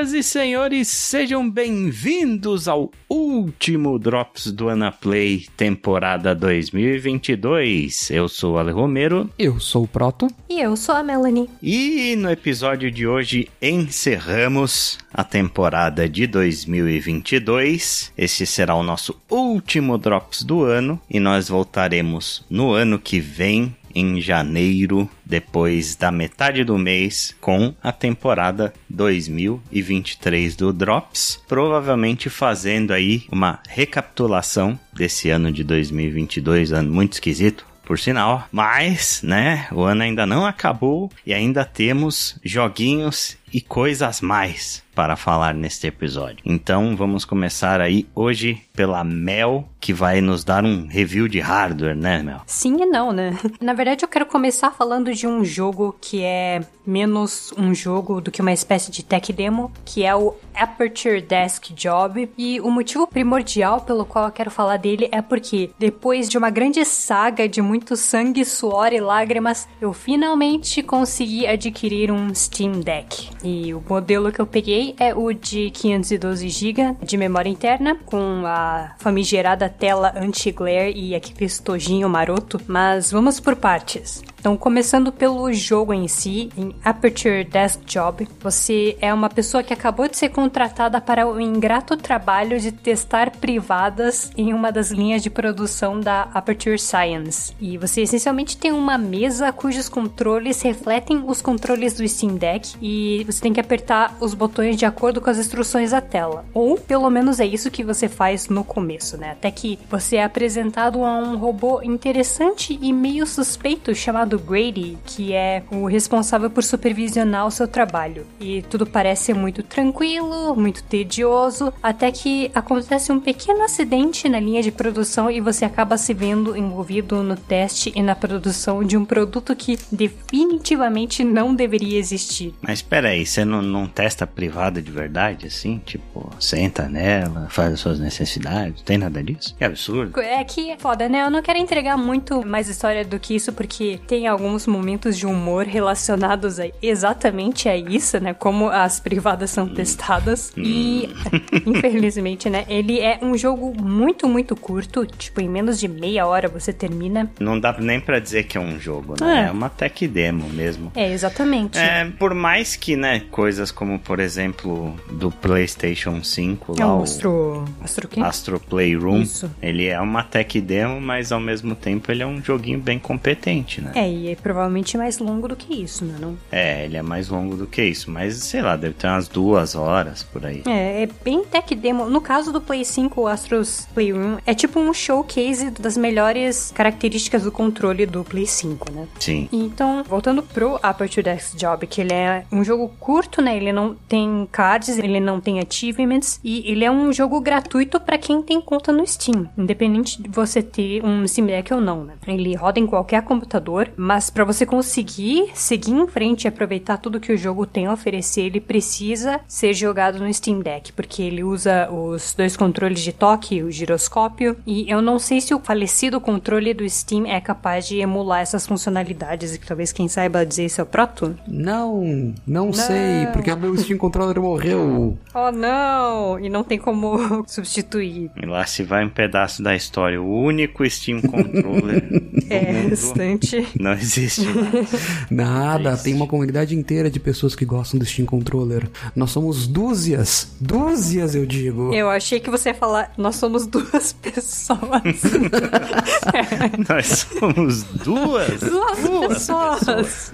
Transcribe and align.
Senhoras 0.00 0.12
e 0.14 0.22
senhores, 0.22 0.88
sejam 0.88 1.50
bem-vindos 1.50 2.66
ao 2.66 2.90
último 3.06 3.98
Drops 3.98 4.50
do 4.50 4.70
Anaplay, 4.70 5.46
temporada 5.58 6.34
2022. 6.34 8.10
Eu 8.10 8.26
sou 8.26 8.54
o 8.54 8.58
Ale 8.58 8.72
Romero. 8.72 9.28
Eu 9.38 9.60
sou 9.60 9.84
o 9.84 9.88
Proto. 9.88 10.28
E 10.48 10.58
eu 10.58 10.74
sou 10.74 10.94
a 10.94 11.02
Melanie. 11.02 11.50
E 11.62 12.16
no 12.16 12.30
episódio 12.30 12.90
de 12.90 13.06
hoje 13.06 13.50
encerramos 13.60 14.98
a 15.12 15.22
temporada 15.22 16.08
de 16.08 16.26
2022. 16.26 18.12
Esse 18.16 18.46
será 18.46 18.74
o 18.74 18.82
nosso 18.82 19.20
último 19.28 19.98
Drops 19.98 20.42
do 20.42 20.62
ano 20.62 20.98
e 21.10 21.20
nós 21.20 21.48
voltaremos 21.48 22.42
no 22.48 22.72
ano 22.72 22.98
que 22.98 23.20
vem 23.20 23.76
em 23.94 24.20
janeiro, 24.20 25.08
depois 25.24 25.96
da 25.96 26.10
metade 26.10 26.64
do 26.64 26.78
mês, 26.78 27.34
com 27.40 27.74
a 27.82 27.92
temporada 27.92 28.72
2023 28.88 30.56
do 30.56 30.72
Drops, 30.72 31.40
provavelmente 31.48 32.28
fazendo 32.28 32.92
aí 32.92 33.24
uma 33.30 33.60
recapitulação 33.68 34.78
desse 34.92 35.30
ano 35.30 35.52
de 35.52 35.64
2022, 35.64 36.72
ano 36.72 36.92
muito 36.92 37.14
esquisito, 37.14 37.66
por 37.84 37.98
sinal. 37.98 38.46
Mas, 38.52 39.20
né, 39.22 39.66
o 39.72 39.82
ano 39.82 40.02
ainda 40.02 40.24
não 40.24 40.46
acabou 40.46 41.10
e 41.26 41.34
ainda 41.34 41.64
temos 41.64 42.38
joguinhos 42.44 43.36
e 43.52 43.60
coisas 43.60 44.20
mais 44.20 44.84
para 45.00 45.16
falar 45.16 45.54
neste 45.54 45.86
episódio. 45.86 46.42
Então 46.44 46.94
vamos 46.94 47.24
começar 47.24 47.80
aí 47.80 48.06
hoje 48.14 48.62
pela 48.74 49.02
Mel, 49.02 49.66
que 49.80 49.94
vai 49.94 50.20
nos 50.20 50.44
dar 50.44 50.62
um 50.62 50.86
review 50.86 51.26
de 51.26 51.40
hardware, 51.40 51.96
né, 51.96 52.22
Mel? 52.22 52.42
Sim 52.44 52.82
e 52.82 52.84
não, 52.84 53.10
né? 53.10 53.38
Na 53.60 53.72
verdade, 53.72 54.04
eu 54.04 54.08
quero 54.08 54.26
começar 54.26 54.70
falando 54.70 55.14
de 55.14 55.26
um 55.26 55.42
jogo 55.42 55.96
que 56.02 56.22
é 56.22 56.60
menos 56.86 57.52
um 57.56 57.74
jogo 57.74 58.20
do 58.20 58.30
que 58.30 58.42
uma 58.42 58.52
espécie 58.52 58.90
de 58.90 59.02
tech 59.02 59.32
demo, 59.32 59.72
que 59.84 60.04
é 60.04 60.14
o 60.14 60.34
Aperture 60.54 61.22
Desk 61.22 61.72
Job. 61.72 62.28
E 62.36 62.60
o 62.60 62.70
motivo 62.70 63.06
primordial 63.06 63.80
pelo 63.82 64.04
qual 64.04 64.26
eu 64.26 64.32
quero 64.32 64.50
falar 64.50 64.76
dele 64.76 65.08
é 65.12 65.22
porque 65.22 65.70
depois 65.78 66.28
de 66.28 66.36
uma 66.36 66.50
grande 66.50 66.84
saga 66.84 67.48
de 67.48 67.62
muito 67.62 67.96
sangue, 67.96 68.44
suor 68.44 68.92
e 68.92 69.00
lágrimas, 69.00 69.68
eu 69.80 69.92
finalmente 69.92 70.82
consegui 70.82 71.46
adquirir 71.46 72.10
um 72.10 72.34
Steam 72.34 72.80
Deck. 72.80 73.30
E 73.42 73.72
o 73.72 73.82
modelo 73.88 74.32
que 74.32 74.40
eu 74.40 74.46
peguei 74.46 74.89
é 74.98 75.14
o 75.14 75.32
de 75.32 75.70
512 75.70 76.48
GB 76.48 76.96
de 77.02 77.16
memória 77.16 77.48
interna, 77.48 77.96
com 78.06 78.42
a 78.44 78.94
famigerada 78.98 79.68
tela 79.68 80.12
anti-glare 80.16 80.92
e 80.94 81.14
aquele 81.14 81.44
estojinho 81.44 82.08
maroto. 82.08 82.60
Mas 82.66 83.10
vamos 83.10 83.40
por 83.40 83.56
partes. 83.56 84.22
Então, 84.40 84.56
começando 84.56 85.12
pelo 85.12 85.52
jogo 85.52 85.92
em 85.92 86.08
si, 86.08 86.48
em 86.56 86.74
Aperture 86.82 87.44
Desk 87.44 87.84
Job, 87.84 88.26
você 88.40 88.96
é 88.98 89.12
uma 89.12 89.28
pessoa 89.28 89.62
que 89.62 89.74
acabou 89.74 90.08
de 90.08 90.16
ser 90.16 90.30
contratada 90.30 90.98
para 90.98 91.28
o 91.28 91.38
ingrato 91.38 91.94
trabalho 91.94 92.58
de 92.58 92.72
testar 92.72 93.32
privadas 93.32 94.30
em 94.38 94.54
uma 94.54 94.72
das 94.72 94.90
linhas 94.90 95.22
de 95.22 95.28
produção 95.28 96.00
da 96.00 96.22
Aperture 96.32 96.78
Science. 96.78 97.54
E 97.60 97.76
você 97.76 98.00
essencialmente 98.00 98.56
tem 98.56 98.72
uma 98.72 98.96
mesa 98.96 99.52
cujos 99.52 99.90
controles 99.90 100.62
refletem 100.62 101.22
os 101.26 101.42
controles 101.42 101.92
do 101.92 102.08
Steam 102.08 102.36
Deck 102.36 102.76
e 102.80 103.22
você 103.24 103.42
tem 103.42 103.52
que 103.52 103.60
apertar 103.60 104.16
os 104.20 104.32
botões 104.32 104.76
de 104.76 104.86
acordo 104.86 105.20
com 105.20 105.28
as 105.28 105.36
instruções 105.36 105.90
da 105.90 106.00
tela. 106.00 106.46
Ou 106.54 106.78
pelo 106.78 107.10
menos 107.10 107.40
é 107.40 107.46
isso 107.46 107.70
que 107.70 107.84
você 107.84 108.08
faz 108.08 108.48
no 108.48 108.64
começo, 108.64 109.18
né? 109.18 109.32
Até 109.32 109.50
que 109.50 109.78
você 109.90 110.16
é 110.16 110.24
apresentado 110.24 111.04
a 111.04 111.18
um 111.18 111.36
robô 111.36 111.82
interessante 111.82 112.78
e 112.80 112.90
meio 112.90 113.26
suspeito 113.26 113.94
chamado 113.94 114.29
chamado 114.30 114.38
Grady, 114.38 114.96
que 115.04 115.32
é 115.32 115.62
o 115.70 115.86
responsável 115.86 116.48
por 116.50 116.62
supervisionar 116.62 117.46
o 117.46 117.50
seu 117.50 117.66
trabalho. 117.66 118.26
E 118.38 118.62
tudo 118.62 118.86
parece 118.86 119.34
muito 119.34 119.62
tranquilo, 119.62 120.54
muito 120.54 120.82
tedioso, 120.84 121.72
até 121.82 122.12
que 122.12 122.50
acontece 122.54 123.10
um 123.10 123.18
pequeno 123.18 123.62
acidente 123.62 124.28
na 124.28 124.38
linha 124.38 124.62
de 124.62 124.70
produção 124.70 125.30
e 125.30 125.40
você 125.40 125.64
acaba 125.64 125.96
se 125.96 126.14
vendo 126.14 126.56
envolvido 126.56 127.22
no 127.22 127.36
teste 127.36 127.92
e 127.94 128.02
na 128.02 128.14
produção 128.14 128.84
de 128.84 128.96
um 128.96 129.04
produto 129.04 129.56
que 129.56 129.78
definitivamente 129.90 131.24
não 131.24 131.54
deveria 131.54 131.98
existir. 131.98 132.54
Mas 132.60 132.78
espera 132.78 133.08
aí, 133.08 133.26
você 133.26 133.44
não, 133.44 133.62
não 133.62 133.86
testa 133.86 134.26
privada 134.26 134.80
de 134.80 134.90
verdade, 134.90 135.46
assim? 135.46 135.80
Tipo, 135.84 136.30
senta 136.38 136.88
nela, 136.88 137.48
faz 137.50 137.74
as 137.74 137.80
suas 137.80 137.98
necessidades, 137.98 138.82
tem 138.82 138.98
nada 138.98 139.22
disso? 139.22 139.54
Que 139.56 139.64
absurdo. 139.64 140.20
É 140.20 140.44
que 140.44 140.70
é 140.70 140.78
foda, 140.78 141.08
né? 141.08 141.24
Eu 141.24 141.30
não 141.30 141.42
quero 141.42 141.58
entregar 141.58 141.96
muito 141.96 142.46
mais 142.46 142.68
história 142.68 143.04
do 143.04 143.18
que 143.18 143.34
isso, 143.34 143.52
porque 143.52 143.98
tem 144.06 144.19
tem 144.20 144.26
alguns 144.26 144.66
momentos 144.66 145.16
de 145.16 145.24
humor 145.24 145.64
relacionados 145.64 146.60
a 146.60 146.66
exatamente 146.82 147.70
a 147.70 147.76
isso, 147.76 148.20
né? 148.20 148.34
Como 148.34 148.68
as 148.68 149.00
privadas 149.00 149.48
são 149.48 149.66
testadas. 149.66 150.52
E, 150.58 151.08
infelizmente, 151.64 152.50
né? 152.50 152.66
Ele 152.68 153.00
é 153.00 153.18
um 153.22 153.34
jogo 153.34 153.72
muito, 153.82 154.28
muito 154.28 154.54
curto. 154.54 155.06
Tipo, 155.06 155.40
em 155.40 155.48
menos 155.48 155.80
de 155.80 155.88
meia 155.88 156.26
hora 156.26 156.48
você 156.48 156.70
termina. 156.70 157.30
Não 157.40 157.58
dá 157.58 157.74
nem 157.78 157.98
para 157.98 158.18
dizer 158.18 158.42
que 158.44 158.58
é 158.58 158.60
um 158.60 158.78
jogo, 158.78 159.14
né? 159.18 159.44
É. 159.44 159.48
é 159.48 159.50
uma 159.50 159.70
tech 159.70 160.06
demo 160.06 160.50
mesmo. 160.50 160.92
É, 160.94 161.10
exatamente. 161.10 161.78
É, 161.78 162.04
por 162.18 162.34
mais 162.34 162.76
que, 162.76 162.96
né, 162.96 163.22
coisas 163.30 163.70
como, 163.70 163.98
por 163.98 164.20
exemplo, 164.20 164.94
do 165.10 165.30
PlayStation 165.30 166.22
5 166.22 166.74
é 166.78 166.84
lá. 166.84 166.94
o 166.94 167.02
Astro. 167.02 167.64
Astro 167.80 168.06
quê? 168.06 168.20
Astro 168.20 168.60
Playroom. 168.60 169.22
Isso. 169.22 169.50
Ele 169.62 169.86
é 169.86 169.98
uma 169.98 170.22
tech 170.22 170.60
demo, 170.60 171.00
mas 171.00 171.32
ao 171.32 171.40
mesmo 171.40 171.74
tempo 171.74 172.12
ele 172.12 172.22
é 172.22 172.26
um 172.26 172.42
joguinho 172.42 172.80
bem 172.80 172.98
competente, 172.98 173.80
né? 173.80 173.92
É, 173.94 174.09
e 174.10 174.28
é 174.30 174.36
provavelmente 174.36 174.96
mais 174.96 175.18
longo 175.18 175.48
do 175.48 175.56
que 175.56 175.74
isso, 175.74 176.04
né? 176.04 176.16
Não? 176.20 176.36
É, 176.50 176.84
ele 176.84 176.96
é 176.96 177.02
mais 177.02 177.28
longo 177.28 177.56
do 177.56 177.66
que 177.66 177.82
isso, 177.82 178.10
mas 178.10 178.34
sei 178.36 178.62
lá, 178.62 178.76
deve 178.76 178.94
ter 178.94 179.06
umas 179.06 179.28
duas 179.28 179.74
horas 179.74 180.22
por 180.22 180.44
aí. 180.44 180.62
É, 180.66 181.02
é 181.02 181.08
bem 181.24 181.44
tech 181.44 181.74
demo. 181.74 182.08
No 182.08 182.20
caso 182.20 182.52
do 182.52 182.60
Play 182.60 182.84
5, 182.84 183.20
o 183.20 183.26
Astros 183.26 183.86
Playroom 183.94 184.38
é 184.46 184.54
tipo 184.54 184.78
um 184.80 184.92
showcase 184.92 185.70
das 185.70 185.96
melhores 185.96 186.72
características 186.74 187.44
do 187.44 187.52
controle 187.52 188.06
do 188.06 188.24
Play 188.24 188.46
5, 188.46 188.92
né? 188.92 189.08
Sim. 189.18 189.48
Então, 189.52 190.02
voltando 190.04 190.42
pro 190.42 190.78
Aperture 190.82 191.22
Desk 191.22 191.56
Job, 191.56 191.86
que 191.86 192.00
ele 192.00 192.12
é 192.12 192.44
um 192.50 192.64
jogo 192.64 192.88
curto, 192.98 193.40
né? 193.40 193.56
Ele 193.56 193.72
não 193.72 193.94
tem 194.08 194.48
cards, 194.50 194.98
ele 194.98 195.20
não 195.20 195.40
tem 195.40 195.60
achievements 195.60 196.40
e 196.42 196.70
ele 196.70 196.84
é 196.84 196.90
um 196.90 197.12
jogo 197.12 197.40
gratuito 197.40 198.00
para 198.00 198.18
quem 198.18 198.42
tem 198.42 198.60
conta 198.60 198.92
no 198.92 199.06
Steam, 199.06 199.48
independente 199.56 200.20
de 200.20 200.28
você 200.28 200.62
ter 200.62 201.04
um 201.04 201.26
Steam 201.26 201.46
Deck 201.46 201.72
ou 201.72 201.80
não, 201.80 202.04
né? 202.04 202.14
Ele 202.26 202.54
roda 202.54 202.78
em 202.78 202.86
qualquer 202.86 203.22
computador, 203.22 203.90
mas 204.00 204.30
para 204.30 204.44
você 204.44 204.64
conseguir 204.64 205.50
seguir 205.52 205.92
em 205.92 206.06
frente 206.06 206.44
e 206.44 206.48
aproveitar 206.48 206.96
tudo 206.96 207.20
que 207.20 207.32
o 207.32 207.36
jogo 207.36 207.66
tem 207.66 207.84
a 207.84 207.92
oferecer, 207.92 208.40
ele 208.40 208.58
precisa 208.58 209.40
ser 209.46 209.74
jogado 209.74 210.18
no 210.18 210.32
Steam 210.32 210.60
Deck, 210.60 210.90
porque 210.94 211.20
ele 211.20 211.44
usa 211.44 211.90
os 211.90 212.32
dois 212.32 212.56
controles 212.56 213.00
de 213.02 213.12
toque, 213.12 213.62
o 213.62 213.70
giroscópio, 213.70 214.56
e 214.66 214.90
eu 214.90 215.02
não 215.02 215.18
sei 215.18 215.38
se 215.38 215.52
o 215.52 215.60
falecido 215.60 216.18
controle 216.18 216.72
do 216.72 216.88
Steam 216.88 217.26
é 217.26 217.38
capaz 217.42 217.86
de 217.86 217.98
emular 217.98 218.40
essas 218.40 218.66
funcionalidades, 218.66 219.54
e 219.54 219.58
talvez 219.58 219.92
quem 219.92 220.08
saiba 220.08 220.46
dizer 220.46 220.64
isso 220.64 220.80
é 220.80 220.84
o 220.84 220.86
Proto? 220.86 221.36
Não, 221.46 222.02
não, 222.46 222.66
não. 222.66 222.72
sei, 222.72 223.26
porque 223.34 223.52
o 223.52 223.56
meu 223.58 223.76
Steam 223.76 223.98
Controller 223.98 224.40
morreu. 224.40 225.18
Oh 225.34 225.52
não, 225.52 226.40
e 226.40 226.48
não 226.48 226.64
tem 226.64 226.78
como 226.78 227.44
substituir. 227.46 228.30
E 228.34 228.46
lá 228.46 228.64
se 228.64 228.82
vai 228.82 229.04
um 229.04 229.10
pedaço 229.10 229.62
da 229.62 229.76
história, 229.76 230.20
o 230.20 230.42
único 230.42 230.88
Steam 230.88 231.20
Controller 231.20 232.02
é, 232.48 232.88
restante. 232.88 233.68
Não 233.78 233.89
não 233.90 234.00
existe 234.00 234.46
Nada, 235.30 235.90
existe. 235.90 236.04
tem 236.04 236.14
uma 236.14 236.26
comunidade 236.26 236.74
inteira 236.74 237.10
de 237.10 237.18
pessoas 237.18 237.54
que 237.54 237.64
gostam 237.64 237.98
do 237.98 238.06
Steam 238.06 238.26
Controller. 238.26 238.88
Nós 239.14 239.30
somos 239.30 239.66
dúzias, 239.66 240.52
dúzias 240.60 241.34
eu 241.34 241.46
digo. 241.46 241.92
Eu 241.92 242.08
achei 242.08 242.40
que 242.40 242.50
você 242.50 242.70
ia 242.70 242.74
falar, 242.74 243.12
nós 243.16 243.36
somos 243.36 243.66
duas 243.66 244.12
pessoas. 244.14 244.80
nós 246.88 247.06
somos 247.06 247.82
duas? 247.82 248.60
Duas, 248.60 248.98
duas 248.98 249.28
pessoas. 249.28 249.78
pessoas. 249.80 250.32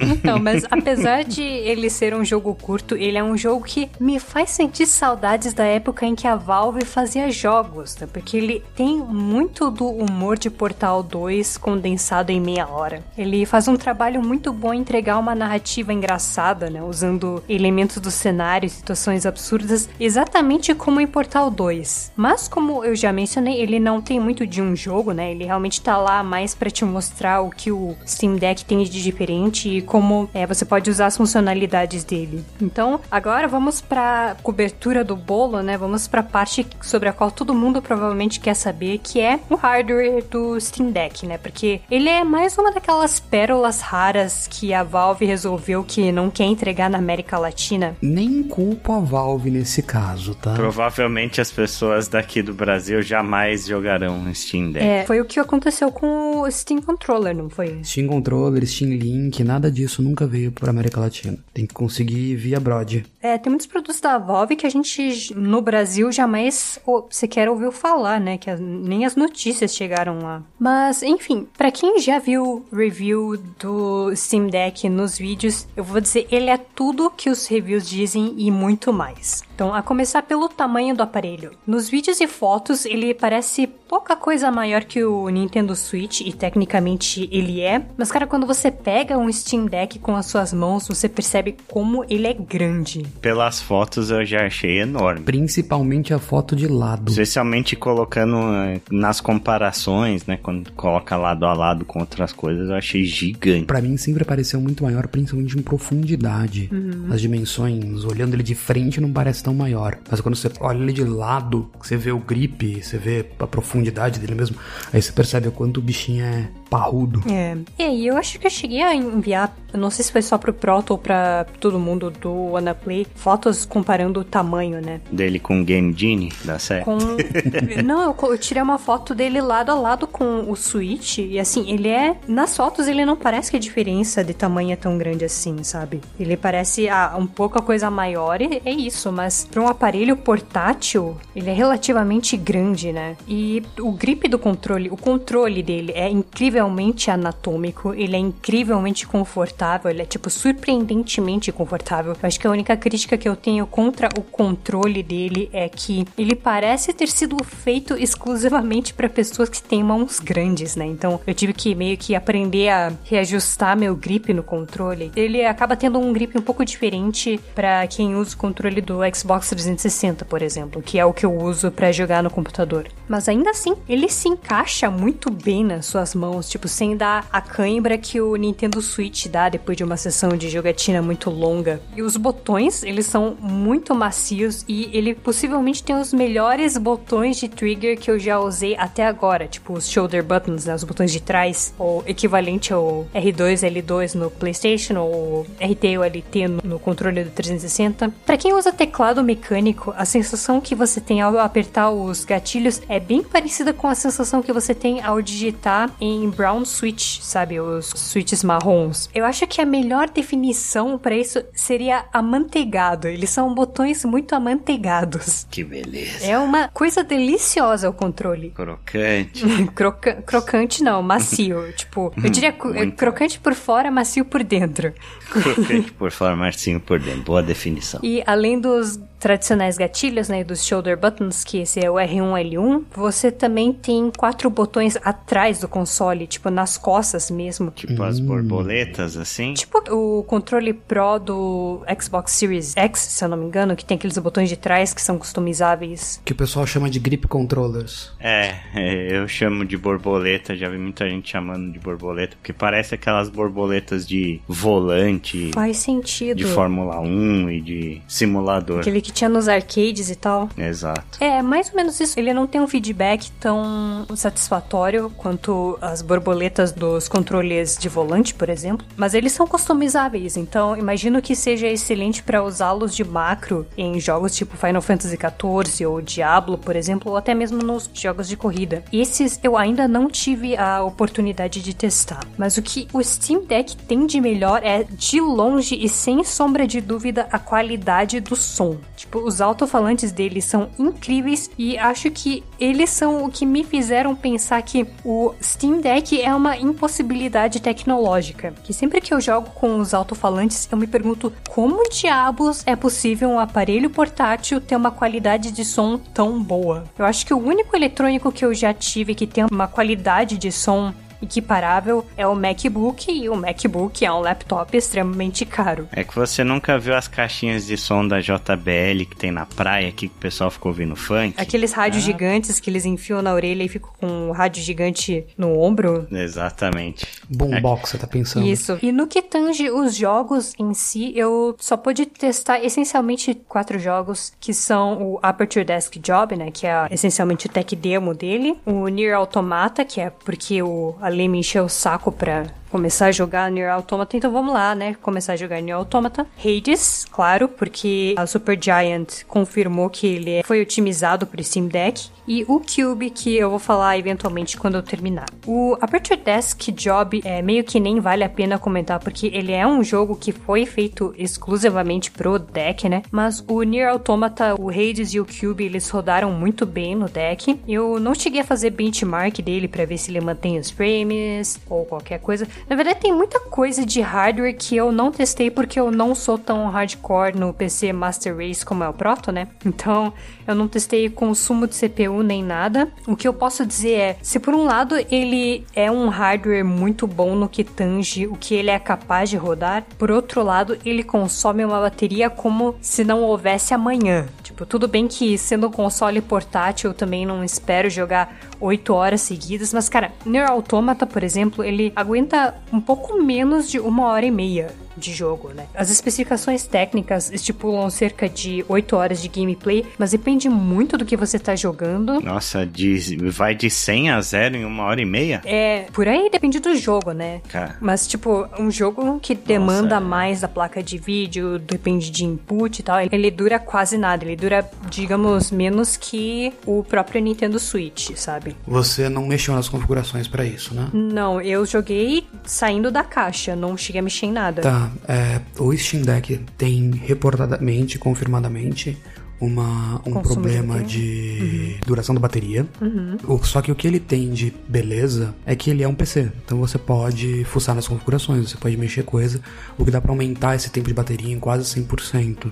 então, 0.00 0.38
mas 0.38 0.64
apesar 0.70 1.24
de 1.24 1.42
ele 1.42 1.90
ser 1.90 2.14
um 2.14 2.24
jogo 2.24 2.54
curto, 2.54 2.96
ele 2.96 3.18
é 3.18 3.24
um 3.24 3.36
jogo 3.36 3.64
que 3.64 3.88
me 4.00 4.18
faz 4.18 4.50
sentir 4.50 4.86
saudades 4.86 5.52
da 5.52 5.64
época 5.64 6.06
em 6.06 6.14
que 6.14 6.26
a 6.26 6.36
Valve 6.36 6.84
fazia 6.84 7.30
jogos, 7.30 7.96
né? 7.96 8.08
Porque 8.12 8.36
ele 8.36 8.62
tem 8.74 8.98
muito 8.98 9.70
do 9.70 9.88
humor 9.88 10.38
de 10.38 10.50
Portal 10.50 11.02
2 11.02 11.56
condensado 11.58 12.30
em 12.30 12.40
meia 12.40 12.66
hora. 12.76 13.02
Ele 13.16 13.44
faz 13.46 13.66
um 13.68 13.76
trabalho 13.76 14.22
muito 14.22 14.52
bom 14.52 14.72
em 14.72 14.80
entregar 14.80 15.18
uma 15.18 15.34
narrativa 15.34 15.92
engraçada, 15.92 16.70
né? 16.70 16.82
Usando 16.82 17.42
elementos 17.48 17.98
do 17.98 18.10
cenário, 18.10 18.68
situações 18.68 19.26
absurdas, 19.26 19.88
exatamente 19.98 20.74
como 20.74 21.00
em 21.00 21.06
Portal 21.06 21.50
2. 21.50 22.12
Mas 22.14 22.46
como 22.46 22.84
eu 22.84 22.94
já 22.94 23.12
mencionei, 23.12 23.60
ele 23.60 23.80
não 23.80 24.00
tem 24.00 24.20
muito 24.20 24.46
de 24.46 24.62
um 24.62 24.76
jogo, 24.76 25.12
né? 25.12 25.32
Ele 25.32 25.44
realmente 25.44 25.80
tá 25.80 25.96
lá 25.96 26.22
mais 26.22 26.54
para 26.54 26.70
te 26.70 26.84
mostrar 26.84 27.40
o 27.40 27.50
que 27.50 27.72
o 27.72 27.96
Steam 28.06 28.36
Deck 28.36 28.64
tem 28.64 28.82
de 28.84 29.02
diferente 29.02 29.68
e 29.68 29.82
como 29.82 30.28
é, 30.32 30.46
você 30.46 30.64
pode 30.64 30.90
usar 30.90 31.06
as 31.06 31.16
funcionalidades 31.16 32.04
dele. 32.04 32.44
Então, 32.60 33.00
agora 33.10 33.48
vamos 33.48 33.80
para 33.80 34.36
cobertura 34.42 35.02
do 35.02 35.16
bolo, 35.16 35.62
né? 35.62 35.76
Vamos 35.76 36.06
para 36.06 36.20
a 36.20 36.24
parte 36.24 36.66
sobre 36.82 37.08
a 37.08 37.12
qual 37.12 37.30
todo 37.30 37.54
mundo 37.54 37.80
provavelmente 37.80 38.40
quer 38.40 38.54
saber, 38.54 38.98
que 38.98 39.20
é 39.20 39.40
o 39.50 39.54
hardware 39.54 40.24
do 40.24 40.60
Steam 40.60 40.90
Deck, 40.90 41.26
né? 41.26 41.38
Porque 41.38 41.80
ele 41.90 42.08
é 42.08 42.24
mais 42.24 42.55
uma 42.58 42.72
daquelas 42.72 43.20
pérolas 43.20 43.80
raras 43.80 44.46
que 44.46 44.72
a 44.72 44.82
Valve 44.82 45.24
resolveu 45.24 45.84
que 45.84 46.10
não 46.12 46.30
quer 46.30 46.44
entregar 46.44 46.88
na 46.88 46.98
América 46.98 47.38
Latina. 47.38 47.96
Nem 48.00 48.42
culpo 48.42 48.92
a 48.92 49.00
Valve 49.00 49.50
nesse 49.50 49.82
caso, 49.82 50.34
tá? 50.34 50.54
Provavelmente 50.54 51.40
as 51.40 51.50
pessoas 51.50 52.08
daqui 52.08 52.42
do 52.42 52.54
Brasil 52.54 53.02
jamais 53.02 53.66
jogarão 53.66 54.32
Steam 54.34 54.72
Deck. 54.72 54.84
É, 54.84 55.04
foi 55.04 55.20
o 55.20 55.24
que 55.24 55.38
aconteceu 55.38 55.90
com 55.90 56.40
o 56.40 56.50
Steam 56.50 56.80
Controller, 56.80 57.36
não 57.36 57.48
foi? 57.48 57.80
Steam 57.84 58.06
Controller, 58.06 58.66
Steam 58.66 58.90
Link, 58.90 59.42
nada 59.44 59.70
disso 59.70 60.02
nunca 60.02 60.26
veio 60.26 60.52
para 60.52 60.70
América 60.70 61.00
Latina. 61.00 61.38
Tem 61.52 61.66
que 61.66 61.74
conseguir 61.74 62.36
via 62.36 62.60
Broad. 62.60 63.04
É, 63.20 63.36
tem 63.38 63.50
muitos 63.50 63.66
produtos 63.66 64.00
da 64.00 64.18
Valve 64.18 64.56
que 64.56 64.66
a 64.66 64.70
gente 64.70 65.34
no 65.34 65.60
Brasil 65.60 66.10
jamais 66.12 66.78
sequer 67.10 67.48
ouviu 67.48 67.72
falar, 67.72 68.20
né? 68.20 68.38
Que 68.38 68.54
nem 68.56 69.04
as 69.04 69.16
notícias 69.16 69.74
chegaram 69.74 70.20
lá. 70.20 70.42
Mas, 70.58 71.02
enfim, 71.02 71.46
para 71.56 71.70
quem 71.70 72.00
já 72.00 72.18
viu 72.18 72.45
review 72.72 73.36
do 73.58 74.14
Steam 74.14 74.48
Deck 74.48 74.88
nos 74.88 75.18
vídeos, 75.18 75.66
eu 75.76 75.84
vou 75.84 76.00
dizer, 76.00 76.26
ele 76.30 76.50
é 76.50 76.56
tudo 76.56 77.10
que 77.10 77.30
os 77.30 77.46
reviews 77.46 77.88
dizem 77.88 78.34
e 78.36 78.50
muito 78.50 78.92
mais. 78.92 79.42
Então, 79.54 79.74
a 79.74 79.82
começar 79.82 80.22
pelo 80.22 80.48
tamanho 80.48 80.94
do 80.94 81.02
aparelho. 81.02 81.52
Nos 81.66 81.88
vídeos 81.88 82.20
e 82.20 82.26
fotos, 82.26 82.84
ele 82.84 83.14
parece 83.14 83.66
pouca 83.66 84.14
coisa 84.14 84.50
maior 84.50 84.84
que 84.84 85.02
o 85.02 85.28
Nintendo 85.28 85.74
Switch, 85.74 86.20
e 86.20 86.32
tecnicamente 86.32 87.28
ele 87.32 87.60
é. 87.60 87.82
Mas, 87.96 88.10
cara, 88.10 88.26
quando 88.26 88.46
você 88.46 88.70
pega 88.70 89.16
um 89.16 89.32
Steam 89.32 89.66
Deck 89.66 89.98
com 89.98 90.14
as 90.14 90.26
suas 90.26 90.52
mãos, 90.52 90.86
você 90.88 91.08
percebe 91.08 91.56
como 91.68 92.04
ele 92.08 92.26
é 92.26 92.34
grande. 92.34 93.02
Pelas 93.20 93.62
fotos 93.62 94.10
eu 94.10 94.24
já 94.24 94.46
achei 94.46 94.80
enorme. 94.80 95.22
Principalmente 95.22 96.12
a 96.12 96.18
foto 96.18 96.54
de 96.54 96.66
lado. 96.66 97.10
Especialmente 97.10 97.74
colocando 97.76 98.36
eh, 98.36 98.80
nas 98.90 99.20
comparações, 99.20 100.26
né? 100.26 100.38
Quando 100.42 100.70
coloca 100.72 101.16
lado 101.16 101.46
a 101.46 101.54
lado 101.54 101.84
com 101.84 102.00
outras 102.00 102.32
coisas, 102.36 102.68
eu 102.68 102.74
achei 102.74 103.04
gigante. 103.04 103.64
Para 103.64 103.80
mim 103.80 103.96
sempre 103.96 104.24
pareceu 104.24 104.60
muito 104.60 104.84
maior, 104.84 105.08
principalmente 105.08 105.58
em 105.58 105.62
profundidade. 105.62 106.68
Uhum. 106.70 107.06
As 107.10 107.20
dimensões, 107.20 108.04
olhando 108.04 108.34
ele 108.34 108.42
de 108.42 108.54
frente, 108.54 109.00
não 109.00 109.12
parece 109.12 109.42
tão 109.42 109.54
maior. 109.54 109.98
Mas 110.10 110.20
quando 110.20 110.36
você 110.36 110.50
olha 110.60 110.78
ele 110.78 110.92
de 110.92 111.04
lado, 111.04 111.68
você 111.82 111.96
vê 111.96 112.12
o 112.12 112.18
grip, 112.18 112.82
você 112.82 112.98
vê 112.98 113.26
a 113.38 113.46
profundidade 113.46 114.20
dele 114.20 114.34
mesmo, 114.34 114.56
aí 114.92 115.00
você 115.00 115.10
percebe 115.10 115.48
o 115.48 115.52
quanto 115.52 115.78
o 115.78 115.82
bichinho 115.82 116.24
é 116.24 116.48
parrudo. 116.68 117.22
É. 117.30 117.56
E 117.78 117.82
aí, 117.82 118.06
eu 118.06 118.16
acho 118.16 118.38
que 118.38 118.46
eu 118.46 118.50
cheguei 118.50 118.82
a 118.82 118.94
enviar, 118.94 119.54
não 119.72 119.90
sei 119.90 120.04
se 120.04 120.12
foi 120.12 120.22
só 120.22 120.38
pro 120.38 120.52
Proto 120.52 120.92
ou 120.92 120.98
pra 120.98 121.46
todo 121.60 121.78
mundo 121.78 122.10
do 122.10 122.52
WannaPlay, 122.52 123.06
fotos 123.14 123.64
comparando 123.64 124.20
o 124.20 124.24
tamanho, 124.24 124.80
né? 124.80 125.00
Dele 125.10 125.38
com 125.38 125.60
o 125.60 125.64
Game 125.64 125.94
Genie 125.96 126.32
da 126.44 126.58
série? 126.58 126.84
Com... 126.84 126.98
não, 127.84 128.02
eu, 128.02 128.16
eu, 128.30 128.38
tirei 128.38 128.62
uma 128.62 128.78
foto 128.78 129.14
dele 129.14 129.40
lado 129.40 129.70
a 129.70 129.74
lado 129.74 130.06
com 130.06 130.50
o 130.50 130.56
Switch, 130.56 131.18
e 131.18 131.38
assim, 131.38 131.70
ele 131.70 131.88
é... 131.88 132.16
Nas 132.26 132.56
fotos 132.56 132.88
ele 132.88 133.04
não 133.04 133.16
parece 133.16 133.50
que 133.50 133.56
a 133.56 133.60
diferença 133.60 134.24
de 134.24 134.34
tamanho 134.34 134.72
é 134.72 134.76
tão 134.76 134.98
grande 134.98 135.24
assim, 135.24 135.62
sabe? 135.62 136.00
Ele 136.18 136.36
parece 136.36 136.88
ah, 136.88 137.14
um 137.18 137.26
pouco 137.26 137.58
a 137.58 137.62
coisa 137.62 137.90
maior, 137.90 138.40
e 138.40 138.60
é 138.64 138.70
isso, 138.70 139.12
mas 139.12 139.46
pra 139.50 139.60
um 139.60 139.68
aparelho 139.68 140.16
portátil, 140.16 141.16
ele 141.34 141.50
é 141.50 141.54
relativamente 141.54 142.36
grande, 142.36 142.92
né? 142.92 143.16
E 143.28 143.62
o 143.78 143.92
grip 143.92 144.28
do 144.28 144.38
controle, 144.38 144.88
o 144.90 144.96
controle 144.96 145.62
dele 145.62 145.92
é 145.94 146.08
incrível 146.08 146.55
incrivelmente 146.56 147.10
anatômico, 147.10 147.92
ele 147.92 148.16
é 148.16 148.18
incrivelmente 148.18 149.06
confortável, 149.06 149.90
ele 149.90 150.02
é 150.02 150.06
tipo 150.06 150.30
surpreendentemente 150.30 151.52
confortável. 151.52 152.12
Eu 152.12 152.26
acho 152.26 152.40
que 152.40 152.46
a 152.46 152.50
única 152.50 152.74
crítica 152.76 153.18
que 153.18 153.28
eu 153.28 153.36
tenho 153.36 153.66
contra 153.66 154.08
o 154.18 154.22
controle 154.22 155.02
dele 155.02 155.50
é 155.52 155.68
que 155.68 156.06
ele 156.16 156.34
parece 156.34 156.94
ter 156.94 157.08
sido 157.08 157.36
feito 157.44 157.94
exclusivamente 157.94 158.94
para 158.94 159.08
pessoas 159.08 159.50
que 159.50 159.62
têm 159.62 159.84
mãos 159.84 160.18
grandes, 160.18 160.76
né? 160.76 160.86
Então 160.86 161.20
eu 161.26 161.34
tive 161.34 161.52
que 161.52 161.74
meio 161.74 161.96
que 161.98 162.14
aprender 162.14 162.70
a 162.70 162.92
reajustar 163.04 163.76
meu 163.76 163.94
grip 163.94 164.32
no 164.32 164.42
controle. 164.42 165.12
Ele 165.14 165.44
acaba 165.44 165.76
tendo 165.76 165.98
um 165.98 166.12
grip 166.12 166.38
um 166.38 166.42
pouco 166.42 166.64
diferente 166.64 167.38
para 167.54 167.86
quem 167.86 168.16
usa 168.16 168.34
o 168.34 168.38
controle 168.38 168.80
do 168.80 169.00
Xbox 169.14 169.50
360, 169.50 170.24
por 170.24 170.40
exemplo, 170.40 170.80
que 170.80 170.98
é 170.98 171.04
o 171.04 171.12
que 171.12 171.26
eu 171.26 171.36
uso 171.36 171.70
para 171.70 171.92
jogar 171.92 172.22
no 172.22 172.30
computador. 172.30 172.86
Mas 173.06 173.28
ainda 173.28 173.50
assim, 173.50 173.74
ele 173.88 174.08
se 174.08 174.28
encaixa 174.28 174.90
muito 174.90 175.30
bem 175.30 175.62
nas 175.64 175.86
suas 175.86 176.14
mãos 176.14 176.45
tipo, 176.48 176.68
sem 176.68 176.96
dar 176.96 177.26
a 177.32 177.40
cãibra 177.40 177.98
que 177.98 178.20
o 178.20 178.36
Nintendo 178.36 178.80
Switch 178.80 179.26
dá 179.26 179.48
depois 179.48 179.76
de 179.76 179.84
uma 179.84 179.96
sessão 179.96 180.30
de 180.30 180.48
jogatina 180.48 181.02
muito 181.02 181.30
longa. 181.30 181.80
E 181.96 182.02
os 182.02 182.16
botões, 182.16 182.82
eles 182.82 183.06
são 183.06 183.36
muito 183.40 183.94
macios 183.94 184.64
e 184.68 184.90
ele 184.92 185.14
possivelmente 185.14 185.82
tem 185.82 185.96
os 185.96 186.12
melhores 186.12 186.76
botões 186.76 187.36
de 187.36 187.48
trigger 187.48 187.98
que 187.98 188.10
eu 188.10 188.18
já 188.18 188.38
usei 188.38 188.76
até 188.76 189.06
agora, 189.06 189.46
tipo 189.46 189.72
os 189.72 189.88
shoulder 189.88 190.24
buttons, 190.24 190.64
né, 190.64 190.74
os 190.74 190.84
botões 190.84 191.12
de 191.12 191.20
trás, 191.20 191.74
ou 191.78 192.02
equivalente 192.06 192.72
ao 192.72 193.06
R2, 193.14 193.68
L2 193.68 194.14
no 194.14 194.30
PlayStation 194.30 194.98
ou 194.98 195.46
RT 195.60 195.98
ou 195.98 196.04
LT 196.04 196.48
no, 196.48 196.60
no 196.64 196.78
controle 196.78 197.24
do 197.24 197.30
360. 197.30 198.12
Para 198.24 198.36
quem 198.36 198.52
usa 198.52 198.72
teclado 198.72 199.22
mecânico, 199.22 199.92
a 199.96 200.04
sensação 200.04 200.60
que 200.60 200.74
você 200.74 201.00
tem 201.00 201.20
ao 201.20 201.38
apertar 201.38 201.90
os 201.90 202.24
gatilhos 202.24 202.80
é 202.88 202.98
bem 202.98 203.22
parecida 203.22 203.72
com 203.72 203.88
a 203.88 203.94
sensação 203.94 204.42
que 204.42 204.52
você 204.52 204.74
tem 204.74 205.02
ao 205.02 205.20
digitar 205.20 205.90
em 206.00 206.28
brown 206.36 206.64
switch, 206.64 207.20
sabe? 207.20 207.58
Os 207.58 207.86
switches 207.86 208.44
marrons. 208.44 209.08
Eu 209.14 209.24
acho 209.24 209.46
que 209.46 209.60
a 209.60 209.66
melhor 209.66 210.10
definição 210.10 210.98
para 210.98 211.16
isso 211.16 211.42
seria 211.54 212.04
amanteigado. 212.12 213.08
Eles 213.08 213.30
são 213.30 213.54
botões 213.54 214.04
muito 214.04 214.34
amanteigados. 214.34 215.46
Que 215.50 215.64
beleza. 215.64 216.26
É 216.26 216.38
uma 216.38 216.68
coisa 216.68 217.02
deliciosa 217.02 217.88
o 217.88 217.92
controle. 217.92 218.50
Crocante. 218.50 219.44
Croca 219.74 220.22
crocante 220.22 220.82
não, 220.82 221.02
macio. 221.02 221.72
tipo, 221.74 222.12
eu 222.22 222.30
diria 222.30 222.54
muito 222.62 222.96
crocante 222.96 223.38
por 223.38 223.54
fora, 223.54 223.90
macio 223.90 224.24
por 224.24 224.44
dentro. 224.44 224.92
Crocante 225.30 225.92
por 225.92 226.10
fora, 226.10 226.36
macio 226.36 226.80
por 226.80 227.00
dentro. 227.00 227.22
Boa 227.22 227.42
definição. 227.42 228.00
E 228.02 228.22
além 228.26 228.60
dos 228.60 228.98
tradicionais 229.18 229.76
gatilhos, 229.76 230.28
né, 230.28 230.44
dos 230.44 230.64
shoulder 230.64 230.98
buttons, 230.98 231.44
que 231.44 231.58
esse 231.58 231.80
é 231.80 231.90
o 231.90 231.94
R1, 231.94 232.50
L1, 232.50 232.84
você 232.94 233.30
também 233.30 233.72
tem 233.72 234.10
quatro 234.16 234.48
botões 234.50 234.96
atrás 235.02 235.60
do 235.60 235.68
console, 235.68 236.26
tipo 236.26 236.50
nas 236.50 236.76
costas 236.76 237.30
mesmo. 237.30 237.70
Tipo 237.70 238.02
as 238.02 238.20
borboletas, 238.20 239.16
assim? 239.16 239.54
Tipo 239.54 239.78
o 239.90 240.22
controle 240.24 240.72
Pro 240.72 241.18
do 241.18 241.82
Xbox 242.00 242.32
Series 242.32 242.74
X, 242.76 243.00
se 243.00 243.24
eu 243.24 243.28
não 243.28 243.36
me 243.36 243.46
engano, 243.46 243.74
que 243.76 243.84
tem 243.84 243.96
aqueles 243.96 244.18
botões 244.18 244.48
de 244.48 244.56
trás 244.56 244.92
que 244.92 245.00
são 245.00 245.18
customizáveis. 245.18 246.20
Que 246.24 246.32
o 246.32 246.36
pessoal 246.36 246.66
chama 246.66 246.90
de 246.90 246.98
grip 246.98 247.26
controllers. 247.26 248.12
É, 248.20 248.54
é 248.74 249.16
eu 249.16 249.28
chamo 249.28 249.64
de 249.64 249.76
borboleta, 249.76 250.54
já 250.56 250.68
vi 250.68 250.78
muita 250.78 251.08
gente 251.08 251.30
chamando 251.30 251.72
de 251.72 251.78
borboleta, 251.78 252.36
porque 252.36 252.52
parece 252.52 252.94
aquelas 252.94 253.28
borboletas 253.28 254.06
de 254.06 254.40
volante. 254.46 255.50
Faz 255.54 255.78
sentido. 255.78 256.36
De 256.36 256.44
Fórmula 256.44 257.00
1 257.00 257.50
e 257.50 257.60
de 257.60 258.02
simulador. 258.06 258.80
Aquele 258.80 259.00
que 259.06 259.12
tinha 259.12 259.28
nos 259.28 259.48
arcades 259.48 260.10
e 260.10 260.16
tal. 260.16 260.48
Exato. 260.58 261.18
É, 261.20 261.40
mais 261.42 261.70
ou 261.70 261.76
menos 261.76 261.98
isso. 262.00 262.18
Ele 262.18 262.34
não 262.34 262.46
tem 262.46 262.60
um 262.60 262.66
feedback 262.66 263.30
tão 263.32 264.06
satisfatório 264.16 265.10
quanto 265.16 265.78
as 265.80 266.02
borboletas 266.02 266.72
dos 266.72 267.08
controles 267.08 267.76
de 267.78 267.88
volante, 267.88 268.34
por 268.34 268.48
exemplo, 268.48 268.86
mas 268.96 269.14
eles 269.14 269.32
são 269.32 269.46
customizáveis, 269.46 270.36
então 270.36 270.76
imagino 270.76 271.22
que 271.22 271.36
seja 271.36 271.66
excelente 271.66 272.22
para 272.22 272.42
usá-los 272.42 272.94
de 272.94 273.04
macro 273.04 273.66
em 273.76 274.00
jogos 274.00 274.34
tipo 274.34 274.56
Final 274.56 274.82
Fantasy 274.82 275.16
XIV 275.16 275.86
ou 275.86 276.02
Diablo, 276.02 276.58
por 276.58 276.74
exemplo, 276.74 277.12
ou 277.12 277.16
até 277.16 277.34
mesmo 277.34 277.62
nos 277.62 277.88
jogos 277.94 278.28
de 278.28 278.36
corrida. 278.36 278.84
Esses 278.92 279.38
eu 279.42 279.56
ainda 279.56 279.86
não 279.86 280.08
tive 280.08 280.56
a 280.56 280.82
oportunidade 280.82 281.62
de 281.62 281.74
testar, 281.74 282.26
mas 282.36 282.56
o 282.56 282.62
que 282.62 282.88
o 282.92 283.02
Steam 283.02 283.44
Deck 283.44 283.76
tem 283.76 284.06
de 284.06 284.20
melhor 284.20 284.60
é 284.64 284.84
de 284.84 285.20
longe 285.20 285.76
e 285.76 285.88
sem 285.88 286.24
sombra 286.24 286.66
de 286.66 286.80
dúvida 286.80 287.28
a 287.30 287.38
qualidade 287.38 288.20
do 288.20 288.34
som. 288.34 288.76
Tipo, 288.96 289.20
os 289.20 289.40
alto-falantes 289.40 290.10
dele 290.10 290.40
são 290.40 290.70
incríveis 290.78 291.50
e 291.58 291.76
acho 291.76 292.10
que 292.10 292.42
eles 292.58 292.90
são 292.90 293.24
o 293.24 293.30
que 293.30 293.44
me 293.44 293.62
fizeram 293.62 294.16
pensar 294.16 294.62
que 294.62 294.86
o 295.04 295.34
Steam 295.40 295.80
Deck 295.80 296.20
é 296.20 296.34
uma 296.34 296.56
impossibilidade 296.56 297.60
tecnológica. 297.60 298.54
Que 298.64 298.72
sempre 298.72 299.00
que 299.00 299.12
eu 299.12 299.20
jogo 299.20 299.50
com 299.50 299.78
os 299.78 299.92
alto-falantes, 299.92 300.66
eu 300.70 300.78
me 300.78 300.86
pergunto 300.86 301.32
como 301.50 301.88
diabos 301.90 302.62
é 302.66 302.74
possível 302.74 303.28
um 303.28 303.38
aparelho 303.38 303.90
portátil 303.90 304.60
ter 304.60 304.76
uma 304.76 304.90
qualidade 304.90 305.50
de 305.50 305.64
som 305.64 305.98
tão 305.98 306.42
boa. 306.42 306.84
Eu 306.98 307.04
acho 307.04 307.26
que 307.26 307.34
o 307.34 307.38
único 307.38 307.76
eletrônico 307.76 308.32
que 308.32 308.44
eu 308.44 308.54
já 308.54 308.72
tive 308.72 309.14
que 309.14 309.26
tem 309.26 309.44
uma 309.50 309.68
qualidade 309.68 310.38
de 310.38 310.50
som 310.50 310.94
equiparável 311.22 312.06
é 312.16 312.26
o 312.26 312.34
MacBook 312.34 313.10
e 313.10 313.28
o 313.28 313.36
MacBook 313.36 314.04
é 314.04 314.12
um 314.12 314.20
laptop 314.20 314.76
extremamente 314.76 315.44
caro. 315.44 315.88
É 315.92 316.04
que 316.04 316.14
você 316.14 316.44
nunca 316.44 316.78
viu 316.78 316.94
as 316.94 317.08
caixinhas 317.08 317.66
de 317.66 317.76
som 317.76 318.06
da 318.06 318.20
JBL 318.20 319.04
que 319.08 319.16
tem 319.16 319.30
na 319.30 319.46
praia 319.46 319.92
que 319.92 320.06
o 320.06 320.10
pessoal 320.10 320.50
ficou 320.50 320.70
ouvindo 320.70 320.96
funk? 320.96 321.34
Aqueles 321.36 321.72
rádios 321.72 322.02
ah. 322.02 322.06
gigantes 322.06 322.60
que 322.60 322.70
eles 322.70 322.84
enfiam 322.84 323.22
na 323.22 323.32
orelha 323.32 323.62
e 323.62 323.68
ficam 323.68 323.90
com 323.98 324.28
o 324.28 324.32
rádio 324.32 324.62
gigante 324.62 325.24
no 325.36 325.58
ombro. 325.58 326.06
Exatamente. 326.10 327.06
Boombox, 327.28 327.82
é. 327.82 327.86
você 327.92 327.98
tá 327.98 328.06
pensando. 328.06 328.46
Isso. 328.46 328.78
E 328.82 328.92
no 328.92 329.06
que 329.06 329.22
tange 329.22 329.70
os 329.70 329.94
jogos 329.94 330.54
em 330.58 330.74
si, 330.74 331.12
eu 331.16 331.56
só 331.58 331.76
pude 331.76 332.06
testar 332.06 332.62
essencialmente 332.62 333.34
quatro 333.48 333.78
jogos, 333.78 334.32
que 334.40 334.52
são 334.52 335.02
o 335.02 335.18
Aperture 335.22 335.64
Desk 335.64 335.98
Job, 335.98 336.36
né, 336.36 336.50
que 336.50 336.66
é 336.66 336.86
essencialmente 336.90 337.46
o 337.46 337.48
tech 337.48 337.74
demo 337.76 338.14
dele, 338.14 338.58
o 338.64 338.88
Nier 338.88 339.16
Automata, 339.16 339.84
que 339.84 340.00
é 340.00 340.10
porque 340.10 340.62
o 340.62 340.94
ali 341.06 341.28
me 341.28 341.38
encheu 341.38 341.66
o 341.66 341.68
saco 341.68 342.10
pra 342.10 342.46
começar 342.76 343.06
a 343.06 343.12
jogar 343.12 343.50
Nier 343.50 343.72
Automata, 343.72 344.18
então 344.18 344.30
vamos 344.30 344.52
lá, 344.52 344.74
né? 344.74 344.94
Começar 345.00 345.32
a 345.32 345.36
jogar 345.36 345.62
Nier 345.62 345.74
Automata. 345.74 346.26
Hades, 346.38 347.06
claro, 347.10 347.48
porque 347.48 348.14
a 348.18 348.26
Supergiant 348.26 349.24
confirmou 349.26 349.88
que 349.88 350.06
ele 350.06 350.42
foi 350.42 350.60
otimizado 350.60 351.26
pro 351.26 351.42
Steam 351.42 351.68
Deck. 351.68 352.10
E 352.28 352.44
o 352.48 352.60
Cube, 352.60 353.08
que 353.10 353.36
eu 353.36 353.48
vou 353.48 353.58
falar 353.60 353.96
eventualmente 353.96 354.56
quando 354.56 354.74
eu 354.74 354.82
terminar. 354.82 355.26
O 355.46 355.76
Aperture 355.80 356.20
Desk 356.20 356.72
Job 356.72 357.22
é 357.24 357.40
meio 357.40 357.62
que 357.62 357.78
nem 357.78 358.00
vale 358.00 358.24
a 358.24 358.28
pena 358.28 358.58
comentar, 358.58 358.98
porque 358.98 359.28
ele 359.28 359.52
é 359.52 359.64
um 359.64 359.82
jogo 359.82 360.16
que 360.16 360.32
foi 360.32 360.66
feito 360.66 361.14
exclusivamente 361.16 362.10
pro 362.10 362.36
deck, 362.36 362.88
né? 362.88 363.02
Mas 363.12 363.44
o 363.46 363.62
Nier 363.62 363.88
Automata, 363.88 364.60
o 364.60 364.68
Hades 364.68 365.14
e 365.14 365.20
o 365.20 365.24
Cube, 365.24 365.64
eles 365.64 365.88
rodaram 365.88 366.32
muito 366.32 366.66
bem 366.66 366.96
no 366.96 367.08
deck. 367.08 367.60
Eu 367.68 368.00
não 368.00 368.12
cheguei 368.12 368.40
a 368.40 368.44
fazer 368.44 368.70
benchmark 368.70 369.38
dele 369.40 369.68
para 369.68 369.84
ver 369.84 369.96
se 369.96 370.10
ele 370.10 370.20
mantém 370.20 370.58
os 370.58 370.68
frames 370.68 371.60
ou 371.70 371.84
qualquer 371.84 372.18
coisa. 372.18 372.48
Na 372.68 372.74
verdade, 372.74 373.00
tem 373.00 373.12
muita 373.12 373.38
coisa 373.38 373.86
de 373.86 374.00
hardware 374.00 374.56
que 374.56 374.76
eu 374.76 374.90
não 374.90 375.12
testei 375.12 375.50
porque 375.50 375.78
eu 375.78 375.90
não 375.90 376.16
sou 376.16 376.36
tão 376.36 376.68
hardcore 376.68 377.38
no 377.38 377.54
PC 377.54 377.92
Master 377.92 378.36
Race 378.36 378.66
como 378.66 378.82
é 378.82 378.88
o 378.88 378.92
Proto, 378.92 379.30
né? 379.30 379.46
Então, 379.64 380.12
eu 380.46 380.54
não 380.54 380.66
testei 380.66 381.08
consumo 381.08 381.66
de 381.66 381.76
CPU 381.76 382.22
nem 382.22 382.42
nada. 382.42 382.88
O 383.06 383.14
que 383.14 383.28
eu 383.28 383.32
posso 383.32 383.64
dizer 383.64 383.92
é, 383.92 384.16
se 384.20 384.40
por 384.40 384.54
um 384.54 384.64
lado 384.64 384.96
ele 385.10 385.64
é 385.74 385.90
um 385.90 386.08
hardware 386.08 386.64
muito 386.64 387.06
bom 387.06 387.36
no 387.36 387.48
que 387.48 387.62
tange 387.62 388.26
o 388.26 388.36
que 388.36 388.54
ele 388.54 388.70
é 388.70 388.78
capaz 388.78 389.30
de 389.30 389.36
rodar, 389.36 389.84
por 389.96 390.10
outro 390.10 390.42
lado, 390.42 390.76
ele 390.84 391.04
consome 391.04 391.64
uma 391.64 391.80
bateria 391.80 392.28
como 392.28 392.74
se 392.80 393.04
não 393.04 393.22
houvesse 393.22 393.74
amanhã. 393.74 394.26
Tipo, 394.56 394.64
tudo 394.64 394.88
bem 394.88 395.06
que 395.06 395.36
sendo 395.36 395.66
um 395.66 395.70
console 395.70 396.22
portátil 396.22 396.88
eu 396.88 396.94
também 396.94 397.26
não 397.26 397.44
espero 397.44 397.90
jogar 397.90 398.38
8 398.58 398.94
horas 398.94 399.20
seguidas, 399.20 399.70
mas 399.74 399.86
cara, 399.86 400.12
Nier 400.24 400.48
Automata, 400.48 401.06
por 401.06 401.22
exemplo, 401.22 401.62
ele 401.62 401.92
aguenta 401.94 402.54
um 402.72 402.80
pouco 402.80 403.22
menos 403.22 403.70
de 403.70 403.78
uma 403.78 404.06
hora 404.06 404.24
e 404.24 404.30
meia 404.30 404.74
de 404.96 405.12
jogo, 405.12 405.50
né? 405.50 405.66
As 405.74 405.90
especificações 405.90 406.64
técnicas 406.64 407.30
estipulam 407.30 407.88
cerca 407.90 408.28
de 408.28 408.64
8 408.68 408.96
horas 408.96 409.22
de 409.22 409.28
gameplay, 409.28 409.84
mas 409.98 410.12
depende 410.12 410.48
muito 410.48 410.96
do 410.96 411.04
que 411.04 411.16
você 411.16 411.38
tá 411.38 411.54
jogando. 411.54 412.20
Nossa, 412.20 412.66
de, 412.66 413.16
vai 413.30 413.54
de 413.54 413.70
100 413.70 414.10
a 414.10 414.20
0 414.20 414.56
em 414.56 414.64
uma 414.64 414.84
hora 414.84 415.00
e 415.00 415.04
meia? 415.04 415.40
É, 415.44 415.86
por 415.92 416.08
aí 416.08 416.28
depende 416.30 416.58
do 416.60 416.74
jogo, 416.76 417.12
né? 417.12 417.40
Cara. 417.48 417.76
Mas, 417.80 418.06
tipo, 418.06 418.48
um 418.58 418.70
jogo 418.70 419.18
que 419.20 419.34
demanda 419.34 419.96
Nossa, 419.96 420.00
mais 420.00 420.40
da 420.40 420.48
placa 420.48 420.82
de 420.82 420.98
vídeo, 420.98 421.58
depende 421.58 422.10
de 422.10 422.24
input 422.24 422.80
e 422.80 422.82
tal, 422.82 422.98
ele 423.00 423.30
dura 423.30 423.58
quase 423.58 423.96
nada. 423.96 424.24
Ele 424.24 424.36
dura, 424.36 424.68
digamos, 424.90 425.50
menos 425.50 425.96
que 425.96 426.52
o 426.64 426.82
próprio 426.82 427.20
Nintendo 427.20 427.58
Switch, 427.58 428.10
sabe? 428.16 428.56
Você 428.66 429.08
não 429.08 429.26
mexeu 429.26 429.54
nas 429.54 429.68
configurações 429.68 430.28
para 430.28 430.44
isso, 430.44 430.74
né? 430.74 430.88
Não, 430.92 431.40
eu 431.40 431.64
joguei 431.66 432.26
saindo 432.44 432.90
da 432.90 433.02
caixa, 433.02 433.54
não 433.56 433.76
cheguei 433.76 434.00
a 434.00 434.02
mexer 434.02 434.26
em 434.26 434.32
nada. 434.32 434.62
Tá, 434.62 434.85
é, 435.08 435.40
o 435.58 435.76
Steam 435.76 436.02
Deck 436.02 436.40
tem 436.56 436.90
reportadamente, 436.90 437.98
confirmadamente, 437.98 438.96
uma, 439.40 439.96
um 440.06 440.12
Consumo 440.12 440.22
problema 440.22 440.82
de, 440.82 441.38
de 441.38 441.72
uhum. 441.74 441.78
duração 441.86 442.14
da 442.14 442.20
bateria. 442.20 442.66
Uhum. 442.80 443.16
O, 443.28 443.44
só 443.44 443.60
que 443.60 443.70
o 443.70 443.74
que 443.74 443.86
ele 443.86 444.00
tem 444.00 444.30
de 444.30 444.52
beleza 444.66 445.34
é 445.44 445.54
que 445.54 445.70
ele 445.70 445.82
é 445.82 445.88
um 445.88 445.94
PC. 445.94 446.30
Então 446.44 446.58
você 446.58 446.78
pode 446.78 447.44
fuçar 447.44 447.74
nas 447.74 447.86
configurações, 447.86 448.50
você 448.50 448.56
pode 448.56 448.76
mexer 448.76 449.02
coisa, 449.02 449.40
o 449.76 449.84
que 449.84 449.90
dá 449.90 450.00
para 450.00 450.10
aumentar 450.10 450.54
esse 450.54 450.70
tempo 450.70 450.88
de 450.88 450.94
bateria 450.94 451.32
em 451.32 451.38
quase 451.38 451.64
100%. 451.80 452.50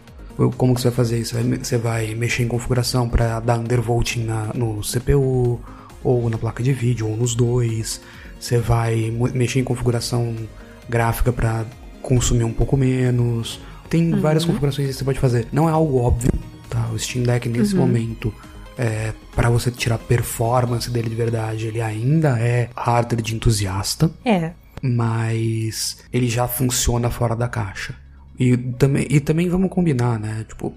Como 0.56 0.74
que 0.74 0.80
você 0.80 0.88
vai 0.88 0.96
fazer 0.96 1.18
isso? 1.18 1.36
Você 1.62 1.78
vai 1.78 2.14
mexer 2.14 2.42
em 2.42 2.48
configuração 2.48 3.08
para 3.08 3.38
dar 3.40 3.58
undervolting 3.58 4.24
na, 4.24 4.50
no 4.52 4.80
CPU, 4.80 5.60
ou 6.02 6.28
na 6.28 6.36
placa 6.36 6.62
de 6.62 6.72
vídeo, 6.72 7.08
ou 7.08 7.16
nos 7.16 7.34
dois. 7.34 8.00
Você 8.38 8.58
vai 8.58 9.12
mexer 9.32 9.60
em 9.60 9.64
configuração 9.64 10.34
gráfica 10.88 11.32
para 11.32 11.64
consumir 12.04 12.44
um 12.44 12.52
pouco 12.52 12.76
menos. 12.76 13.60
Tem 13.88 14.12
uhum. 14.12 14.20
várias 14.20 14.44
configurações 14.44 14.88
que 14.88 14.94
você 14.94 15.04
pode 15.04 15.18
fazer. 15.18 15.48
Não 15.52 15.68
é 15.68 15.72
algo 15.72 15.98
óbvio, 15.98 16.30
tá? 16.70 16.88
O 16.92 16.98
Steam 16.98 17.24
Deck 17.24 17.48
nesse 17.48 17.74
uhum. 17.74 17.80
momento 17.80 18.32
é, 18.78 19.12
para 19.34 19.50
você 19.50 19.70
tirar 19.70 19.98
performance 19.98 20.90
dele 20.90 21.08
de 21.08 21.14
verdade, 21.14 21.66
ele 21.66 21.80
ainda 21.80 22.38
é 22.38 22.70
hardware 22.76 23.22
de 23.22 23.34
entusiasta. 23.34 24.10
É. 24.24 24.52
Mas 24.82 25.98
ele 26.12 26.28
já 26.28 26.46
funciona 26.46 27.10
fora 27.10 27.34
da 27.34 27.48
caixa. 27.48 27.94
E 28.38 28.56
também, 28.56 29.06
e 29.08 29.20
também 29.20 29.48
vamos 29.48 29.70
combinar, 29.70 30.18
né? 30.18 30.44
Tipo, 30.48 30.74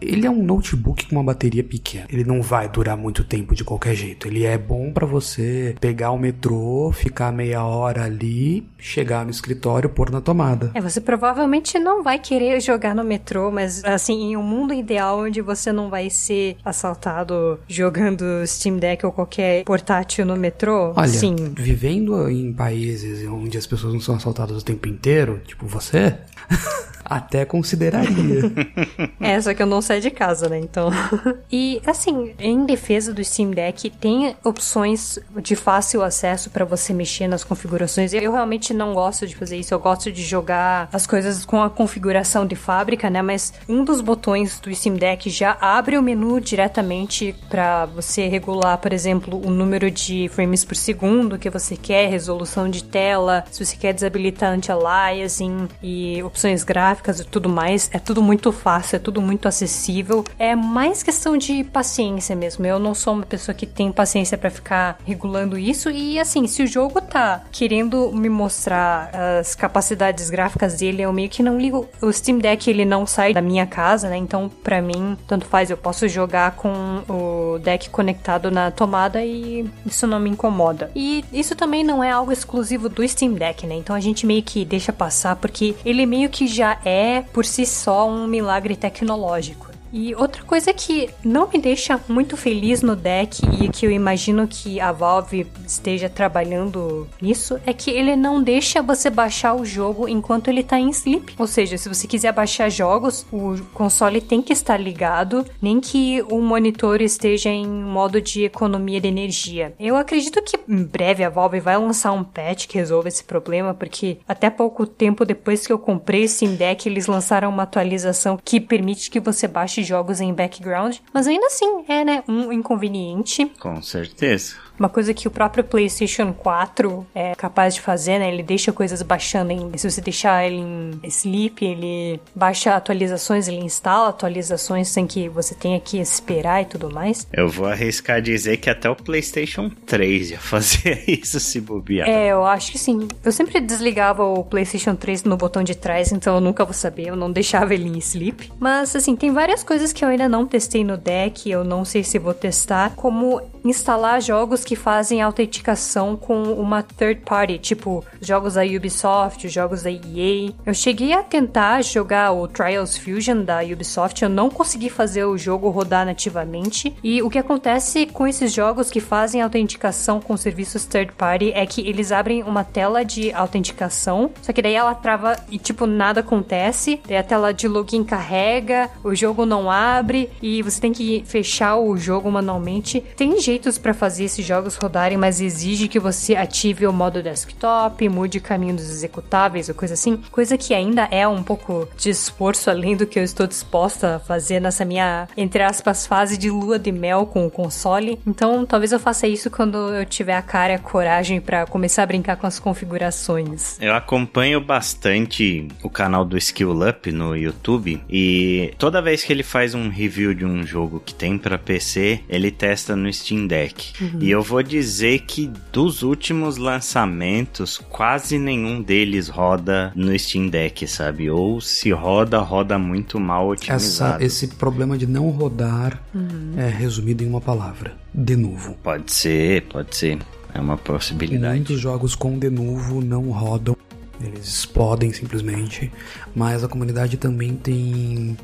ele 0.00 0.26
é 0.26 0.30
um 0.30 0.42
notebook 0.42 1.06
com 1.06 1.16
uma 1.16 1.24
bateria 1.24 1.62
pequena. 1.62 2.06
Ele 2.10 2.24
não 2.24 2.42
vai 2.42 2.68
durar 2.68 2.96
muito 2.96 3.24
tempo 3.24 3.54
de 3.54 3.64
qualquer 3.64 3.94
jeito. 3.94 4.26
Ele 4.26 4.44
é 4.44 4.56
bom 4.56 4.92
para 4.92 5.06
você 5.06 5.74
pegar 5.80 6.10
o 6.10 6.18
metrô, 6.18 6.90
ficar 6.92 7.32
meia 7.32 7.64
hora 7.64 8.04
ali, 8.04 8.66
chegar 8.78 9.24
no 9.24 9.30
escritório, 9.30 9.88
pôr 9.88 10.10
na 10.10 10.20
tomada. 10.20 10.70
É, 10.74 10.80
você 10.80 11.00
provavelmente 11.00 11.78
não 11.78 12.02
vai 12.02 12.18
querer 12.18 12.60
jogar 12.60 12.94
no 12.94 13.04
metrô, 13.04 13.50
mas 13.50 13.84
assim, 13.84 14.30
em 14.30 14.36
um 14.36 14.42
mundo 14.42 14.72
ideal 14.72 15.20
onde 15.20 15.40
você 15.40 15.72
não 15.72 15.90
vai 15.90 16.10
ser 16.10 16.56
assaltado 16.64 17.58
jogando 17.68 18.24
Steam 18.46 18.76
Deck 18.78 19.04
ou 19.04 19.12
qualquer 19.12 19.64
portátil 19.64 20.24
no 20.24 20.36
metrô, 20.36 20.92
Olha, 20.96 21.08
sim. 21.08 21.36
vivendo 21.56 22.28
em 22.28 22.52
países 22.52 23.26
onde 23.28 23.58
as 23.58 23.66
pessoas 23.66 23.92
não 23.92 24.00
são 24.00 24.16
assaltadas 24.16 24.62
o 24.62 24.64
tempo 24.64 24.88
inteiro, 24.88 25.40
tipo 25.46 25.66
você, 25.66 26.14
até 27.10 27.44
consideraria. 27.44 28.52
é, 29.18 29.40
só 29.40 29.52
que 29.52 29.60
eu 29.60 29.66
não 29.66 29.82
saio 29.82 30.00
de 30.00 30.12
casa, 30.12 30.48
né? 30.48 30.60
Então. 30.60 30.90
e 31.50 31.82
assim, 31.84 32.32
em 32.38 32.64
defesa 32.64 33.12
do 33.12 33.22
Steam 33.24 33.50
Deck, 33.50 33.90
tem 33.90 34.36
opções 34.44 35.18
de 35.42 35.56
fácil 35.56 36.04
acesso 36.04 36.50
para 36.50 36.64
você 36.64 36.94
mexer 36.94 37.26
nas 37.26 37.42
configurações. 37.42 38.14
Eu 38.14 38.30
realmente 38.30 38.72
não 38.72 38.94
gosto 38.94 39.26
de 39.26 39.34
fazer 39.34 39.56
isso. 39.56 39.74
Eu 39.74 39.80
gosto 39.80 40.12
de 40.12 40.22
jogar 40.22 40.88
as 40.92 41.04
coisas 41.04 41.44
com 41.44 41.60
a 41.60 41.68
configuração 41.68 42.46
de 42.46 42.54
fábrica, 42.54 43.10
né? 43.10 43.20
Mas 43.22 43.52
um 43.68 43.82
dos 43.82 44.00
botões 44.00 44.60
do 44.60 44.72
Steam 44.72 44.94
Deck 44.94 45.28
já 45.30 45.56
abre 45.60 45.98
o 45.98 46.02
menu 46.02 46.40
diretamente 46.40 47.34
para 47.48 47.86
você 47.86 48.28
regular, 48.28 48.78
por 48.78 48.92
exemplo, 48.92 49.44
o 49.44 49.50
número 49.50 49.90
de 49.90 50.28
frames 50.28 50.64
por 50.64 50.76
segundo 50.76 51.38
que 51.38 51.50
você 51.50 51.76
quer, 51.76 52.08
resolução 52.08 52.70
de 52.70 52.84
tela, 52.84 53.44
se 53.50 53.64
você 53.64 53.76
quer 53.76 53.92
desabilitar 53.92 54.52
anti-aliasing 54.52 55.68
e 55.82 56.22
opções 56.22 56.62
gráficas 56.62 56.99
gráficas 57.00 57.20
e 57.20 57.24
tudo 57.24 57.48
mais, 57.48 57.90
é 57.92 57.98
tudo 57.98 58.22
muito 58.22 58.52
fácil, 58.52 58.96
é 58.96 58.98
tudo 58.98 59.20
muito 59.20 59.48
acessível. 59.48 60.24
É 60.38 60.54
mais 60.54 61.02
questão 61.02 61.36
de 61.36 61.64
paciência 61.64 62.36
mesmo. 62.36 62.66
Eu 62.66 62.78
não 62.78 62.94
sou 62.94 63.14
uma 63.14 63.26
pessoa 63.26 63.54
que 63.54 63.66
tem 63.66 63.90
paciência 63.90 64.36
para 64.36 64.50
ficar 64.50 64.98
regulando 65.04 65.58
isso 65.58 65.90
e 65.90 66.18
assim, 66.18 66.46
se 66.46 66.62
o 66.62 66.66
jogo 66.66 67.00
tá 67.00 67.42
querendo 67.50 68.12
me 68.12 68.28
mostrar 68.28 69.10
as 69.40 69.54
capacidades 69.54 70.30
gráficas 70.30 70.76
dele, 70.76 71.02
eu 71.02 71.12
meio 71.12 71.28
que 71.28 71.42
não 71.42 71.58
ligo. 71.58 71.88
O 72.00 72.12
Steam 72.12 72.38
Deck 72.38 72.68
ele 72.68 72.84
não 72.84 73.06
sai 73.06 73.32
da 73.32 73.40
minha 73.40 73.66
casa, 73.66 74.08
né? 74.08 74.16
Então, 74.16 74.48
para 74.62 74.82
mim, 74.82 75.16
tanto 75.26 75.46
faz, 75.46 75.70
eu 75.70 75.76
posso 75.76 76.06
jogar 76.08 76.52
com 76.52 77.02
o 77.08 77.58
deck 77.58 77.88
conectado 77.90 78.50
na 78.50 78.70
tomada 78.70 79.24
e 79.24 79.68
isso 79.86 80.06
não 80.06 80.20
me 80.20 80.30
incomoda. 80.30 80.90
E 80.94 81.24
isso 81.32 81.54
também 81.56 81.82
não 81.82 82.04
é 82.04 82.10
algo 82.10 82.32
exclusivo 82.32 82.88
do 82.88 83.06
Steam 83.06 83.32
Deck, 83.34 83.66
né? 83.66 83.74
Então 83.74 83.96
a 83.96 84.00
gente 84.00 84.26
meio 84.26 84.42
que 84.42 84.64
deixa 84.64 84.92
passar 84.92 85.36
porque 85.36 85.74
ele 85.84 86.04
meio 86.04 86.28
que 86.28 86.46
já 86.46 86.78
é 86.84 87.22
por 87.32 87.44
si 87.44 87.66
só 87.66 88.08
um 88.08 88.26
milagre 88.26 88.76
tecnológico. 88.76 89.69
E 89.92 90.14
outra 90.14 90.42
coisa 90.44 90.72
que 90.72 91.10
não 91.24 91.48
me 91.48 91.58
deixa 91.58 92.00
muito 92.08 92.36
feliz 92.36 92.82
no 92.82 92.94
deck 92.94 93.40
e 93.60 93.68
que 93.68 93.86
eu 93.86 93.90
imagino 93.90 94.46
que 94.46 94.80
a 94.80 94.92
Valve 94.92 95.46
esteja 95.66 96.08
trabalhando 96.08 97.08
nisso 97.20 97.58
é 97.66 97.72
que 97.72 97.90
ele 97.90 98.14
não 98.14 98.42
deixa 98.42 98.82
você 98.82 99.10
baixar 99.10 99.54
o 99.54 99.64
jogo 99.64 100.08
enquanto 100.08 100.48
ele 100.48 100.62
tá 100.62 100.78
em 100.78 100.90
sleep. 100.90 101.34
Ou 101.38 101.46
seja, 101.46 101.76
se 101.76 101.88
você 101.88 102.06
quiser 102.06 102.32
baixar 102.32 102.68
jogos, 102.68 103.26
o 103.32 103.56
console 103.72 104.20
tem 104.20 104.42
que 104.42 104.52
estar 104.52 104.76
ligado, 104.76 105.44
nem 105.60 105.80
que 105.80 106.22
o 106.30 106.40
monitor 106.40 107.00
esteja 107.00 107.50
em 107.50 107.66
modo 107.66 108.20
de 108.20 108.44
economia 108.44 109.00
de 109.00 109.08
energia. 109.08 109.74
Eu 109.80 109.96
acredito 109.96 110.42
que 110.42 110.58
em 110.68 110.84
breve 110.84 111.24
a 111.24 111.28
Valve 111.28 111.60
vai 111.60 111.76
lançar 111.76 112.12
um 112.12 112.22
patch 112.22 112.66
que 112.66 112.78
resolva 112.78 113.08
esse 113.08 113.24
problema, 113.24 113.74
porque 113.74 114.18
até 114.28 114.50
pouco 114.50 114.86
tempo 114.86 115.24
depois 115.24 115.66
que 115.66 115.72
eu 115.72 115.78
comprei 115.78 116.24
esse 116.24 116.50
Deck, 116.60 116.88
eles 116.88 117.06
lançaram 117.06 117.48
uma 117.48 117.62
atualização 117.62 118.38
que 118.44 118.60
permite 118.60 119.10
que 119.10 119.20
você 119.20 119.46
baixe 119.46 119.79
jogos 119.86 120.20
em 120.20 120.32
background, 120.32 120.96
mas 121.12 121.26
ainda 121.26 121.46
assim 121.46 121.84
é, 121.88 122.04
né, 122.04 122.24
um 122.28 122.52
inconveniente. 122.52 123.46
Com 123.60 123.80
certeza. 123.82 124.56
Uma 124.80 124.88
coisa 124.88 125.12
que 125.12 125.28
o 125.28 125.30
próprio 125.30 125.62
PlayStation 125.62 126.32
4 126.32 127.06
é 127.14 127.34
capaz 127.34 127.74
de 127.74 127.82
fazer, 127.82 128.18
né? 128.18 128.32
Ele 128.32 128.42
deixa 128.42 128.72
coisas 128.72 129.02
baixando 129.02 129.52
em. 129.52 129.76
Se 129.76 129.90
você 129.90 130.00
deixar 130.00 130.46
ele 130.46 130.56
em 130.56 130.98
sleep, 131.04 131.62
ele 131.62 132.18
baixa 132.34 132.74
atualizações, 132.74 133.46
ele 133.46 133.58
instala 133.58 134.08
atualizações 134.08 134.88
sem 134.88 135.06
que 135.06 135.28
você 135.28 135.54
tenha 135.54 135.78
que 135.78 135.98
esperar 135.98 136.62
e 136.62 136.64
tudo 136.64 136.90
mais. 136.90 137.26
Eu 137.30 137.46
vou 137.46 137.66
arriscar 137.66 138.22
dizer 138.22 138.56
que 138.56 138.70
até 138.70 138.88
o 138.88 138.96
PlayStation 138.96 139.70
3 139.84 140.30
ia 140.30 140.38
fazer 140.40 141.04
isso 141.06 141.38
se 141.38 141.60
bobear. 141.60 142.08
É, 142.08 142.28
eu 142.28 142.46
acho 142.46 142.72
que 142.72 142.78
sim. 142.78 143.06
Eu 143.22 143.32
sempre 143.32 143.60
desligava 143.60 144.24
o 144.24 144.42
PlayStation 144.42 144.96
3 144.96 145.24
no 145.24 145.36
botão 145.36 145.62
de 145.62 145.74
trás, 145.74 146.10
então 146.10 146.36
eu 146.36 146.40
nunca 146.40 146.64
vou 146.64 146.72
saber. 146.72 147.08
Eu 147.08 147.16
não 147.16 147.30
deixava 147.30 147.74
ele 147.74 147.86
em 147.86 147.98
sleep. 147.98 148.50
Mas, 148.58 148.96
assim, 148.96 149.14
tem 149.14 149.30
várias 149.30 149.62
coisas 149.62 149.92
que 149.92 150.02
eu 150.02 150.08
ainda 150.08 150.26
não 150.26 150.46
testei 150.46 150.82
no 150.82 150.96
deck, 150.96 151.50
eu 151.50 151.62
não 151.64 151.84
sei 151.84 152.02
se 152.02 152.18
vou 152.18 152.32
testar, 152.32 152.94
como 152.96 153.42
instalar 153.62 154.22
jogos 154.22 154.64
que 154.70 154.76
fazem 154.76 155.20
autenticação 155.20 156.14
com 156.14 156.44
uma 156.44 156.80
third 156.80 157.22
party, 157.22 157.58
tipo 157.58 158.04
jogos 158.20 158.54
da 158.54 158.62
Ubisoft, 158.62 159.48
jogos 159.48 159.82
da 159.82 159.90
EA. 159.90 160.52
Eu 160.64 160.72
cheguei 160.72 161.12
a 161.12 161.24
tentar 161.24 161.82
jogar 161.82 162.30
o 162.30 162.46
Trials 162.46 162.96
Fusion 162.96 163.42
da 163.42 163.62
Ubisoft, 163.62 164.22
eu 164.22 164.28
não 164.28 164.48
consegui 164.48 164.88
fazer 164.88 165.24
o 165.24 165.36
jogo 165.36 165.70
rodar 165.70 166.06
nativamente. 166.06 166.94
E 167.02 167.20
o 167.20 167.28
que 167.28 167.36
acontece 167.36 168.06
com 168.06 168.28
esses 168.28 168.52
jogos 168.52 168.92
que 168.92 169.00
fazem 169.00 169.42
autenticação 169.42 170.20
com 170.20 170.36
serviços 170.36 170.84
third 170.84 171.14
party 171.14 171.50
é 171.52 171.66
que 171.66 171.80
eles 171.80 172.12
abrem 172.12 172.44
uma 172.44 172.62
tela 172.62 173.04
de 173.04 173.32
autenticação, 173.32 174.30
só 174.40 174.52
que 174.52 174.62
daí 174.62 174.74
ela 174.74 174.94
trava 174.94 175.36
e 175.50 175.58
tipo 175.58 175.84
nada 175.84 176.20
acontece. 176.20 177.00
Daí 177.08 177.16
a 177.16 177.24
tela 177.24 177.52
de 177.52 177.66
login 177.66 178.04
carrega, 178.04 178.88
o 179.02 179.16
jogo 179.16 179.44
não 179.44 179.68
abre 179.68 180.30
e 180.40 180.62
você 180.62 180.80
tem 180.80 180.92
que 180.92 181.24
fechar 181.26 181.76
o 181.76 181.96
jogo 181.96 182.30
manualmente. 182.30 183.00
Tem 183.16 183.40
jeitos 183.40 183.76
para 183.76 183.92
fazer 183.92 184.26
esses 184.26 184.46
jogos 184.60 184.76
rodarem, 184.76 185.16
mas 185.16 185.40
exige 185.40 185.88
que 185.88 185.98
você 185.98 186.36
ative 186.36 186.86
o 186.86 186.92
modo 186.92 187.22
desktop, 187.22 188.06
mude 188.10 188.38
o 188.38 188.42
caminho 188.42 188.76
dos 188.76 188.90
executáveis 188.90 189.70
ou 189.70 189.74
coisa 189.74 189.94
assim. 189.94 190.18
Coisa 190.30 190.58
que 190.58 190.74
ainda 190.74 191.08
é 191.10 191.26
um 191.26 191.42
pouco 191.42 191.88
de 191.96 192.10
esforço 192.10 192.68
além 192.70 192.94
do 192.94 193.06
que 193.06 193.18
eu 193.18 193.22
estou 193.22 193.46
disposta 193.46 194.16
a 194.16 194.18
fazer 194.18 194.60
nessa 194.60 194.84
minha, 194.84 195.26
entre 195.36 195.62
aspas, 195.62 196.06
fase 196.06 196.36
de 196.36 196.50
lua 196.50 196.78
de 196.78 196.92
mel 196.92 197.24
com 197.24 197.46
o 197.46 197.50
console. 197.50 198.18
Então 198.26 198.66
talvez 198.66 198.92
eu 198.92 199.00
faça 199.00 199.26
isso 199.26 199.50
quando 199.50 199.78
eu 199.94 200.04
tiver 200.04 200.36
a 200.36 200.42
cara 200.42 200.74
e 200.74 200.76
a 200.76 200.78
coragem 200.78 201.40
para 201.40 201.64
começar 201.64 202.02
a 202.02 202.06
brincar 202.06 202.36
com 202.36 202.46
as 202.46 202.58
configurações. 202.58 203.78
Eu 203.80 203.94
acompanho 203.94 204.60
bastante 204.60 205.68
o 205.82 205.88
canal 205.88 206.24
do 206.24 206.36
Skill 206.36 206.86
Up 206.86 207.10
no 207.10 207.34
YouTube 207.34 208.02
e 208.10 208.74
toda 208.76 209.00
vez 209.00 209.24
que 209.24 209.32
ele 209.32 209.42
faz 209.42 209.74
um 209.74 209.88
review 209.88 210.34
de 210.34 210.44
um 210.44 210.66
jogo 210.66 211.00
que 211.00 211.14
tem 211.14 211.38
para 211.38 211.56
PC, 211.56 212.20
ele 212.28 212.50
testa 212.50 212.94
no 212.94 213.10
Steam 213.10 213.46
Deck. 213.46 213.92
Uhum. 214.02 214.18
E 214.20 214.30
eu 214.30 214.42
vou 214.50 214.62
dizer 214.64 215.20
que 215.20 215.48
dos 215.72 216.02
últimos 216.02 216.56
lançamentos, 216.56 217.78
quase 217.78 218.36
nenhum 218.36 218.82
deles 218.82 219.28
roda 219.28 219.92
no 219.94 220.18
Steam 220.18 220.48
Deck, 220.48 220.88
sabe? 220.88 221.30
Ou 221.30 221.60
se 221.60 221.92
roda, 221.92 222.40
roda 222.40 222.76
muito 222.76 223.20
mal 223.20 223.48
otimizado. 223.48 224.16
Essa, 224.16 224.24
esse 224.24 224.48
problema 224.48 224.98
de 224.98 225.06
não 225.06 225.30
rodar 225.30 226.02
uhum. 226.12 226.54
é 226.56 226.68
resumido 226.68 227.22
em 227.22 227.28
uma 227.28 227.40
palavra: 227.40 227.94
de 228.12 228.34
novo. 228.34 228.76
Pode 228.82 229.12
ser, 229.12 229.62
pode 229.68 229.94
ser. 229.94 230.18
É 230.52 230.60
uma 230.60 230.76
possibilidade. 230.76 231.54
Muitos 231.54 231.78
jogos 231.78 232.16
com 232.16 232.36
de 232.36 232.50
novo 232.50 233.00
não 233.00 233.30
rodam. 233.30 233.76
Eles 234.20 234.48
explodem 234.48 235.12
simplesmente. 235.12 235.92
Mas 236.34 236.64
a 236.64 236.68
comunidade 236.68 237.16
também 237.16 237.54
tem 237.54 238.36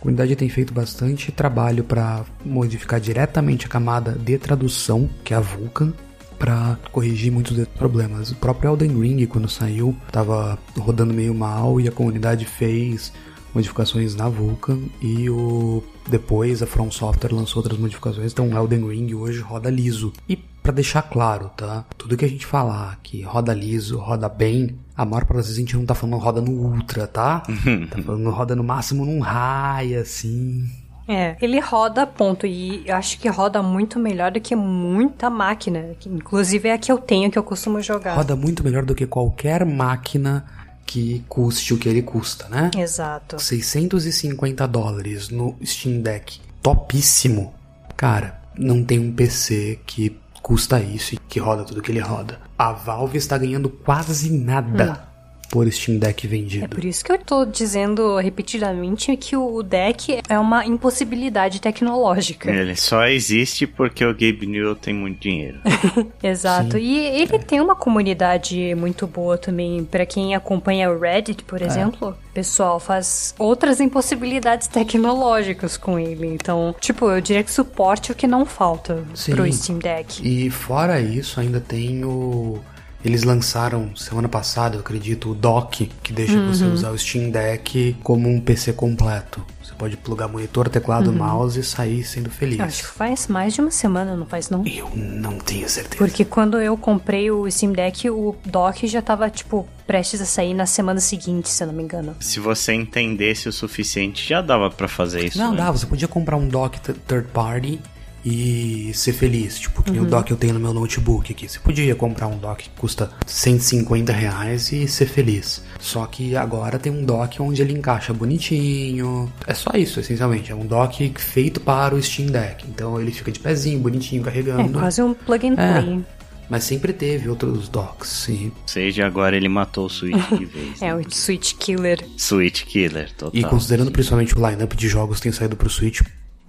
a 0.00 0.02
comunidade 0.02 0.34
tem 0.34 0.48
feito 0.48 0.72
bastante 0.72 1.30
trabalho 1.30 1.84
para 1.84 2.24
modificar 2.42 2.98
diretamente 2.98 3.66
a 3.66 3.68
camada 3.68 4.12
de 4.12 4.38
tradução, 4.38 5.10
que 5.22 5.34
é 5.34 5.36
a 5.36 5.40
Vulkan, 5.40 5.92
para 6.38 6.78
corrigir 6.90 7.30
muitos 7.30 7.54
desses 7.54 7.74
problemas. 7.74 8.30
O 8.30 8.36
próprio 8.36 8.70
Elden 8.70 8.98
Ring, 8.98 9.26
quando 9.26 9.46
saiu, 9.46 9.94
estava 10.06 10.58
rodando 10.78 11.12
meio 11.12 11.34
mal 11.34 11.78
e 11.78 11.86
a 11.86 11.92
comunidade 11.92 12.46
fez 12.46 13.12
modificações 13.54 14.14
na 14.14 14.26
Vulkan 14.26 14.78
e 15.02 15.28
o 15.28 15.82
depois 16.08 16.62
a 16.62 16.66
From 16.66 16.90
Software 16.90 17.34
lançou 17.34 17.62
outras 17.62 17.78
modificações, 17.78 18.32
então 18.32 18.48
o 18.48 18.56
Elden 18.56 18.88
Ring 18.88 19.12
hoje 19.12 19.40
roda 19.40 19.68
liso. 19.68 20.14
E 20.26 20.34
para 20.34 20.72
deixar 20.72 21.02
claro, 21.02 21.50
tá? 21.56 21.84
Tudo 21.98 22.16
que 22.16 22.24
a 22.24 22.28
gente 22.28 22.46
falar 22.46 22.98
que 23.02 23.20
roda 23.22 23.52
liso, 23.52 23.98
roda 23.98 24.28
bem, 24.30 24.78
a 25.00 25.04
maior 25.06 25.24
parte 25.24 25.38
das 25.38 25.46
vezes 25.46 25.56
a 25.56 25.60
gente 25.60 25.76
não 25.76 25.86
tá 25.86 25.94
falando 25.94 26.18
roda 26.18 26.42
no 26.42 26.52
ultra, 26.52 27.06
tá? 27.06 27.40
tá 27.40 28.02
falando 28.02 28.28
roda 28.28 28.54
no 28.54 28.62
máximo 28.62 29.06
num 29.06 29.20
high, 29.20 29.94
assim. 29.94 30.68
É, 31.08 31.36
ele 31.40 31.58
roda, 31.58 32.06
ponto. 32.06 32.46
E 32.46 32.86
eu 32.86 32.94
acho 32.94 33.18
que 33.18 33.26
roda 33.26 33.62
muito 33.62 33.98
melhor 33.98 34.30
do 34.30 34.38
que 34.42 34.54
muita 34.54 35.30
máquina. 35.30 35.96
Que, 35.98 36.10
inclusive 36.10 36.68
é 36.68 36.74
a 36.74 36.78
que 36.78 36.92
eu 36.92 36.98
tenho, 36.98 37.30
que 37.30 37.38
eu 37.38 37.42
costumo 37.42 37.80
jogar. 37.80 38.14
Roda 38.14 38.36
muito 38.36 38.62
melhor 38.62 38.84
do 38.84 38.94
que 38.94 39.06
qualquer 39.06 39.64
máquina 39.64 40.44
que 40.84 41.24
custe 41.28 41.72
o 41.72 41.78
que 41.78 41.88
ele 41.88 42.02
custa, 42.02 42.46
né? 42.50 42.70
Exato. 42.76 43.40
650 43.40 44.68
dólares 44.68 45.30
no 45.30 45.56
Steam 45.64 46.02
Deck. 46.02 46.42
Topíssimo. 46.62 47.54
Cara, 47.96 48.38
não 48.54 48.84
tem 48.84 48.98
um 48.98 49.12
PC 49.12 49.78
que 49.86 50.14
custa 50.42 50.80
isso 50.80 51.14
e 51.14 51.18
que 51.18 51.38
roda 51.38 51.64
tudo 51.64 51.82
que 51.82 51.92
ele 51.92 52.00
roda. 52.00 52.40
A 52.58 52.72
Valve 52.72 53.18
está 53.18 53.36
ganhando 53.38 53.68
quase 53.68 54.30
nada. 54.30 55.09
Por 55.50 55.70
Steam 55.70 55.98
Deck 55.98 56.26
vendido. 56.26 56.64
É 56.64 56.68
por 56.68 56.84
isso 56.84 57.04
que 57.04 57.12
eu 57.12 57.18
tô 57.18 57.44
dizendo 57.44 58.16
repetidamente 58.18 59.16
que 59.16 59.36
o 59.36 59.62
deck 59.62 60.20
é 60.28 60.38
uma 60.38 60.64
impossibilidade 60.64 61.60
tecnológica. 61.60 62.50
Ele 62.50 62.76
só 62.76 63.06
existe 63.06 63.66
porque 63.66 64.04
o 64.04 64.12
Gabe 64.12 64.46
Newell 64.46 64.76
tem 64.76 64.94
muito 64.94 65.20
dinheiro. 65.20 65.58
Exato. 66.22 66.72
Sim. 66.72 66.78
E 66.78 66.98
ele 66.98 67.36
é. 67.36 67.38
tem 67.38 67.60
uma 67.60 67.74
comunidade 67.74 68.74
muito 68.76 69.06
boa 69.06 69.36
também. 69.36 69.84
para 69.84 70.06
quem 70.06 70.34
acompanha 70.34 70.90
o 70.90 70.98
Reddit, 70.98 71.42
por 71.44 71.60
é. 71.60 71.66
exemplo, 71.66 72.10
o 72.30 72.34
pessoal 72.34 72.78
faz 72.78 73.34
outras 73.38 73.80
impossibilidades 73.80 74.68
tecnológicas 74.68 75.76
com 75.76 75.98
ele. 75.98 76.26
Então, 76.26 76.74
tipo, 76.80 77.10
eu 77.10 77.20
diria 77.20 77.42
que 77.42 77.50
suporte 77.50 78.10
é 78.10 78.14
o 78.14 78.16
que 78.16 78.26
não 78.26 78.46
falta 78.46 79.04
Sim. 79.14 79.32
pro 79.32 79.52
Steam 79.52 79.78
Deck. 79.78 80.22
E 80.22 80.48
fora 80.50 81.00
isso, 81.00 81.40
ainda 81.40 81.60
tem 81.60 82.04
o 82.04 82.60
eles 83.04 83.22
lançaram 83.22 83.94
semana 83.96 84.28
passada, 84.28 84.76
eu 84.76 84.80
acredito, 84.80 85.30
o 85.30 85.34
dock, 85.34 85.90
que 86.02 86.12
deixa 86.12 86.34
uhum. 86.34 86.52
você 86.52 86.64
usar 86.64 86.90
o 86.90 86.98
Steam 86.98 87.30
Deck 87.30 87.96
como 88.02 88.28
um 88.28 88.40
PC 88.40 88.72
completo. 88.72 89.44
Você 89.62 89.72
pode 89.74 89.96
plugar 89.96 90.28
monitor, 90.28 90.68
teclado, 90.68 91.10
uhum. 91.10 91.16
mouse 91.16 91.58
e 91.58 91.62
sair 91.62 92.04
sendo 92.04 92.28
feliz. 92.28 92.60
Acho 92.60 92.82
que 92.82 92.88
faz 92.88 93.26
mais 93.28 93.54
de 93.54 93.60
uma 93.60 93.70
semana, 93.70 94.16
não 94.16 94.26
faz 94.26 94.50
não? 94.50 94.66
Eu 94.66 94.90
não 94.94 95.38
tenho 95.38 95.68
certeza. 95.68 95.96
Porque 95.96 96.24
quando 96.24 96.60
eu 96.60 96.76
comprei 96.76 97.30
o 97.30 97.50
Steam 97.50 97.72
Deck, 97.72 98.10
o 98.10 98.36
dock 98.44 98.86
já 98.86 99.00
tava, 99.00 99.30
tipo, 99.30 99.66
prestes 99.86 100.20
a 100.20 100.26
sair 100.26 100.54
na 100.54 100.66
semana 100.66 101.00
seguinte, 101.00 101.48
se 101.48 101.62
eu 101.62 101.68
não 101.68 101.74
me 101.74 101.82
engano. 101.82 102.14
Se 102.20 102.38
você 102.38 102.74
entendesse 102.74 103.48
o 103.48 103.52
suficiente, 103.52 104.28
já 104.28 104.42
dava 104.42 104.70
para 104.70 104.88
fazer 104.88 105.24
isso. 105.24 105.38
Não, 105.38 105.52
né? 105.52 105.58
dava. 105.58 105.78
Você 105.78 105.86
podia 105.86 106.08
comprar 106.08 106.36
um 106.36 106.48
dock 106.48 106.78
third 106.80 107.28
party 107.32 107.80
e 108.24 108.92
ser 108.94 109.12
feliz. 109.12 109.58
Tipo, 109.58 109.82
que 109.82 109.98
uhum. 109.98 110.04
o 110.04 110.06
dock 110.06 110.30
que 110.30 110.32
eu 110.32 110.36
tenho 110.36 110.54
no 110.54 110.60
meu 110.60 110.72
notebook 110.72 111.32
aqui. 111.32 111.48
Você 111.48 111.58
podia 111.58 111.94
comprar 111.94 112.26
um 112.26 112.38
dock 112.38 112.64
que 112.64 112.70
custa 112.78 113.10
150 113.26 114.12
reais 114.12 114.70
e 114.72 114.86
ser 114.86 115.06
feliz. 115.06 115.62
Só 115.78 116.06
que 116.06 116.36
agora 116.36 116.78
tem 116.78 116.92
um 116.92 117.04
dock 117.04 117.40
onde 117.42 117.62
ele 117.62 117.72
encaixa 117.72 118.12
bonitinho. 118.12 119.32
É 119.46 119.54
só 119.54 119.70
isso, 119.74 120.00
essencialmente. 120.00 120.52
É 120.52 120.54
um 120.54 120.66
dock 120.66 121.12
feito 121.18 121.60
para 121.60 121.94
o 121.94 122.02
Steam 122.02 122.28
Deck. 122.28 122.64
Então 122.68 123.00
ele 123.00 123.10
fica 123.10 123.32
de 123.32 123.40
pezinho, 123.40 123.80
bonitinho, 123.80 124.22
carregando. 124.22 124.78
É 124.78 124.80
quase 124.80 125.02
um 125.02 125.14
plug 125.14 125.48
and 125.48 125.54
é. 125.54 125.82
play. 125.82 126.04
Mas 126.50 126.64
sempre 126.64 126.92
teve 126.92 127.28
outros 127.28 127.68
docks, 127.68 128.08
sim. 128.08 128.50
Seja 128.66 129.06
agora 129.06 129.36
ele 129.36 129.48
matou 129.48 129.86
o 129.86 129.88
Switch 129.88 130.28
de 130.36 130.44
vez. 130.46 130.82
é, 130.82 130.88
né? 130.88 130.96
o 130.96 131.14
Switch 131.14 131.54
Killer. 131.54 132.04
Switch 132.16 132.64
Killer, 132.64 133.08
total. 133.12 133.40
E 133.40 133.44
considerando 133.44 133.92
principalmente 133.92 134.36
o 134.36 134.50
lineup 134.50 134.72
de 134.74 134.88
jogos 134.88 135.18
que 135.18 135.22
tem 135.22 135.32
saído 135.32 135.56
pro 135.56 135.70
Switch, 135.70 136.00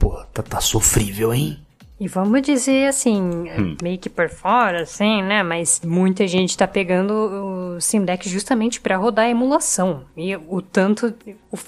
Pô, 0.02 0.18
tá, 0.34 0.42
tá 0.42 0.60
sofrível, 0.60 1.32
hein? 1.32 1.64
E 2.02 2.08
vamos 2.08 2.42
dizer 2.42 2.88
assim, 2.88 3.22
hum. 3.22 3.78
meio 3.80 4.00
que 4.00 4.10
por 4.10 4.28
fora, 4.28 4.82
assim, 4.82 5.22
né? 5.22 5.44
Mas 5.44 5.80
muita 5.86 6.26
gente 6.26 6.58
tá 6.58 6.68
pegando 6.68 7.14
o 7.14 7.80
Steam 7.80 8.04
Deck 8.04 8.28
justamente 8.28 8.82
para 8.82 8.98
rodar 8.98 9.26
a 9.26 9.30
emulação. 9.30 10.04
E 10.18 10.36
o 10.36 10.64
tanto, 10.64 11.14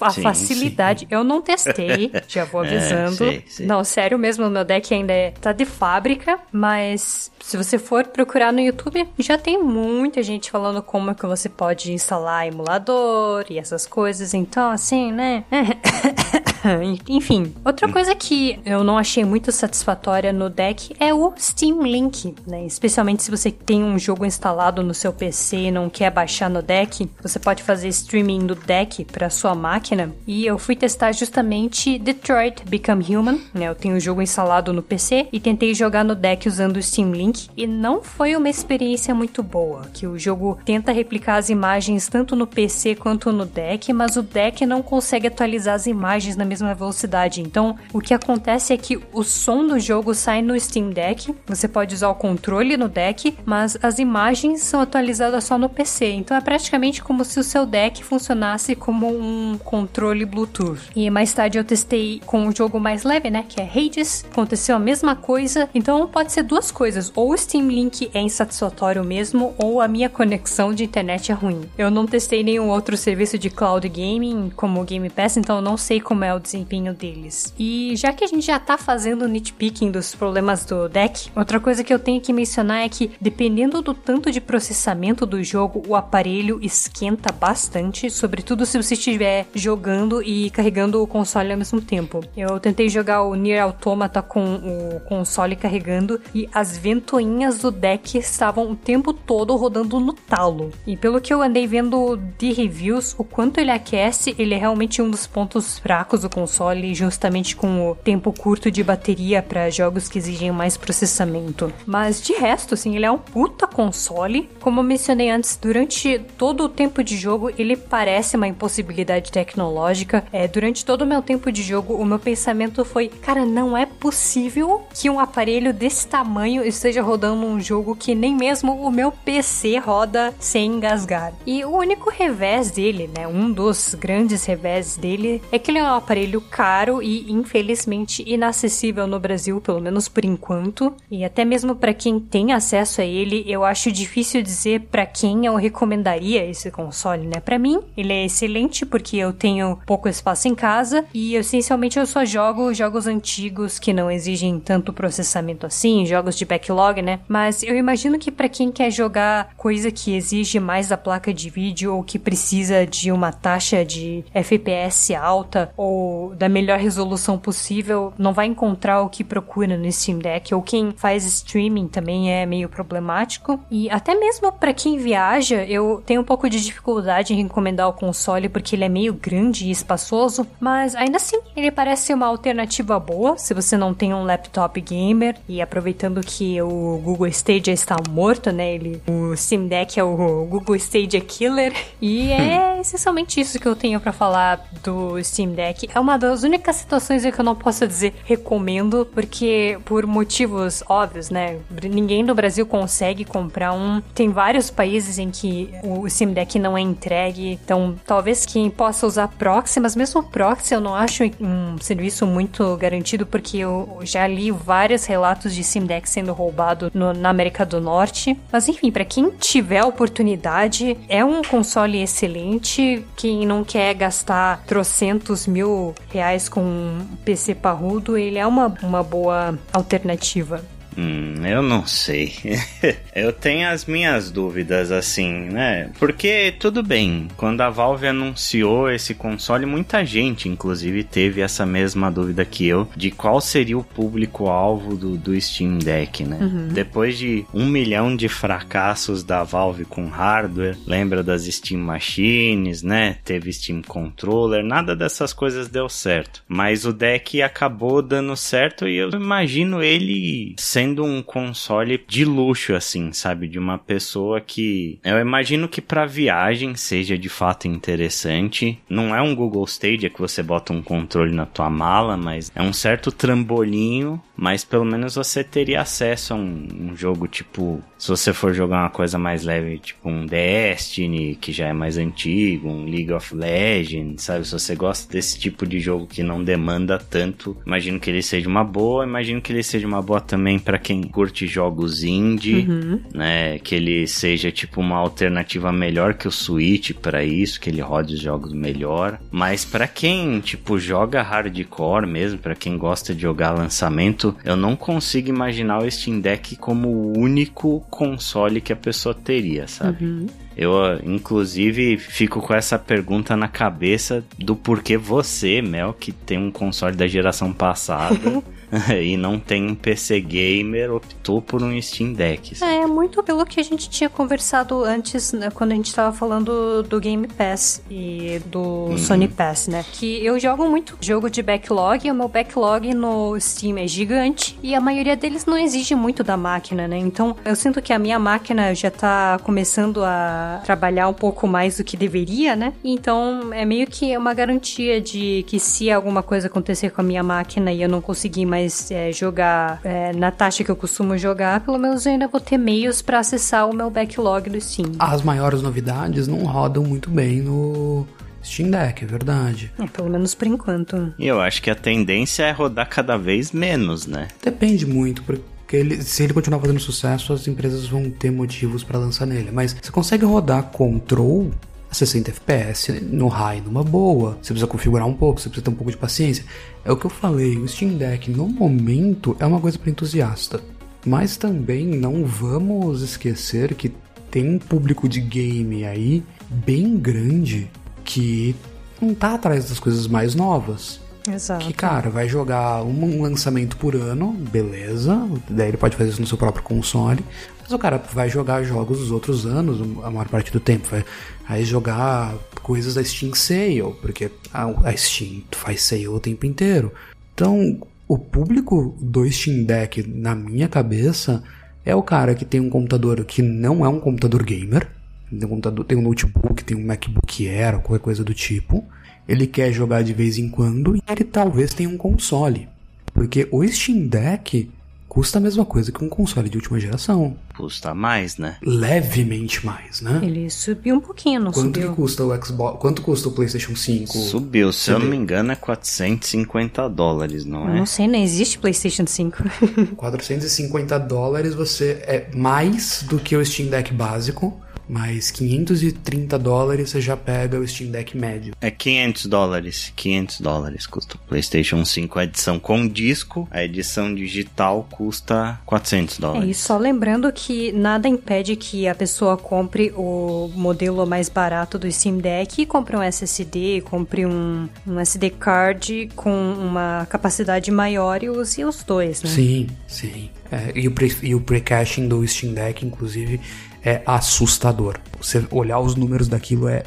a 0.00 0.10
sim, 0.10 0.22
facilidade. 0.22 1.00
Sim. 1.02 1.06
Eu 1.08 1.22
não 1.22 1.40
testei, 1.40 2.10
já 2.26 2.44
vou 2.44 2.64
é, 2.64 2.68
avisando. 2.68 3.30
É, 3.30 3.42
Não, 3.60 3.84
sério 3.84 4.18
mesmo, 4.18 4.44
o 4.44 4.50
meu 4.50 4.64
deck 4.64 4.92
ainda 4.92 5.12
é, 5.12 5.30
tá 5.30 5.52
de 5.52 5.64
fábrica, 5.64 6.36
mas 6.50 7.30
se 7.38 7.56
você 7.56 7.78
for 7.78 8.04
procurar 8.04 8.52
no 8.52 8.58
YouTube, 8.58 9.06
já 9.20 9.38
tem 9.38 9.62
muita 9.62 10.20
gente 10.20 10.50
falando 10.50 10.82
como 10.82 11.12
é 11.12 11.14
que 11.14 11.26
você 11.26 11.48
pode 11.48 11.92
instalar 11.92 12.48
emulador 12.48 13.44
e 13.48 13.56
essas 13.56 13.86
coisas. 13.86 14.34
Então, 14.34 14.68
assim, 14.68 15.12
né? 15.12 15.44
Enfim, 17.08 17.54
outra 17.64 17.86
coisa 17.88 18.14
que 18.14 18.58
eu 18.64 18.82
não 18.82 18.96
achei 18.96 19.24
muito 19.24 19.52
satisfatória 19.52 20.23
no 20.32 20.48
deck 20.48 20.94
é 20.98 21.12
o 21.12 21.32
Steam 21.38 21.82
Link, 21.82 22.34
né? 22.46 22.64
Especialmente 22.64 23.22
se 23.22 23.30
você 23.30 23.50
tem 23.50 23.82
um 23.82 23.98
jogo 23.98 24.24
instalado 24.24 24.82
no 24.82 24.94
seu 24.94 25.12
PC 25.12 25.56
e 25.56 25.70
não 25.70 25.88
quer 25.90 26.10
baixar 26.10 26.48
no 26.48 26.62
deck, 26.62 27.08
você 27.22 27.38
pode 27.38 27.62
fazer 27.62 27.88
streaming 27.88 28.46
do 28.46 28.54
deck 28.54 29.04
para 29.04 29.30
sua 29.30 29.54
máquina. 29.54 30.14
E 30.26 30.46
eu 30.46 30.58
fui 30.58 30.76
testar 30.76 31.12
justamente 31.12 31.98
Detroit 31.98 32.64
Become 32.66 33.04
Human, 33.04 33.40
né? 33.52 33.68
Eu 33.68 33.74
tenho 33.74 33.96
o 33.96 34.00
jogo 34.00 34.22
instalado 34.22 34.72
no 34.72 34.82
PC 34.82 35.28
e 35.32 35.40
tentei 35.40 35.74
jogar 35.74 36.04
no 36.04 36.14
deck 36.14 36.48
usando 36.48 36.76
o 36.76 36.82
Steam 36.82 37.12
Link 37.12 37.48
e 37.56 37.66
não 37.66 38.02
foi 38.02 38.36
uma 38.36 38.48
experiência 38.48 39.14
muito 39.14 39.42
boa, 39.42 39.88
que 39.92 40.06
o 40.06 40.18
jogo 40.18 40.58
tenta 40.64 40.92
replicar 40.92 41.36
as 41.36 41.50
imagens 41.50 42.08
tanto 42.08 42.36
no 42.36 42.46
PC 42.46 42.94
quanto 42.94 43.32
no 43.32 43.44
deck, 43.44 43.92
mas 43.92 44.16
o 44.16 44.22
deck 44.22 44.64
não 44.64 44.82
consegue 44.82 45.26
atualizar 45.26 45.74
as 45.74 45.86
imagens 45.86 46.36
na 46.36 46.44
mesma 46.44 46.74
velocidade. 46.74 47.40
Então, 47.40 47.76
o 47.92 48.00
que 48.00 48.14
acontece 48.14 48.72
é 48.72 48.76
que 48.76 49.00
o 49.12 49.22
som 49.22 49.66
do 49.66 49.78
jogo 49.78 50.13
sai 50.14 50.42
no 50.42 50.58
Steam 50.58 50.90
Deck, 50.90 51.34
você 51.46 51.68
pode 51.68 51.94
usar 51.94 52.08
o 52.08 52.14
controle 52.14 52.76
no 52.76 52.88
deck, 52.88 53.36
mas 53.44 53.76
as 53.82 53.98
imagens 53.98 54.62
são 54.62 54.80
atualizadas 54.80 55.44
só 55.44 55.58
no 55.58 55.68
PC. 55.68 56.12
Então, 56.12 56.36
é 56.36 56.40
praticamente 56.40 57.02
como 57.02 57.24
se 57.24 57.38
o 57.38 57.44
seu 57.44 57.66
deck 57.66 58.02
funcionasse 58.04 58.74
como 58.74 59.08
um 59.08 59.58
controle 59.58 60.24
Bluetooth. 60.24 60.90
E 60.94 61.08
mais 61.10 61.32
tarde 61.32 61.58
eu 61.58 61.64
testei 61.64 62.20
com 62.26 62.46
um 62.46 62.54
jogo 62.54 62.78
mais 62.78 63.02
leve, 63.02 63.30
né, 63.30 63.44
que 63.48 63.60
é 63.60 63.64
Hades. 63.64 64.24
Aconteceu 64.30 64.76
a 64.76 64.78
mesma 64.78 65.16
coisa. 65.16 65.68
Então, 65.74 66.06
pode 66.08 66.32
ser 66.32 66.42
duas 66.42 66.70
coisas: 66.70 67.12
ou 67.14 67.32
o 67.32 67.36
Steam 67.36 67.68
Link 67.68 68.10
é 68.14 68.20
insatisfatório 68.20 69.04
mesmo, 69.04 69.54
ou 69.58 69.80
a 69.80 69.88
minha 69.88 70.08
conexão 70.08 70.72
de 70.72 70.84
internet 70.84 71.32
é 71.32 71.34
ruim. 71.34 71.68
Eu 71.76 71.90
não 71.90 72.06
testei 72.06 72.42
nenhum 72.42 72.68
outro 72.68 72.96
serviço 72.96 73.38
de 73.38 73.50
cloud 73.50 73.88
gaming 73.88 74.50
como 74.54 74.80
o 74.80 74.84
Game 74.84 75.08
Pass, 75.10 75.36
então 75.36 75.56
eu 75.56 75.62
não 75.62 75.76
sei 75.76 76.00
como 76.00 76.24
é 76.24 76.34
o 76.34 76.38
desempenho 76.38 76.94
deles. 76.94 77.52
E 77.58 77.94
já 77.96 78.12
que 78.12 78.24
a 78.24 78.26
gente 78.26 78.46
já 78.46 78.58
tá 78.58 78.76
fazendo 78.76 79.28
nitpicking 79.28 79.90
dos 79.94 80.12
problemas 80.14 80.64
do 80.64 80.88
deck, 80.88 81.30
outra 81.36 81.60
coisa 81.60 81.84
que 81.84 81.94
eu 81.94 81.98
tenho 82.00 82.20
que 82.20 82.32
mencionar 82.32 82.84
é 82.84 82.88
que 82.88 83.12
dependendo 83.20 83.80
do 83.80 83.94
tanto 83.94 84.30
de 84.30 84.40
processamento 84.40 85.24
do 85.24 85.42
jogo, 85.42 85.82
o 85.86 85.94
aparelho 85.94 86.58
esquenta 86.60 87.32
bastante, 87.32 88.10
sobretudo 88.10 88.66
se 88.66 88.76
você 88.76 88.94
estiver 88.94 89.46
jogando 89.54 90.20
e 90.20 90.50
carregando 90.50 91.00
o 91.00 91.06
console 91.06 91.52
ao 91.52 91.58
mesmo 91.58 91.80
tempo. 91.80 92.24
Eu 92.36 92.58
tentei 92.58 92.88
jogar 92.88 93.22
o 93.22 93.36
Nier 93.36 93.62
Automata 93.62 94.20
com 94.20 94.56
o 94.56 95.00
console 95.00 95.54
carregando 95.54 96.20
e 96.34 96.48
as 96.52 96.76
ventoinhas 96.76 97.60
do 97.60 97.70
deck 97.70 98.18
estavam 98.18 98.72
o 98.72 98.76
tempo 98.76 99.12
todo 99.12 99.54
rodando 99.54 100.00
no 100.00 100.12
talo. 100.12 100.72
E 100.84 100.96
pelo 100.96 101.20
que 101.20 101.32
eu 101.32 101.40
andei 101.40 101.68
vendo 101.68 102.18
de 102.36 102.52
reviews, 102.52 103.14
o 103.16 103.22
quanto 103.22 103.60
ele 103.60 103.70
aquece, 103.70 104.34
ele 104.38 104.54
é 104.54 104.58
realmente 104.58 105.00
um 105.00 105.08
dos 105.08 105.26
pontos 105.26 105.78
fracos 105.78 106.22
do 106.22 106.30
console, 106.30 106.94
justamente 106.94 107.54
com 107.54 107.90
o 107.90 107.94
tempo 107.94 108.32
curto 108.32 108.70
de 108.70 108.82
bateria 108.82 109.40
para 109.40 109.70
jogos 109.70 109.83
que 110.08 110.18
exigem 110.18 110.50
mais 110.50 110.76
processamento. 110.76 111.72
Mas 111.86 112.20
de 112.20 112.32
resto, 112.32 112.74
assim, 112.74 112.96
ele 112.96 113.06
é 113.06 113.10
um 113.10 113.18
puta 113.18 113.66
console. 113.66 114.48
Como 114.60 114.80
eu 114.80 114.84
mencionei 114.84 115.30
antes, 115.30 115.58
durante 115.60 116.18
todo 116.38 116.64
o 116.64 116.68
tempo 116.68 117.02
de 117.02 117.16
jogo, 117.16 117.50
ele 117.58 117.76
parece 117.76 118.36
uma 118.36 118.48
impossibilidade 118.48 119.30
tecnológica. 119.30 120.24
É, 120.32 120.46
durante 120.46 120.84
todo 120.84 121.02
o 121.02 121.06
meu 121.06 121.22
tempo 121.22 121.50
de 121.50 121.62
jogo, 121.62 121.94
o 121.94 122.04
meu 122.04 122.18
pensamento 122.18 122.84
foi: 122.84 123.08
cara, 123.08 123.44
não 123.44 123.76
é 123.76 123.86
possível 123.86 124.82
que 124.92 125.10
um 125.10 125.20
aparelho 125.20 125.72
desse 125.72 126.06
tamanho 126.06 126.64
esteja 126.64 127.02
rodando 127.02 127.46
um 127.46 127.60
jogo 127.60 127.96
que 127.96 128.14
nem 128.14 128.34
mesmo 128.34 128.72
o 128.72 128.90
meu 128.90 129.10
PC 129.10 129.78
roda 129.78 130.34
sem 130.38 130.74
engasgar. 130.76 131.32
E 131.46 131.64
o 131.64 131.70
único 131.70 132.10
revés 132.10 132.70
dele, 132.70 133.10
né, 133.16 133.26
um 133.26 133.50
dos 133.50 133.94
grandes 133.94 134.44
revés 134.44 134.96
dele, 134.96 135.42
é 135.50 135.58
que 135.58 135.70
ele 135.70 135.78
é 135.78 135.82
um 135.82 135.94
aparelho 135.94 136.40
caro 136.40 137.02
e 137.02 137.30
infelizmente 137.32 138.22
inacessível 138.26 139.06
no 139.06 139.18
Brasil, 139.18 139.60
pelo 139.60 139.73
menos 139.80 140.08
por 140.08 140.24
enquanto. 140.24 140.94
E 141.10 141.24
até 141.24 141.44
mesmo 141.44 141.74
para 141.74 141.94
quem 141.94 142.18
tem 142.18 142.52
acesso 142.52 143.00
a 143.00 143.04
ele, 143.04 143.44
eu 143.46 143.64
acho 143.64 143.90
difícil 143.90 144.42
dizer 144.42 144.82
para 144.90 145.06
quem 145.06 145.46
eu 145.46 145.54
recomendaria 145.56 146.44
esse 146.44 146.70
console, 146.70 147.26
né? 147.26 147.40
Para 147.40 147.58
mim, 147.58 147.80
ele 147.96 148.12
é 148.12 148.24
excelente 148.24 148.84
porque 148.84 149.16
eu 149.16 149.32
tenho 149.32 149.78
pouco 149.86 150.08
espaço 150.08 150.48
em 150.48 150.54
casa 150.54 151.04
e 151.12 151.34
essencialmente 151.34 151.98
eu 151.98 152.06
só 152.06 152.24
jogo 152.24 152.72
jogos 152.74 153.06
antigos 153.06 153.78
que 153.78 153.92
não 153.92 154.10
exigem 154.10 154.58
tanto 154.58 154.92
processamento 154.92 155.66
assim, 155.66 156.06
jogos 156.06 156.36
de 156.36 156.44
backlog, 156.44 157.00
né? 157.02 157.20
Mas 157.28 157.62
eu 157.62 157.76
imagino 157.76 158.18
que 158.18 158.30
para 158.30 158.48
quem 158.48 158.70
quer 158.70 158.90
jogar 158.90 159.50
coisa 159.56 159.90
que 159.90 160.14
exige 160.14 160.58
mais 160.60 160.88
da 160.88 160.96
placa 160.96 161.32
de 161.32 161.48
vídeo 161.50 161.94
ou 161.94 162.02
que 162.02 162.18
precisa 162.18 162.86
de 162.86 163.10
uma 163.10 163.32
taxa 163.32 163.84
de 163.84 164.24
FPS 164.32 165.14
alta 165.14 165.72
ou 165.76 166.34
da 166.34 166.48
melhor 166.48 166.78
resolução 166.78 167.38
possível, 167.38 168.12
não 168.18 168.32
vai 168.32 168.46
encontrar 168.46 169.02
o 169.02 169.08
que 169.08 169.24
procura 169.24 169.63
no 169.66 169.90
Steam 169.92 170.18
Deck. 170.18 170.54
Ou 170.54 170.62
quem 170.62 170.92
faz 170.92 171.24
streaming 171.24 171.88
também 171.88 172.32
é 172.32 172.46
meio 172.46 172.68
problemático. 172.68 173.58
E 173.70 173.90
até 173.90 174.14
mesmo 174.14 174.52
para 174.52 174.72
quem 174.72 174.98
viaja, 174.98 175.64
eu 175.64 176.02
tenho 176.04 176.20
um 176.20 176.24
pouco 176.24 176.48
de 176.48 176.62
dificuldade 176.62 177.32
em 177.32 177.42
recomendar 177.42 177.88
o 177.88 177.92
console 177.92 178.48
porque 178.48 178.76
ele 178.76 178.84
é 178.84 178.88
meio 178.88 179.12
grande 179.14 179.66
e 179.66 179.70
espaçoso, 179.70 180.46
mas 180.60 180.94
ainda 180.94 181.16
assim 181.16 181.38
ele 181.56 181.70
parece 181.70 182.06
ser 182.06 182.14
uma 182.14 182.26
alternativa 182.26 182.98
boa 182.98 183.36
se 183.38 183.54
você 183.54 183.76
não 183.76 183.94
tem 183.94 184.12
um 184.14 184.24
laptop 184.24 184.80
gamer. 184.80 185.36
E 185.48 185.60
aproveitando 185.60 186.20
que 186.20 186.60
o 186.62 187.00
Google 187.02 187.26
Stadia 187.28 187.72
está 187.72 187.96
morto, 188.08 188.50
né? 188.50 188.74
Ele, 188.74 189.02
o 189.06 189.36
Steam 189.36 189.66
Deck 189.66 189.98
é 189.98 190.04
o 190.04 190.46
Google 190.48 190.76
Stadia 190.76 191.20
Killer. 191.20 191.74
E 192.00 192.30
é 192.30 192.80
essencialmente 192.80 193.40
isso 193.40 193.58
que 193.58 193.66
eu 193.66 193.76
tenho 193.76 194.00
para 194.00 194.12
falar 194.12 194.64
do 194.82 195.22
Steam 195.22 195.50
Deck. 195.52 195.88
É 195.94 195.98
uma 195.98 196.18
das 196.18 196.42
únicas 196.42 196.76
situações 196.76 197.24
em 197.24 197.30
que 197.30 197.40
eu 197.40 197.44
não 197.44 197.54
posso 197.54 197.86
dizer 197.86 198.14
recomendo, 198.24 199.06
porque 199.12 199.46
por 199.84 200.06
motivos 200.06 200.82
óbvios, 200.88 201.30
né? 201.30 201.58
Ninguém 201.82 202.22
no 202.22 202.34
Brasil 202.34 202.66
consegue 202.66 203.24
comprar 203.24 203.72
um. 203.72 204.00
Tem 204.14 204.30
vários 204.30 204.70
países 204.70 205.18
em 205.18 205.30
que 205.30 205.70
o 205.82 206.08
Steam 206.08 206.32
Deck 206.32 206.58
não 206.58 206.76
é 206.76 206.80
entregue. 206.80 207.58
Então, 207.64 207.94
talvez 208.06 208.46
quem 208.46 208.70
possa 208.70 209.06
usar 209.06 209.28
proxy, 209.28 209.80
mas 209.80 209.96
mesmo 209.96 210.22
proxy 210.22 210.74
eu 210.74 210.80
não 210.80 210.94
acho 210.94 211.24
um 211.40 211.78
serviço 211.78 212.26
muito 212.26 212.76
garantido, 212.76 213.26
porque 213.26 213.58
eu 213.58 213.98
já 214.02 214.26
li 214.26 214.50
vários 214.50 215.04
relatos 215.04 215.54
de 215.54 215.62
Steam 215.62 215.86
Deck 215.86 216.08
sendo 216.08 216.32
roubado 216.32 216.90
no, 216.94 217.12
na 217.12 217.30
América 217.30 217.64
do 217.64 217.80
Norte. 217.80 218.38
Mas 218.52 218.68
enfim, 218.68 218.90
para 218.90 219.04
quem 219.04 219.30
tiver 219.30 219.78
a 219.78 219.86
oportunidade, 219.86 220.96
é 221.08 221.24
um 221.24 221.42
console 221.42 222.00
excelente. 222.00 223.04
Quem 223.16 223.46
não 223.46 223.64
quer 223.64 223.94
gastar 223.94 224.62
trocentos 224.66 225.46
mil 225.46 225.94
reais 226.10 226.48
com 226.48 226.60
um 226.60 227.06
PC 227.24 227.54
parrudo, 227.54 228.16
ele 228.16 228.38
é 228.38 228.46
uma, 228.46 228.72
uma 228.82 229.02
boa 229.02 229.43
alternativa. 229.72 230.60
Hum, 230.96 231.44
eu 231.46 231.62
não 231.62 231.86
sei. 231.86 232.32
eu 233.14 233.32
tenho 233.32 233.68
as 233.68 233.84
minhas 233.84 234.30
dúvidas, 234.30 234.90
assim, 234.90 235.32
né? 235.32 235.90
Porque 235.98 236.54
tudo 236.58 236.82
bem, 236.82 237.28
quando 237.36 237.60
a 237.60 237.70
Valve 237.70 238.06
anunciou 238.06 238.90
esse 238.90 239.14
console, 239.14 239.66
muita 239.66 240.04
gente, 240.04 240.48
inclusive, 240.48 241.04
teve 241.04 241.40
essa 241.40 241.66
mesma 241.66 242.10
dúvida 242.10 242.44
que 242.44 242.66
eu 242.66 242.88
de 242.96 243.10
qual 243.10 243.40
seria 243.40 243.76
o 243.78 243.84
público-alvo 243.84 244.96
do, 244.96 245.16
do 245.16 245.40
Steam 245.40 245.78
Deck, 245.78 246.24
né? 246.24 246.38
Uhum. 246.40 246.68
Depois 246.68 247.18
de 247.18 247.44
um 247.52 247.66
milhão 247.66 248.14
de 248.14 248.28
fracassos 248.28 249.22
da 249.22 249.42
Valve 249.42 249.84
com 249.84 250.08
hardware, 250.08 250.76
lembra 250.86 251.22
das 251.22 251.44
Steam 251.44 251.80
Machines, 251.80 252.82
né? 252.82 253.16
Teve 253.24 253.52
Steam 253.52 253.82
Controller, 253.82 254.64
nada 254.64 254.94
dessas 254.94 255.32
coisas 255.32 255.68
deu 255.68 255.88
certo. 255.88 256.42
Mas 256.48 256.84
o 256.84 256.92
deck 256.92 257.42
acabou 257.42 258.00
dando 258.02 258.36
certo 258.36 258.86
e 258.86 258.96
eu 258.96 259.10
imagino 259.10 259.82
ele 259.82 260.54
sendo 260.58 260.83
sendo 260.84 261.02
um 261.02 261.22
console 261.22 262.04
de 262.06 262.26
luxo, 262.26 262.74
assim, 262.74 263.10
sabe? 263.12 263.48
De 263.48 263.58
uma 263.58 263.78
pessoa 263.78 264.40
que. 264.40 264.98
Eu 265.02 265.18
imagino 265.18 265.66
que 265.66 265.80
para 265.80 266.04
viagem 266.04 266.74
seja 266.76 267.16
de 267.16 267.28
fato 267.30 267.66
interessante. 267.66 268.78
Não 268.88 269.14
é 269.14 269.22
um 269.22 269.34
Google 269.34 269.64
Stadia 269.64 270.10
que 270.10 270.20
você 270.20 270.42
bota 270.42 270.74
um 270.74 270.82
controle 270.82 271.34
na 271.34 271.46
tua 271.46 271.70
mala, 271.70 272.16
mas 272.16 272.52
é 272.54 272.62
um 272.62 272.72
certo 272.72 273.10
trambolinho. 273.10 274.20
Mas 274.36 274.64
pelo 274.64 274.84
menos 274.84 275.14
você 275.14 275.42
teria 275.42 275.80
acesso 275.80 276.34
a 276.34 276.36
um, 276.36 276.68
um 276.90 276.96
jogo 276.96 277.26
tipo. 277.26 277.82
Se 277.96 278.08
você 278.08 278.34
for 278.34 278.52
jogar 278.52 278.82
uma 278.82 278.90
coisa 278.90 279.16
mais 279.16 279.44
leve, 279.44 279.78
tipo 279.78 280.10
um 280.10 280.26
Destiny, 280.26 281.36
que 281.36 281.52
já 281.52 281.68
é 281.68 281.72
mais 281.72 281.96
antigo, 281.96 282.68
um 282.68 282.84
League 282.84 283.12
of 283.12 283.34
Legends, 283.34 284.24
sabe? 284.24 284.44
Se 284.44 284.52
você 284.52 284.74
gosta 284.74 285.10
desse 285.10 285.38
tipo 285.38 285.66
de 285.66 285.80
jogo 285.80 286.06
que 286.06 286.22
não 286.22 286.44
demanda 286.44 286.98
tanto, 286.98 287.56
imagino 287.64 287.98
que 287.98 288.10
ele 288.10 288.20
seja 288.20 288.46
uma 288.48 288.64
boa. 288.64 289.04
Imagino 289.04 289.40
que 289.40 289.50
ele 289.50 289.62
seja 289.62 289.86
uma 289.86 290.02
boa 290.02 290.20
também 290.20 290.58
para 290.58 290.73
quem 290.78 291.02
curte 291.02 291.46
jogos 291.46 292.02
indie, 292.02 292.66
uhum. 292.68 293.00
né? 293.12 293.58
Que 293.58 293.74
ele 293.74 294.06
seja 294.06 294.50
tipo 294.50 294.80
uma 294.80 294.96
alternativa 294.96 295.72
melhor 295.72 296.14
que 296.14 296.28
o 296.28 296.32
Switch 296.32 296.92
para 296.92 297.24
isso, 297.24 297.60
que 297.60 297.70
ele 297.70 297.80
rode 297.80 298.14
os 298.14 298.20
jogos 298.20 298.52
melhor. 298.52 299.18
Mas 299.30 299.64
para 299.64 299.86
quem 299.86 300.40
tipo 300.40 300.78
joga 300.78 301.22
hardcore 301.22 302.06
mesmo, 302.06 302.38
para 302.38 302.54
quem 302.54 302.76
gosta 302.76 303.14
de 303.14 303.22
jogar 303.22 303.52
lançamento, 303.52 304.36
eu 304.44 304.56
não 304.56 304.76
consigo 304.76 305.28
imaginar 305.28 305.82
o 305.82 305.90
Steam 305.90 306.20
Deck 306.20 306.56
como 306.56 306.88
o 306.88 307.18
único 307.18 307.80
console 307.90 308.60
que 308.60 308.72
a 308.72 308.76
pessoa 308.76 309.14
teria, 309.14 309.66
sabe? 309.66 310.04
Uhum. 310.04 310.26
Eu, 310.56 310.72
inclusive, 311.04 311.98
fico 311.98 312.40
com 312.40 312.54
essa 312.54 312.78
pergunta 312.78 313.36
na 313.36 313.48
cabeça 313.48 314.24
do 314.38 314.54
porquê 314.54 314.96
você, 314.96 315.60
Mel, 315.60 315.92
que 315.92 316.12
tem 316.12 316.38
um 316.38 316.50
console 316.50 316.94
da 316.94 317.08
geração 317.08 317.52
passada, 317.52 318.42
e 319.02 319.16
não 319.16 319.38
tem 319.38 319.66
um 319.66 319.74
PC 319.74 320.20
gamer, 320.20 320.92
optou 320.92 321.40
por 321.40 321.62
um 321.62 321.80
Steam 321.80 322.12
Deck. 322.12 322.62
É, 322.62 322.82
é 322.82 322.86
muito 322.86 323.22
pelo 323.22 323.44
que 323.44 323.60
a 323.60 323.62
gente 323.62 323.88
tinha 323.88 324.08
conversado 324.08 324.84
antes, 324.84 325.32
né, 325.32 325.50
quando 325.50 325.72
a 325.72 325.74
gente 325.74 325.94
tava 325.94 326.14
falando 326.14 326.82
do 326.82 327.00
Game 327.00 327.26
Pass 327.28 327.82
e 327.90 328.40
do 328.46 328.60
uhum. 328.60 328.98
Sony 328.98 329.28
Pass, 329.28 329.68
né? 329.68 329.84
Que 329.92 330.24
eu 330.24 330.38
jogo 330.38 330.68
muito 330.68 330.96
jogo 331.00 331.28
de 331.28 331.42
backlog, 331.42 332.06
e 332.06 332.10
o 332.10 332.14
meu 332.14 332.28
backlog 332.28 332.92
no 332.94 333.38
Steam 333.40 333.78
é 333.78 333.86
gigante 333.86 334.58
e 334.62 334.74
a 334.74 334.80
maioria 334.80 335.16
deles 335.16 335.46
não 335.46 335.56
exige 335.56 335.94
muito 335.94 336.22
da 336.22 336.36
máquina, 336.36 336.88
né? 336.88 336.98
Então 336.98 337.36
eu 337.44 337.54
sinto 337.54 337.80
que 337.82 337.92
a 337.92 337.98
minha 337.98 338.18
máquina 338.18 338.74
já 338.74 338.90
tá 338.90 339.38
começando 339.42 340.02
a 340.04 340.60
trabalhar 340.64 341.08
um 341.08 341.14
pouco 341.14 341.46
mais 341.46 341.76
do 341.76 341.84
que 341.84 341.96
deveria, 341.96 342.56
né? 342.56 342.72
Então 342.82 343.52
é 343.52 343.64
meio 343.64 343.86
que 343.86 344.16
uma 344.16 344.34
garantia 344.34 345.00
de 345.00 345.44
que 345.46 345.58
se 345.58 345.90
alguma 345.90 346.22
coisa 346.22 346.46
acontecer 346.46 346.90
com 346.90 347.00
a 347.00 347.04
minha 347.04 347.22
máquina 347.22 347.72
e 347.72 347.82
eu 347.82 347.88
não 347.88 348.00
conseguir 348.00 348.46
mais 348.54 348.88
é, 348.92 349.10
jogar 349.10 349.80
é, 349.82 350.12
na 350.12 350.30
taxa 350.30 350.62
que 350.62 350.70
eu 350.70 350.76
costumo 350.76 351.18
jogar, 351.18 351.60
pelo 351.60 351.76
menos 351.76 352.06
eu 352.06 352.12
ainda 352.12 352.28
vou 352.28 352.40
ter 352.40 352.56
meios 352.56 353.02
para 353.02 353.18
acessar 353.18 353.68
o 353.68 353.74
meu 353.74 353.90
backlog 353.90 354.48
do 354.48 354.60
Steam. 354.60 354.92
As 355.00 355.22
maiores 355.22 355.60
novidades 355.60 356.28
não 356.28 356.44
rodam 356.44 356.84
muito 356.84 357.10
bem 357.10 357.40
no 357.42 358.06
Steam 358.44 358.70
Deck, 358.70 359.02
é 359.02 359.06
verdade. 359.06 359.72
É, 359.76 359.86
pelo 359.88 360.08
menos 360.08 360.36
por 360.36 360.46
enquanto. 360.46 361.12
E 361.18 361.26
eu 361.26 361.40
acho 361.40 361.60
que 361.60 361.68
a 361.68 361.74
tendência 361.74 362.44
é 362.44 362.52
rodar 362.52 362.88
cada 362.88 363.16
vez 363.16 363.50
menos, 363.50 364.06
né? 364.06 364.28
Depende 364.40 364.86
muito, 364.86 365.24
porque 365.24 365.76
ele, 365.76 366.00
se 366.00 366.22
ele 366.22 366.32
continuar 366.32 366.60
fazendo 366.60 366.78
sucesso, 366.78 367.32
as 367.32 367.48
empresas 367.48 367.88
vão 367.88 368.08
ter 368.08 368.30
motivos 368.30 368.84
para 368.84 369.00
lançar 369.00 369.26
nele. 369.26 369.50
Mas 369.50 369.72
você 369.72 369.90
consegue 369.90 370.24
rodar 370.24 370.62
Control 370.64 371.50
60 371.94 372.30
FPS 372.30 373.00
no 373.00 373.28
high 373.28 373.60
numa 373.60 373.82
boa. 373.82 374.38
Você 374.42 374.52
precisa 374.52 374.66
configurar 374.66 375.06
um 375.06 375.14
pouco, 375.14 375.40
você 375.40 375.48
precisa 375.48 375.64
ter 375.64 375.70
um 375.70 375.74
pouco 375.74 375.90
de 375.90 375.96
paciência. 375.96 376.44
É 376.84 376.92
o 376.92 376.96
que 376.96 377.06
eu 377.06 377.10
falei, 377.10 377.56
o 377.56 377.66
Steam 377.68 377.96
Deck 377.96 378.30
no 378.30 378.48
momento 378.48 379.36
é 379.38 379.46
uma 379.46 379.60
coisa 379.60 379.78
para 379.78 379.90
entusiasta. 379.90 380.60
Mas 381.06 381.36
também 381.36 381.86
não 381.86 382.24
vamos 382.24 383.02
esquecer 383.02 383.74
que 383.74 383.92
tem 384.30 384.48
um 384.48 384.58
público 384.58 385.08
de 385.08 385.20
game 385.20 385.84
aí 385.84 386.24
bem 386.48 386.96
grande 386.96 387.70
que 388.04 388.56
não 389.00 389.14
tá 389.14 389.34
atrás 389.34 389.68
das 389.68 389.78
coisas 389.78 390.06
mais 390.06 390.34
novas. 390.34 391.00
Exato. 391.28 391.66
Que, 391.66 391.72
cara, 391.72 392.10
vai 392.10 392.28
jogar 392.28 392.82
um 392.82 393.22
lançamento 393.22 393.76
por 393.76 393.94
ano, 393.94 394.32
beleza. 394.32 395.16
Daí 395.48 395.68
ele 395.68 395.76
pode 395.76 395.96
fazer 395.96 396.10
isso 396.10 396.20
no 396.20 396.26
seu 396.26 396.36
próprio 396.36 396.62
console. 396.62 397.24
Mas 397.62 397.72
o 397.72 397.78
cara 397.78 398.02
vai 398.12 398.28
jogar 398.28 398.62
jogos 398.62 398.98
dos 398.98 399.10
outros 399.10 399.46
anos, 399.46 399.80
a 400.04 400.10
maior 400.10 400.28
parte 400.28 400.52
do 400.52 400.60
tempo. 400.60 400.86
Vai, 400.90 401.04
vai 401.48 401.64
jogar 401.64 402.34
coisas 402.62 402.94
da 402.94 403.04
Steam 403.04 403.34
Sale, 403.34 403.94
porque 404.02 404.30
a, 404.52 404.64
a 404.88 404.96
Steam 404.96 405.42
faz 405.52 405.82
sale 405.82 406.08
o 406.08 406.20
tempo 406.20 406.44
inteiro. 406.44 406.92
Então, 407.32 407.80
o 408.06 408.18
público 408.18 408.94
do 409.00 409.30
Steam 409.30 409.64
Deck, 409.64 410.06
na 410.06 410.34
minha 410.34 410.68
cabeça, 410.68 411.42
é 411.86 411.94
o 411.94 412.02
cara 412.02 412.34
que 412.34 412.44
tem 412.44 412.60
um 412.60 412.68
computador 412.68 413.24
que 413.24 413.40
não 413.40 413.84
é 413.84 413.88
um 413.88 413.98
computador 413.98 414.42
gamer. 414.42 414.88
Tem 415.30 415.46
um, 415.46 415.48
computador, 415.48 415.84
tem 415.86 415.98
um 415.98 416.02
notebook, 416.02 416.62
tem 416.62 416.76
um 416.76 416.84
MacBook 416.84 417.48
Air, 417.48 417.80
qualquer 417.80 418.02
coisa 418.02 418.22
do 418.22 418.34
tipo 418.34 418.84
ele 419.28 419.46
quer 419.46 419.72
jogar 419.72 420.02
de 420.02 420.12
vez 420.12 420.38
em 420.38 420.48
quando 420.48 420.96
e 420.96 421.02
ele 421.08 421.24
talvez 421.24 421.72
tenha 421.74 421.88
um 421.88 421.96
console. 421.96 422.68
Porque 423.12 423.48
o 423.50 423.66
Steam 423.66 424.06
Deck 424.06 424.68
custa 425.08 425.38
a 425.38 425.40
mesma 425.40 425.64
coisa 425.64 425.92
que 425.92 426.04
um 426.04 426.08
console 426.08 426.48
de 426.48 426.56
última 426.56 426.80
geração. 426.80 427.36
Custa 427.56 427.94
mais, 427.94 428.36
né? 428.36 428.56
Levemente 428.60 429.64
mais, 429.64 430.00
né? 430.00 430.18
Ele 430.20 430.50
subiu 430.50 430.96
um 430.96 431.00
pouquinho, 431.00 431.40
não 431.40 431.52
Quanto 431.52 431.76
subiu? 431.76 431.90
que 431.90 431.96
custa 431.96 432.24
o 432.24 432.44
Xbox? 432.44 432.80
Quanto 432.80 433.00
custa 433.00 433.28
o 433.28 433.30
PlayStation 433.30 433.76
5? 433.76 434.12
Subiu, 434.12 434.72
se 434.72 434.90
eu 434.90 434.98
não 434.98 435.06
me 435.06 435.16
engano 435.16 435.52
é 435.52 435.54
450 435.54 436.88
dólares, 436.88 437.44
não 437.44 437.68
é? 437.70 437.78
Não 437.78 437.86
sei, 437.86 438.08
não 438.08 438.18
existe 438.18 438.58
PlayStation 438.58 439.06
5. 439.06 439.94
450 439.94 440.98
dólares 440.98 441.54
você 441.54 442.02
é 442.02 442.28
mais 442.34 443.04
do 443.08 443.20
que 443.20 443.36
o 443.36 443.44
Steam 443.46 443.68
Deck 443.68 443.94
básico. 443.94 444.60
Mas 444.88 445.30
530 445.30 446.38
dólares 446.38 446.90
você 446.90 447.00
já 447.00 447.16
pega 447.16 447.58
o 447.58 447.66
Steam 447.66 447.90
Deck 447.90 448.16
médio. 448.16 448.54
É 448.60 448.70
500 448.70 449.26
dólares. 449.26 449.92
500 449.96 450.40
dólares 450.40 450.86
custa 450.86 451.16
o 451.16 451.18
PlayStation 451.18 451.84
5 451.84 452.18
a 452.18 452.24
edição 452.24 452.58
com 452.58 452.86
disco. 452.86 453.48
A 453.50 453.64
edição 453.64 454.14
digital 454.14 454.86
custa 454.90 455.60
400 455.64 456.18
dólares. 456.18 456.48
É, 456.48 456.50
e 456.50 456.54
só 456.54 456.76
lembrando 456.76 457.32
que 457.32 457.72
nada 457.72 458.08
impede 458.08 458.56
que 458.56 458.86
a 458.86 458.94
pessoa 458.94 459.36
compre 459.36 459.92
o 459.96 460.50
modelo 460.54 461.06
mais 461.06 461.28
barato 461.28 461.78
do 461.78 461.90
Steam 461.90 462.18
Deck 462.18 462.62
e 462.62 462.66
compre 462.66 462.96
um 462.96 463.02
SSD, 463.02 463.82
compre 463.82 464.26
um, 464.26 464.68
um 464.86 465.00
SD 465.00 465.30
card 465.30 466.10
com 466.14 466.30
uma 466.30 467.06
capacidade 467.08 467.70
maior 467.70 468.22
e 468.22 468.30
use 468.30 468.64
os 468.64 468.82
dois, 468.82 469.22
né? 469.22 469.30
Sim, 469.30 469.66
sim. 469.86 470.30
É, 470.50 470.72
e 470.74 470.86
o, 470.86 470.92
pre, 470.92 471.16
e 471.22 471.34
o 471.34 471.40
pre-caching 471.40 472.06
do 472.06 472.26
Steam 472.26 472.52
Deck, 472.52 472.84
inclusive, 472.84 473.40
é 473.84 474.02
assustador. 474.06 474.98
Você 475.20 475.46
olhar 475.50 475.78
os 475.78 475.94
números 475.94 476.26
daquilo 476.26 476.68
é, 476.68 476.84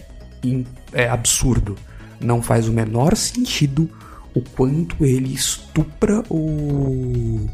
é 0.91 1.07
absurdo. 1.07 1.77
Não 2.19 2.41
faz 2.41 2.67
o 2.67 2.73
menor 2.73 3.15
sentido 3.15 3.89
o 4.33 4.41
quanto 4.41 5.05
ele 5.05 5.33
estupra 5.33 6.23
o 6.29 7.47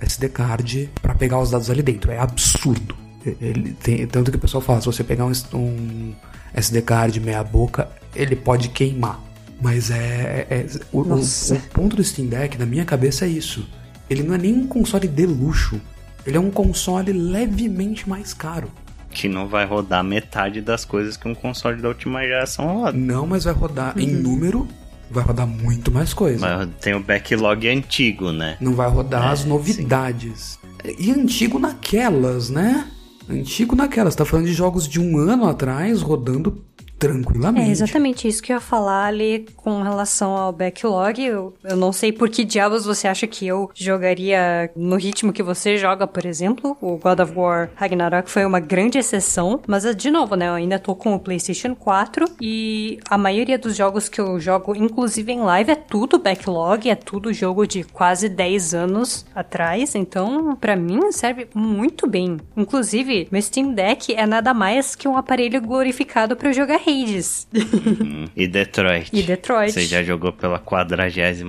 SD 0.00 0.28
card 0.28 0.90
para 1.00 1.14
pegar 1.14 1.40
os 1.40 1.50
dados 1.50 1.70
ali 1.70 1.82
dentro. 1.82 2.12
É 2.12 2.18
absurdo. 2.18 2.94
Ele 3.40 3.72
tem, 3.72 4.06
tanto 4.06 4.30
que 4.30 4.36
o 4.36 4.40
pessoal 4.40 4.62
fala, 4.62 4.80
se 4.80 4.86
você 4.86 5.02
pegar 5.02 5.24
um, 5.24 5.32
um 5.54 6.14
SD 6.54 6.82
card 6.82 7.18
meia 7.20 7.42
boca, 7.42 7.88
ele 8.14 8.36
pode 8.36 8.68
queimar. 8.68 9.20
Mas 9.62 9.90
é, 9.90 10.46
é, 10.48 10.54
é 10.54 10.66
o, 10.92 11.00
o, 11.00 11.20
o, 11.20 11.60
ponto 11.72 11.96
do 11.96 12.04
Steam 12.04 12.28
Deck 12.28 12.58
na 12.58 12.64
minha 12.64 12.84
cabeça 12.84 13.26
é 13.26 13.28
isso. 13.28 13.66
Ele 14.08 14.22
não 14.22 14.34
é 14.34 14.38
nem 14.38 14.54
um 14.54 14.66
console 14.66 15.06
de 15.06 15.26
luxo. 15.26 15.80
Ele 16.26 16.36
é 16.36 16.40
um 16.40 16.50
console 16.50 17.12
levemente 17.12 18.08
mais 18.08 18.32
caro 18.32 18.70
que 19.10 19.28
não 19.28 19.48
vai 19.48 19.66
rodar 19.66 20.02
metade 20.04 20.60
das 20.60 20.84
coisas 20.84 21.16
que 21.16 21.28
um 21.28 21.34
console 21.34 21.80
da 21.80 21.88
última 21.88 22.22
geração 22.22 22.80
roda. 22.80 22.96
Não, 22.96 23.26
mas 23.26 23.44
vai 23.44 23.54
rodar 23.54 23.96
uhum. 23.96 24.02
em 24.02 24.06
número, 24.06 24.68
vai 25.10 25.24
rodar 25.24 25.46
muito 25.46 25.90
mais 25.90 26.14
coisa. 26.14 26.40
Mas 26.40 26.68
tem 26.80 26.94
o 26.94 27.00
backlog 27.00 27.68
antigo, 27.68 28.32
né? 28.32 28.56
Não 28.60 28.74
vai 28.74 28.88
rodar 28.88 29.28
é, 29.28 29.32
as 29.32 29.44
novidades. 29.44 30.58
Sim. 30.84 30.94
E 30.98 31.10
antigo 31.10 31.58
naquelas, 31.58 32.48
né? 32.48 32.86
Antigo 33.28 33.76
naquelas. 33.76 34.14
Tá 34.14 34.24
falando 34.24 34.46
de 34.46 34.54
jogos 34.54 34.88
de 34.88 35.00
um 35.00 35.18
ano 35.18 35.46
atrás 35.46 36.02
rodando 36.02 36.64
tranquilamente. 37.00 37.66
É 37.66 37.70
exatamente 37.70 38.28
isso 38.28 38.42
que 38.42 38.52
eu 38.52 38.56
ia 38.56 38.60
falar 38.60 39.06
ali 39.06 39.46
com 39.56 39.82
relação 39.82 40.36
ao 40.36 40.52
backlog. 40.52 41.24
Eu, 41.24 41.54
eu 41.64 41.76
não 41.76 41.92
sei 41.92 42.12
por 42.12 42.28
que 42.28 42.44
diabos 42.44 42.84
você 42.84 43.08
acha 43.08 43.26
que 43.26 43.46
eu 43.46 43.70
jogaria 43.74 44.70
no 44.76 44.96
ritmo 44.96 45.32
que 45.32 45.42
você 45.42 45.78
joga, 45.78 46.06
por 46.06 46.26
exemplo. 46.26 46.76
O 46.78 46.98
God 46.98 47.20
of 47.20 47.32
War 47.34 47.70
Ragnarok 47.74 48.30
foi 48.30 48.44
uma 48.44 48.60
grande 48.60 48.98
exceção, 48.98 49.60
mas 49.66 49.80
de 49.96 50.10
novo, 50.10 50.34
né? 50.34 50.48
Eu 50.48 50.54
ainda 50.54 50.78
tô 50.78 50.94
com 50.94 51.14
o 51.14 51.18
PlayStation 51.18 51.74
4 51.74 52.26
e 52.38 53.00
a 53.08 53.16
maioria 53.16 53.58
dos 53.58 53.74
jogos 53.74 54.10
que 54.10 54.20
eu 54.20 54.38
jogo, 54.38 54.76
inclusive 54.76 55.32
em 55.32 55.40
live, 55.40 55.70
é 55.70 55.76
tudo 55.76 56.18
backlog, 56.18 56.90
é 56.90 56.94
tudo 56.94 57.32
jogo 57.32 57.66
de 57.66 57.82
quase 57.82 58.28
10 58.28 58.74
anos 58.74 59.24
atrás. 59.34 59.94
Então, 59.94 60.54
para 60.54 60.76
mim, 60.76 61.10
serve 61.12 61.48
muito 61.54 62.06
bem. 62.06 62.36
Inclusive, 62.54 63.26
meu 63.32 63.40
Steam 63.40 63.72
Deck 63.72 64.12
é 64.14 64.26
nada 64.26 64.52
mais 64.52 64.94
que 64.94 65.08
um 65.08 65.16
aparelho 65.16 65.62
glorificado 65.62 66.36
para 66.36 66.52
jogar 66.52 66.89
Hades. 66.90 67.48
Uhum. 67.54 68.26
E 68.36 68.46
Detroit. 68.46 69.10
E 69.12 69.22
Detroit. 69.22 69.72
Você 69.72 69.84
já 69.86 70.02
jogou 70.02 70.32
pela 70.32 70.58
48 70.58 71.44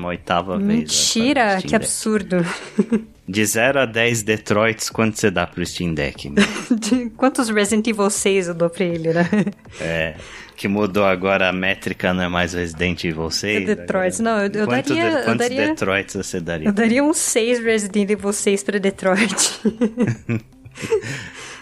vez. 0.60 0.62
Mentira, 0.62 1.62
que 1.62 1.76
absurdo. 1.76 2.38
De 3.28 3.46
0 3.46 3.80
a 3.80 3.86
10 3.86 4.24
Detroits, 4.24 4.90
quanto 4.90 5.18
você 5.18 5.32
dá 5.32 5.48
pro 5.48 5.66
Steam 5.66 5.94
Deck? 5.94 6.30
Quantos 7.16 7.48
Resident 7.50 7.88
Evil 7.88 8.10
6 8.10 8.50
eu 8.50 8.54
dou 8.54 8.70
pra 8.70 8.84
ele, 8.84 9.14
né? 9.14 9.30
É, 9.80 10.16
que 10.58 10.68
mudou 10.68 11.06
agora 11.06 11.48
a 11.48 11.54
métrica, 11.54 12.14
não 12.14 12.24
é 12.24 12.28
mais 12.28 12.54
Resident 12.54 13.02
Evil 13.06 13.32
6? 13.32 13.70
É 13.70 13.76
Detroit, 13.76 14.22
não, 14.22 14.38
eu, 14.40 14.52
eu 14.52 14.68
Quanto 14.68 14.90
daria... 14.90 15.10
De, 15.18 15.24
quantos 15.24 15.38
daria, 15.38 15.68
Detroits 15.68 16.16
você 16.16 16.42
daria? 16.42 16.68
Eu 16.68 16.74
daria 16.74 17.04
uns 17.04 17.18
6 17.18 17.64
Resident 17.64 18.10
Evil 18.10 18.34
6 18.34 18.64
pra 18.64 18.80
Detroit. 18.80 19.62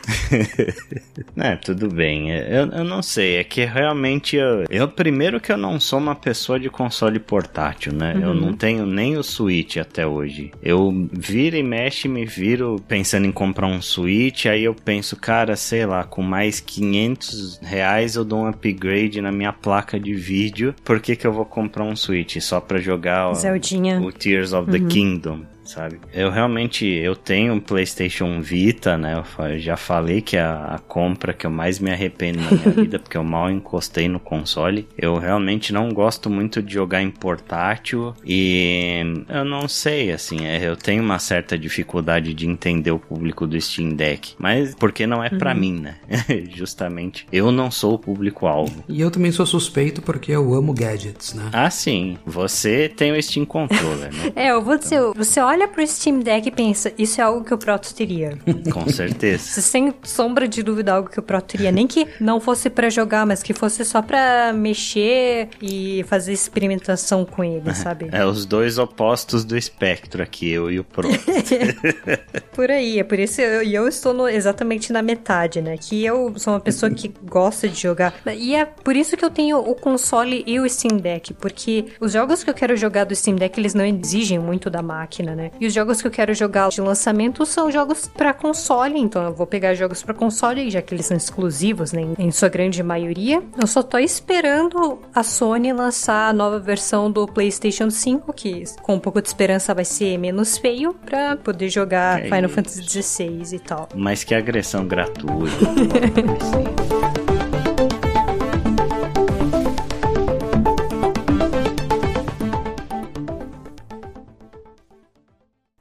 é, 1.38 1.56
tudo 1.56 1.90
bem. 1.90 2.32
Eu, 2.32 2.68
eu 2.68 2.84
não 2.84 3.02
sei. 3.02 3.38
É 3.38 3.44
que 3.44 3.64
realmente 3.66 4.36
eu, 4.36 4.66
eu. 4.70 4.88
Primeiro 4.88 5.40
que 5.40 5.52
eu 5.52 5.58
não 5.58 5.80
sou 5.80 6.00
uma 6.00 6.16
pessoa 6.16 6.60
de 6.60 6.70
console 6.70 7.20
portátil, 7.20 7.94
né? 7.94 8.14
Uhum. 8.16 8.22
Eu 8.22 8.34
não 8.34 8.54
tenho 8.54 8.86
nem 8.86 9.18
o 9.18 9.24
Switch 9.24 9.78
até 9.78 10.06
hoje. 10.06 10.52
Eu 10.62 11.10
viro 11.12 11.56
e 11.56 11.64
mexe 11.64 12.08
me 12.08 12.26
viro 12.26 12.82
pensando 12.88 13.26
em 13.26 13.32
comprar 13.32 13.68
um 13.68 13.82
Switch. 13.82 14.46
Aí 14.46 14.64
eu 14.64 14.74
penso, 14.74 15.16
cara, 15.16 15.56
sei 15.56 15.86
lá, 15.86 16.04
com 16.04 16.22
mais 16.22 16.60
500 16.60 17.60
reais 17.64 18.16
eu 18.16 18.26
dou 18.26 18.40
um 18.40 18.48
upgrade 18.48 19.22
na 19.22 19.32
minha 19.32 19.54
placa 19.54 20.00
de 20.00 20.14
vídeo. 20.14 20.74
Por 20.84 21.00
que, 21.00 21.16
que 21.16 21.26
eu 21.26 21.34
vou 21.34 21.46
comprar 21.46 21.84
um 21.84 21.96
Switch? 21.96 22.38
Só 22.40 22.60
pra 22.60 22.80
jogar 22.80 23.30
o, 23.30 24.08
o 24.08 24.12
Tears 24.12 24.54
of 24.54 24.72
the 24.72 24.78
uhum. 24.78 24.88
Kingdom 24.88 25.42
sabe? 25.70 26.00
Eu 26.14 26.30
realmente, 26.30 26.86
eu 26.86 27.16
tenho 27.16 27.54
um 27.54 27.60
PlayStation 27.60 28.42
Vita, 28.42 28.98
né? 28.98 29.24
Eu 29.38 29.60
já 29.60 29.78
falei 29.78 30.22
que 30.22 30.36
é 30.36 30.42
a, 30.42 30.80
compra 30.88 31.34
que 31.34 31.46
eu 31.46 31.52
mais 31.52 31.80
me 31.80 31.92
arrependo 31.92 32.42
na 32.42 32.52
minha 32.52 32.72
vida, 32.84 33.00
porque 33.00 33.18
eu 33.18 33.24
mal 33.24 33.50
encostei 33.50 34.08
no 34.08 34.20
console. 34.20 34.88
Eu 34.98 35.18
realmente 35.18 35.72
não 35.72 35.90
gosto 35.90 36.30
muito 36.30 36.62
de 36.62 36.74
jogar 36.74 37.02
em 37.02 37.12
portátil 37.12 38.14
e 38.26 39.04
eu 39.30 39.46
não 39.46 39.68
sei, 39.68 40.12
assim, 40.12 40.46
é, 40.46 40.68
eu 40.68 40.76
tenho 40.76 41.04
uma 41.04 41.20
certa 41.20 41.58
dificuldade 41.58 42.34
de 42.34 42.48
entender 42.48 42.92
o 42.92 43.00
público 43.00 43.46
do 43.46 43.60
Steam 43.60 43.90
Deck, 43.90 44.34
mas 44.38 44.74
porque 44.76 45.06
não 45.06 45.24
é 45.24 45.30
para 45.30 45.54
uhum. 45.54 45.60
mim, 45.60 45.80
né? 45.80 45.96
Justamente, 46.56 47.28
eu 47.32 47.52
não 47.52 47.70
sou 47.70 47.94
o 47.94 48.00
público-alvo. 48.00 48.84
E 48.88 49.00
eu 49.00 49.12
também 49.12 49.32
sou 49.32 49.46
suspeito 49.46 50.02
porque 50.02 50.32
eu 50.32 50.54
amo 50.54 50.74
gadgets, 50.74 51.34
né? 51.34 51.50
Ah, 51.54 51.70
sim. 51.70 52.18
Você 52.26 52.90
tem 52.90 53.12
o 53.12 53.22
Steam 53.22 53.46
Controller, 53.46 54.14
né? 54.14 54.32
é, 54.36 54.52
eu 54.52 54.62
vou 54.62 54.78
dizer, 54.78 55.02
você 55.16 55.40
olha 55.40 55.59
pro 55.68 55.86
Steam 55.86 56.20
Deck 56.20 56.48
e 56.48 56.52
pensa, 56.52 56.92
isso 56.98 57.20
é 57.22 57.24
algo 57.24 57.44
que 57.44 57.54
o 57.54 57.58
Proto 57.58 57.94
teria. 57.94 58.38
Com 58.72 58.88
certeza. 58.90 59.62
Sem 59.62 59.94
sombra 60.04 60.48
de 60.48 60.64
dúvida, 60.64 60.94
algo 60.94 61.10
que 61.10 61.20
o 61.20 61.24
Proto 61.24 61.48
teria. 61.48 61.72
Nem 61.72 61.88
que 61.88 62.08
não 62.20 62.40
fosse 62.40 62.70
para 62.70 62.90
jogar, 62.90 63.26
mas 63.26 63.44
que 63.44 63.54
fosse 63.54 63.84
só 63.86 64.02
para 64.02 64.54
mexer 64.54 65.50
e 65.62 66.04
fazer 66.08 66.34
experimentação 66.34 67.26
com 67.26 67.44
ele, 67.44 67.74
sabe? 67.74 68.10
É 68.12 68.26
os 68.26 68.46
dois 68.46 68.78
opostos 68.78 69.44
do 69.44 69.58
espectro 69.58 70.22
aqui, 70.22 70.50
eu 70.50 70.72
e 70.72 70.80
o 70.80 70.84
Proto. 70.84 71.10
por 72.54 72.70
aí, 72.70 73.00
é 73.00 73.04
por 73.04 73.20
isso 73.20 73.42
eu, 73.42 73.64
eu 73.64 73.88
estou 73.88 74.14
no, 74.14 74.28
exatamente 74.28 74.92
na 74.92 75.02
metade, 75.02 75.62
né? 75.62 75.78
Que 75.78 76.04
eu 76.06 76.34
sou 76.38 76.54
uma 76.54 76.60
pessoa 76.60 76.92
que 76.92 77.08
gosta 77.24 77.68
de 77.68 77.80
jogar. 77.80 78.14
E 78.36 78.56
é 78.56 78.66
por 78.66 78.96
isso 78.96 79.16
que 79.18 79.26
eu 79.26 79.30
tenho 79.30 79.58
o 79.58 79.76
console 79.76 80.44
e 80.46 80.60
o 80.60 80.70
Steam 80.70 80.98
Deck, 80.98 81.34
porque 81.34 81.86
os 82.00 82.14
jogos 82.14 82.44
que 82.44 82.50
eu 82.50 82.54
quero 82.54 82.76
jogar 82.76 83.06
do 83.06 83.16
Steam 83.16 83.36
Deck, 83.36 83.60
eles 83.60 83.74
não 83.74 83.86
exigem 83.86 84.40
muito 84.40 84.70
da 84.70 84.82
máquina, 84.82 85.36
né? 85.36 85.49
E 85.60 85.68
os 85.68 85.74
jogos 85.74 86.02
que 86.02 86.08
eu 86.08 86.12
quero 86.12 86.34
jogar 86.34 86.70
de 86.70 86.82
lançamento 86.82 87.46
são 87.46 87.72
jogos 87.72 88.08
para 88.08 88.34
console, 88.34 89.00
então 89.00 89.24
eu 89.24 89.34
vou 89.34 89.48
pegar 89.48 89.74
jogos 89.74 90.04
para 90.04 90.14
console, 90.14 90.70
já 90.70 90.82
que 90.82 90.94
eles 90.94 91.06
são 91.06 91.18
exclusivos, 91.18 91.92
né, 91.92 92.02
em 92.18 92.32
sua 92.32 92.50
grande 92.50 92.82
maioria. 92.84 93.42
Eu 93.60 93.68
só 93.68 93.82
tô 93.82 93.98
esperando 93.98 95.00
a 95.14 95.24
Sony 95.24 95.72
lançar 95.74 96.30
a 96.30 96.34
nova 96.34 96.60
versão 96.60 97.12
do 97.12 97.28
PlayStation 97.28 97.90
5, 97.90 98.34
que 98.34 98.64
com 98.82 98.96
um 98.96 99.00
pouco 99.00 99.22
de 99.22 99.28
esperança 99.28 99.74
vai 99.74 99.86
ser 99.86 100.18
menos 100.18 100.58
feio, 100.58 100.94
para 100.94 101.36
poder 101.38 101.70
jogar 101.70 102.20
é 102.20 102.24
Final 102.24 102.46
isso. 102.46 102.54
Fantasy 102.56 102.84
XVI 102.84 103.56
e 103.56 103.60
tal. 103.60 103.90
Mas 103.96 104.24
que 104.24 104.34
agressão 104.34 104.88
gratuita. 104.88 105.30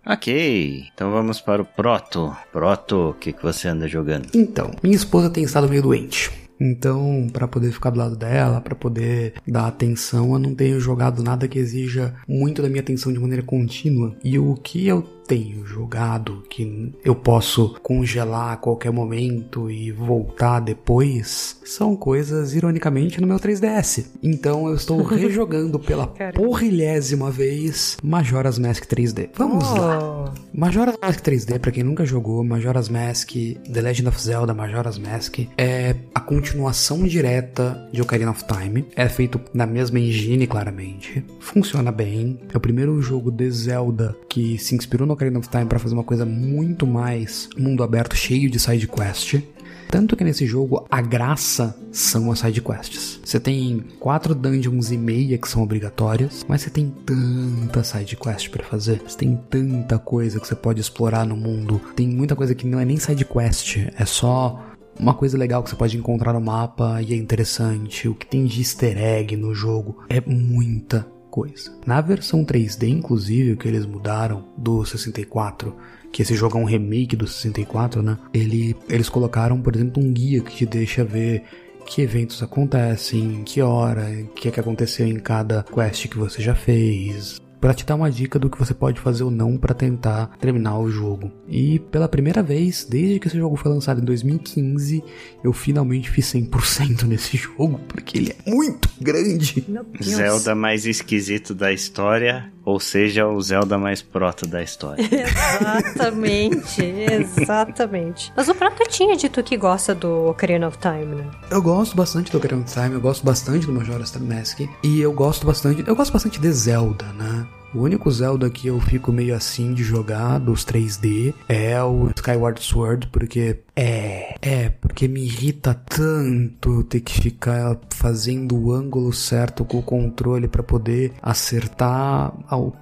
Ok, 0.09 0.87
então 0.95 1.11
vamos 1.11 1.39
para 1.39 1.61
o 1.61 1.67
Proto. 1.67 2.35
Proto, 2.51 3.11
o 3.11 3.15
que, 3.15 3.31
que 3.31 3.43
você 3.43 3.69
anda 3.69 3.87
jogando? 3.87 4.31
Então, 4.35 4.71
minha 4.83 4.97
esposa 4.97 5.29
tem 5.29 5.45
estado 5.45 5.69
meio 5.69 5.83
doente. 5.83 6.31
Então, 6.59 7.29
para 7.31 7.47
poder 7.47 7.71
ficar 7.71 7.91
do 7.91 7.99
lado 7.99 8.17
dela, 8.17 8.61
para 8.61 8.75
poder 8.75 9.35
dar 9.47 9.67
atenção, 9.67 10.33
eu 10.33 10.39
não 10.39 10.55
tenho 10.55 10.81
jogado 10.81 11.23
nada 11.23 11.47
que 11.47 11.59
exija 11.59 12.15
muito 12.27 12.63
da 12.63 12.71
minha 12.71 12.81
atenção 12.81 13.13
de 13.13 13.19
maneira 13.19 13.43
contínua. 13.43 14.17
E 14.25 14.39
o 14.39 14.55
que 14.55 14.87
eu 14.89 15.03
tenho 15.29 15.67
jogado, 15.67 16.43
que 16.49 16.95
eu 17.05 17.15
posso 17.15 17.77
congelar 17.83 18.55
a 18.55 18.57
qualquer 18.57 18.91
momento 18.91 19.71
e 19.71 19.93
voltar 19.93 20.59
depois, 20.59 21.61
são 21.67 21.95
coisas, 21.95 22.55
ironicamente, 22.55 23.21
no 23.21 23.27
meu 23.27 23.37
3DS. 23.37 24.07
Então 24.23 24.67
eu 24.67 24.75
estou 24.75 25.03
rejogando 25.05 25.79
pela 25.79 26.07
porrilhésima 26.35 27.31
vez 27.31 27.99
Majora's 28.03 28.59
Mask 28.59 28.87
3D. 28.87 29.29
Vamos 29.35 29.65
oh. 29.71 29.75
lá. 29.75 30.35
Majora's 30.55 30.97
Mask 31.01 31.21
3D, 31.21 31.59
para 31.59 31.73
quem 31.73 31.83
nunca 31.85 32.07
jogou, 32.07 32.43
Majora's 32.43 32.89
Mask, 32.89 33.31
The 33.31 33.83
Legend 33.83 34.09
of 34.09 34.21
Zelda 34.21 34.55
Majora's 34.55 34.97
Mask, 34.97 35.41
é 35.59 35.95
a 36.15 36.21
continuação 36.21 37.03
direta 37.05 37.87
de 37.93 38.01
Ocarina 38.01 38.31
of 38.31 38.45
Time. 38.45 38.87
É 38.97 39.07
feito 39.11 39.39
na 39.53 39.67
mesma 39.67 40.01
engine, 40.01 40.47
claramente. 40.47 41.23
Funciona 41.39 41.93
bem. 41.93 42.41
É 42.53 42.57
o 42.57 42.61
primeiro 42.61 43.01
jogo 43.03 43.31
de 43.31 43.51
Zelda 43.51 44.17
que 44.27 44.57
se 44.57 44.75
inspirou 44.75 45.07
no 45.07 45.18
Ocarina 45.19 45.41
of 45.41 45.49
Time 45.49 45.67
para 45.67 45.81
fazer 45.81 45.95
uma 45.95 46.05
coisa 46.05 46.25
muito 46.25 46.87
mais 46.87 47.49
mundo 47.59 47.83
aberto, 47.83 48.15
cheio 48.15 48.49
de 48.49 48.61
side 48.61 48.87
quest. 48.87 49.43
Tanto 49.91 50.17
que 50.17 50.23
nesse 50.23 50.47
jogo 50.47 50.87
a 50.89 51.01
graça 51.01 51.77
são 51.91 52.31
as 52.31 52.39
side 52.39 52.61
quests. 52.61 53.21
Você 53.25 53.41
tem 53.41 53.85
quatro 53.99 54.35
dungeons 54.35 54.93
e 54.93 54.97
meia 54.97 55.37
que 55.37 55.49
são 55.49 55.63
obrigatórias, 55.63 56.45
mas 56.47 56.63
você 56.63 56.71
tem 56.71 56.95
tanta 57.05 57.83
side 57.83 58.17
quest 58.17 58.49
para 58.51 58.65
fazer. 58.65 59.03
Você 59.07 59.19
tem 59.19 59.37
tanta 59.51 59.99
coisa 59.99 60.39
que 60.39 60.47
você 60.47 60.55
pode 60.55 60.81
explorar 60.81 61.27
no 61.27 61.37
mundo. 61.37 61.81
Tem 61.97 62.07
muita 62.07 62.37
coisa 62.37 62.55
que 62.55 62.67
não 62.67 62.79
é 62.79 62.85
nem 62.85 62.99
side 62.99 63.25
quest, 63.25 63.79
é 63.99 64.05
só 64.05 64.63
uma 65.01 65.15
coisa 65.15 65.39
legal 65.39 65.63
que 65.63 65.71
você 65.71 65.77
pode 65.77 65.97
encontrar 65.97 66.33
no 66.33 66.41
mapa 66.41 67.01
e 67.03 67.15
é 67.15 67.17
interessante. 67.17 68.09
O 68.09 68.15
que 68.15 68.27
tem 68.27 68.45
de 68.45 68.61
easter 68.61 68.99
egg 68.99 69.37
no 69.37 69.55
jogo 69.55 70.05
é 70.09 70.21
muita 70.21 71.07
coisa. 71.29 71.73
Na 71.87 72.01
versão 72.01 72.45
3D, 72.45 72.89
inclusive, 72.89 73.57
que 73.57 73.69
eles 73.69 73.87
mudaram 73.87 74.45
do 74.57 74.85
64, 74.85 75.77
que 76.13 76.23
esse 76.23 76.35
jogo 76.35 76.59
é 76.59 76.61
um 76.61 76.65
remake 76.65 77.15
do 77.17 77.27
64, 77.27 78.03
né? 78.03 78.19
Ele, 78.33 78.77
eles 78.89 79.09
colocaram, 79.09 79.61
por 79.61 79.75
exemplo, 79.75 80.03
um 80.03 80.13
guia 80.13 80.41
que 80.41 80.55
te 80.55 80.67
deixa 80.67 81.05
ver 81.05 81.45
que 81.87 82.03
eventos 82.03 82.43
acontecem, 82.43 83.43
que 83.45 83.63
hora, 83.63 84.03
o 84.11 84.29
que, 84.35 84.49
é 84.49 84.51
que 84.51 84.61
aconteceu 84.61 85.07
em 85.07 85.19
cada 85.19 85.63
quest 85.63 86.07
que 86.09 86.19
você 86.19 86.43
já 86.43 86.55
fez, 86.55 87.41
para 87.61 87.75
te 87.75 87.85
dar 87.85 87.95
uma 87.95 88.11
dica 88.11 88.39
do 88.39 88.49
que 88.49 88.59
você 88.59 88.75
pode 88.75 89.01
fazer 89.01 89.25
ou 89.25 89.31
não 89.31 89.57
para 89.57 89.75
tentar 89.75 90.37
terminar 90.39 90.79
o 90.79 90.91
jogo. 90.91 91.31
E 91.49 91.79
pela 91.79 92.09
primeira 92.09 92.43
vez, 92.43 92.87
desde 92.89 93.19
que 93.19 93.29
esse 93.29 93.37
jogo 93.39 93.57
foi 93.57 93.71
lançado 93.71 94.01
em 94.01 94.05
2015, 94.05 95.03
eu 95.43 95.53
finalmente 95.53 96.11
fiz 96.11 96.27
100% 96.33 97.03
nesse 97.09 97.37
jogo, 97.37 97.81
porque 97.89 98.19
ele 98.19 98.33
é 98.33 98.51
muito 98.51 98.89
grande. 99.01 99.65
Zelda 100.03 100.55
mais 100.55 100.87
esquisito 100.87 101.55
da 101.55 101.73
história, 101.73 102.53
ou 102.65 102.79
seja, 102.79 103.27
o 103.27 103.41
Zelda 103.41 103.79
mais 103.79 104.03
proto 104.03 104.47
da 104.47 104.63
história. 104.63 105.03
exatamente, 105.11 106.83
exatamente. 106.83 108.33
Mas 108.37 108.49
o 108.49 108.55
Proto 108.55 108.85
tinha 108.89 109.17
dito 109.17 109.43
que 109.43 109.57
gosta 109.57 109.95
do 109.95 110.27
Ocarina 110.29 110.69
of 110.69 110.77
Time, 110.79 111.15
né? 111.15 111.31
Eu 111.51 111.63
gosto 111.63 111.97
bastante 111.97 112.31
do 112.31 112.37
Ocarina 112.37 112.61
of 112.61 112.73
Time, 112.73 112.93
eu 112.93 113.01
gosto 113.01 113.25
bastante 113.25 113.67
do 113.67 113.73
Majora's 113.73 114.15
Mask, 114.17 114.61
e 114.83 115.01
eu 115.01 115.13
gosto 115.13 115.47
bastante, 115.47 115.83
eu 115.87 115.97
gosto 115.97 116.13
bastante 116.13 116.39
de 116.39 116.53
Zelda, 116.53 117.07
né? 117.15 117.48
O 117.75 117.81
único 117.81 118.11
Zelda 118.11 118.49
que 118.49 118.69
eu 118.69 118.81
fico 118.81 119.13
meio 119.13 119.35
assim 119.35 119.75
de 119.75 119.85
jogar 119.85 120.39
dos 120.39 120.65
3D 120.65 121.35
é 121.49 121.81
o 121.83 122.09
Skyward 122.17 122.63
Sword, 122.63 123.09
porque 123.09 123.59
é, 123.77 124.35
é, 124.41 124.69
porque 124.71 125.07
me 125.07 125.21
irrita 125.21 125.75
tanto 125.75 126.83
ter 126.85 127.01
que 127.01 127.21
ficar 127.21 127.79
fazendo 127.91 128.57
o 128.57 128.73
ângulo 128.73 129.13
certo 129.13 129.67
com 129.67 129.79
o 129.79 129.83
controle 129.83 130.49
para 130.49 130.63
poder 130.63 131.13
acertar 131.23 132.33
o, 132.51 132.73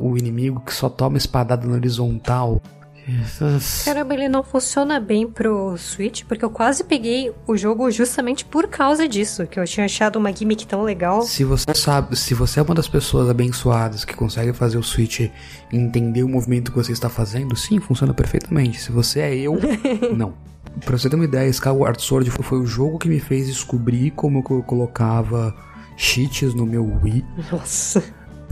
o 0.00 0.16
inimigo 0.16 0.60
que 0.60 0.72
só 0.72 0.88
toma 0.88 1.18
espadada 1.18 1.66
na 1.66 1.74
horizontal. 1.74 2.60
Essas... 3.22 3.82
Caramba, 3.84 4.14
ele 4.14 4.28
não 4.28 4.42
funciona 4.42 5.00
bem 5.00 5.26
pro 5.26 5.76
Switch, 5.76 6.24
porque 6.24 6.44
eu 6.44 6.50
quase 6.50 6.84
peguei 6.84 7.32
o 7.46 7.56
jogo 7.56 7.90
justamente 7.90 8.44
por 8.44 8.68
causa 8.68 9.08
disso, 9.08 9.46
que 9.46 9.58
eu 9.58 9.64
tinha 9.64 9.86
achado 9.86 10.16
uma 10.16 10.34
gimmick 10.34 10.66
tão 10.66 10.82
legal. 10.82 11.22
Se 11.22 11.44
você 11.44 11.74
sabe, 11.74 12.16
se 12.16 12.34
você 12.34 12.60
é 12.60 12.62
uma 12.62 12.74
das 12.74 12.88
pessoas 12.88 13.28
abençoadas 13.28 14.04
que 14.04 14.14
consegue 14.14 14.52
fazer 14.52 14.78
o 14.78 14.82
Switch 14.82 15.28
entender 15.72 16.22
o 16.22 16.28
movimento 16.28 16.70
que 16.70 16.78
você 16.78 16.92
está 16.92 17.08
fazendo, 17.08 17.56
sim, 17.56 17.80
funciona 17.80 18.14
perfeitamente. 18.14 18.80
Se 18.80 18.92
você 18.92 19.20
é 19.20 19.36
eu, 19.36 19.58
não. 20.16 20.34
Pra 20.84 20.96
você 20.96 21.10
ter 21.10 21.16
uma 21.16 21.24
ideia, 21.24 21.48
Skyward 21.48 22.00
Sword 22.00 22.30
foi 22.30 22.58
o 22.58 22.66
jogo 22.66 22.98
que 22.98 23.08
me 23.08 23.20
fez 23.20 23.46
descobrir 23.46 24.12
como 24.12 24.44
eu 24.48 24.62
colocava 24.62 25.54
cheats 25.96 26.54
no 26.54 26.64
meu 26.64 26.84
Wii. 27.02 27.24
Nossa 27.50 28.02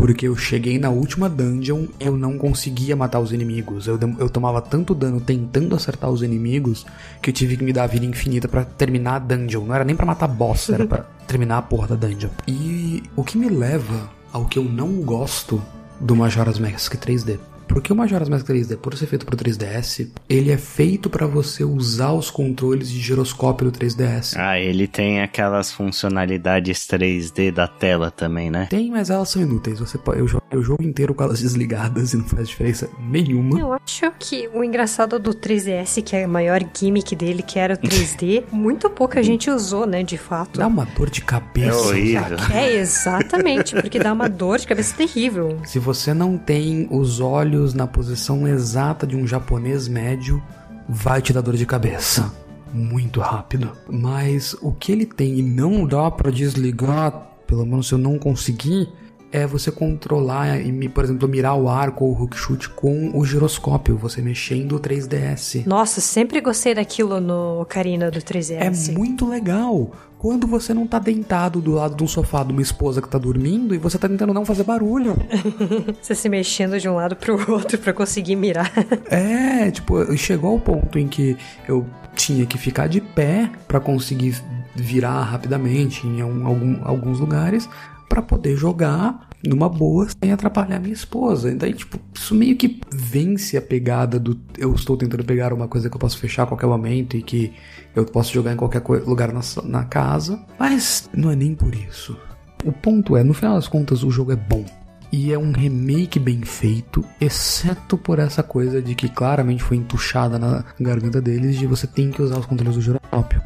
porque 0.01 0.27
eu 0.27 0.35
cheguei 0.35 0.79
na 0.79 0.89
última 0.89 1.29
dungeon, 1.29 1.85
eu 2.01 2.17
não 2.17 2.39
conseguia 2.39 2.97
matar 2.97 3.21
os 3.21 3.35
inimigos. 3.35 3.87
Eu, 3.87 3.99
eu 4.19 4.31
tomava 4.31 4.63
tanto 4.63 4.95
dano 4.95 5.21
tentando 5.21 5.77
acertar 5.77 6.09
os 6.09 6.23
inimigos 6.23 6.87
que 7.21 7.29
eu 7.29 7.35
tive 7.35 7.55
que 7.59 7.63
me 7.63 7.71
dar 7.71 7.85
a 7.85 7.87
vida 7.87 8.07
infinita 8.07 8.49
para 8.49 8.65
terminar 8.65 9.17
a 9.17 9.19
dungeon. 9.19 9.67
Não 9.67 9.75
era 9.75 9.85
nem 9.85 9.95
para 9.95 10.07
matar 10.07 10.27
boss, 10.27 10.71
era 10.71 10.87
para 10.87 11.03
terminar 11.29 11.59
a 11.59 11.63
porra 11.63 11.89
da 11.89 12.07
dungeon. 12.07 12.31
E 12.49 13.03
o 13.15 13.23
que 13.23 13.37
me 13.37 13.51
leva 13.51 14.11
ao 14.33 14.47
que 14.47 14.59
eu 14.59 14.65
não 14.65 15.03
gosto 15.03 15.63
do 16.01 16.17
Majora's 16.17 16.59
Mask 16.59 16.95
3D. 16.95 17.39
Porque 17.70 17.92
o 17.92 17.96
Majora's 17.96 18.28
Mask 18.28 18.44
3D, 18.44 18.76
por 18.76 18.96
ser 18.96 19.06
feito 19.06 19.24
pro 19.24 19.37
3DS, 19.37 20.09
ele 20.28 20.50
é 20.50 20.59
feito 20.59 21.09
para 21.09 21.24
você 21.24 21.62
usar 21.62 22.12
os 22.12 22.28
controles 22.28 22.90
de 22.90 22.98
giroscópio 22.98 23.70
do 23.70 23.78
3DS. 23.78 24.35
Ah, 24.37 24.59
ele 24.59 24.88
tem 24.88 25.22
aquelas 25.22 25.70
funcionalidades 25.70 26.80
3D 26.80 27.52
da 27.52 27.68
tela 27.68 28.11
também, 28.11 28.50
né? 28.50 28.66
Tem, 28.68 28.90
mas 28.90 29.09
elas 29.09 29.28
são 29.28 29.40
inúteis. 29.40 29.78
Você 29.78 29.96
pode, 29.96 30.18
eu 30.18 30.39
jogo 30.51 30.57
o 30.59 30.63
jogo 30.63 30.83
inteiro 30.83 31.15
com 31.15 31.23
elas 31.23 31.41
desligadas 31.41 32.13
e 32.13 32.17
não 32.17 32.25
faz 32.25 32.49
diferença 32.49 32.89
nenhuma. 32.99 33.59
Eu 33.59 33.73
acho 33.73 34.11
que 34.19 34.49
o 34.53 34.65
engraçado 34.65 35.19
do 35.19 35.33
3DS, 35.33 36.03
que 36.03 36.17
é 36.17 36.25
a 36.25 36.29
maior 36.29 36.61
gimmick 36.75 37.15
dele, 37.15 37.43
que 37.43 37.59
era 37.59 37.75
o 37.75 37.77
3D, 37.77 38.45
muito 38.53 38.89
pouca 38.91 39.23
gente 39.23 39.51
usou, 39.51 39.87
né, 39.87 40.03
de 40.03 40.19
fato. 40.19 40.59
Dá 40.59 40.67
uma 40.67 40.85
dor 40.85 41.11
de 41.11 41.23
cabeça. 41.23 41.69
É 41.69 41.75
horrível. 41.75 42.39
É, 42.53 42.77
exatamente, 42.77 43.75
porque 43.75 43.99
dá 43.99 44.13
uma 44.13 44.29
dor 44.29 44.59
de 44.59 44.67
cabeça 44.67 44.97
terrível. 44.97 45.59
Se 45.65 45.79
você 45.79 46.13
não 46.13 46.37
tem 46.37 46.89
os 46.91 47.21
olhos 47.21 47.75
na 47.75 47.87
posição 47.87 48.47
exata 48.47 49.07
de 49.07 49.17
um 49.17 49.27
japonês 49.27 49.87
médio, 49.87 50.43
vai 50.89 51.23
te 51.23 51.33
dar 51.33 51.41
dor 51.41 51.57
de 51.57 51.67
cabeça. 51.67 52.33
Muito 52.73 53.21
rápido. 53.21 53.73
Mas 53.88 54.55
o 54.61 54.73
que 54.73 54.92
ele 54.92 55.07
tem 55.07 55.38
e 55.38 55.42
não 55.42 55.87
dá 55.87 56.11
para 56.11 56.31
desligar, 56.31 57.13
pelo 57.46 57.67
menos 57.67 57.88
se 57.88 57.94
eu 57.94 57.98
não 57.98 58.19
conseguir, 58.19 58.88
é 59.33 59.46
você 59.46 59.70
controlar 59.70 60.60
e, 60.60 60.88
por 60.88 61.04
exemplo, 61.04 61.28
mirar 61.28 61.54
o 61.54 61.68
arco 61.68 62.04
ou 62.04 62.12
o 62.12 62.22
hook 62.22 62.37
shoot 62.37 62.68
com 62.70 63.12
o 63.14 63.24
giroscópio, 63.24 63.96
você 63.96 64.20
mexendo 64.20 64.76
o 64.76 64.81
3DS. 64.81 65.66
Nossa, 65.66 66.00
sempre 66.00 66.40
gostei 66.40 66.74
daquilo 66.74 67.20
no 67.20 67.60
Ocarina 67.60 68.10
do 68.10 68.20
3DS. 68.20 68.88
É 68.90 68.92
muito 68.92 69.28
legal. 69.28 69.92
Quando 70.18 70.46
você 70.46 70.74
não 70.74 70.87
tá 70.87 70.98
deitado 70.98 71.62
do 71.62 71.72
lado 71.72 71.94
de 71.94 72.04
um 72.04 72.08
sofá 72.08 72.42
de 72.42 72.52
uma 72.52 72.60
esposa 72.60 73.00
que 73.00 73.08
tá 73.08 73.16
dormindo 73.16 73.74
e 73.74 73.78
você 73.78 73.96
tá 73.96 74.06
tentando 74.06 74.35
não 74.35 74.44
fazer 74.44 74.64
barulho. 74.64 75.16
você 76.02 76.14
se 76.14 76.28
mexendo 76.28 76.78
de 76.78 76.88
um 76.88 76.94
lado 76.96 77.16
pro 77.16 77.50
outro 77.50 77.78
para 77.78 77.92
conseguir 77.92 78.37
mirar. 78.37 78.70
é, 79.08 79.70
tipo, 79.70 80.14
chegou 80.18 80.50
ao 80.50 80.60
ponto 80.60 80.98
em 80.98 81.08
que 81.08 81.38
eu 81.66 81.87
tinha 82.14 82.44
que 82.44 82.58
ficar 82.58 82.87
de 82.87 83.00
pé 83.00 83.50
para 83.66 83.81
conseguir 83.81 84.37
virar 84.74 85.22
rapidamente 85.22 86.06
em 86.06 86.20
algum, 86.20 86.76
alguns 86.85 87.18
lugares 87.18 87.68
para 88.11 88.21
poder 88.21 88.56
jogar 88.56 89.29
numa 89.46 89.69
boa 89.69 90.08
sem 90.21 90.33
atrapalhar 90.33 90.81
minha 90.81 90.92
esposa. 90.92 91.54
Daí, 91.54 91.73
tipo, 91.73 91.96
isso 92.13 92.35
meio 92.35 92.56
que 92.56 92.81
vence 92.92 93.56
a 93.56 93.63
pegada 93.63 94.19
do 94.19 94.38
eu 94.58 94.75
estou 94.75 94.96
tentando 94.96 95.25
pegar 95.25 95.52
uma 95.52 95.69
coisa 95.69 95.88
que 95.88 95.94
eu 95.94 96.00
posso 96.00 96.19
fechar 96.19 96.42
a 96.42 96.46
qualquer 96.46 96.67
momento 96.67 97.17
e 97.17 97.23
que 97.23 97.52
eu 97.94 98.04
posso 98.04 98.35
jogar 98.35 98.52
em 98.52 98.56
qualquer 98.56 98.83
lugar 99.06 99.33
na, 99.33 99.40
na 99.65 99.85
casa. 99.85 100.44
Mas 100.58 101.08
não 101.15 101.31
é 101.31 101.37
nem 101.37 101.54
por 101.54 101.73
isso. 101.73 102.19
O 102.65 102.73
ponto 102.73 103.17
é, 103.17 103.23
no 103.23 103.33
final 103.33 103.54
das 103.54 103.69
contas, 103.69 104.02
o 104.02 104.11
jogo 104.11 104.33
é 104.33 104.37
bom. 104.37 104.65
E 105.13 105.33
é 105.33 105.38
um 105.38 105.52
remake 105.52 106.19
bem 106.19 106.42
feito, 106.42 107.04
exceto 107.21 107.96
por 107.96 108.19
essa 108.19 108.42
coisa 108.42 108.83
de 108.83 108.94
que 108.94 109.08
claramente 109.08 109.63
foi 109.63 109.77
entuchada 109.77 110.38
na 110.38 110.65
garganta 110.79 111.21
deles 111.21 111.56
de 111.56 111.67
você 111.67 111.87
tem 111.87 112.11
que 112.11 112.23
usar 112.23 112.38
os 112.38 112.46
controles 112.46 112.75
do 112.75 112.83
giroscópio. 112.83 113.40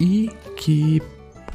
E 0.00 0.30
que 0.56 1.00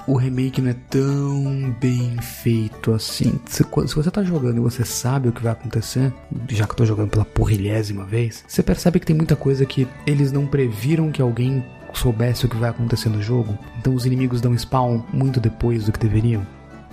o 0.07 0.15
remake 0.15 0.61
não 0.61 0.69
é 0.69 0.75
tão 0.89 1.75
bem 1.79 2.15
feito 2.21 2.93
assim. 2.93 3.39
Se, 3.45 3.63
se, 3.63 3.95
você 3.95 4.11
tá 4.11 4.23
jogando 4.23 4.57
e 4.57 4.61
você 4.61 4.85
sabe 4.85 5.29
o 5.29 5.31
que 5.31 5.41
vai 5.41 5.51
acontecer, 5.51 6.13
já 6.49 6.65
que 6.65 6.71
eu 6.71 6.77
tô 6.77 6.85
jogando 6.85 7.09
pela 7.09 7.25
porrilhésima 7.25 8.05
vez, 8.05 8.43
você 8.47 8.61
percebe 8.61 8.99
que 8.99 9.05
tem 9.05 9.15
muita 9.15 9.35
coisa 9.35 9.65
que 9.65 9.87
eles 10.05 10.31
não 10.31 10.45
previram 10.45 11.11
que 11.11 11.21
alguém 11.21 11.63
soubesse 11.93 12.45
o 12.45 12.49
que 12.49 12.57
vai 12.57 12.69
acontecer 12.69 13.09
no 13.09 13.21
jogo. 13.21 13.57
Então 13.79 13.93
os 13.93 14.05
inimigos 14.05 14.41
dão 14.41 14.53
spawn 14.57 15.01
muito 15.11 15.39
depois 15.39 15.85
do 15.85 15.91
que 15.91 15.99
deveriam. 15.99 16.45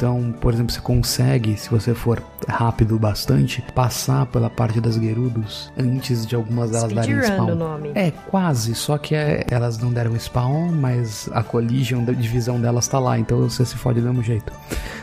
Então, 0.03 0.35
por 0.41 0.53
exemplo, 0.53 0.73
você 0.73 0.81
consegue, 0.81 1.57
se 1.57 1.71
você 1.71 1.95
for 1.95 2.21
rápido 2.49 2.99
bastante, 2.99 3.63
passar 3.73 4.27
pela 4.27 4.51
parte 4.51 4.81
das 4.81 4.97
Gerudos 4.97 5.73
antes 5.79 6.27
de 6.27 6.35
algumas 6.35 6.73
delas 6.73 6.91
Speed 6.91 7.07
darem 7.07 7.23
spawn. 7.23 7.53
O 7.53 7.55
nome. 7.55 7.93
É, 7.95 8.11
quase, 8.11 8.75
só 8.75 8.99
que 8.99 9.15
é, 9.15 9.47
elas 9.49 9.79
não 9.79 9.93
deram 9.93 10.19
spawn, 10.19 10.73
mas 10.73 11.31
a 11.33 11.45
collision 11.45 12.03
da 12.03 12.13
divisão 12.13 12.61
delas 12.61 12.89
tá 12.89 12.99
lá, 12.99 13.17
então 13.17 13.49
você 13.49 13.65
se 13.65 13.77
fode 13.77 14.01
do 14.01 14.09
mesmo 14.09 14.25
jeito. 14.25 14.53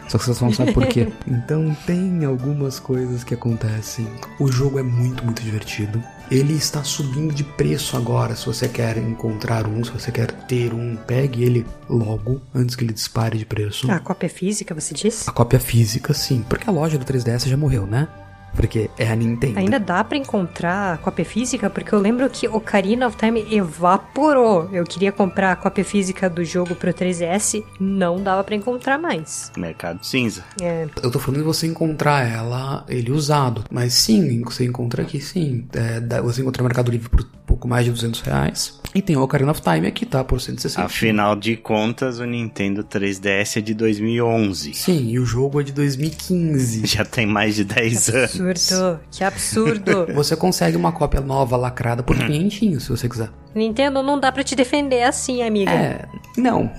Só 0.10 0.18
que 0.18 0.26
vocês 0.26 0.42
não 0.42 0.52
sabem 0.52 0.74
por 0.74 0.86
quê. 0.86 1.08
Então 1.26 1.74
tem 1.86 2.26
algumas 2.26 2.78
coisas 2.78 3.24
que 3.24 3.34
acontecem. 3.34 4.06
O 4.38 4.52
jogo 4.52 4.80
é 4.80 4.84
muito, 4.84 5.24
muito 5.24 5.42
divertido. 5.42 6.04
Ele 6.32 6.54
está 6.54 6.84
subindo 6.84 7.34
de 7.34 7.44
preço 7.44 7.98
agora. 7.98 8.36
Se 8.36 8.46
você 8.46 8.68
quer 8.68 8.98
encontrar 8.98 9.66
um, 9.66 9.84
se 9.84 9.90
você 9.90 10.12
quer 10.12 10.32
ter 10.32 10.74
um, 10.74 10.96
pegue 10.96 11.44
ele 11.44 11.66
logo, 11.90 12.40
antes 12.54 12.76
que 12.76 12.84
ele 12.84 12.94
dispare 12.94 13.38
de 13.38 13.46
preço. 13.46 13.90
A 13.92 14.00
cópia 14.00 14.30
física, 14.30 14.76
você 14.76 14.94
disse? 14.94 15.28
A 15.28 15.34
cópia 15.34 15.60
física, 15.60 16.14
sim. 16.14 16.46
Porque 16.48 16.70
a 16.70 16.72
loja 16.72 17.00
do 17.00 17.06
3DS 17.06 17.48
já 17.48 17.58
morreu, 17.58 17.88
né? 17.88 18.08
Porque 18.56 18.90
é 18.98 19.10
a 19.10 19.16
Nintendo. 19.16 19.60
Ainda 19.60 19.80
dá 19.80 20.04
para 20.04 20.18
encontrar 20.18 20.94
a 20.94 20.98
cópia 20.98 21.26
física? 21.26 21.70
Porque 21.70 21.94
eu 21.94 22.00
lembro 22.00 22.30
que 22.30 22.48
Ocarina 22.48 23.08
of 23.08 23.18
Time 23.18 23.46
evaporou. 23.54 24.70
Eu 24.72 24.84
queria 24.84 25.12
comprar 25.12 25.52
a 25.52 25.56
cópia 25.56 25.86
física 25.86 26.30
do 26.30 26.44
jogo 26.44 26.76
pro 26.76 26.94
3DS, 26.94 27.64
não 27.80 28.22
dava 28.22 28.44
para 28.44 28.56
encontrar 28.56 28.98
mais. 28.98 29.52
Mercado 29.58 30.04
cinza. 30.06 30.44
É. 30.62 30.88
Eu 31.02 31.12
tô 31.12 31.20
falando 31.20 31.40
de 31.40 31.46
você 31.46 31.68
encontrar 31.68 32.28
ela, 32.28 32.86
ele 32.88 33.12
usado. 33.12 33.64
Mas 33.72 33.94
sim, 33.94 34.42
você 34.44 34.66
encontra 34.66 35.04
aqui 35.04 35.22
sim. 35.22 35.68
É, 35.74 36.22
você 36.22 36.42
encontra 36.42 36.62
no 36.62 36.68
Mercado 36.68 36.92
Livre 36.92 37.10
por 37.10 37.26
pouco 37.50 37.68
mais 37.68 37.86
de 37.86 37.92
200 37.92 38.22
reais. 38.22 38.80
E 38.94 39.02
tem 39.02 39.18
o 39.18 39.22
Ocarina 39.22 39.52
of 39.52 39.62
Time 39.62 39.88
aqui, 39.88 40.06
tá? 40.06 40.24
Por 40.24 40.40
160. 40.40 40.86
Afinal 40.86 41.36
de 41.36 41.56
contas, 41.56 42.20
o 42.20 42.26
Nintendo 42.26 42.84
3DS 42.84 43.58
é 43.58 43.62
de 43.62 43.74
2011. 43.74 44.74
Sim, 44.74 45.10
e 45.10 45.20
o 45.20 45.26
jogo 45.26 45.60
é 45.60 45.64
de 45.64 45.72
2015. 45.72 46.86
Já 46.88 47.06
tem 47.06 47.26
mais 47.26 47.56
de 47.56 47.64
10 47.64 48.10
anos 48.10 48.39
absurdo, 48.48 49.00
que 49.12 49.24
absurdo. 49.24 50.08
Você 50.14 50.36
consegue 50.36 50.78
uma 50.78 50.92
cópia 50.92 51.22
nova 51.22 51.58
lacrada 51.58 52.04
por 52.04 52.16
500 52.18 52.84
se 52.84 52.90
você 52.90 53.10
quiser. 53.10 53.30
Nintendo 53.54 54.04
não 54.04 54.20
dá 54.20 54.32
para 54.32 54.44
te 54.44 54.56
defender 54.56 55.04
assim, 55.04 55.42
amiga. 55.42 55.72
É, 55.72 56.06
não. 56.38 56.72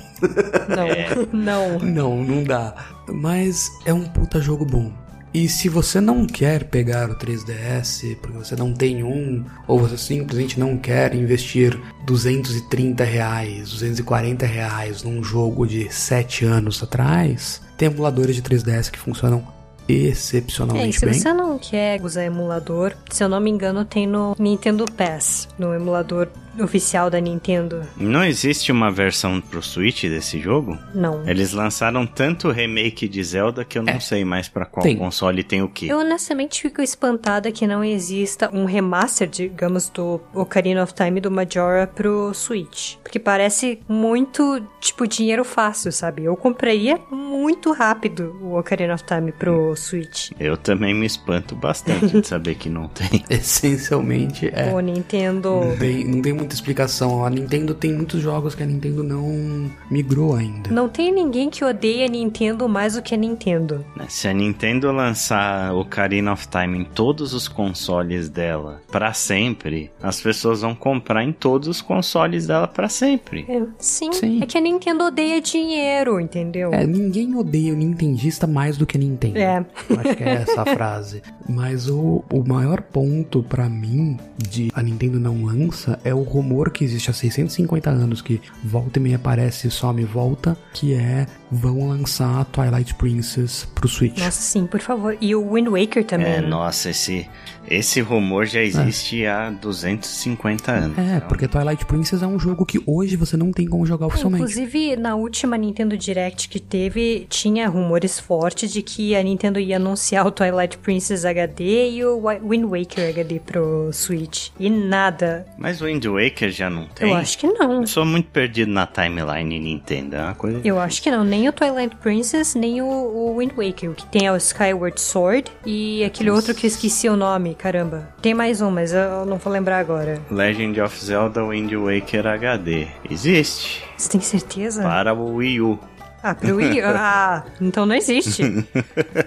Não, 0.69 0.87
é. 0.87 1.09
não. 1.33 1.79
Não, 1.79 2.25
não 2.25 2.45
dá. 2.45 2.75
Mas 3.09 3.71
é 3.85 3.93
um 3.93 4.05
puta 4.05 4.41
jogo 4.41 4.65
bom. 4.65 4.93
E 5.33 5.49
se 5.49 5.69
você 5.69 6.01
não 6.01 6.27
quer 6.27 6.65
pegar 6.65 7.09
o 7.09 7.15
3DS 7.15 8.17
porque 8.17 8.37
você 8.37 8.57
não 8.57 8.75
tem 8.75 9.05
um, 9.05 9.45
ou 9.69 9.79
você 9.79 9.97
simplesmente 9.97 10.59
não 10.59 10.77
quer 10.77 11.15
investir 11.15 11.79
230 12.05 13.05
reais, 13.05 13.71
240 13.71 14.45
reais 14.45 15.05
num 15.05 15.23
jogo 15.23 15.69
de 15.69 15.89
7 15.89 16.45
anos 16.45 16.83
atrás, 16.83 17.63
tem 17.77 17.87
emuladores 17.87 18.35
de 18.35 18.43
3DS 18.43 18.91
que 18.91 18.99
funcionam 18.99 19.47
excepcionalmente 19.89 20.97
é, 20.97 20.99
se 20.99 21.07
bem. 21.07 21.15
Se 21.15 21.21
você 21.21 21.33
não 21.33 21.59
quer 21.59 22.01
usar 22.03 22.25
emulador, 22.25 22.95
se 23.11 23.23
eu 23.23 23.29
não 23.29 23.41
me 23.41 23.51
engano, 23.51 23.85
tem 23.85 24.07
no 24.07 24.35
Nintendo 24.39 24.85
Pass, 24.85 25.49
no 25.59 25.75
emulador 25.75 26.29
oficial 26.59 27.11
da 27.11 27.21
Nintendo. 27.21 27.83
Não 27.97 28.25
existe 28.25 28.73
uma 28.73 28.91
versão 28.91 29.41
pro 29.41 29.63
Switch 29.63 30.05
desse 30.05 30.41
jogo? 30.41 30.79
Não. 30.95 31.29
Eles 31.29 31.53
lançaram 31.53 32.07
tanto 32.07 32.49
o 32.49 32.53
remake 32.53 33.09
de 33.09 33.23
Zelda 33.23 33.65
que 33.65 33.79
eu 33.79 33.83
não 33.83 33.95
é. 33.95 34.01
sei 34.01 34.25
mais 34.25 34.49
para 34.49 34.67
qual 34.67 34.83
tem. 34.83 34.97
console 34.97 35.43
tem 35.43 35.63
o 35.63 35.69
que. 35.69 35.89
Eu 35.89 35.99
honestamente 35.99 36.63
fico 36.63 36.83
espantada 36.83 37.53
que 37.53 37.67
não 37.67 37.85
exista 37.85 38.51
um 38.53 38.65
remaster, 38.65 39.29
digamos, 39.29 39.89
do 39.89 40.21
Ocarina 40.35 40.83
of 40.83 40.95
Time 40.95 41.21
do 41.21 41.31
Majora 41.31 41.87
pro 41.87 42.33
Switch. 42.35 42.97
Porque 43.03 43.19
parece 43.19 43.81
muito, 43.89 44.63
tipo, 44.81 45.07
dinheiro 45.07 45.45
fácil, 45.45 45.93
sabe? 45.93 46.25
Eu 46.25 46.37
compraria 46.37 46.99
muito 47.11 47.73
rápido 47.73 48.37
o 48.41 48.59
Ocarina 48.59 48.95
of 48.95 49.05
Time 49.05 49.33
pro 49.33 49.75
Switch. 49.77 50.31
Eu 50.39 50.57
também 50.57 50.95
me 50.95 51.07
espanto 51.07 51.55
bastante 51.55 52.21
de 52.21 52.27
saber 52.27 52.55
que 52.55 52.69
não 52.69 52.89
tem. 52.89 53.25
Essencialmente 53.29 54.51
é. 54.53 54.73
O 54.73 54.81
Nintendo. 54.81 55.61
Não 55.65 55.77
tem, 55.77 56.05
não 56.05 56.23
tem 56.23 56.33
muita 56.41 56.55
explicação. 56.55 57.25
A 57.25 57.31
Nintendo 57.31 57.75
tem 57.75 57.93
muitos 57.93 58.21
jogos 58.21 58.55
que 58.55 58.63
a 58.63 58.67
Nintendo 58.67 59.03
não 59.03 59.71
migrou 59.91 60.35
ainda. 60.35 60.71
Não 60.71 60.89
tem 60.89 61.13
ninguém 61.13 61.51
que 61.51 61.65
odeie 61.65 62.05
a 62.05 62.09
Nintendo 62.09 62.69
mais 62.69 62.95
do 62.95 63.03
que 63.03 63.15
a 63.15 63.19
Nintendo. 63.19 63.85
É, 63.99 64.09
se 64.09 64.27
a 64.27 64.33
Nintendo 64.33 64.91
lançar 64.91 65.73
o 65.73 65.81
Ocarina 65.81 66.33
of 66.33 66.49
Time 66.49 66.79
em 66.79 66.85
todos 66.85 67.35
os 67.35 67.47
consoles 67.47 68.29
dela 68.29 68.81
para 68.91 69.13
sempre, 69.13 69.91
as 70.03 70.21
pessoas 70.21 70.63
vão 70.63 70.75
comprar 70.75 71.23
em 71.23 71.33
todos 71.33 71.69
os 71.69 71.83
consoles 71.83 72.47
dela 72.47 72.67
para 72.67 72.89
sempre. 72.89 73.45
É, 73.49 73.63
sim. 73.79 74.13
sim. 74.13 74.43
É 74.43 74.47
que 74.47 74.57
a 74.57 74.61
Nintendo 74.61 75.05
odeia 75.05 75.41
dinheiro, 75.41 76.19
entendeu? 76.19 76.73
É, 76.73 76.87
ninguém 76.87 77.35
odeia 77.37 77.73
o 77.73 77.77
nintendista 77.77 78.47
mais 78.47 78.77
do 78.77 78.87
que 78.87 78.97
a 78.97 79.01
Nintendo. 79.01 79.39
É. 79.39 79.65
Eu 79.89 80.01
acho 80.01 80.17
que 80.17 80.25
é 80.25 80.33
essa 80.33 80.63
a 80.63 80.67
frase. 80.67 81.23
Mas 81.49 81.89
o, 81.89 82.25
o 82.33 82.45
maior 82.47 82.81
ponto 82.81 83.43
para 83.43 83.69
mim 83.69 84.17
de 84.39 84.71
a 84.75 84.83
Nintendo 84.83 85.19
não 85.19 85.45
lança 85.45 85.99
é 86.05 86.15
o 86.15 86.23
rumor 86.31 86.71
que 86.71 86.85
existe 86.85 87.11
há 87.11 87.13
650 87.13 87.91
anos 87.91 88.23
que 88.23 88.41
volta 88.63 88.99
e 88.99 89.03
meia 89.03 89.17
aparece, 89.17 89.71
some 89.71 90.03
e 90.03 90.05
volta, 90.05 90.57
que 90.73 90.95
é 90.95 91.27
vão 91.51 91.89
lançar 91.89 92.45
Twilight 92.47 92.95
Princess 92.95 93.67
pro 93.75 93.89
Switch. 93.89 94.19
Nossa, 94.19 94.41
sim, 94.41 94.67
por 94.67 94.81
favor. 94.81 95.17
E 95.21 95.35
o 95.35 95.55
Wind 95.55 95.69
Waker 95.69 96.05
também. 96.05 96.35
É, 96.35 96.41
nossa, 96.41 96.91
esse, 96.91 97.29
esse 97.69 98.01
rumor 98.01 98.47
já 98.47 98.61
existe 98.61 99.25
é. 99.25 99.31
há 99.31 99.51
250 99.51 100.71
anos. 100.71 100.99
É, 100.99 101.17
então. 101.17 101.29
porque 101.29 101.49
Twilight 101.49 101.85
Princess 101.87 102.23
é 102.23 102.27
um 102.27 102.39
jogo 102.39 102.65
que 102.65 102.81
hoje 102.87 103.17
você 103.17 103.37
não 103.37 103.51
tem 103.51 103.67
como 103.67 103.85
jogar 103.85 104.07
oficialmente. 104.07 104.45
Inclusive, 104.45 104.97
na 104.97 105.17
última 105.17 105.57
Nintendo 105.57 105.97
Direct 105.97 106.49
que 106.49 106.61
teve, 106.61 107.27
tinha 107.29 107.69
rumores 107.69 108.21
fortes 108.21 108.73
de 108.73 108.83
que 108.83 109.17
a 109.17 109.23
Nintendo 109.23 109.59
ia 109.59 109.77
anunciar 109.77 110.27
o 110.27 110.31
Twilight 110.31 110.79
Princess 110.79 111.25
HD 111.25 111.91
e 111.91 112.05
o 112.05 112.23
Wind 112.43 112.65
Waker 112.65 113.11
HD 113.11 113.41
pro 113.41 113.91
Switch. 113.93 114.51
E 114.59 114.71
nada. 114.71 115.47
Mas 115.59 115.81
o 115.81 115.87
Wind 115.87 116.05
Waker 116.05 116.51
já 116.51 116.71
não 116.71 116.87
tem? 116.87 117.11
Eu 117.11 117.17
acho 117.17 117.39
que 117.39 117.47
não. 117.47 117.81
Eu 117.81 117.87
sou 117.87 118.05
muito 118.05 118.29
perdido 118.29 118.71
na 118.71 118.87
timeline 118.87 119.59
Nintendo, 119.59 120.17
é 120.17 120.23
uma 120.23 120.35
coisa... 120.35 120.61
Eu 120.65 120.79
acho 120.79 121.03
que 121.03 121.11
não, 121.11 121.25
nem 121.25 121.41
nem 121.41 121.49
o 121.49 121.53
Twilight 121.53 121.97
Princess, 121.97 122.55
nem 122.55 122.83
o, 122.83 122.87
o 122.87 123.39
Wind 123.39 123.53
Waker. 123.57 123.91
O 123.91 123.95
que 123.95 124.07
tem 124.07 124.27
é 124.27 124.33
o 124.33 124.37
Skyward 124.37 125.01
Sword 125.01 125.51
e 125.65 126.05
aquele 126.05 126.31
outro 126.31 126.55
que 126.55 126.67
eu 126.67 126.69
esqueci 126.69 127.09
o 127.09 127.17
nome, 127.17 127.50
caramba. 127.55 128.09
Tem 128.23 128.35
mais 128.35 128.61
um, 128.61 128.71
mas 128.71 128.93
eu 128.93 129.25
não 129.27 129.37
vou 129.39 129.53
lembrar 129.53 129.79
agora. 129.79 130.21
Legend 130.31 130.81
of 130.81 131.05
Zelda 131.05 131.45
Wind 131.47 131.73
Waker 131.73 132.27
HD. 132.27 132.89
Existe. 133.11 133.83
Você 133.97 134.09
tem 134.09 134.21
certeza? 134.21 134.83
Para 134.83 135.15
o 135.15 135.37
Wii 135.37 135.61
U. 135.61 135.79
Ah, 136.23 136.35
pro 136.35 136.57
Wii 136.57 136.83
U? 136.83 136.85
Ah, 136.97 137.45
então 137.61 137.87
não 137.87 137.95
existe. 137.95 138.43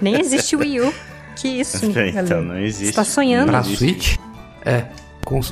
Nem 0.02 0.20
existe 0.20 0.56
o 0.56 0.60
Wii 0.60 0.82
U. 0.82 0.94
Que 1.36 1.48
isso, 1.48 1.86
Então 1.88 2.42
não 2.44 2.60
existe. 2.60 2.92
Você 2.92 2.96
tá 2.96 3.04
sonhando. 3.04 3.48
Pra 3.50 3.64
Switch? 3.64 4.18
É. 4.64 4.86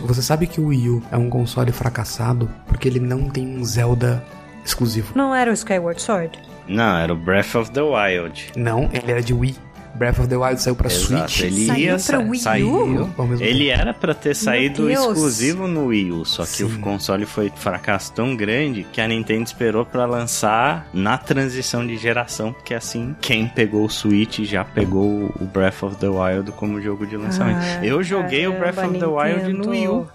Você 0.02 0.22
sabe 0.22 0.48
que 0.48 0.60
o 0.62 0.68
Wii 0.68 0.90
U 0.90 1.04
é 1.12 1.18
um 1.18 1.30
console 1.30 1.72
fracassado 1.72 2.50
porque 2.68 2.88
ele 2.88 3.00
não 3.00 3.30
tem 3.30 3.48
um 3.48 3.64
Zelda 3.64 4.24
exclusivo. 4.64 5.14
Não 5.16 5.34
era 5.34 5.50
o 5.50 5.54
Skyward 5.54 6.02
Sword? 6.02 6.38
Não, 6.68 6.98
era 6.98 7.12
o 7.12 7.16
Breath 7.16 7.56
of 7.56 7.72
the 7.72 7.82
Wild. 7.82 8.52
Não, 8.56 8.90
ele 8.94 9.12
era 9.12 9.22
de 9.24 9.34
Wii. 9.34 9.56
Breath 9.96 10.20
of 10.20 10.28
the 10.28 10.36
Wild 10.38 10.62
saiu 10.62 10.76
pra 10.76 10.88
Exato, 10.88 11.32
Switch. 11.32 11.42
Ele 11.42 11.66
saiu 11.68 11.80
ia 11.80 11.98
pra 12.00 12.20
Wii 12.20 12.30
U? 12.32 12.36
saiu. 12.40 13.10
Ele 13.40 13.70
era 13.70 13.94
pra 13.94 14.14
ter 14.14 14.36
saído 14.36 14.90
exclusivo 14.90 15.68
no 15.68 15.88
Wii 15.88 16.12
U, 16.12 16.26
só 16.26 16.44
que 16.44 16.50
Sim. 16.50 16.64
o 16.66 16.80
console 16.80 17.26
foi 17.26 17.52
fracasso 17.56 18.12
tão 18.14 18.36
grande 18.36 18.86
que 18.92 19.00
a 19.02 19.08
Nintendo 19.08 19.44
esperou 19.44 19.86
pra 19.86 20.06
lançar 20.06 20.88
na 20.94 21.18
transição 21.18 21.86
de 21.86 21.98
geração, 21.98 22.54
porque 22.54 22.74
assim, 22.74 23.16
quem 23.22 23.48
pegou 23.48 23.86
o 23.86 23.90
Switch 23.90 24.40
já 24.40 24.64
pegou 24.64 25.32
o 25.40 25.46
Breath 25.46 25.84
of 25.84 25.96
the 25.98 26.08
Wild 26.08 26.52
como 26.54 26.82
jogo 26.82 27.06
de 27.06 27.18
lançamento. 27.18 27.60
Ah, 27.62 27.86
Eu 27.86 28.02
joguei 28.04 28.48
o 28.48 28.54
Breath 28.54 28.76
caramba, 28.76 28.94
of 28.98 29.00
the 29.00 29.06
Wild 29.44 29.54
no 29.54 29.70
Wii 29.70 29.88
U. 29.88 30.08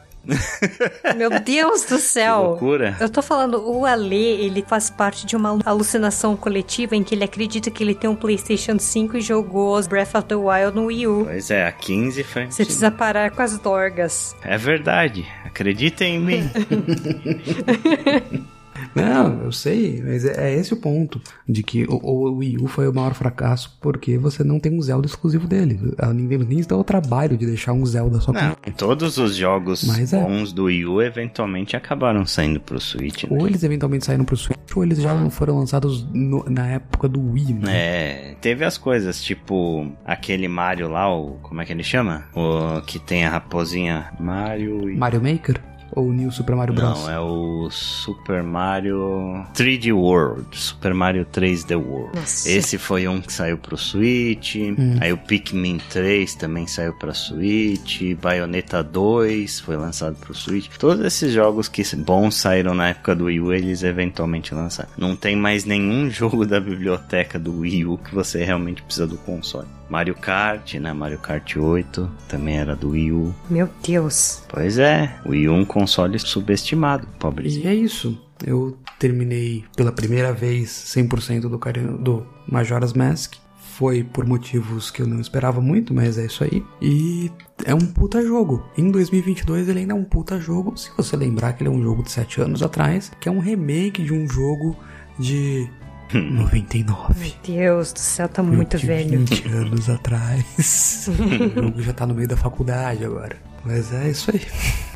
Meu 1.17 1.31
Deus 1.41 1.83
do 1.83 1.97
Que 1.97 2.01
céu! 2.01 2.43
loucura. 2.43 2.97
Eu 3.01 3.09
tô 3.09 3.23
falando, 3.23 3.63
o 3.69 3.85
Ale, 3.85 4.17
ele 4.17 4.65
faz 4.67 4.91
parte 4.91 5.27
de 5.27 5.37
uma 5.37 5.59
alucinação 5.65 6.37
coletiva 6.37 6.97
em 6.97 7.05
que 7.05 7.15
ele 7.15 7.25
acredita 7.25 7.71
que 7.71 7.85
ele 7.85 7.95
tem 7.95 8.09
um 8.11 8.17
PlayStation 8.17 8.79
5 8.79 9.19
e 9.19 9.21
jogou 9.21 9.77
os 9.77 9.87
Breath 9.87 10.15
of 10.15 10.25
the 10.27 10.35
Wild 10.35 10.75
no 10.75 10.87
Wii 10.87 11.07
U. 11.07 11.25
Pois 11.25 11.51
é, 11.51 11.67
a 11.67 11.73
15 11.73 12.23
frente. 12.25 12.55
Você 12.55 12.65
precisa 12.65 12.91
parar 12.91 13.31
com 13.31 13.43
as 13.43 13.57
dorgas. 13.59 14.35
É 14.43 14.57
verdade. 14.59 15.27
Acreditem 15.45 16.17
em 16.17 16.21
mim. 16.21 16.51
Não, 18.95 19.43
eu 19.45 19.53
sei, 19.53 20.03
mas 20.05 20.25
é, 20.25 20.51
é 20.53 20.55
esse 20.55 20.73
o 20.73 20.77
ponto. 20.77 21.21
De 21.49 21.63
que 21.63 21.85
o, 21.85 21.95
o 22.03 22.37
Wii 22.39 22.59
U 22.59 22.67
foi 22.67 22.89
o 22.89 22.95
maior 22.95 23.15
fracasso 23.15 23.77
porque 23.81 24.17
você 24.19 24.43
não 24.45 24.59
tem 24.59 24.73
um 24.73 24.81
Zelda 24.83 25.07
exclusivo 25.07 25.47
dele. 25.47 25.95
A 25.99 26.13
Nintendo 26.13 26.45
nem 26.47 26.63
se 26.63 26.73
o 26.73 26.85
trabalho 26.85 27.37
de 27.37 27.47
deixar 27.47 27.73
um 27.73 27.85
Zelda 27.87 28.21
só 28.21 28.33
Não, 28.33 28.55
com. 28.55 28.71
todos 28.73 29.19
os 29.19 29.37
jogos 29.37 29.85
Mas 29.85 30.13
é. 30.13 30.21
bons 30.23 30.53
do 30.53 30.65
Wii 30.65 30.87
U 30.87 31.03
eventualmente 31.03 31.77
acabaram 31.77 32.27
saindo 32.27 32.61
pro 32.61 32.81
Switch. 32.81 33.25
né? 33.25 33.31
Ou 33.39 33.47
eles 33.47 33.63
eventualmente 33.63 34.05
saíram 34.07 34.25
pro 34.25 34.37
Switch, 34.37 34.57
ou 34.75 34.83
eles 34.85 34.99
já 35.01 35.15
não 35.15 35.31
foram 35.31 35.59
lançados 35.59 36.07
no- 36.13 36.45
na 36.49 36.67
época 36.67 37.09
do 37.09 37.33
Wii, 37.33 37.55
né? 37.55 37.73
É, 37.77 38.35
teve 38.41 38.65
as 38.65 38.77
coisas, 38.79 39.23
tipo 39.23 39.91
aquele 40.05 40.49
Mario 40.49 40.89
lá, 40.89 41.13
o. 41.15 41.39
Como 41.43 41.61
é 41.61 41.65
que 41.65 41.73
ele 41.73 41.83
chama? 41.83 42.25
O 42.35 42.81
que 42.83 42.99
tem 42.99 43.25
a 43.25 43.31
raposinha 43.31 44.13
Mario 44.21 44.91
e. 44.91 44.97
Mario 44.97 45.23
Maker? 45.23 45.61
Ou 45.97 46.13
New 46.13 46.31
Super 46.31 46.55
Mario 46.55 46.75
Bros? 46.75 47.01
Não, 47.01 47.11
é 47.11 47.19
o 47.19 47.71
Super 47.71 48.43
Mario 48.43 49.47
3D 49.55 49.95
World. 49.95 50.47
Super 50.53 50.93
Mario 50.93 51.25
3D 51.25 51.75
World. 51.75 52.19
Nossa. 52.19 52.51
Esse 52.51 52.77
foi 52.77 53.09
um 53.09 53.19
que 53.19 53.33
saiu 53.33 53.57
pro 53.57 53.79
Switch. 53.79 54.57
Hum. 54.57 54.99
Aí 55.01 55.11
o 55.11 55.17
Pikmin 55.17 55.79
3 55.89 56.35
também 56.35 56.67
saiu 56.67 56.93
pra 56.93 57.15
Switch. 57.15 58.03
Bayonetta 58.21 58.83
2 58.83 59.61
foi 59.61 59.77
lançado 59.77 60.17
pro 60.17 60.35
Switch. 60.35 60.69
Todos 60.77 61.03
esses 61.03 61.33
jogos 61.33 61.67
que 61.67 61.83
bons 61.97 62.35
saíram 62.35 62.75
na 62.75 62.91
época 62.91 63.15
do 63.15 63.25
Wii 63.25 63.41
U, 63.41 63.53
eles 63.55 63.83
eventualmente 63.83 64.55
lançaram. 64.55 64.91
Não 64.99 65.17
tem 65.17 65.35
mais 65.35 65.65
nenhum 65.65 66.09
jogo 66.13 66.45
da 66.45 66.61
biblioteca 66.61 67.39
do 67.39 67.61
Wii 67.61 67.87
U 67.87 67.97
que 67.97 68.15
você 68.15 68.45
realmente 68.45 68.83
precisa 68.83 69.07
do 69.07 69.17
console. 69.17 69.67
Mario 69.89 70.15
Kart, 70.15 70.75
né? 70.75 70.93
Mario 70.93 71.19
Kart 71.19 71.57
8 71.57 72.11
também 72.29 72.59
era 72.59 72.75
do 72.75 72.91
Wii 72.91 73.13
U. 73.13 73.35
Meu 73.49 73.69
Deus. 73.87 74.43
Pois 74.49 74.79
é, 74.79 75.15
o 75.25 75.31
Wii 75.31 75.49
U 75.49 75.55
um 75.55 75.65
console 75.87 76.19
subestimado, 76.19 77.07
pobrezinho. 77.19 77.65
E 77.65 77.69
é 77.69 77.75
isso. 77.75 78.21
Eu 78.45 78.77
terminei 78.99 79.65
pela 79.77 79.93
primeira 79.93 80.33
vez 80.33 80.69
100% 80.69 81.43
do, 81.43 81.59
carinho, 81.59 81.97
do 81.97 82.27
Majora's 82.51 82.93
Mask. 82.93 83.35
Foi 83.77 84.03
por 84.03 84.27
motivos 84.27 84.91
que 84.91 85.03
eu 85.03 85.07
não 85.07 85.21
esperava 85.21 85.61
muito, 85.61 85.95
mas 85.95 86.19
é 86.19 86.27
isso 86.27 86.43
aí. 86.43 86.65
E 86.81 87.31
é 87.65 87.75
um 87.75 87.87
puta 87.87 88.23
jogo. 88.23 88.67
Em 88.77 88.91
2022 88.91 89.69
ele 89.69 89.81
ainda 89.81 89.93
é 89.93 89.97
um 89.97 90.05
puta 90.05 90.41
jogo. 90.41 90.77
Se 90.77 90.91
você 90.97 91.17
lembrar 91.17 91.53
que 91.53 91.63
ele 91.63 91.69
é 91.69 91.73
um 91.73 91.83
jogo 91.83 92.03
de 92.03 92.11
7 92.11 92.41
anos 92.41 92.63
atrás, 92.63 93.13
que 93.21 93.29
é 93.29 93.33
um 93.33 93.39
remake 93.39 94.03
de 94.03 94.13
um 94.13 94.27
jogo 94.27 94.77
de 95.19 95.69
99. 96.13 97.21
Meu 97.21 97.33
Deus 97.59 97.93
do 97.93 97.99
céu, 97.99 98.29
tá 98.29 98.43
muito 98.43 98.79
velho. 98.79 99.19
20 99.19 99.49
anos 99.49 99.91
atrás. 99.91 101.09
o 101.13 101.63
jogo 101.63 101.83
já 101.83 101.93
tá 101.93 102.07
no 102.07 102.15
meio 102.15 102.29
da 102.29 102.37
faculdade 102.37 103.05
agora. 103.05 103.37
Mas 103.67 103.93
é 103.93 104.09
isso 104.09 104.31
aí. 104.31 104.41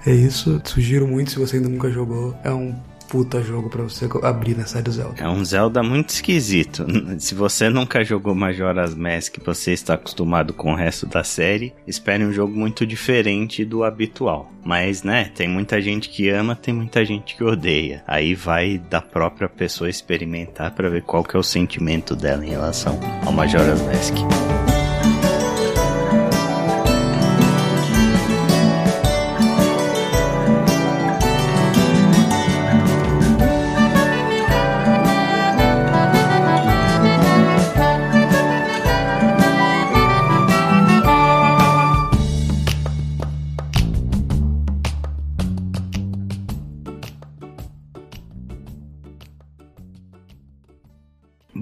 É 0.06 0.12
isso. 0.12 0.60
Sugiro 0.64 1.06
muito 1.06 1.32
se 1.32 1.38
você 1.38 1.56
ainda 1.56 1.68
nunca 1.68 1.90
jogou. 1.90 2.34
É 2.44 2.50
um 2.50 2.74
puta 3.10 3.42
jogo 3.42 3.68
pra 3.68 3.82
você 3.82 4.08
abrir 4.22 4.56
na 4.56 4.64
série 4.64 4.88
Zelda. 4.90 5.14
É 5.18 5.28
um 5.28 5.44
Zelda 5.44 5.82
muito 5.82 6.10
esquisito. 6.10 6.86
Se 7.18 7.34
você 7.34 7.68
nunca 7.68 8.04
jogou 8.04 8.36
Majora's 8.36 8.94
Mask 8.94 9.38
você 9.44 9.72
está 9.72 9.94
acostumado 9.94 10.54
com 10.54 10.72
o 10.72 10.76
resto 10.76 11.06
da 11.06 11.24
série, 11.24 11.74
espere 11.86 12.24
um 12.24 12.32
jogo 12.32 12.56
muito 12.56 12.86
diferente 12.86 13.64
do 13.64 13.82
habitual. 13.82 14.52
Mas, 14.64 15.02
né, 15.02 15.24
tem 15.34 15.48
muita 15.48 15.80
gente 15.80 16.08
que 16.08 16.28
ama, 16.28 16.54
tem 16.54 16.72
muita 16.72 17.04
gente 17.04 17.34
que 17.34 17.42
odeia. 17.42 18.04
Aí 18.06 18.34
vai 18.34 18.78
da 18.78 19.00
própria 19.02 19.48
pessoa 19.48 19.90
experimentar 19.90 20.70
pra 20.70 20.88
ver 20.88 21.02
qual 21.02 21.24
que 21.24 21.36
é 21.36 21.40
o 21.40 21.42
sentimento 21.42 22.14
dela 22.14 22.46
em 22.46 22.50
relação 22.50 23.00
ao 23.26 23.32
Majora's 23.32 23.82
Mask. 23.82 24.59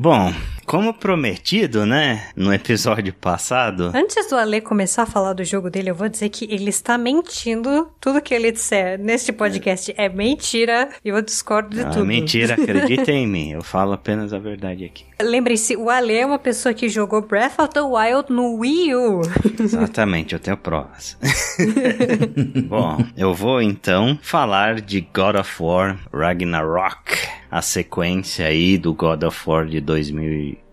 Bom, 0.00 0.32
como 0.64 0.94
prometido, 0.94 1.84
né, 1.84 2.28
no 2.36 2.54
episódio 2.54 3.12
passado, 3.12 3.90
Antes 3.92 4.28
do 4.28 4.36
Ale 4.36 4.60
começar 4.60 5.02
a 5.02 5.06
falar 5.06 5.32
do 5.32 5.42
jogo 5.42 5.68
dele, 5.68 5.90
eu 5.90 5.94
vou 5.94 6.08
dizer 6.08 6.28
que 6.28 6.44
ele 6.44 6.70
está 6.70 6.96
mentindo. 6.96 7.88
Tudo 8.00 8.20
que 8.22 8.32
ele 8.32 8.52
disser 8.52 8.96
neste 8.96 9.32
podcast 9.32 9.92
é 9.98 10.08
mentira 10.08 10.88
e 11.04 11.08
eu 11.08 11.20
discordo 11.20 11.70
de 11.70 11.80
Ah, 11.82 11.90
tudo. 11.90 12.06
mentira, 12.06 12.54
acredita 12.54 13.10
em 13.10 13.26
mim, 13.26 13.50
eu 13.50 13.62
falo 13.64 13.92
apenas 13.92 14.32
a 14.32 14.38
verdade 14.38 14.84
aqui. 14.84 15.04
Lembre-se, 15.20 15.74
o 15.74 15.90
Ale 15.90 16.14
é 16.16 16.24
uma 16.24 16.38
pessoa 16.38 16.72
que 16.72 16.88
jogou 16.88 17.20
Breath 17.20 17.58
of 17.58 17.70
the 17.74 17.80
Wild 17.80 18.32
no 18.32 18.54
Wii 18.58 18.94
U. 18.94 19.20
Exatamente, 19.60 20.32
eu 20.32 20.38
tenho 20.38 20.56
provas. 20.56 21.18
Bom, 22.68 23.04
eu 23.16 23.34
vou 23.34 23.60
então 23.60 24.16
falar 24.22 24.80
de 24.80 25.00
God 25.12 25.34
of 25.34 25.60
War 25.60 25.98
Ragnarok, 26.12 27.16
a 27.50 27.62
sequência 27.62 28.46
aí 28.46 28.76
do 28.76 28.92
God 28.92 29.22
of 29.24 29.48
War 29.48 29.66
de 29.66 29.80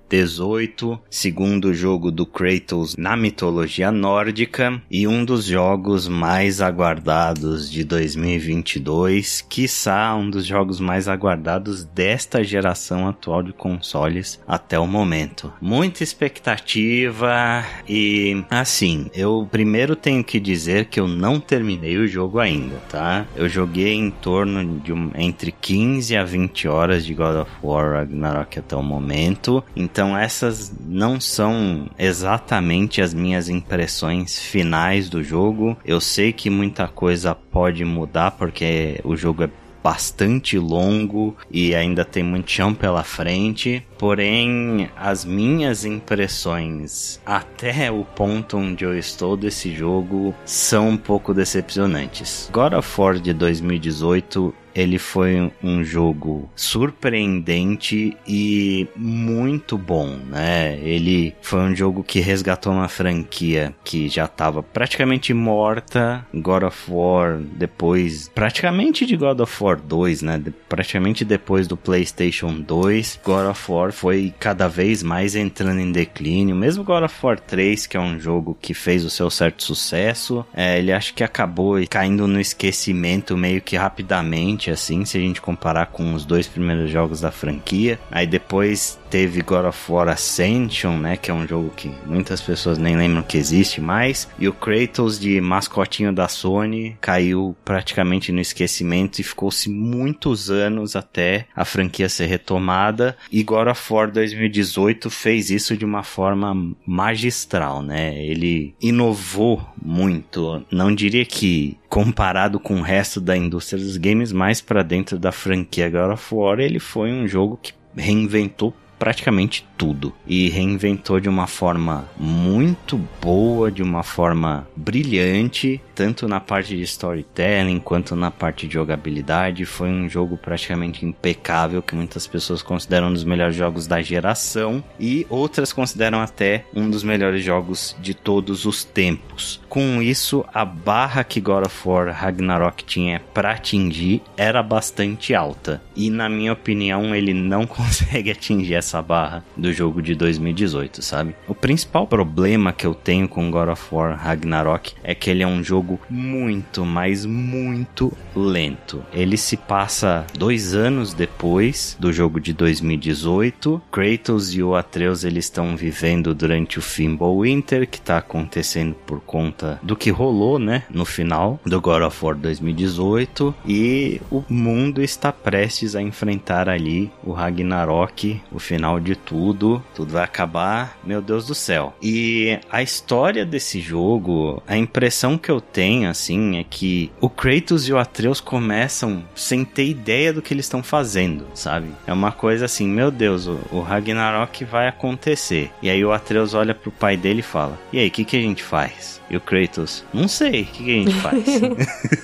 2018, 0.10 1.00
segundo 1.10 1.74
jogo 1.74 2.12
do 2.12 2.26
Kratos 2.26 2.96
na 2.96 3.18
mitologia 3.18 3.92
nórdica 3.92 4.82
e 4.90 5.08
um 5.08 5.26
dos 5.26 5.46
jogos 5.46 6.08
mais 6.08 6.62
aguardados 6.62 7.70
de 7.70 7.84
2022, 7.84 9.46
quiçá 9.50 10.16
um 10.16 10.30
dos 10.30 10.46
jogos 10.46 10.80
mais 10.80 11.08
aguardados 11.08 11.84
desta 11.84 12.44
geração 12.44 13.08
atual 13.08 13.42
de 13.42 13.52
consoles 13.52 14.40
até 14.48 14.80
o 14.80 14.88
momento. 14.88 15.52
Muita 15.60 16.04
expectativa 16.04 17.64
e 17.88 18.44
assim, 18.50 19.10
eu 19.14 19.48
primeiro 19.52 19.96
tenho 19.96 20.24
que 20.24 20.40
dizer 20.40 20.86
que 20.86 21.00
eu 21.00 21.08
não 21.08 21.40
terminei 21.40 21.98
o 21.98 22.08
jogo 22.08 22.40
ainda, 22.40 22.76
tá? 22.90 23.26
Eu 23.36 23.50
joguei 23.50 23.94
em 23.94 24.12
torno 24.12 24.80
de 24.80 24.94
um, 24.94 25.12
entre 25.16 25.52
15 25.52 26.16
a 26.16 26.24
20 26.24 26.68
horas 26.68 27.06
de 27.06 27.14
God 27.14 27.38
of 27.38 27.52
War 27.64 27.94
Ragnarok 27.94 28.60
até 28.60 28.76
o 28.76 28.84
momento. 28.84 29.64
Então 29.76 29.95
essas 30.18 30.74
não 30.86 31.22
são 31.22 31.90
exatamente 31.98 33.02
as 33.02 33.14
minhas 33.14 33.48
impressões 33.48 34.40
finais 34.40 35.08
do 35.08 35.24
jogo. 35.24 35.78
Eu 35.86 36.02
sei 36.02 36.34
que 36.34 36.50
muita 36.50 36.88
coisa 36.88 37.34
pode 37.34 37.86
mudar 37.86 38.32
porque 38.32 39.00
o 39.04 39.16
jogo 39.16 39.44
é 39.44 39.50
bastante 39.86 40.58
longo 40.58 41.38
e 41.52 41.76
ainda 41.76 42.04
tem 42.04 42.24
muito 42.24 42.50
chão 42.50 42.74
pela 42.74 43.04
frente. 43.04 43.86
Porém, 44.00 44.90
as 44.98 45.24
minhas 45.24 45.86
impressões 45.86 47.22
até 47.24 47.92
o 47.92 48.04
ponto 48.04 48.58
onde 48.58 48.84
eu 48.84 48.98
estou 48.98 49.38
desse 49.38 49.72
jogo 49.72 50.34
são 50.44 50.90
um 50.90 50.98
pouco 50.98 51.36
decepcionantes. 51.36 52.50
God 52.52 52.74
of 52.74 53.00
War 53.00 53.20
de 53.20 53.32
2018 53.32 54.65
ele 54.76 55.00
foi 55.00 55.52
um 55.64 55.84
jogo 55.84 56.50
surpreendente 56.56 58.16
e 58.28 58.88
muito 58.96 59.78
bom, 59.78 60.18
né? 60.30 60.78
Ele 60.82 61.34
foi 61.42 61.62
um 61.62 61.76
jogo 61.76 62.04
que 62.04 62.20
resgatou 62.20 62.74
uma 62.74 62.90
franquia 62.90 63.74
que 63.84 64.10
já 64.10 64.26
estava 64.26 64.62
praticamente 64.62 65.34
morta. 65.34 66.26
God 66.34 66.64
of 66.64 66.92
War, 66.92 67.38
depois, 67.38 68.30
praticamente 68.36 69.06
de 69.06 69.16
God 69.16 69.40
of 69.40 69.64
War 69.64 69.80
2, 69.80 70.22
né? 70.22 70.44
Praticamente 70.68 71.24
depois 71.24 71.68
do 71.68 71.78
PlayStation 71.78 72.60
2, 72.60 73.22
God 73.24 73.50
of 73.50 73.72
War 73.72 73.94
foi 73.94 74.34
cada 74.40 74.68
vez 74.68 75.02
mais 75.02 75.36
entrando 75.36 75.80
em 75.80 75.92
declínio. 75.92 76.56
Mesmo 76.56 76.84
God 76.84 77.04
of 77.04 77.16
War 77.26 77.40
3, 77.40 77.88
que 77.88 77.96
é 77.96 78.00
um 78.00 78.20
jogo 78.20 78.58
que 78.62 78.74
fez 78.74 79.06
o 79.06 79.10
seu 79.10 79.30
certo 79.30 79.64
sucesso, 79.64 80.46
é, 80.54 80.80
ele 80.80 80.92
acho 80.92 81.14
que 81.14 81.24
acabou 81.24 81.76
caindo 81.90 82.28
no 82.28 82.40
esquecimento 82.40 83.38
meio 83.38 83.62
que 83.62 83.78
rapidamente, 83.78 84.65
assim, 84.72 85.06
se 85.06 85.18
a 85.18 85.22
gente 85.22 85.42
comparar 85.42 85.88
com 85.88 86.14
os 86.14 86.26
dois 86.26 86.48
primeiros 86.48 86.90
jogos 86.90 87.22
da 87.22 87.32
franquia. 87.32 88.00
Aí 88.12 88.26
depois 88.28 89.00
teve 89.10 89.42
God 89.42 89.66
of 89.66 89.92
War 89.92 90.10
Ascension, 90.10 90.98
né, 90.98 91.16
que 91.16 91.32
é 91.32 91.34
um 91.34 91.48
jogo 91.48 91.72
que 91.76 91.92
muitas 92.06 92.42
pessoas 92.42 92.78
nem 92.78 92.98
lembram 92.98 93.24
que 93.24 93.38
existe 93.38 93.80
mais, 93.80 94.28
e 94.38 94.48
o 94.48 94.54
Kratos 94.54 95.20
de 95.20 95.40
mascotinho 95.40 96.12
da 96.12 96.28
Sony 96.28 96.98
caiu 97.00 97.56
praticamente 97.64 98.32
no 98.32 98.42
esquecimento 98.42 99.20
e 99.20 99.24
ficou-se 99.24 99.70
muitos 99.70 100.50
anos 100.50 100.96
até 100.96 101.48
a 101.56 101.64
franquia 101.64 102.10
ser 102.10 102.26
retomada, 102.26 103.16
e 103.32 103.44
God 103.44 103.68
of 103.68 103.94
War 103.94 104.12
2018 104.12 105.10
fez 105.10 105.50
isso 105.50 105.78
de 105.78 105.86
uma 105.86 106.04
forma 106.04 106.76
magistral, 106.86 107.82
né? 107.82 108.22
Ele 108.22 108.76
inovou 108.82 109.66
muito, 109.82 110.64
não 110.72 110.94
diria 110.94 111.26
que 111.26 111.78
comparado 111.96 112.60
com 112.60 112.76
o 112.76 112.82
resto 112.82 113.22
da 113.22 113.38
indústria 113.38 113.82
dos 113.82 113.96
games, 113.96 114.34
mais 114.34 114.60
para 114.60 114.84
dentro 114.84 115.18
da 115.18 115.32
franquia 115.32 115.90
God 115.90 116.12
of 116.12 116.36
War, 116.36 116.60
ele 116.60 116.78
foi 116.78 117.10
um 117.10 117.26
jogo 117.26 117.58
que 117.64 117.72
reinventou 117.96 118.74
praticamente 119.06 119.64
tudo 119.78 120.12
e 120.26 120.50
reinventou 120.50 121.20
de 121.20 121.30
uma 121.30 121.46
forma 121.46 122.10
muito 122.18 123.00
boa, 123.22 123.72
de 123.72 123.84
uma 123.84 124.02
forma 124.02 124.68
brilhante, 124.76 125.80
tanto 125.94 126.28
na 126.28 126.40
parte 126.40 126.76
de 126.76 126.82
storytelling 126.82 127.80
quanto 127.80 128.16
na 128.16 128.32
parte 128.32 128.68
de 128.68 128.74
jogabilidade. 128.74 129.64
Foi 129.64 129.90
um 129.90 130.10
jogo 130.10 130.38
praticamente 130.38 131.06
impecável 131.06 131.84
que 131.84 131.94
muitas 131.94 132.26
pessoas 132.26 132.64
consideram 132.64 133.10
um 133.10 133.14
dos 133.14 133.24
melhores 133.24 133.56
jogos 133.56 133.86
da 133.86 134.02
geração 134.02 134.84
e 135.00 135.28
outras 135.30 135.72
consideram 135.72 136.20
até 136.20 136.66
um 136.74 136.90
dos 136.90 137.04
melhores 137.04 137.44
jogos 137.44 137.96
de 138.02 138.16
todos 138.16 138.66
os 138.66 138.84
tempos. 138.84 139.62
Com 139.70 140.02
isso, 140.02 140.44
a 140.52 140.66
barra 140.66 141.24
que 141.24 141.40
God 141.40 141.68
of 141.68 141.88
War 141.88 142.12
Ragnarok 142.12 142.84
tinha 142.84 143.22
para 143.36 143.52
atingir 143.52 144.24
era 144.36 144.64
bastante 144.64 145.36
alta 145.36 145.80
e 145.96 146.10
na 146.10 146.28
minha 146.28 146.54
opinião 146.54 147.14
ele 147.14 147.36
não 147.36 147.68
consegue 147.68 148.32
atingir 148.32 148.74
essa 148.74 148.95
barra 149.02 149.44
do 149.56 149.72
jogo 149.74 150.02
de 150.02 150.16
2018, 150.16 151.02
sabe? 151.02 151.36
O 151.48 151.56
principal 151.56 152.08
problema 152.08 152.74
que 152.74 152.86
eu 152.86 152.94
tenho 152.94 153.28
com 153.28 153.52
God 153.52 153.70
of 153.70 153.84
War 153.92 154.18
Ragnarok 154.18 154.94
é 155.04 155.14
que 155.14 155.30
ele 155.30 155.44
é 155.44 155.48
um 155.48 155.64
jogo 155.64 156.00
muito, 156.10 156.86
mas 156.86 157.26
muito 157.26 158.12
lento. 158.36 159.04
Ele 159.14 159.38
se 159.38 159.58
passa 159.58 160.26
dois 160.38 160.74
anos 160.74 161.14
depois 161.14 161.96
do 162.00 162.12
jogo 162.12 162.40
de 162.40 162.54
2018. 162.54 163.82
Kratos 163.92 164.54
e 164.54 164.62
o 164.62 164.76
Atreus 164.76 165.24
eles 165.24 165.46
estão 165.46 165.76
vivendo 165.76 166.34
durante 166.34 166.80
o 166.80 166.82
Fimbulwinter, 166.82 167.88
que 167.88 167.98
está 167.98 168.18
acontecendo 168.18 168.96
por 169.06 169.20
conta 169.22 169.80
do 169.82 169.96
que 169.96 170.10
rolou, 170.10 170.60
né, 170.60 170.84
no 170.90 171.06
final 171.06 171.60
do 171.66 171.80
God 171.82 172.04
of 172.04 172.26
War 172.26 172.36
2018, 172.36 173.56
e 173.66 174.22
o 174.32 174.44
mundo 174.50 175.02
está 175.02 175.32
prestes 175.32 175.96
a 175.96 176.02
enfrentar 176.02 176.70
ali 176.70 177.12
o 177.24 177.32
Ragnarok, 177.32 178.42
o 178.52 178.60
final 178.60 178.75
de 179.00 179.16
tudo, 179.16 179.84
tudo 179.94 180.14
vai 180.14 180.24
acabar, 180.24 180.98
meu 181.04 181.22
Deus 181.22 181.48
do 181.48 181.56
céu. 181.56 181.96
E 182.02 182.60
a 182.70 182.82
história 182.82 183.46
desse 183.46 183.80
jogo, 183.80 184.62
a 184.68 184.78
impressão 184.78 185.38
que 185.38 185.50
eu 185.50 185.60
tenho, 185.60 186.10
assim, 186.10 186.58
é 186.58 186.64
que 186.64 187.12
o 187.20 187.30
Kratos 187.30 187.88
e 187.88 187.94
o 187.94 187.98
Atreus 187.98 188.40
começam 188.40 189.24
sem 189.36 189.66
ter 189.66 189.88
ideia 189.88 190.32
do 190.32 190.42
que 190.42 190.54
eles 190.54 190.66
estão 190.66 190.84
fazendo, 190.84 191.46
sabe? 191.54 191.88
É 192.06 192.14
uma 192.14 192.32
coisa 192.32 192.66
assim, 192.66 192.88
meu 192.88 193.12
Deus, 193.12 193.48
o, 193.48 193.60
o 193.72 193.82
Ragnarok 193.82 194.64
vai 194.66 194.88
acontecer. 194.88 195.72
E 195.82 195.90
aí 195.90 196.04
o 196.04 196.12
Atreus 196.12 196.54
olha 196.54 196.74
pro 196.74 196.92
pai 196.92 197.18
dele 197.18 197.40
e 197.40 197.44
fala: 197.44 197.78
E 197.92 198.00
aí, 198.00 198.08
o 198.08 198.12
que, 198.12 198.26
que 198.26 198.38
a 198.38 198.42
gente 198.42 198.64
faz? 198.64 199.22
E 199.30 199.36
o 199.36 199.42
Kratos, 199.42 200.04
não 200.14 200.28
sei, 200.28 200.62
o 200.62 200.66
que, 200.66 200.84
que 200.84 200.92
a 200.92 201.04
gente 201.04 201.16
faz? 201.16 201.44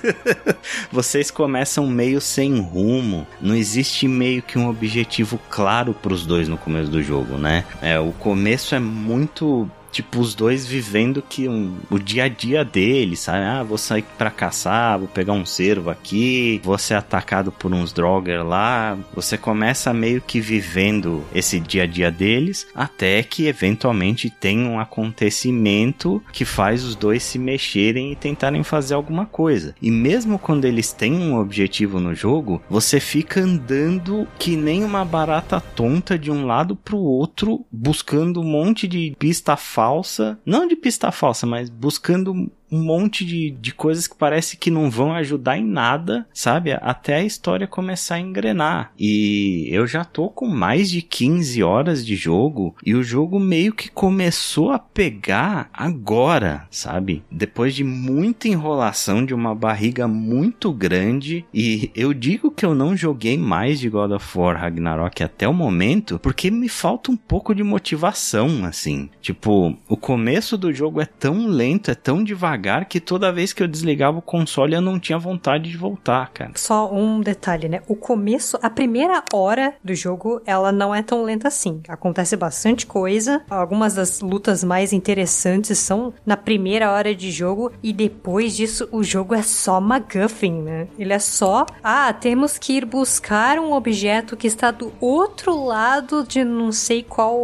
Vocês 0.92 1.30
começam 1.30 1.86
meio 1.86 2.20
sem 2.20 2.60
rumo, 2.60 3.26
não 3.40 3.56
existe 3.56 4.06
meio 4.06 4.40
que 4.40 4.58
um 4.58 4.68
objetivo 4.68 5.40
claro 5.50 5.94
pros 5.94 6.24
dois 6.24 6.41
no 6.48 6.56
começo 6.56 6.90
do 6.90 7.02
jogo, 7.02 7.36
né? 7.36 7.64
É, 7.80 7.98
o 7.98 8.12
começo 8.12 8.74
é 8.74 8.80
muito 8.80 9.68
tipo, 9.92 10.18
os 10.18 10.34
dois 10.34 10.66
vivendo 10.66 11.22
que 11.22 11.48
um, 11.48 11.76
o 11.90 11.98
dia 11.98 12.24
a 12.24 12.28
dia 12.28 12.64
deles, 12.64 13.20
sabe? 13.20 13.44
Ah, 13.44 13.62
vou 13.62 13.78
sair 13.78 14.04
para 14.16 14.30
caçar, 14.30 14.98
vou 14.98 15.06
pegar 15.06 15.34
um 15.34 15.44
cervo 15.44 15.90
aqui, 15.90 16.60
vou 16.64 16.76
ser 16.78 16.94
atacado 16.94 17.52
por 17.52 17.72
uns 17.72 17.92
drogger 17.92 18.44
lá. 18.44 18.98
Você 19.14 19.36
começa 19.36 19.92
meio 19.92 20.20
que 20.20 20.40
vivendo 20.40 21.22
esse 21.34 21.60
dia 21.60 21.82
a 21.82 21.86
dia 21.86 22.10
deles, 22.10 22.66
até 22.74 23.22
que 23.22 23.46
eventualmente 23.46 24.30
tem 24.30 24.60
um 24.66 24.80
acontecimento 24.80 26.22
que 26.32 26.44
faz 26.44 26.82
os 26.82 26.96
dois 26.96 27.22
se 27.22 27.38
mexerem 27.38 28.12
e 28.12 28.16
tentarem 28.16 28.62
fazer 28.64 28.94
alguma 28.94 29.26
coisa. 29.26 29.74
E 29.80 29.90
mesmo 29.90 30.38
quando 30.38 30.64
eles 30.64 30.92
têm 30.92 31.12
um 31.12 31.38
objetivo 31.38 32.00
no 32.00 32.14
jogo, 32.14 32.62
você 32.70 32.98
fica 32.98 33.40
andando 33.40 34.26
que 34.38 34.56
nem 34.56 34.82
uma 34.82 35.04
barata 35.04 35.60
tonta 35.60 36.18
de 36.18 36.30
um 36.30 36.46
lado 36.46 36.74
pro 36.74 36.96
outro, 36.96 37.66
buscando 37.70 38.40
um 38.40 38.44
monte 38.44 38.88
de 38.88 39.14
pista 39.18 39.56
falsa, 39.82 40.38
não 40.46 40.64
de 40.64 40.76
pista 40.76 41.10
falsa, 41.10 41.44
mas 41.44 41.68
buscando 41.68 42.48
um 42.72 42.82
monte 42.82 43.22
de, 43.22 43.50
de 43.50 43.74
coisas 43.74 44.08
que 44.08 44.16
parece 44.16 44.56
que 44.56 44.70
não 44.70 44.90
vão 44.90 45.12
ajudar 45.12 45.58
em 45.58 45.64
nada, 45.64 46.26
sabe? 46.32 46.72
Até 46.72 47.16
a 47.16 47.22
história 47.22 47.66
começar 47.66 48.14
a 48.14 48.20
engrenar. 48.20 48.92
E 48.98 49.68
eu 49.70 49.86
já 49.86 50.04
tô 50.04 50.30
com 50.30 50.48
mais 50.48 50.90
de 50.90 51.02
15 51.02 51.62
horas 51.62 52.04
de 52.04 52.16
jogo 52.16 52.74
e 52.84 52.94
o 52.94 53.02
jogo 53.02 53.38
meio 53.38 53.74
que 53.74 53.90
começou 53.90 54.70
a 54.70 54.78
pegar 54.78 55.68
agora, 55.70 56.66
sabe? 56.70 57.22
Depois 57.30 57.74
de 57.74 57.84
muita 57.84 58.48
enrolação, 58.48 59.24
de 59.24 59.34
uma 59.34 59.54
barriga 59.54 60.08
muito 60.08 60.72
grande. 60.72 61.44
E 61.52 61.90
eu 61.94 62.14
digo 62.14 62.50
que 62.50 62.64
eu 62.64 62.74
não 62.74 62.96
joguei 62.96 63.36
mais 63.36 63.78
de 63.78 63.90
God 63.90 64.12
of 64.12 64.38
War 64.38 64.58
Ragnarok 64.58 65.22
até 65.22 65.46
o 65.46 65.52
momento 65.52 66.18
porque 66.18 66.50
me 66.50 66.70
falta 66.70 67.12
um 67.12 67.16
pouco 67.16 67.54
de 67.54 67.62
motivação, 67.62 68.64
assim. 68.64 69.10
Tipo, 69.20 69.76
o 69.86 69.96
começo 69.96 70.56
do 70.56 70.72
jogo 70.72 71.02
é 71.02 71.04
tão 71.04 71.46
lento, 71.46 71.90
é 71.90 71.94
tão 71.94 72.24
devagar 72.24 72.61
devagar 72.62 72.84
que 72.84 73.00
toda 73.00 73.32
vez 73.32 73.52
que 73.52 73.62
eu 73.62 73.68
desligava 73.68 74.18
o 74.18 74.22
console 74.22 74.74
eu 74.74 74.80
não 74.80 74.98
tinha 74.98 75.18
vontade 75.18 75.68
de 75.68 75.76
voltar, 75.76 76.30
cara. 76.30 76.52
Só 76.54 76.92
um 76.92 77.20
detalhe, 77.20 77.68
né? 77.68 77.82
O 77.88 77.96
começo, 77.96 78.58
a 78.62 78.70
primeira 78.70 79.24
hora 79.32 79.74
do 79.82 79.94
jogo, 79.94 80.40
ela 80.46 80.70
não 80.70 80.94
é 80.94 81.02
tão 81.02 81.24
lenta 81.24 81.48
assim. 81.48 81.80
Acontece 81.88 82.36
bastante 82.36 82.86
coisa. 82.86 83.42
Algumas 83.50 83.94
das 83.94 84.20
lutas 84.20 84.62
mais 84.62 84.92
interessantes 84.92 85.78
são 85.78 86.14
na 86.24 86.36
primeira 86.36 86.92
hora 86.92 87.14
de 87.14 87.30
jogo 87.30 87.72
e 87.82 87.92
depois 87.92 88.56
disso 88.56 88.88
o 88.92 89.02
jogo 89.02 89.34
é 89.34 89.42
só 89.42 89.80
MacGuffin, 89.80 90.62
né? 90.62 90.86
Ele 90.98 91.12
é 91.12 91.18
só, 91.18 91.66
ah, 91.82 92.12
temos 92.12 92.58
que 92.58 92.74
ir 92.74 92.84
buscar 92.84 93.58
um 93.58 93.72
objeto 93.72 94.36
que 94.36 94.46
está 94.46 94.70
do 94.70 94.92
outro 95.00 95.64
lado 95.64 96.24
de 96.24 96.44
não 96.44 96.70
sei 96.70 97.02
qual 97.02 97.40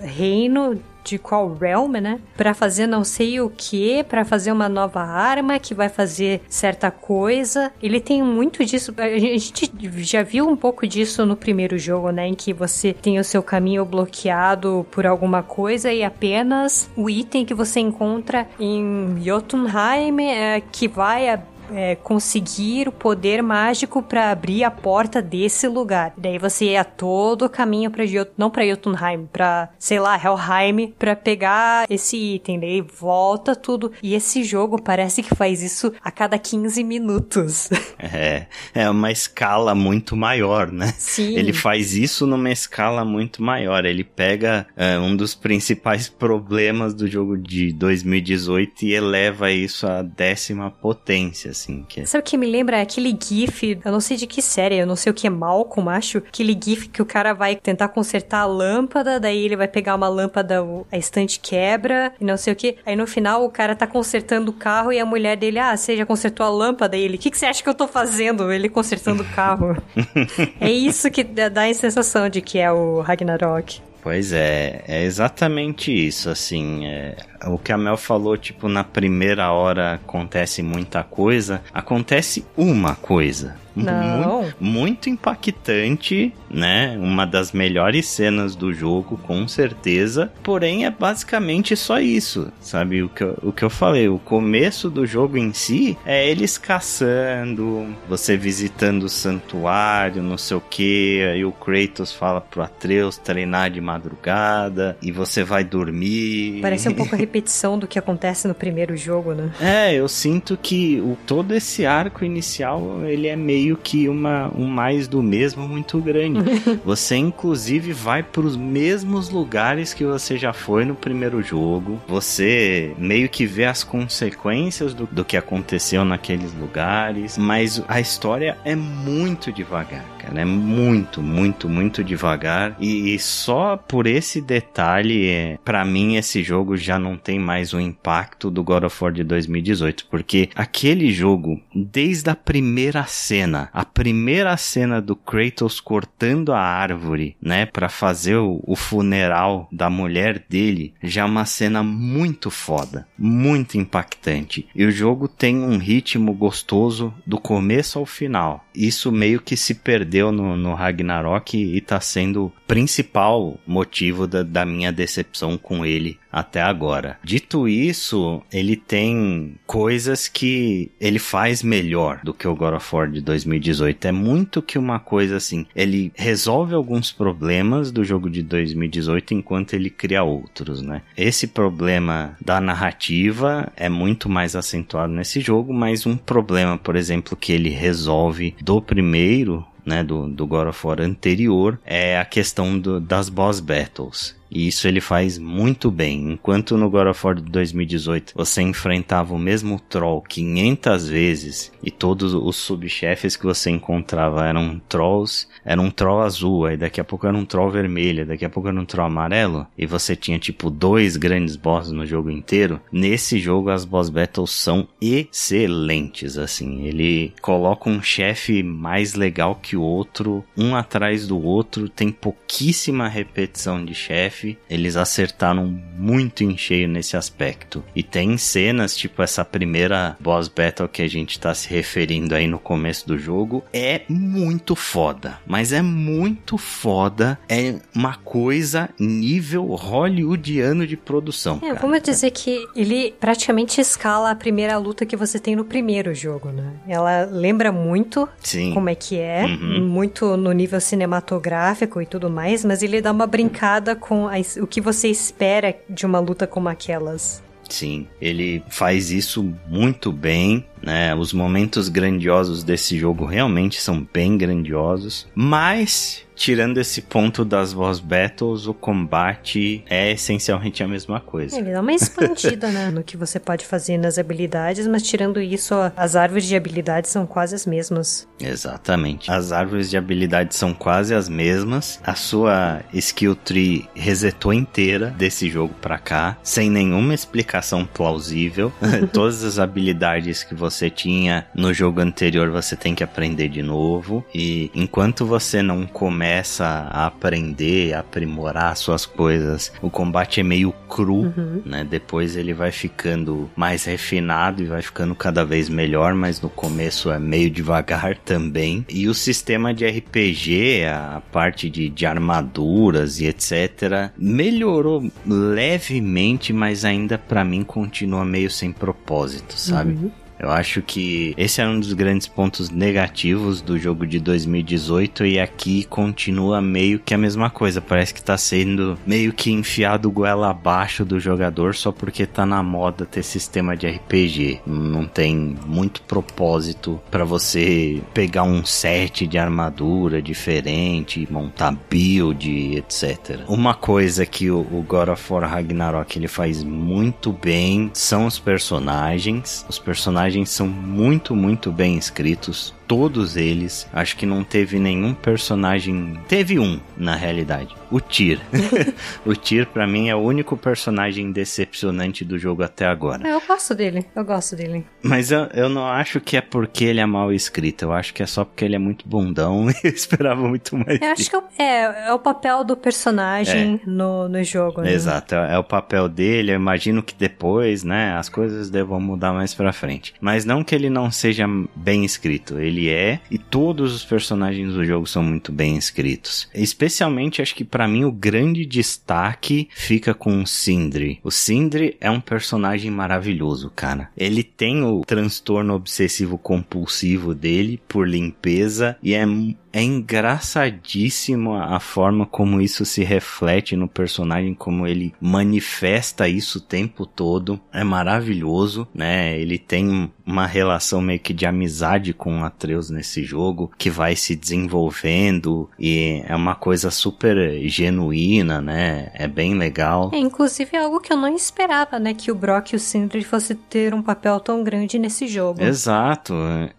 reino 0.00 0.80
de 1.04 1.18
qual 1.18 1.52
realm, 1.54 1.92
né? 1.92 2.20
Para 2.36 2.54
fazer 2.54 2.86
não 2.86 3.04
sei 3.04 3.40
o 3.40 3.50
que, 3.50 4.02
para 4.04 4.24
fazer 4.24 4.52
uma 4.52 4.68
nova 4.68 5.00
arma 5.00 5.58
que 5.58 5.74
vai 5.74 5.88
fazer 5.88 6.40
certa 6.48 6.90
coisa. 6.90 7.72
Ele 7.82 8.00
tem 8.00 8.22
muito 8.22 8.64
disso. 8.64 8.94
A 8.96 9.18
gente 9.18 9.70
já 9.98 10.22
viu 10.22 10.48
um 10.48 10.56
pouco 10.56 10.86
disso 10.86 11.24
no 11.26 11.36
primeiro 11.36 11.78
jogo, 11.78 12.10
né? 12.10 12.26
Em 12.26 12.34
que 12.34 12.52
você 12.52 12.92
tem 12.92 13.18
o 13.18 13.24
seu 13.24 13.42
caminho 13.42 13.84
bloqueado 13.84 14.86
por 14.90 15.06
alguma 15.06 15.42
coisa 15.42 15.92
e 15.92 16.02
apenas 16.02 16.90
o 16.96 17.08
item 17.08 17.44
que 17.44 17.54
você 17.54 17.80
encontra 17.80 18.48
em 18.58 19.16
Jotunheim 19.22 20.20
é, 20.20 20.60
que 20.72 20.88
vai 20.88 21.40
é, 21.72 21.94
conseguir 21.96 22.88
o 22.88 22.92
poder 22.92 23.42
mágico 23.42 24.02
para 24.02 24.30
abrir 24.30 24.64
a 24.64 24.70
porta 24.70 25.22
desse 25.22 25.66
lugar. 25.68 26.12
Daí 26.16 26.38
você 26.38 26.66
ia 26.66 26.84
todo 26.84 27.44
o 27.44 27.50
caminho 27.50 27.90
para 27.90 28.04
não 28.36 28.50
para 28.50 28.66
Jotunheim, 28.66 29.28
para 29.32 29.70
sei 29.78 29.98
lá, 29.98 30.16
Helheim, 30.16 30.92
para 30.98 31.14
pegar 31.14 31.86
esse 31.90 32.16
item. 32.16 32.60
Daí 32.60 32.80
volta 32.80 33.54
tudo. 33.54 33.92
E 34.02 34.14
esse 34.14 34.42
jogo 34.42 34.80
parece 34.80 35.22
que 35.22 35.34
faz 35.34 35.62
isso 35.62 35.92
a 36.02 36.10
cada 36.10 36.38
15 36.38 36.82
minutos. 36.84 37.68
É, 38.02 38.46
é 38.74 38.88
uma 38.88 39.12
escala 39.12 39.74
muito 39.74 40.16
maior, 40.16 40.72
né? 40.72 40.92
Sim. 40.98 41.36
Ele 41.36 41.52
faz 41.52 41.94
isso 41.94 42.26
numa 42.26 42.50
escala 42.50 43.04
muito 43.04 43.42
maior. 43.42 43.84
Ele 43.84 44.02
pega 44.02 44.66
é, 44.76 44.98
um 44.98 45.14
dos 45.14 45.34
principais 45.34 46.08
problemas 46.10 46.94
do 46.94 47.06
jogo 47.06 47.36
de 47.36 47.72
2018 47.72 48.82
e 48.82 48.94
eleva 48.94 49.50
isso 49.50 49.86
à 49.86 50.02
décima 50.02 50.70
potência, 50.70 51.50
assim. 51.60 51.84
Que... 51.88 52.00
É 52.00 52.06
Sabe 52.06 52.22
o 52.22 52.24
que 52.24 52.36
me 52.36 52.46
lembra? 52.46 52.78
É 52.78 52.82
aquele 52.82 53.16
gif, 53.20 53.78
eu 53.84 53.92
não 53.92 54.00
sei 54.00 54.16
de 54.16 54.26
que 54.26 54.40
série, 54.40 54.76
eu 54.76 54.86
não 54.86 54.96
sei 54.96 55.10
o 55.10 55.14
que 55.14 55.26
é 55.26 55.30
Malcolm, 55.30 55.90
acho. 55.90 56.18
Aquele 56.18 56.58
gif 56.60 56.88
que 56.88 57.02
o 57.02 57.06
cara 57.06 57.32
vai 57.32 57.56
tentar 57.56 57.88
consertar 57.88 58.40
a 58.40 58.46
lâmpada, 58.46 59.20
daí 59.20 59.44
ele 59.44 59.56
vai 59.56 59.68
pegar 59.68 59.94
uma 59.94 60.08
lâmpada, 60.08 60.64
a 60.90 60.96
estante 60.96 61.38
quebra, 61.38 62.12
e 62.20 62.24
não 62.24 62.36
sei 62.36 62.52
o 62.52 62.56
que. 62.56 62.76
Aí 62.84 62.96
no 62.96 63.06
final 63.06 63.44
o 63.44 63.50
cara 63.50 63.74
tá 63.74 63.86
consertando 63.86 64.50
o 64.50 64.54
carro 64.54 64.92
e 64.92 64.98
a 64.98 65.04
mulher 65.04 65.36
dele, 65.36 65.58
ah, 65.58 65.76
você 65.76 65.96
já 65.96 66.06
consertou 66.06 66.44
a 66.44 66.48
lâmpada? 66.48 66.96
E 66.96 67.02
ele, 67.02 67.16
o 67.16 67.18
que, 67.18 67.30
que 67.30 67.38
você 67.38 67.46
acha 67.46 67.62
que 67.62 67.68
eu 67.68 67.74
tô 67.74 67.86
fazendo? 67.86 68.50
Ele 68.52 68.68
consertando 68.68 69.22
o 69.22 69.26
carro. 69.26 69.76
é 70.60 70.70
isso 70.70 71.10
que 71.10 71.22
dá 71.22 71.64
a 71.64 71.74
sensação 71.74 72.28
de 72.28 72.40
que 72.40 72.58
é 72.58 72.70
o 72.70 73.00
Ragnarok. 73.00 73.80
Pois 74.02 74.32
é, 74.32 74.82
é 74.88 75.02
exatamente 75.04 75.92
isso, 75.92 76.30
assim, 76.30 76.86
é, 76.86 77.16
o 77.46 77.58
que 77.58 77.70
a 77.70 77.76
Mel 77.76 77.98
falou, 77.98 78.36
tipo, 78.36 78.66
na 78.66 78.82
primeira 78.82 79.52
hora 79.52 79.94
acontece 79.94 80.62
muita 80.62 81.02
coisa, 81.02 81.62
acontece 81.72 82.44
uma 82.56 82.94
coisa. 82.94 83.56
Não. 83.84 84.42
Muito, 84.42 84.56
muito 84.60 85.10
impactante, 85.10 86.32
né? 86.48 86.96
Uma 86.98 87.26
das 87.26 87.52
melhores 87.52 88.06
cenas 88.08 88.54
do 88.54 88.72
jogo, 88.72 89.18
com 89.18 89.46
certeza. 89.46 90.32
Porém, 90.42 90.84
é 90.84 90.90
basicamente 90.90 91.76
só 91.76 92.00
isso, 92.00 92.52
sabe? 92.60 93.02
O 93.02 93.08
que, 93.08 93.22
eu, 93.22 93.38
o 93.42 93.52
que 93.52 93.62
eu 93.62 93.70
falei, 93.70 94.08
o 94.08 94.18
começo 94.18 94.90
do 94.90 95.06
jogo 95.06 95.36
em 95.36 95.52
si 95.52 95.96
é 96.04 96.28
eles 96.28 96.58
caçando, 96.58 97.86
você 98.08 98.36
visitando 98.36 99.04
o 99.04 99.08
santuário, 99.08 100.22
não 100.22 100.38
sei 100.38 100.56
o 100.56 100.60
que. 100.60 101.22
Aí 101.32 101.44
o 101.44 101.52
Kratos 101.52 102.12
fala 102.12 102.40
pro 102.40 102.62
Atreus 102.62 103.16
treinar 103.16 103.70
de 103.70 103.80
madrugada 103.80 104.96
e 105.02 105.12
você 105.12 105.44
vai 105.44 105.64
dormir. 105.64 106.60
Parece 106.60 106.88
um 106.88 106.94
pouco 106.94 107.14
repetição 107.16 107.78
do 107.78 107.86
que 107.86 107.98
acontece 107.98 108.48
no 108.48 108.54
primeiro 108.54 108.96
jogo, 108.96 109.34
né? 109.34 109.50
É, 109.60 109.94
eu 109.94 110.08
sinto 110.08 110.56
que 110.56 111.00
o, 111.00 111.16
todo 111.26 111.54
esse 111.54 111.86
arco 111.86 112.24
inicial, 112.24 113.04
ele 113.04 113.26
é 113.26 113.36
meio 113.36 113.69
que 113.76 114.08
uma, 114.08 114.50
um 114.56 114.66
mais 114.66 115.08
do 115.08 115.22
mesmo 115.22 115.68
muito 115.68 115.98
grande. 116.00 116.40
você, 116.84 117.16
inclusive, 117.16 117.92
vai 117.92 118.22
para 118.22 118.42
os 118.42 118.56
mesmos 118.56 119.30
lugares 119.30 119.94
que 119.94 120.04
você 120.04 120.36
já 120.36 120.52
foi 120.52 120.84
no 120.84 120.94
primeiro 120.94 121.42
jogo. 121.42 122.00
Você 122.08 122.94
meio 122.98 123.28
que 123.28 123.46
vê 123.46 123.64
as 123.64 123.82
consequências 123.82 124.94
do, 124.94 125.08
do 125.10 125.24
que 125.24 125.36
aconteceu 125.36 126.04
naqueles 126.04 126.52
lugares. 126.54 127.36
Mas 127.36 127.82
a 127.88 128.00
história 128.00 128.56
é 128.64 128.74
muito 128.74 129.52
devagar, 129.52 130.04
cara. 130.20 130.42
É 130.42 130.44
muito, 130.44 131.22
muito, 131.22 131.68
muito 131.68 132.04
devagar. 132.04 132.76
E, 132.78 133.14
e 133.14 133.18
só 133.18 133.76
por 133.76 134.06
esse 134.06 134.40
detalhe, 134.40 135.26
é, 135.26 135.58
para 135.64 135.84
mim, 135.84 136.16
esse 136.16 136.42
jogo 136.42 136.76
já 136.76 136.98
não 136.98 137.16
tem 137.16 137.38
mais 137.38 137.72
o 137.72 137.80
impacto 137.80 138.50
do 138.50 138.62
God 138.62 138.84
of 138.84 139.02
War 139.02 139.12
de 139.12 139.24
2018, 139.24 140.06
porque 140.10 140.50
aquele 140.54 141.10
jogo, 141.10 141.60
desde 141.74 142.28
a 142.30 142.36
primeira 142.36 143.04
cena, 143.04 143.70
a 143.72 143.84
primeira 143.84 144.56
cena 144.56 145.00
do 145.00 145.16
Kratos 145.16 145.80
cortando 145.80 146.52
a 146.52 146.60
árvore, 146.60 147.36
né, 147.40 147.64
para 147.66 147.88
fazer 147.88 148.36
o, 148.36 148.60
o 148.66 148.76
funeral 148.76 149.68
da 149.72 149.88
mulher 149.88 150.44
dele, 150.48 150.94
já 151.02 151.22
é 151.22 151.24
uma 151.24 151.44
cena 151.44 151.82
muito 151.82 152.50
foda, 152.50 153.06
muito 153.18 153.78
impactante. 153.78 154.66
E 154.74 154.84
o 154.84 154.90
jogo 154.90 155.28
tem 155.28 155.56
um 155.58 155.78
ritmo 155.78 156.32
gostoso 156.32 157.14
do 157.26 157.38
começo 157.38 157.98
ao 157.98 158.06
final. 158.06 158.64
Isso 158.74 159.10
meio 159.10 159.40
que 159.40 159.56
se 159.56 159.74
perdeu 159.74 160.09
no, 160.32 160.56
no 160.56 160.74
Ragnarok 160.74 161.56
e 161.56 161.80
tá 161.80 162.00
sendo 162.00 162.46
o 162.46 162.52
principal 162.66 163.58
motivo 163.66 164.26
da, 164.26 164.42
da 164.42 164.64
minha 164.64 164.92
decepção 164.92 165.56
com 165.56 165.84
ele 165.84 166.18
até 166.30 166.62
agora. 166.62 167.18
Dito 167.24 167.68
isso, 167.68 168.42
ele 168.52 168.76
tem 168.76 169.54
coisas 169.66 170.28
que 170.28 170.90
ele 171.00 171.18
faz 171.18 171.62
melhor 171.62 172.20
do 172.22 172.32
que 172.32 172.46
o 172.46 172.54
God 172.54 172.74
of 172.74 172.94
War 172.94 173.10
de 173.10 173.20
2018. 173.20 174.06
É 174.06 174.12
muito 174.12 174.62
que 174.62 174.78
uma 174.78 175.00
coisa 175.00 175.36
assim, 175.36 175.66
ele 175.74 176.12
resolve 176.14 176.74
alguns 176.74 177.10
problemas 177.10 177.90
do 177.90 178.04
jogo 178.04 178.30
de 178.30 178.42
2018 178.42 179.34
enquanto 179.34 179.74
ele 179.74 179.90
cria 179.90 180.22
outros, 180.22 180.82
né? 180.82 181.02
Esse 181.16 181.48
problema 181.48 182.36
da 182.40 182.60
narrativa 182.60 183.72
é 183.76 183.88
muito 183.88 184.28
mais 184.28 184.54
acentuado 184.54 185.12
nesse 185.12 185.40
jogo, 185.40 185.72
mas 185.72 186.06
um 186.06 186.16
problema, 186.16 186.78
por 186.78 186.96
exemplo, 186.96 187.36
que 187.36 187.52
ele 187.52 187.70
resolve 187.70 188.54
do 188.60 188.80
primeiro 188.80 189.64
né, 189.84 190.02
do, 190.02 190.28
do 190.28 190.46
God 190.46 190.68
of 190.68 190.86
War 190.86 191.00
anterior, 191.00 191.78
é 191.84 192.18
a 192.18 192.24
questão 192.24 192.78
do, 192.78 193.00
das 193.00 193.28
boss 193.28 193.60
battles. 193.60 194.39
E 194.50 194.66
isso 194.66 194.88
ele 194.88 195.00
faz 195.00 195.38
muito 195.38 195.90
bem. 195.90 196.32
Enquanto 196.32 196.76
no 196.76 196.90
God 196.90 197.08
of 197.08 197.26
War 197.26 197.36
de 197.36 197.42
2018 197.42 198.32
você 198.34 198.62
enfrentava 198.62 199.34
o 199.34 199.38
mesmo 199.38 199.78
troll 199.80 200.22
500 200.22 201.08
vezes 201.08 201.72
e 201.82 201.90
todos 201.90 202.34
os 202.34 202.56
subchefes 202.56 203.36
que 203.36 203.44
você 203.44 203.70
encontrava 203.70 204.46
eram 204.46 204.80
trolls, 204.88 205.46
era 205.64 205.80
um 205.80 205.90
troll 205.90 206.22
azul, 206.22 206.66
aí 206.66 206.76
daqui 206.76 207.00
a 207.00 207.04
pouco 207.04 207.26
era 207.26 207.36
um 207.36 207.44
troll 207.44 207.70
vermelho, 207.70 208.26
daqui 208.26 208.44
a 208.44 208.50
pouco 208.50 208.68
era 208.68 208.78
um 208.78 208.84
troll 208.84 209.06
amarelo, 209.06 209.66
e 209.76 209.86
você 209.86 210.16
tinha 210.16 210.38
tipo 210.38 210.70
dois 210.70 211.16
grandes 211.16 211.56
bosses 211.56 211.92
no 211.92 212.06
jogo 212.06 212.30
inteiro. 212.30 212.80
Nesse 212.92 213.38
jogo 213.38 213.70
as 213.70 213.84
boss 213.84 214.08
battles 214.08 214.50
são 214.50 214.88
excelentes, 215.00 216.36
assim. 216.36 216.84
Ele 216.84 217.32
coloca 217.40 217.88
um 217.88 218.02
chefe 218.02 218.62
mais 218.62 219.14
legal 219.14 219.54
que 219.54 219.76
o 219.76 219.82
outro, 219.82 220.44
um 220.56 220.74
atrás 220.74 221.26
do 221.26 221.40
outro, 221.40 221.88
tem 221.88 222.10
pouquíssima 222.10 223.08
repetição 223.08 223.84
de 223.84 223.94
chefe 223.94 224.39
eles 224.68 224.96
acertaram 224.96 225.66
muito 225.96 226.44
em 226.44 226.56
cheio 226.56 226.88
nesse 226.88 227.16
aspecto. 227.16 227.84
E 227.94 228.02
tem 228.02 228.36
cenas, 228.36 228.96
tipo 228.96 229.22
essa 229.22 229.44
primeira 229.44 230.16
boss 230.20 230.48
battle 230.48 230.88
que 230.88 231.02
a 231.02 231.08
gente 231.08 231.38
tá 231.38 231.54
se 231.54 231.68
referindo 231.68 232.34
aí 232.34 232.46
no 232.46 232.58
começo 232.58 233.06
do 233.06 233.18
jogo, 233.18 233.62
é 233.72 234.02
muito 234.08 234.74
foda. 234.74 235.38
Mas 235.46 235.72
é 235.72 235.82
muito 235.82 236.56
foda. 236.56 237.38
É 237.48 237.76
uma 237.94 238.14
coisa 238.16 238.90
nível 238.98 239.66
hollywoodiano 239.74 240.86
de 240.86 240.96
produção. 240.96 241.56
É, 241.62 241.68
cara. 241.68 241.80
vamos 241.80 242.02
dizer 242.02 242.30
que 242.30 242.66
ele 242.74 243.14
praticamente 243.18 243.80
escala 243.80 244.30
a 244.30 244.34
primeira 244.34 244.76
luta 244.78 245.04
que 245.06 245.16
você 245.16 245.38
tem 245.38 245.56
no 245.56 245.64
primeiro 245.64 246.14
jogo, 246.14 246.50
né? 246.50 246.72
Ela 246.88 247.24
lembra 247.24 247.72
muito 247.72 248.28
Sim. 248.42 248.72
como 248.74 248.88
é 248.88 248.94
que 248.94 249.18
é, 249.18 249.44
uhum. 249.44 249.86
muito 249.86 250.36
no 250.36 250.52
nível 250.52 250.80
cinematográfico 250.80 252.00
e 252.00 252.06
tudo 252.06 252.30
mais, 252.30 252.64
mas 252.64 252.82
ele 252.82 253.00
dá 253.00 253.12
uma 253.12 253.26
brincada 253.26 253.94
com 253.94 254.29
o 254.60 254.66
que 254.66 254.80
você 254.80 255.08
espera 255.08 255.76
de 255.88 256.06
uma 256.06 256.18
luta 256.18 256.46
como 256.46 256.68
aquelas. 256.68 257.42
Sim, 257.68 258.08
ele 258.20 258.62
faz 258.68 259.12
isso 259.12 259.54
muito 259.68 260.10
bem, 260.10 260.66
né? 260.82 261.14
Os 261.14 261.32
momentos 261.32 261.88
grandiosos 261.88 262.64
desse 262.64 262.98
jogo 262.98 263.24
realmente 263.24 263.80
são 263.80 264.06
bem 264.12 264.36
grandiosos, 264.36 265.28
mas 265.34 266.26
tirando 266.40 266.78
esse 266.78 267.02
ponto 267.02 267.44
das 267.44 267.74
boss 267.74 268.00
battles, 268.00 268.66
o 268.66 268.72
combate 268.72 269.84
é 269.90 270.10
essencialmente 270.12 270.82
a 270.82 270.88
mesma 270.88 271.20
coisa. 271.20 271.58
Ele 271.58 271.70
dá 271.70 271.82
uma 271.82 271.92
expandida, 271.92 272.70
né, 272.72 272.90
no 272.90 273.04
que 273.04 273.14
você 273.14 273.38
pode 273.38 273.66
fazer 273.66 273.98
nas 273.98 274.16
habilidades, 274.16 274.86
mas 274.86 275.02
tirando 275.02 275.38
isso, 275.38 275.74
as 275.94 276.16
árvores 276.16 276.46
de 276.46 276.56
habilidades 276.56 277.10
são 277.10 277.26
quase 277.26 277.54
as 277.54 277.66
mesmas. 277.66 278.26
Exatamente. 278.40 279.30
As 279.30 279.52
árvores 279.52 279.90
de 279.90 279.98
habilidades 279.98 280.56
são 280.56 280.72
quase 280.72 281.14
as 281.14 281.28
mesmas. 281.28 282.00
A 282.02 282.14
sua 282.14 282.80
skill 282.94 283.36
tree 283.36 283.86
resetou 283.94 284.54
inteira 284.54 285.10
desse 285.10 285.50
jogo 285.50 285.74
pra 285.78 285.98
cá, 285.98 286.38
sem 286.42 286.70
nenhuma 286.70 287.12
explicação 287.12 287.84
plausível. 287.84 288.72
Todas 289.12 289.44
as 289.44 289.58
habilidades 289.58 290.42
que 290.42 290.54
você 290.54 290.88
tinha 290.88 291.46
no 291.54 291.74
jogo 291.74 292.00
anterior 292.00 292.48
você 292.48 292.74
tem 292.74 292.94
que 292.94 293.04
aprender 293.04 293.50
de 293.50 293.62
novo. 293.62 294.24
E 294.34 294.70
enquanto 294.74 295.26
você 295.26 295.60
não 295.60 295.84
começa 295.86 296.29
começa 296.30 296.64
a 296.64 297.06
aprender, 297.06 297.92
a 297.92 298.00
aprimorar 298.00 298.76
suas 298.76 299.04
coisas, 299.04 299.72
o 299.82 299.90
combate 299.90 300.38
é 300.38 300.42
meio 300.44 300.72
cru, 300.88 301.22
uhum. 301.22 301.60
né? 301.64 301.84
Depois 301.84 302.36
ele 302.36 302.54
vai 302.54 302.70
ficando 302.70 303.50
mais 303.56 303.84
refinado 303.84 304.62
e 304.62 304.66
vai 304.66 304.80
ficando 304.80 305.12
cada 305.14 305.44
vez 305.44 305.68
melhor, 305.68 306.14
mas 306.14 306.40
no 306.40 306.48
começo 306.48 307.10
é 307.10 307.18
meio 307.18 307.50
devagar 307.50 308.16
também. 308.18 308.86
E 308.88 309.08
o 309.08 309.14
sistema 309.14 309.74
de 309.74 309.84
RPG, 309.84 310.84
a 310.84 311.20
parte 311.32 311.68
de, 311.68 311.88
de 311.88 312.06
armaduras 312.06 313.18
e 313.20 313.26
etc, 313.26 314.12
melhorou 314.16 315.10
levemente, 315.26 316.52
mas 316.52 316.84
ainda 316.84 317.18
para 317.18 317.44
mim 317.44 317.64
continua 317.64 318.24
meio 318.24 318.50
sem 318.50 318.70
propósito, 318.70 319.58
sabe? 319.58 319.94
Uhum. 319.94 320.10
Eu 320.40 320.50
acho 320.50 320.80
que 320.80 321.34
esse 321.36 321.60
é 321.60 321.66
um 321.66 321.78
dos 321.78 321.92
grandes 321.92 322.26
pontos 322.26 322.70
negativos 322.70 323.60
do 323.60 323.78
jogo 323.78 324.06
de 324.06 324.18
2018 324.18 325.26
e 325.26 325.38
aqui 325.38 325.84
continua 325.84 326.62
meio 326.62 326.98
que 326.98 327.12
a 327.12 327.18
mesma 327.18 327.50
coisa. 327.50 327.80
Parece 327.82 328.14
que 328.14 328.22
tá 328.22 328.38
sendo 328.38 328.98
meio 329.06 329.34
que 329.34 329.52
enfiado 329.52 330.10
goela 330.10 330.48
abaixo 330.48 331.04
do 331.04 331.20
jogador 331.20 331.74
só 331.74 331.92
porque 331.92 332.24
tá 332.24 332.46
na 332.46 332.62
moda 332.62 333.04
ter 333.04 333.22
sistema 333.22 333.76
de 333.76 333.86
RPG. 333.86 334.60
Não 334.66 335.04
tem 335.04 335.54
muito 335.66 336.00
propósito 336.02 336.98
para 337.10 337.24
você 337.24 338.00
pegar 338.14 338.44
um 338.44 338.64
set 338.64 339.26
de 339.26 339.36
armadura 339.36 340.22
diferente, 340.22 341.28
montar 341.30 341.76
build, 341.90 342.78
etc. 342.78 343.40
Uma 343.46 343.74
coisa 343.74 344.24
que 344.24 344.50
o 344.50 344.62
God 344.88 345.10
of 345.10 345.32
War 345.32 345.50
Ragnarok 345.50 346.18
ele 346.18 346.28
faz 346.28 346.64
muito 346.64 347.30
bem 347.30 347.90
são 347.92 348.24
os 348.24 348.38
personagens. 348.38 349.66
Os 349.68 349.78
personagens 349.78 350.29
personagens 350.30 350.50
são 350.50 350.68
muito, 350.68 351.34
muito 351.34 351.72
bem 351.72 351.96
escritos 351.96 352.72
todos 352.90 353.36
eles. 353.36 353.86
Acho 353.92 354.16
que 354.16 354.26
não 354.26 354.42
teve 354.42 354.80
nenhum 354.80 355.14
personagem. 355.14 356.18
Teve 356.26 356.58
um, 356.58 356.80
na 356.96 357.14
realidade. 357.14 357.72
O 357.88 358.00
Tyr. 358.00 358.40
o 359.24 359.36
Tyr, 359.36 359.66
para 359.66 359.86
mim, 359.86 360.08
é 360.08 360.14
o 360.16 360.18
único 360.18 360.56
personagem 360.56 361.30
decepcionante 361.30 362.24
do 362.24 362.36
jogo 362.36 362.64
até 362.64 362.86
agora. 362.86 363.28
Eu 363.28 363.40
gosto 363.46 363.76
dele, 363.76 364.04
eu 364.14 364.24
gosto 364.24 364.56
dele. 364.56 364.84
Mas 365.02 365.30
eu, 365.30 365.42
eu 365.54 365.68
não 365.68 365.86
acho 365.86 366.20
que 366.20 366.36
é 366.36 366.40
porque 366.40 366.84
ele 366.84 366.98
é 366.98 367.06
mal 367.06 367.32
escrito. 367.32 367.84
Eu 367.84 367.92
acho 367.92 368.12
que 368.12 368.24
é 368.24 368.26
só 368.26 368.44
porque 368.44 368.64
ele 368.64 368.74
é 368.74 368.78
muito 368.78 369.08
bundão 369.08 369.70
e 369.84 369.86
eu 369.86 369.92
esperava 369.92 370.48
muito 370.48 370.76
mais. 370.76 371.00
Eu 371.00 371.12
acho 371.12 371.30
que 371.30 371.36
é, 371.62 371.64
é, 371.64 372.08
é 372.08 372.12
o 372.12 372.18
papel 372.18 372.64
do 372.64 372.76
personagem 372.76 373.80
é. 373.84 373.88
no, 373.88 374.28
no 374.28 374.42
jogo. 374.42 374.80
Né? 374.82 374.92
Exato, 374.92 375.36
é, 375.36 375.54
é 375.54 375.58
o 375.58 375.64
papel 375.64 376.08
dele. 376.08 376.50
Eu 376.50 376.56
imagino 376.56 377.04
que 377.04 377.14
depois, 377.14 377.84
né, 377.84 378.16
as 378.16 378.28
coisas 378.28 378.68
devam 378.68 379.00
mudar 379.00 379.32
mais 379.32 379.54
pra 379.54 379.72
frente. 379.72 380.12
Mas 380.20 380.44
não 380.44 380.64
que 380.64 380.74
ele 380.74 380.90
não 380.90 381.08
seja 381.10 381.46
bem 381.76 382.04
escrito. 382.04 382.58
Ele 382.58 382.79
ele 382.80 382.88
é 382.88 383.20
e 383.30 383.36
todos 383.36 383.94
os 383.94 384.04
personagens 384.04 384.72
do 384.72 384.84
jogo 384.84 385.06
são 385.06 385.22
muito 385.22 385.52
bem 385.52 385.76
escritos. 385.76 386.48
Especialmente, 386.54 387.42
acho 387.42 387.54
que 387.54 387.64
para 387.64 387.86
mim 387.86 388.04
o 388.04 388.12
grande 388.12 388.64
destaque 388.64 389.68
fica 389.74 390.14
com 390.14 390.42
o 390.42 390.46
Sindri. 390.46 391.20
O 391.22 391.30
Sindri 391.30 391.96
é 392.00 392.10
um 392.10 392.20
personagem 392.20 392.90
maravilhoso, 392.90 393.70
cara. 393.74 394.08
Ele 394.16 394.42
tem 394.42 394.82
o 394.82 395.02
transtorno 395.02 395.74
obsessivo 395.74 396.38
compulsivo 396.38 397.34
dele 397.34 397.80
por 397.86 398.08
limpeza 398.08 398.96
e 399.02 399.14
é 399.14 399.26
é 399.72 399.82
engraçadíssimo 399.82 401.54
a 401.54 401.78
forma 401.78 402.26
como 402.26 402.60
isso 402.60 402.84
se 402.84 403.04
reflete 403.04 403.76
no 403.76 403.88
personagem, 403.88 404.54
como 404.54 404.86
ele 404.86 405.14
manifesta 405.20 406.28
isso 406.28 406.58
o 406.58 406.62
tempo 406.62 407.06
todo. 407.06 407.60
É 407.72 407.84
maravilhoso, 407.84 408.88
né? 408.94 409.38
Ele 409.38 409.58
tem 409.58 410.10
uma 410.26 410.46
relação 410.46 411.00
meio 411.00 411.18
que 411.20 411.32
de 411.32 411.46
amizade 411.46 412.12
com 412.12 412.40
o 412.40 412.44
Atreus 412.44 412.90
nesse 412.90 413.22
jogo, 413.22 413.70
que 413.76 413.90
vai 413.90 414.14
se 414.14 414.36
desenvolvendo 414.36 415.68
e 415.78 416.22
é 416.26 416.34
uma 416.34 416.54
coisa 416.54 416.90
super 416.90 417.36
genuína, 417.68 418.60
né? 418.60 419.10
É 419.14 419.26
bem 419.26 419.54
legal. 419.54 420.10
É, 420.12 420.18
inclusive 420.18 420.76
é 420.76 420.80
algo 420.80 421.00
que 421.00 421.12
eu 421.12 421.16
não 421.16 421.34
esperava, 421.34 421.98
né? 421.98 422.14
Que 422.14 422.30
o 422.30 422.34
Brock 422.34 422.72
e 422.72 422.76
o 422.76 422.80
Sindri 422.80 423.22
fossem 423.24 423.56
ter 423.68 423.94
um 423.94 424.02
papel 424.02 424.38
tão 424.40 424.62
grande 424.62 424.98
nesse 424.98 425.26
jogo. 425.26 425.62
Exato. 425.62 426.34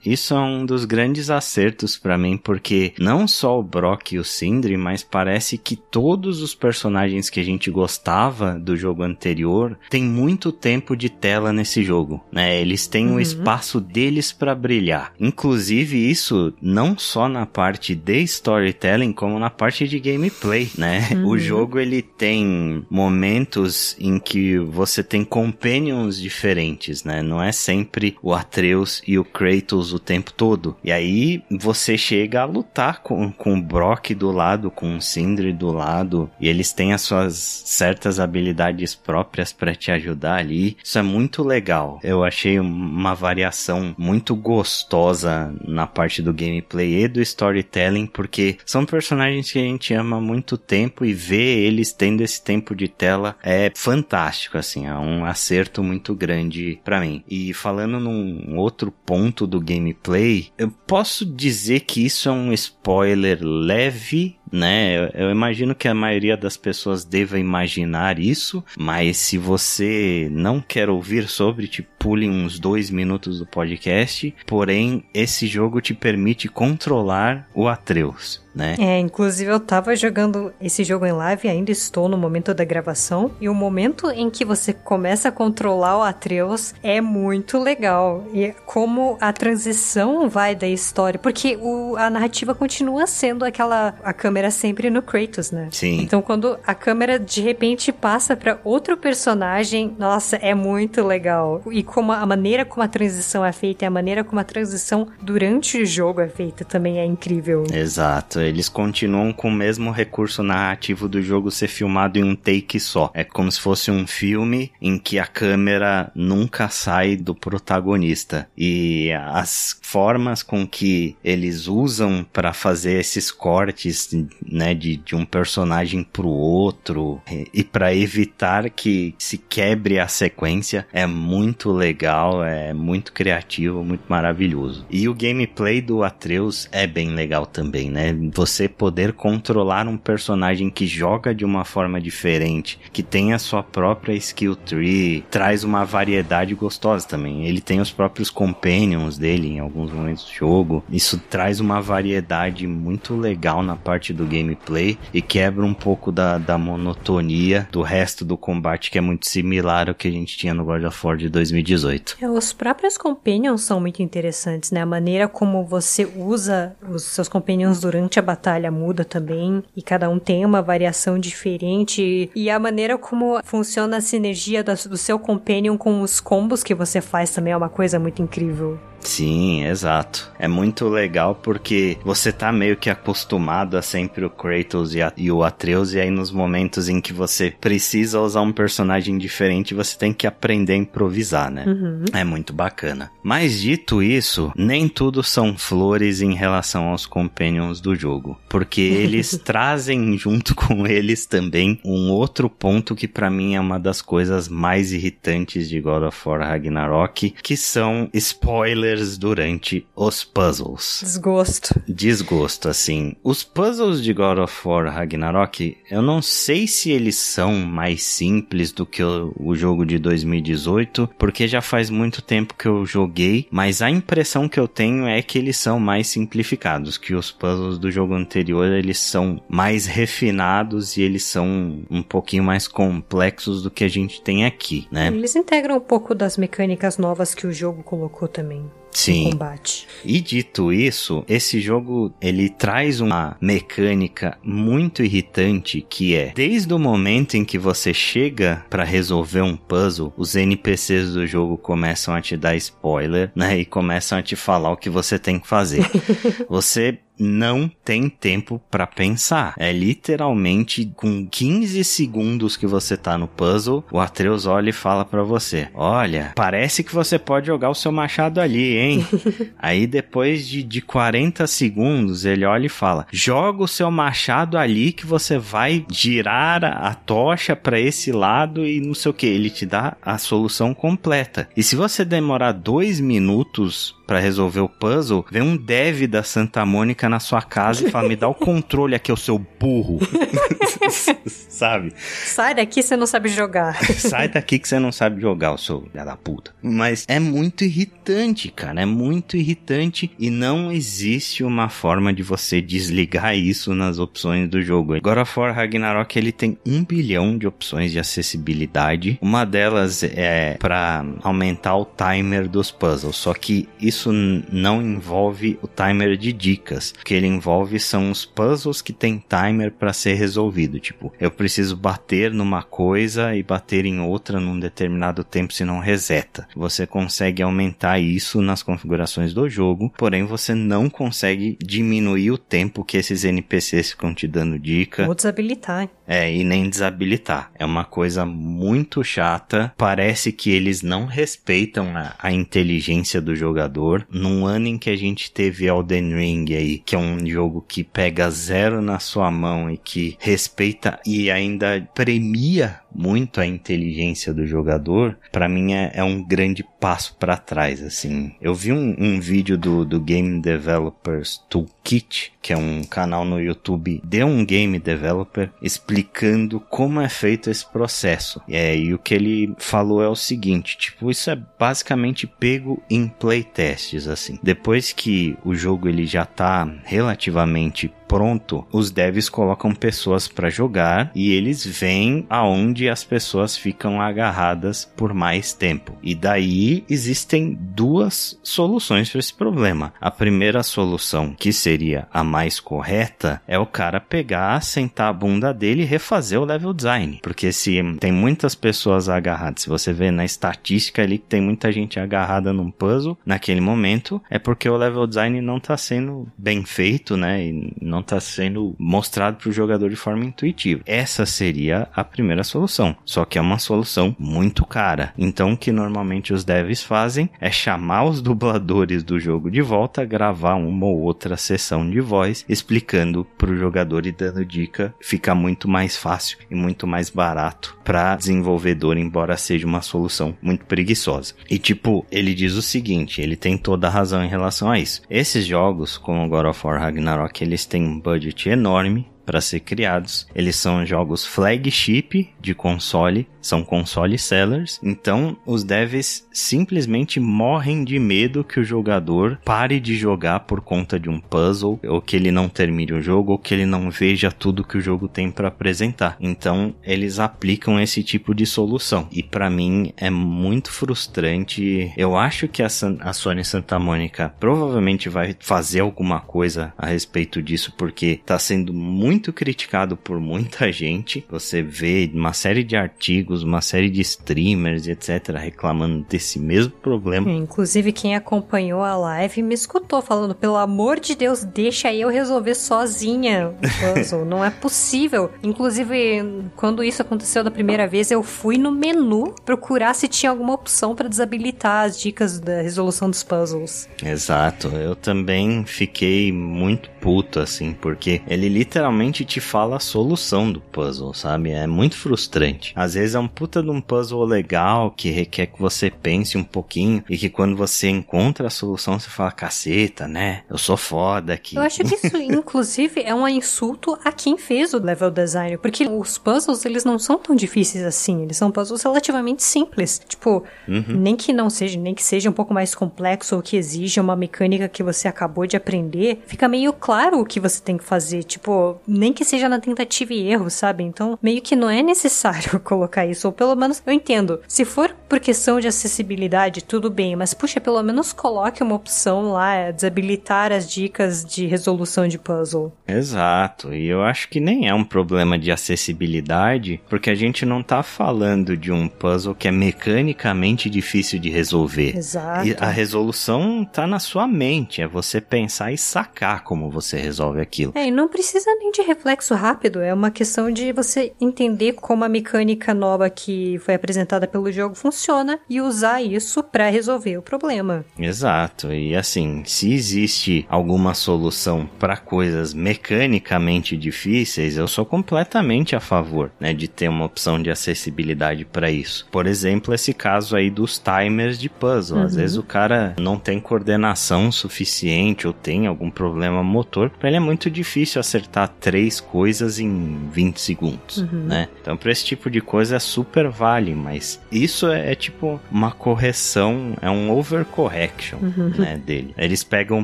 Isso 0.06 0.34
é 0.34 0.40
um 0.40 0.66
dos 0.66 0.86
grandes 0.86 1.30
acertos 1.30 1.98
para 1.98 2.18
mim, 2.18 2.38
porque 2.38 2.81
não 3.00 3.28
só 3.28 3.60
o 3.60 3.64
Brock 3.64 4.14
e 4.14 4.20
o 4.20 4.24
Sindri, 4.24 4.78
mas 4.78 5.04
parece 5.04 5.58
que 5.58 5.76
todos 5.76 6.42
os 6.42 6.56
personagens 6.56 7.30
que 7.30 7.40
a 7.40 7.44
gente 7.44 7.70
gostava 7.70 8.58
do 8.60 8.76
jogo 8.76 9.04
anterior 9.04 9.78
têm 9.90 10.04
muito 10.04 10.52
tempo 10.52 10.96
de 10.96 11.10
tela 11.10 11.52
nesse 11.54 11.84
jogo, 11.84 12.24
né? 12.32 12.60
Eles 12.60 12.88
têm 12.88 13.08
uhum. 13.08 13.16
o 13.16 13.20
espaço 13.22 13.80
deles 13.80 14.32
para 14.32 14.56
brilhar. 14.56 15.14
Inclusive 15.20 16.10
isso 16.10 16.54
não 16.62 16.98
só 16.98 17.28
na 17.28 17.46
parte 17.46 17.96
de 17.96 18.22
storytelling, 18.22 19.12
como 19.12 19.40
na 19.40 19.50
parte 19.50 19.88
de 19.88 20.00
gameplay, 20.00 20.70
né? 20.78 21.10
Uhum. 21.22 21.28
O 21.28 21.38
jogo 21.38 21.78
ele 21.78 22.02
tem 22.02 22.86
momentos 22.90 23.96
em 24.00 24.18
que 24.18 24.58
você 24.58 25.04
tem 25.04 25.24
companions 25.24 26.20
diferentes, 26.20 27.04
né? 27.04 27.22
Não 27.22 27.42
é 27.42 27.52
sempre 27.52 28.16
o 28.22 28.34
Atreus 28.34 29.02
e 29.06 29.20
o 29.20 29.26
Kratos 29.26 29.94
o 29.94 30.00
tempo 30.00 30.32
todo. 30.32 30.76
E 30.84 30.92
aí 30.92 31.44
você 31.50 31.98
chega 31.98 32.42
a 32.42 32.46
lutar 32.46 32.71
lutar 32.72 33.02
com, 33.02 33.30
com 33.32 33.56
o 33.56 33.62
Brock 33.62 34.12
do 34.16 34.32
lado, 34.32 34.72
com 34.72 34.96
o 34.96 35.02
Sindri 35.02 35.52
do 35.52 35.72
lado, 35.72 36.32
e 36.40 36.48
eles 36.48 36.72
têm 36.72 36.94
as 36.94 37.02
suas 37.02 37.36
certas 37.36 38.18
habilidades 38.18 38.96
próprias 38.96 39.52
para 39.52 39.76
te 39.76 39.92
ajudar 39.92 40.36
ali. 40.36 40.78
Isso 40.82 40.98
é 40.98 41.02
muito 41.02 41.44
legal. 41.44 42.00
Eu 42.02 42.24
achei 42.24 42.60
uma 42.60 43.14
variação 43.14 43.94
muito 43.98 44.34
gostosa 44.36 45.54
na 45.68 45.86
parte 45.86 46.22
do 46.22 46.34
gameplay 46.34 47.04
e 47.04 47.08
do 47.10 47.22
storytelling, 47.22 48.08
porque 48.08 48.58
são 48.66 48.86
personagens 48.86 49.52
que 49.52 49.60
a 49.60 49.64
gente 49.64 49.94
ama 49.94 50.18
há 50.18 50.22
muito 50.22 50.58
tempo 50.58 51.04
e 51.04 51.14
ver 51.14 51.60
eles 51.66 51.92
tendo 51.92 52.22
esse 52.22 52.42
tempo 52.42 52.74
de 52.74 52.88
tela 52.88 53.36
é 53.44 53.72
fantástico, 53.76 54.58
assim, 54.58 54.88
é 54.88 54.94
um 54.94 55.26
acerto 55.26 55.84
muito 55.84 56.16
grande 56.16 56.80
para 56.86 57.02
mim. 57.02 57.22
E 57.30 57.54
falando 57.54 58.00
num 58.00 58.58
outro 58.58 58.92
ponto 59.06 59.46
do 59.46 59.60
gameplay, 59.60 60.48
eu 60.58 60.72
posso 60.88 61.26
dizer 61.26 61.82
que 61.82 62.06
isso 62.06 62.30
é 62.30 62.32
um 62.32 62.54
spoiler 62.62 63.40
leve 63.70 64.41
né? 64.52 64.98
Eu, 64.98 65.26
eu, 65.26 65.32
imagino 65.32 65.74
que 65.74 65.88
a 65.88 65.94
maioria 65.94 66.36
das 66.36 66.58
pessoas 66.58 67.06
deva 67.06 67.40
imaginar 67.40 68.20
isso, 68.20 68.64
mas 68.78 69.18
se 69.18 69.38
você 69.38 70.28
não 70.32 70.60
quer 70.60 70.90
ouvir 70.90 71.28
sobre, 71.28 71.68
te 71.68 71.82
pule 71.82 72.28
uns 72.28 72.60
dois 72.60 72.90
minutos 72.90 73.40
do 73.40 73.46
podcast. 73.46 74.34
Porém, 74.48 75.04
esse 75.14 75.46
jogo 75.46 75.80
te 75.80 75.94
permite 75.94 76.48
controlar 76.48 77.48
o 77.54 77.68
Atreus. 77.68 78.42
Né? 78.54 78.76
É, 78.80 79.00
inclusive 79.00 79.50
eu 79.50 79.62
tava 79.62 79.96
jogando 79.96 80.54
esse 80.60 80.84
jogo 80.84 81.06
em 81.06 81.14
live, 81.14 81.48
ainda 81.48 81.72
estou 81.72 82.10
no 82.10 82.18
momento 82.18 82.54
da 82.54 82.66
gravação, 82.66 83.32
e 83.40 83.48
o 83.48 83.54
momento 83.54 84.12
em 84.12 84.30
que 84.30 84.44
você 84.44 84.74
começa 84.74 85.30
a 85.30 85.32
controlar 85.32 86.00
o 86.00 86.02
Atreus 86.02 86.74
é 86.84 87.00
muito 87.00 87.58
legal. 87.58 88.26
E 88.34 88.54
como 88.66 89.18
a 89.22 89.32
transição 89.32 90.28
vai 90.28 90.54
da 90.54 90.68
história, 90.68 91.18
porque 91.18 91.58
o, 91.62 91.96
a 91.96 92.10
narrativa 92.10 92.54
continua 92.54 93.08
sendo 93.08 93.46
aquela 93.46 93.94
a 94.04 94.12
câmera 94.12 94.41
câmera 94.42 94.52
sempre 94.52 94.90
no 94.90 95.02
Kratos, 95.02 95.52
né? 95.52 95.68
Sim. 95.72 96.02
Então 96.02 96.22
quando 96.22 96.58
a 96.66 96.74
câmera 96.74 97.20
de 97.20 97.42
repente 97.42 97.92
passa 97.92 98.36
para 98.36 98.60
outro 98.64 98.98
personagem, 98.98 99.96
nossa, 100.00 100.38
é 100.38 100.56
muito 100.56 101.06
legal. 101.06 101.62
E 101.72 101.84
como 101.84 102.12
a 102.12 102.26
maneira 102.26 102.66
como 102.66 102.84
a 102.84 102.88
transição 102.88 103.46
é 103.46 103.52
feita 103.52 103.86
e 103.86 103.88
a 103.88 103.92
maneira 103.92 104.24
como 104.24 104.40
a 104.40 104.44
transição 104.44 105.08
durante 105.22 105.82
o 105.82 105.86
jogo 105.86 106.22
é 106.22 106.28
feita 106.28 106.66
também 106.66 107.00
é 107.00 107.06
incrível. 107.06 107.64
Exato. 107.72 108.40
Eles 108.40 108.68
continuam 108.68 109.32
com 109.32 109.50
o 109.50 109.52
mesmo 109.52 109.92
recurso 109.92 110.42
narrativo 110.42 111.08
do 111.08 111.22
jogo 111.22 111.52
ser 111.52 111.68
filmado 111.68 112.18
em 112.18 112.24
um 112.24 112.36
take 112.36 112.80
só. 112.80 113.12
É 113.14 113.24
como 113.24 113.52
se 113.52 113.60
fosse 113.60 113.92
um 113.92 114.08
filme 114.08 114.72
em 114.82 114.98
que 114.98 115.20
a 115.20 115.28
câmera 115.28 116.12
nunca 116.16 116.70
sai 116.70 117.16
do 117.16 117.36
protagonista. 117.36 118.48
E 118.58 119.12
as 119.12 119.78
formas 119.82 120.42
com 120.42 120.66
que 120.66 121.16
eles 121.24 121.68
usam 121.68 122.26
para 122.32 122.54
fazer 122.54 123.00
esses 123.00 123.30
cortes 123.30 124.10
né, 124.46 124.74
de, 124.74 124.98
de 124.98 125.16
um 125.16 125.26
personagem 125.26 126.04
pro 126.04 126.28
outro 126.28 127.22
e, 127.30 127.48
e 127.54 127.64
para 127.64 127.94
evitar 127.94 128.70
que 128.70 129.16
se 129.18 129.38
quebre 129.38 130.00
a 130.00 130.08
sequência 130.08 130.88
é 130.92 131.06
muito 131.06 131.72
legal, 131.72 132.44
é 132.44 132.74
muito 132.74 133.14
criativo, 133.14 133.84
muito 133.84 134.04
maravilhoso. 134.08 134.86
E 134.90 135.08
o 135.08 135.14
gameplay 135.14 135.82
do 135.82 136.04
Atreus 136.04 136.68
é 136.72 136.86
bem 136.86 137.10
legal 137.10 137.46
também, 137.46 137.90
né? 137.90 138.16
Você 138.34 138.68
poder 138.68 139.14
controlar 139.14 139.88
um 139.88 139.98
personagem 139.98 140.70
que 140.70 140.86
joga 140.86 141.34
de 141.34 141.46
uma 141.46 141.64
forma 141.64 142.00
diferente, 142.00 142.80
que 142.92 143.04
tem 143.04 143.34
a 143.34 143.40
sua 143.40 143.64
própria 143.64 144.14
skill 144.14 144.56
tree, 144.56 145.24
traz 145.30 145.64
uma 145.64 145.86
variedade 145.86 146.54
gostosa 146.56 147.08
também. 147.08 147.46
Ele 147.46 147.62
tem 147.62 147.80
os 147.80 147.92
próprios 147.92 148.30
companions 148.30 149.18
dele 149.18 149.48
em 149.48 149.60
alguns 149.60 149.92
momentos 149.92 150.26
do 150.26 150.34
jogo. 150.34 150.84
Isso 150.90 151.20
traz 151.30 151.60
uma 151.60 151.82
variedade 151.82 152.68
muito 152.68 153.16
legal 153.16 153.64
na 153.64 153.76
parte 153.76 154.14
do 154.14 154.21
do 154.22 154.28
gameplay 154.28 154.98
e 155.14 155.22
quebra 155.22 155.66
um 155.66 155.74
pouco 155.74 156.12
da, 156.12 156.38
da 156.38 156.58
monotonia 156.58 157.68
do 157.72 157.82
resto 157.82 158.24
do 158.24 158.38
combate 158.38 158.92
que 158.92 158.98
é 158.98 159.02
muito 159.02 159.28
similar 159.28 159.90
ao 159.90 159.96
que 159.96 160.08
a 160.08 160.12
gente 160.12 160.38
tinha 160.38 160.54
no 160.54 160.64
God 160.64 160.84
of 160.84 161.06
War 161.06 161.18
de 161.18 161.28
2018. 161.30 162.18
É, 162.22 162.30
os 162.30 162.54
próprios 162.54 162.98
companions 162.98 163.64
são 163.64 163.80
muito 163.80 164.02
interessantes, 164.02 164.72
né? 164.72 164.82
A 164.82 164.86
maneira 164.86 165.28
como 165.28 165.66
você 165.66 166.08
usa 166.16 166.76
os 166.88 167.04
seus 167.04 167.28
companions 167.28 167.82
durante 167.82 168.20
a 168.20 168.22
batalha 168.22 168.72
muda 168.72 169.04
também 169.04 169.64
e 169.76 169.82
cada 169.82 170.10
um 170.10 170.20
tem 170.20 170.46
uma 170.46 170.62
variação 170.62 171.18
diferente 171.18 172.30
e 172.36 172.50
a 172.50 172.60
maneira 172.60 172.98
como 172.98 173.42
funciona 173.44 173.98
a 173.98 174.02
sinergia 174.02 174.64
do, 174.64 174.74
do 174.90 174.98
seu 174.98 175.18
companion 175.18 175.78
com 175.78 176.02
os 176.02 176.20
combos 176.20 176.64
que 176.64 176.76
você 176.76 177.02
faz 177.02 177.32
também 177.32 177.54
é 177.54 177.58
uma 177.58 177.70
coisa 177.70 178.00
muito 178.00 178.22
incrível. 178.22 178.80
Sim, 179.02 179.66
exato. 179.66 180.32
É 180.38 180.48
muito 180.48 180.88
legal 180.88 181.36
porque 181.36 181.98
você 182.04 182.32
tá 182.32 182.52
meio 182.52 182.76
que 182.76 182.90
acostumado 182.90 183.78
a 183.78 183.82
sempre 183.82 184.26
o 184.26 184.30
Kratos 184.30 184.96
e, 184.96 185.02
a, 185.02 185.14
e, 185.16 185.32
o 185.32 185.44
Atreus, 185.44 185.94
e 185.94 186.00
aí 186.00 186.10
nos 186.10 186.32
momentos 186.32 186.90
em 186.90 187.00
que 187.00 187.14
você 187.14 187.54
precisa 187.60 188.20
usar 188.20 188.42
um 188.42 188.52
personagem 188.52 189.18
diferente, 189.18 189.74
você 189.74 189.98
tem 189.98 190.14
que 190.14 190.26
aprender 190.26 190.74
a 190.74 190.78
improvisar, 190.78 191.52
né? 191.52 191.66
Uhum. 191.68 192.06
É 192.14 192.24
muito 192.24 192.54
bacana. 192.54 193.12
Mas 193.24 193.60
dito 193.60 194.02
isso, 194.02 194.52
nem 194.56 194.88
tudo 194.88 195.24
são 195.24 195.58
flores 195.58 196.22
em 196.22 196.34
relação 196.34 196.90
aos 196.90 197.06
companions 197.06 197.80
do 197.80 197.96
jogo, 197.96 198.40
porque 198.50 198.82
eles 199.02 199.40
trazem 199.44 200.18
junto 200.18 200.56
com 200.56 200.88
eles 200.88 201.26
também 201.26 201.80
um 201.86 202.10
outro 202.10 202.50
ponto 202.50 202.96
que 202.96 203.08
para 203.08 203.30
mim 203.30 203.56
é 203.56 203.60
uma 203.60 203.80
das 203.80 204.02
coisas 204.02 204.48
mais 204.48 204.92
irritantes 204.92 205.70
de 205.70 205.80
God 205.80 206.04
of 206.04 206.18
War 206.28 206.40
Ragnarok, 206.40 207.36
que 207.42 207.56
são 207.56 208.10
spoilers 208.14 208.91
spoilers 208.92 209.18
durante 209.18 209.86
os 209.96 210.24
puzzles. 210.24 211.00
Desgosto. 211.04 211.82
Desgosto, 211.88 212.70
assim. 212.70 213.16
Os 213.24 213.44
puzzles 213.44 214.04
de 214.04 214.14
God 214.14 214.40
of 214.40 214.68
War 214.68 214.94
Ragnarok, 214.94 215.78
eu 215.90 216.02
não 216.02 216.22
sei 216.22 216.68
se 216.68 216.92
eles 216.92 217.16
são 217.16 217.54
mais 217.54 218.04
simples 218.04 218.72
do 218.72 218.86
que 218.86 219.04
o, 219.04 219.34
o 219.40 219.56
jogo 219.56 219.86
de 219.86 219.98
2018, 219.98 221.10
porque 221.18 221.48
já 221.48 221.62
faz 221.62 221.90
muito 221.90 222.22
tempo 222.22 222.56
que 222.56 222.68
eu 222.68 222.86
joguei, 222.86 223.48
mas 223.52 223.82
a 223.82 223.90
impressão 223.90 224.48
que 224.48 224.60
eu 224.60 224.68
tenho 224.68 225.08
é 225.08 225.22
que 225.22 225.38
eles 225.38 225.58
são 225.58 225.80
mais 225.80 226.08
simplificados, 226.08 226.98
que 226.98 227.14
os 227.14 227.32
puzzles 227.32 227.78
do 227.78 227.92
jogo 227.92 228.14
anterior, 228.14 228.68
eles 228.72 229.00
são 229.00 229.42
mais 229.48 229.86
refinados 229.86 230.98
e 230.98 231.02
eles 231.02 231.24
são 231.24 231.84
um 231.90 232.04
pouquinho 232.04 232.44
mais 232.44 232.68
complexos 232.68 233.64
do 233.64 233.72
que 233.72 233.84
a 233.84 233.90
gente 233.90 234.22
tem 234.22 234.46
aqui, 234.46 234.88
né? 234.92 235.08
Eles 235.08 235.36
integram 235.36 235.78
um 235.78 235.82
pouco 235.82 236.14
das 236.14 236.38
mecânicas 236.38 236.98
novas 236.98 237.34
que 237.34 237.48
o 237.48 237.54
jogo 237.54 237.84
colocou 237.84 238.28
também. 238.28 238.70
Sim. 238.92 239.32
Combate. 239.32 239.88
E 240.04 240.20
dito 240.20 240.72
isso, 240.72 241.24
esse 241.28 241.60
jogo 241.60 242.14
ele 242.22 242.50
traz 242.50 243.00
uma 243.00 243.38
mecânica 243.40 244.38
muito 244.44 245.04
irritante 245.04 245.86
que 245.90 246.16
é 246.16 246.32
desde 246.36 246.74
o 246.74 246.80
momento 246.80 247.36
em 247.36 247.46
que 247.46 247.58
você 247.58 247.94
chega 247.94 248.66
para 248.70 248.84
resolver 248.84 249.42
um 249.42 249.56
puzzle, 249.56 250.14
os 250.18 250.36
NPCs 250.36 251.14
do 251.14 251.26
jogo 251.26 251.58
começam 251.58 252.14
a 252.14 252.22
te 252.22 252.36
dar 252.36 252.56
spoiler, 252.56 253.32
né, 253.36 253.60
e 253.60 253.66
começam 253.66 254.18
a 254.18 254.22
te 254.22 254.36
falar 254.36 254.72
o 254.72 254.78
que 254.78 254.90
você 254.90 255.18
tem 255.18 255.40
que 255.40 255.48
fazer. 255.48 255.86
você 256.50 257.00
não 257.20 257.70
tem 257.84 258.10
tempo 258.10 258.62
para 258.70 258.88
pensar. 258.88 259.54
É 259.58 259.72
literalmente 259.72 260.92
com 260.96 261.28
15 261.28 261.84
segundos 261.84 262.58
que 262.58 262.66
você 262.66 262.98
tá 262.98 263.18
no 263.18 263.28
puzzle, 263.28 263.86
o 263.92 264.00
Atreus 264.00 264.46
olha 264.46 264.70
e 264.70 264.74
fala 264.74 265.06
para 265.06 265.24
você: 265.24 265.70
Olha, 265.74 266.34
parece 266.36 266.84
que 266.84 266.94
você 266.94 267.20
pode 267.20 267.48
jogar 267.48 267.70
o 267.70 267.76
seu 267.76 267.92
machado 267.92 268.42
ali, 268.42 268.78
hein? 268.78 269.06
Aí 269.58 269.86
depois 269.86 270.48
de, 270.48 270.64
de 270.64 270.82
40 270.82 271.46
segundos, 271.48 272.26
ele 272.26 272.46
olha 272.46 272.66
e 272.66 272.70
fala: 272.70 273.06
Joga 273.12 273.64
o 273.64 273.68
seu 273.68 273.92
machado 273.92 274.58
ali 274.58 274.92
que 274.92 275.06
você 275.06 275.38
vai 275.38 275.86
girar 275.90 276.64
a, 276.64 276.90
a 276.90 276.94
tocha 276.96 277.56
para 277.56 277.80
esse 277.80 278.12
lado 278.12 278.66
e 278.66 278.80
não 278.82 278.94
sei 278.94 279.12
o 279.12 279.14
que. 279.14 279.28
Ele 279.28 279.50
te 279.50 279.66
dá 279.66 279.96
a 280.02 280.18
solução 280.18 280.74
completa. 280.74 281.48
E 281.56 281.64
se 281.64 281.76
você 281.76 282.04
demorar 282.04 282.52
dois 282.52 283.00
minutos 283.00 283.96
para 284.12 284.20
resolver 284.20 284.60
o 284.60 284.68
puzzle, 284.68 285.26
vem 285.32 285.42
um 285.42 285.56
dev 285.56 286.06
da 286.06 286.22
Santa 286.22 286.66
Mônica 286.66 287.08
na 287.08 287.18
sua 287.18 287.42
casa 287.42 287.88
e 287.88 287.90
fala: 287.90 288.10
me 288.10 288.18
dá 288.18 288.28
o 288.28 288.36
controle 288.36 288.94
aqui, 288.94 289.10
o 289.10 289.16
seu 289.16 289.40
burro. 289.40 290.00
sabe? 291.62 291.94
Sai 291.98 292.56
daqui, 292.56 292.82
você 292.82 292.98
não 292.98 293.06
sabe 293.06 293.30
jogar. 293.30 293.76
Sai 293.94 294.28
daqui 294.28 294.58
que 294.60 294.68
você 294.68 294.80
não 294.80 294.92
sabe 294.92 295.22
jogar, 295.22 295.54
o 295.56 295.58
seu 295.58 295.82
filho 295.82 296.06
da 296.06 296.18
puta. 296.18 296.52
Mas 296.62 297.06
é 297.08 297.20
muito 297.20 297.64
irritante, 297.64 298.50
cara. 298.50 298.82
É 298.82 298.86
muito 298.86 299.38
irritante 299.38 300.12
e 300.18 300.30
não 300.30 300.72
existe 300.72 301.44
uma 301.44 301.70
forma 301.70 302.12
de 302.12 302.24
você 302.24 302.62
desligar 302.62 303.38
isso 303.38 303.74
nas 303.76 304.00
opções 304.00 304.50
do 304.50 304.62
jogo. 304.62 305.00
God 305.00 305.20
of 305.20 305.40
War 305.40 305.54
Ragnarok 305.54 306.18
ele 306.18 306.32
tem 306.32 306.58
um 306.66 306.84
bilhão 306.84 307.38
de 307.38 307.48
opções 307.48 307.92
de 307.92 308.00
acessibilidade. 308.00 309.18
Uma 309.22 309.46
delas 309.46 310.04
é 310.04 310.58
para 310.60 311.06
aumentar 311.22 311.78
o 311.78 311.86
timer 311.86 312.50
dos 312.50 312.72
puzzles. 312.72 313.16
Só 313.16 313.34
que 313.34 313.70
isso 313.80 314.01
isso 314.02 314.12
não 314.12 314.82
envolve 314.82 315.60
o 315.62 315.68
timer 315.68 316.18
de 316.18 316.34
dicas. 316.34 316.94
O 317.00 317.04
que 317.04 317.14
ele 317.14 317.28
envolve 317.28 317.80
são 317.80 318.10
os 318.10 318.26
puzzles 318.26 318.82
que 318.82 318.94
tem 318.94 319.24
timer 319.30 319.72
para 319.72 319.94
ser 319.94 320.16
resolvido. 320.16 320.80
Tipo, 320.80 321.14
eu 321.20 321.30
preciso 321.30 321.78
bater 321.78 322.32
numa 322.32 322.64
coisa 322.64 323.36
e 323.36 323.44
bater 323.44 323.86
em 323.86 324.00
outra 324.00 324.40
num 324.40 324.60
determinado 324.60 325.24
tempo, 325.24 325.54
senão 325.54 325.80
reseta. 325.80 326.48
Você 326.56 326.88
consegue 326.88 327.44
aumentar 327.44 328.00
isso 328.00 328.42
nas 328.42 328.64
configurações 328.64 329.34
do 329.34 329.48
jogo, 329.48 329.94
porém 329.98 330.26
você 330.26 330.56
não 330.56 330.90
consegue 330.90 331.58
diminuir 331.62 332.32
o 332.32 332.38
tempo 332.38 332.84
que 332.84 332.98
esses 332.98 333.24
NPCs 333.24 333.92
ficam 333.92 334.14
te 334.14 334.28
dando 334.28 334.58
dica. 334.58 335.08
Ou 335.08 335.14
desabilitar. 335.14 335.90
É, 336.08 336.34
e 336.34 336.44
nem 336.44 336.70
desabilitar. 336.70 337.52
É 337.58 337.66
uma 337.66 337.86
coisa 337.86 338.26
muito 338.26 339.04
chata. 339.04 339.74
Parece 339.78 340.32
que 340.32 340.50
eles 340.50 340.82
não 340.82 341.06
respeitam 341.06 341.96
a, 341.96 342.16
a 342.20 342.32
inteligência 342.32 343.22
do 343.22 343.36
jogador 343.36 343.81
num 344.10 344.46
ano 344.46 344.68
em 344.68 344.78
que 344.78 344.90
a 344.90 344.96
gente 344.96 345.32
teve 345.32 345.66
Elden 345.66 346.16
Ring 346.16 346.46
aí, 346.54 346.80
que 346.80 346.96
é 346.96 347.00
um 347.00 347.26
jogo 347.26 347.64
que 347.68 347.84
pega 347.84 348.30
zero 348.30 348.82
na 348.82 349.00
sua 349.00 349.32
mão 349.32 349.70
e 349.70 349.78
que 349.78 350.18
respeita 350.20 351.00
e 351.06 351.32
ainda 351.32 351.88
premia 351.94 352.82
muito 352.94 353.40
a 353.40 353.46
inteligência 353.46 354.34
do 354.34 354.46
jogador, 354.46 355.18
para 355.32 355.48
mim 355.48 355.74
é, 355.74 355.92
é, 355.96 356.04
um 356.04 356.24
grande 356.24 356.66
passo 356.80 357.16
para 357.18 357.38
trás, 357.38 357.82
assim. 357.82 358.34
Eu 358.42 358.54
vi 358.54 358.72
um, 358.72 358.96
um 359.00 359.20
vídeo 359.20 359.58
do, 359.58 359.86
do 359.86 360.00
Game 360.00 360.42
Developers 360.42 361.42
Toolkit, 361.50 362.34
que 362.42 362.54
é 362.54 362.58
um 362.58 362.84
canal 362.84 363.24
no 363.24 363.40
YouTube 363.40 364.02
de 364.04 364.24
um 364.24 364.44
game 364.44 364.80
developer, 364.80 365.50
explicando 365.62 366.60
como 366.60 367.00
é 367.00 367.08
feito 367.08 367.50
esse 367.50 367.66
processo. 367.66 368.42
É, 368.50 368.76
e 368.76 368.94
o 368.94 369.00
que 369.00 369.14
ele 369.14 369.54
falou 369.58 370.02
é 370.02 370.08
o 370.08 370.16
seguinte, 370.16 370.78
tipo, 370.78 371.12
isso 371.12 371.30
é 371.30 371.40
basicamente 371.60 372.26
pego 372.26 372.82
em 372.90 373.08
playtests, 373.08 374.08
assim. 374.08 374.40
Depois 374.42 374.92
que 374.92 375.38
o 375.44 375.54
jogo 375.54 375.88
ele 375.88 376.06
já 376.06 376.26
tá 376.26 376.68
relativamente 376.84 377.94
pronto, 378.12 378.68
os 378.74 378.92
devs 378.92 379.30
colocam 379.30 379.74
pessoas 379.74 380.28
para 380.28 380.50
jogar 380.50 381.12
e 381.16 381.32
eles 381.32 381.66
veem 381.66 382.26
aonde 382.30 382.90
as 382.90 383.06
pessoas 383.06 383.56
ficam 383.56 384.02
agarradas 384.02 384.84
por 384.98 385.14
mais 385.14 385.54
tempo. 385.54 385.98
E 386.04 386.14
daí 386.14 386.84
existem 386.90 387.58
duas 387.58 388.38
soluções 388.44 389.10
para 389.10 389.20
esse 389.20 389.34
problema. 389.34 389.94
A 390.02 390.12
primeira 390.12 390.62
solução, 390.62 391.34
que 391.40 391.54
seria 391.54 392.06
a 392.12 392.22
mais 392.22 392.60
correta, 392.60 393.42
é 393.48 393.58
o 393.58 393.66
cara 393.66 394.02
pegar, 394.02 394.62
sentar 394.62 395.08
a 395.08 395.14
bunda 395.14 395.54
dele 395.54 395.84
e 395.84 395.86
refazer 395.86 396.38
o 396.38 396.44
level 396.44 396.74
design. 396.74 397.22
Porque 397.24 397.54
se 397.54 397.82
tem 397.98 398.12
muitas 398.12 398.56
pessoas 398.56 399.08
agarradas, 399.08 399.64
se 399.64 399.70
você 399.70 399.94
vê 399.94 400.12
na 400.12 400.26
estatística 400.26 401.02
ali 401.02 401.18
que 401.18 401.28
tem 401.28 401.40
muita 401.40 401.72
gente 401.72 401.98
agarrada 401.98 402.52
num 402.52 402.72
puzzle, 402.72 403.18
naquele 403.26 403.62
momento, 403.62 404.22
é 404.30 404.38
porque 404.38 404.68
o 404.68 404.76
level 404.76 405.08
design 405.08 405.40
não 405.40 405.56
está 405.56 405.78
sendo 405.78 406.28
bem 406.38 406.66
feito, 406.66 407.16
né? 407.16 407.46
E 407.46 407.74
não 407.82 408.01
não 408.02 408.04
está 408.04 408.20
sendo 408.20 408.76
mostrado 408.78 409.38
para 409.38 409.50
o 409.50 409.54
jogador 409.54 409.90
de 409.90 409.96
forma 409.96 410.26
intuitiva. 410.26 410.82
Essa 410.86 411.26
seria 411.26 411.88
a 411.96 412.04
primeira 412.04 412.44
solução, 412.44 412.96
só 413.06 413.24
que 413.24 413.38
é 413.38 413.42
uma 413.42 413.60
solução 413.60 414.16
muito 414.20 414.66
cara. 414.66 415.14
Então, 415.18 415.54
o 415.54 415.58
que 415.58 415.72
normalmente 415.72 416.34
os 416.34 416.44
devs 416.44 416.84
fazem 416.84 417.30
é 417.40 417.52
chamar 417.52 418.06
os 418.06 418.22
dubladores 418.22 419.04
do 419.04 419.20
jogo 419.20 419.52
de 419.52 419.62
volta, 419.62 420.04
gravar 420.04 420.56
uma 420.56 420.86
ou 420.88 421.02
outra 421.02 421.38
sessão 421.38 421.90
de 421.90 422.02
voz 422.02 422.44
explicando 422.50 423.26
para 423.38 423.52
o 423.52 423.58
jogador 423.58 424.06
e 424.06 424.12
dando 424.12 424.44
dica. 424.44 424.94
Fica 425.00 425.36
muito 425.36 425.70
mais 425.70 425.96
fácil 425.96 426.40
e 426.50 426.56
muito 426.56 426.88
mais 426.88 427.10
barato 427.10 427.78
para 427.84 428.16
desenvolvedor, 428.16 428.98
embora 428.98 429.38
seja 429.38 429.68
uma 429.68 429.82
solução 429.82 430.36
muito 430.42 430.66
preguiçosa. 430.66 431.36
E 431.50 431.60
tipo, 431.60 432.06
ele 432.12 432.34
diz 432.34 432.54
o 432.54 432.62
seguinte, 432.62 433.22
ele 433.22 433.36
tem 433.36 433.58
toda 433.58 433.88
a 433.88 433.92
razão 433.92 434.24
em 434.24 434.30
relação 434.30 434.72
a 434.72 434.80
isso. 434.80 435.02
Esses 435.10 435.46
jogos, 435.46 435.98
como 435.98 436.28
God 436.28 436.48
of 436.48 436.66
War 436.66 436.80
Ragnarok, 436.80 437.44
eles 437.44 437.66
têm 437.66 437.91
um 437.92 438.02
budget 438.02 438.46
enorme 438.46 439.06
para 439.32 439.40
ser 439.40 439.62
criados. 439.62 440.28
Eles 440.36 440.58
são 440.58 440.86
jogos 440.86 441.26
flagship 441.26 442.30
de 442.38 442.54
console, 442.54 443.26
são 443.42 443.64
console 443.64 444.18
sellers. 444.18 444.78
Então, 444.84 445.38
os 445.46 445.64
devs 445.64 446.28
simplesmente 446.34 447.18
morrem 447.18 447.86
de 447.86 447.98
medo 447.98 448.44
que 448.44 448.60
o 448.60 448.64
jogador 448.64 449.40
pare 449.46 449.80
de 449.80 449.96
jogar 449.96 450.42
por 450.42 450.60
conta 450.60 451.00
de 451.00 451.10
um 451.10 451.18
puzzle, 451.18 451.80
ou 451.88 452.02
que 452.02 452.18
ele 452.18 452.30
não 452.30 452.50
termine 452.50 452.92
o 452.92 453.02
jogo, 453.02 453.32
ou 453.32 453.38
que 453.38 453.54
ele 453.54 453.66
não 453.66 453.90
veja 453.90 454.30
tudo 454.30 454.66
que 454.66 454.78
o 454.78 454.82
jogo 454.82 455.08
tem 455.08 455.32
para 455.32 455.48
apresentar. 455.48 456.18
Então, 456.20 456.76
eles 456.84 457.18
aplicam 457.18 457.80
esse 457.80 458.04
tipo 458.04 458.36
de 458.36 458.46
solução. 458.46 459.08
E 459.14 459.24
para 459.24 459.50
mim 459.50 459.94
é 459.96 460.10
muito 460.10 460.72
frustrante. 460.72 461.94
Eu 461.96 462.18
acho 462.18 462.50
que 462.50 462.62
a, 462.62 462.68
a 463.00 463.14
Sony 463.14 463.46
Santa 463.46 463.80
Mônica 463.80 464.34
provavelmente 464.42 465.08
vai 465.08 465.34
fazer 465.40 465.80
alguma 465.80 466.20
coisa 466.20 466.74
a 466.78 466.88
respeito 466.88 467.42
disso, 467.42 467.74
porque 467.78 468.20
tá 468.26 468.38
sendo 468.38 468.74
muito 468.74 469.21
muito 469.22 469.32
criticado 469.32 469.96
por 469.96 470.20
muita 470.20 470.72
gente. 470.72 471.24
Você 471.30 471.62
vê 471.62 472.10
uma 472.12 472.34
série 472.34 472.64
de 472.64 472.76
artigos, 472.76 473.44
uma 473.44 473.62
série 473.62 473.88
de 473.88 474.02
streamers, 474.02 474.88
etc., 474.88 475.36
reclamando 475.36 476.04
desse 476.10 476.40
mesmo 476.40 476.72
problema. 476.72 477.30
É, 477.30 477.34
inclusive, 477.36 477.92
quem 477.92 478.16
acompanhou 478.16 478.82
a 478.82 478.98
live 478.98 479.44
me 479.44 479.54
escutou 479.54 480.02
falando: 480.02 480.34
pelo 480.34 480.56
amor 480.56 481.00
de 481.00 481.16
Deus, 481.16 481.44
deixa 481.44 481.94
eu 481.94 482.10
resolver 482.10 482.56
sozinha 482.56 483.50
o 483.50 483.96
puzzle. 483.96 484.26
Não 484.32 484.44
é 484.44 484.50
possível. 484.50 485.30
Inclusive, 485.44 486.50
quando 486.56 486.84
isso 486.84 487.04
aconteceu 487.04 487.44
da 487.44 487.52
primeira 487.52 487.88
vez, 487.88 488.10
eu 488.10 488.24
fui 488.24 488.58
no 488.58 488.72
menu 488.72 489.36
procurar 489.46 489.94
se 489.94 490.08
tinha 490.08 490.32
alguma 490.32 490.54
opção 490.54 490.96
para 490.96 491.08
desabilitar 491.08 491.86
as 491.86 492.00
dicas 492.00 492.40
da 492.40 492.62
resolução 492.62 493.08
dos 493.08 493.22
puzzles. 493.22 493.88
Exato. 494.04 494.70
Eu 494.70 494.96
também 494.96 495.64
fiquei 495.64 496.32
muito 496.32 496.90
puto, 497.02 497.40
assim, 497.40 497.74
porque 497.74 498.22
ele 498.28 498.48
literalmente 498.48 499.26
te 499.26 499.42
fala 499.42 499.78
a 499.78 499.80
solução 499.80 500.52
do 500.52 500.62
puzzle, 500.62 501.14
sabe? 501.14 501.50
É 501.50 501.66
muito 501.66 501.98
frustrante. 501.98 502.72
Às 502.76 502.94
vezes 502.94 503.16
é 503.16 503.20
um 503.20 503.28
puta 503.28 503.62
de 503.64 503.70
um 503.72 503.82
puzzle 503.82 504.24
legal 504.24 504.92
que 504.92 505.10
requer 505.10 505.48
que 505.48 505.60
você 505.60 505.90
pense 505.90 506.38
um 506.38 506.44
pouquinho 506.44 507.04
e 507.10 507.18
que 507.18 507.30
quando 507.30 507.56
você 507.58 507.90
encontra 507.90 508.48
a 508.48 508.50
solução 508.52 509.00
você 509.00 509.10
fala, 509.10 509.32
caceta, 509.32 510.08
né? 510.08 510.44
Eu 510.48 510.58
sou 510.58 510.78
foda 510.78 511.34
aqui. 511.34 511.56
Eu 511.56 511.64
acho 511.64 511.84
que 511.84 511.96
isso, 511.96 512.16
inclusive, 512.22 513.02
é 513.02 513.16
um 513.16 513.28
insulto 513.28 513.98
a 514.04 514.12
quem 514.12 514.38
fez 514.38 514.74
o 514.74 514.80
level 514.80 515.10
design, 515.10 515.58
porque 515.58 515.88
os 515.88 516.20
puzzles, 516.20 516.64
eles 516.66 516.86
não 516.86 517.00
são 517.00 517.18
tão 517.18 517.36
difíceis 517.36 517.84
assim, 517.84 518.22
eles 518.22 518.38
são 518.38 518.52
puzzles 518.52 518.84
relativamente 518.84 519.42
simples. 519.44 520.00
Tipo, 520.08 520.44
uhum. 520.68 520.84
nem 520.88 521.16
que 521.16 521.34
não 521.34 521.50
seja, 521.50 521.80
nem 521.80 521.96
que 521.96 522.04
seja 522.04 522.30
um 522.30 522.34
pouco 522.34 522.54
mais 522.54 522.76
complexo 522.76 523.36
ou 523.36 523.42
que 523.42 523.58
exija 523.58 524.02
uma 524.02 524.16
mecânica 524.16 524.70
que 524.70 524.84
você 524.84 525.08
acabou 525.08 525.48
de 525.48 525.58
aprender, 525.58 526.22
fica 526.28 526.48
meio 526.48 526.72
claro 526.74 526.91
o 526.92 527.26
que 527.26 527.40
você 527.40 527.62
tem 527.62 527.78
que 527.78 527.84
fazer, 527.84 528.24
tipo, 528.24 528.80
nem 528.88 529.14
que 529.14 529.24
seja 529.24 529.48
na 529.48 529.60
tentativa 529.60 530.14
e 530.14 530.28
erro, 530.28 530.50
sabe? 530.50 530.84
Então, 530.84 531.18
meio 531.22 531.42
que 531.42 531.56
não 531.56 531.70
é 531.70 531.82
necessário 531.82 532.60
colocar 532.62 533.06
isso, 533.06 533.28
ou 533.28 533.34
pelo 533.34 533.56
menos 533.56 533.82
eu 533.86 533.94
entendo. 533.94 534.42
Se 534.48 534.66
for 534.66 534.94
por 535.08 535.20
questão 535.20 535.60
de 535.60 535.68
acessibilidade, 535.68 536.64
tudo 536.64 536.90
bem, 536.90 537.16
mas 537.16 537.34
puxa, 537.34 537.62
pelo 537.62 537.82
menos 537.82 538.12
coloque 538.14 538.62
uma 538.62 538.76
opção 538.76 539.32
lá, 539.32 539.72
desabilitar 539.72 540.52
as 540.52 540.70
dicas 540.70 541.24
de 541.24 541.46
resolução 541.46 542.08
de 542.08 542.20
puzzle. 542.20 542.74
Exato, 542.88 543.74
e 543.74 543.88
eu 543.88 544.02
acho 544.04 544.28
que 544.30 544.40
nem 544.40 544.68
é 544.68 544.74
um 544.74 544.84
problema 544.84 545.38
de 545.38 545.52
acessibilidade, 545.52 546.82
porque 546.90 547.10
a 547.10 547.16
gente 547.16 547.46
não 547.46 547.64
tá 547.64 547.82
falando 547.84 548.58
de 548.58 548.72
um 548.72 548.88
puzzle 548.88 549.36
que 549.36 549.48
é 549.48 549.52
mecanicamente 549.52 550.70
difícil 550.70 551.20
de 551.20 551.30
resolver. 551.30 551.96
Exato. 551.96 552.48
E 552.48 552.56
a 552.60 552.70
resolução 552.70 553.64
tá 553.66 553.88
na 553.88 554.00
sua 554.00 554.28
mente, 554.28 554.82
é 554.82 554.88
você 554.88 555.22
pensar 555.22 555.72
e 555.72 555.78
sacar 555.78 556.44
como 556.44 556.70
você 556.70 556.81
resolve 556.98 557.42
aquilo. 557.42 557.74
É, 557.76 557.88
e 557.88 557.92
não 557.92 558.08
precisa 558.08 558.50
nem 558.56 558.72
de 558.72 558.82
reflexo 558.82 559.34
rápido, 559.34 559.80
é 559.80 559.94
uma 559.94 560.12
questão 560.12 560.52
de 560.52 560.72
você 560.72 561.14
entender 561.20 561.74
como 561.74 562.04
a 562.04 562.10
mecânica 562.10 562.74
nova 562.74 563.10
que 563.10 563.60
foi 563.60 563.74
apresentada 563.74 564.28
pelo 564.28 564.52
jogo 564.52 564.76
funciona 564.76 565.40
e 565.50 565.62
usar 565.62 566.02
isso 566.02 566.44
para 566.44 566.70
resolver 566.70 567.18
o 567.18 567.22
problema. 567.22 567.86
Exato, 567.98 568.72
e 568.72 568.96
assim, 568.96 569.44
se 569.46 569.74
existe 569.74 570.46
alguma 570.50 570.94
solução 570.94 571.70
para 571.80 571.98
coisas 571.98 572.54
mecanicamente 572.54 573.78
difíceis, 573.78 574.58
eu 574.58 574.68
sou 574.68 574.86
completamente 574.86 575.76
a 575.76 575.80
favor, 575.80 576.32
né, 576.40 576.54
de 576.54 576.68
ter 576.68 576.90
uma 576.90 577.06
opção 577.06 577.42
de 577.42 577.50
acessibilidade 577.50 578.46
para 578.46 578.72
isso. 578.72 579.08
Por 579.12 579.28
exemplo, 579.28 579.74
esse 579.74 579.94
caso 579.94 580.36
aí 580.36 580.50
dos 580.50 580.78
timers 580.78 581.38
de 581.38 581.50
puzzle. 581.50 581.98
Uhum. 581.98 582.04
Às 582.04 582.16
vezes 582.16 582.38
o 582.38 582.44
cara 582.44 582.96
não 583.00 583.18
tem 583.18 583.40
coordenação 583.40 584.32
suficiente 584.32 585.28
ou 585.28 585.34
tem 585.34 585.68
algum 585.68 585.90
problema 585.90 586.44
motor, 586.44 586.71
para 586.72 587.10
ele 587.10 587.18
é 587.18 587.20
muito 587.20 587.50
difícil 587.50 588.00
acertar 588.00 588.48
três 588.60 589.00
coisas 589.00 589.60
em 589.60 590.10
20 590.12 590.40
segundos, 590.40 590.98
uhum. 590.98 591.26
né? 591.26 591.48
Então, 591.62 591.76
para 591.76 591.92
esse 591.92 592.06
tipo 592.06 592.30
de 592.30 592.42
coisa 592.42 592.78
é 592.78 592.80
super 592.80 593.30
vale, 593.30 593.76
mas 593.76 594.20
isso 594.32 594.68
é, 594.68 594.92
é 594.92 594.96
tipo 594.96 595.40
uma 595.52 595.72
correção, 595.72 596.76
é 596.82 596.90
um 596.90 597.12
overcorrection, 597.12 598.18
uhum. 598.22 598.54
né, 598.58 598.82
dele. 598.84 599.14
Eles 599.18 599.44
pegam 599.44 599.84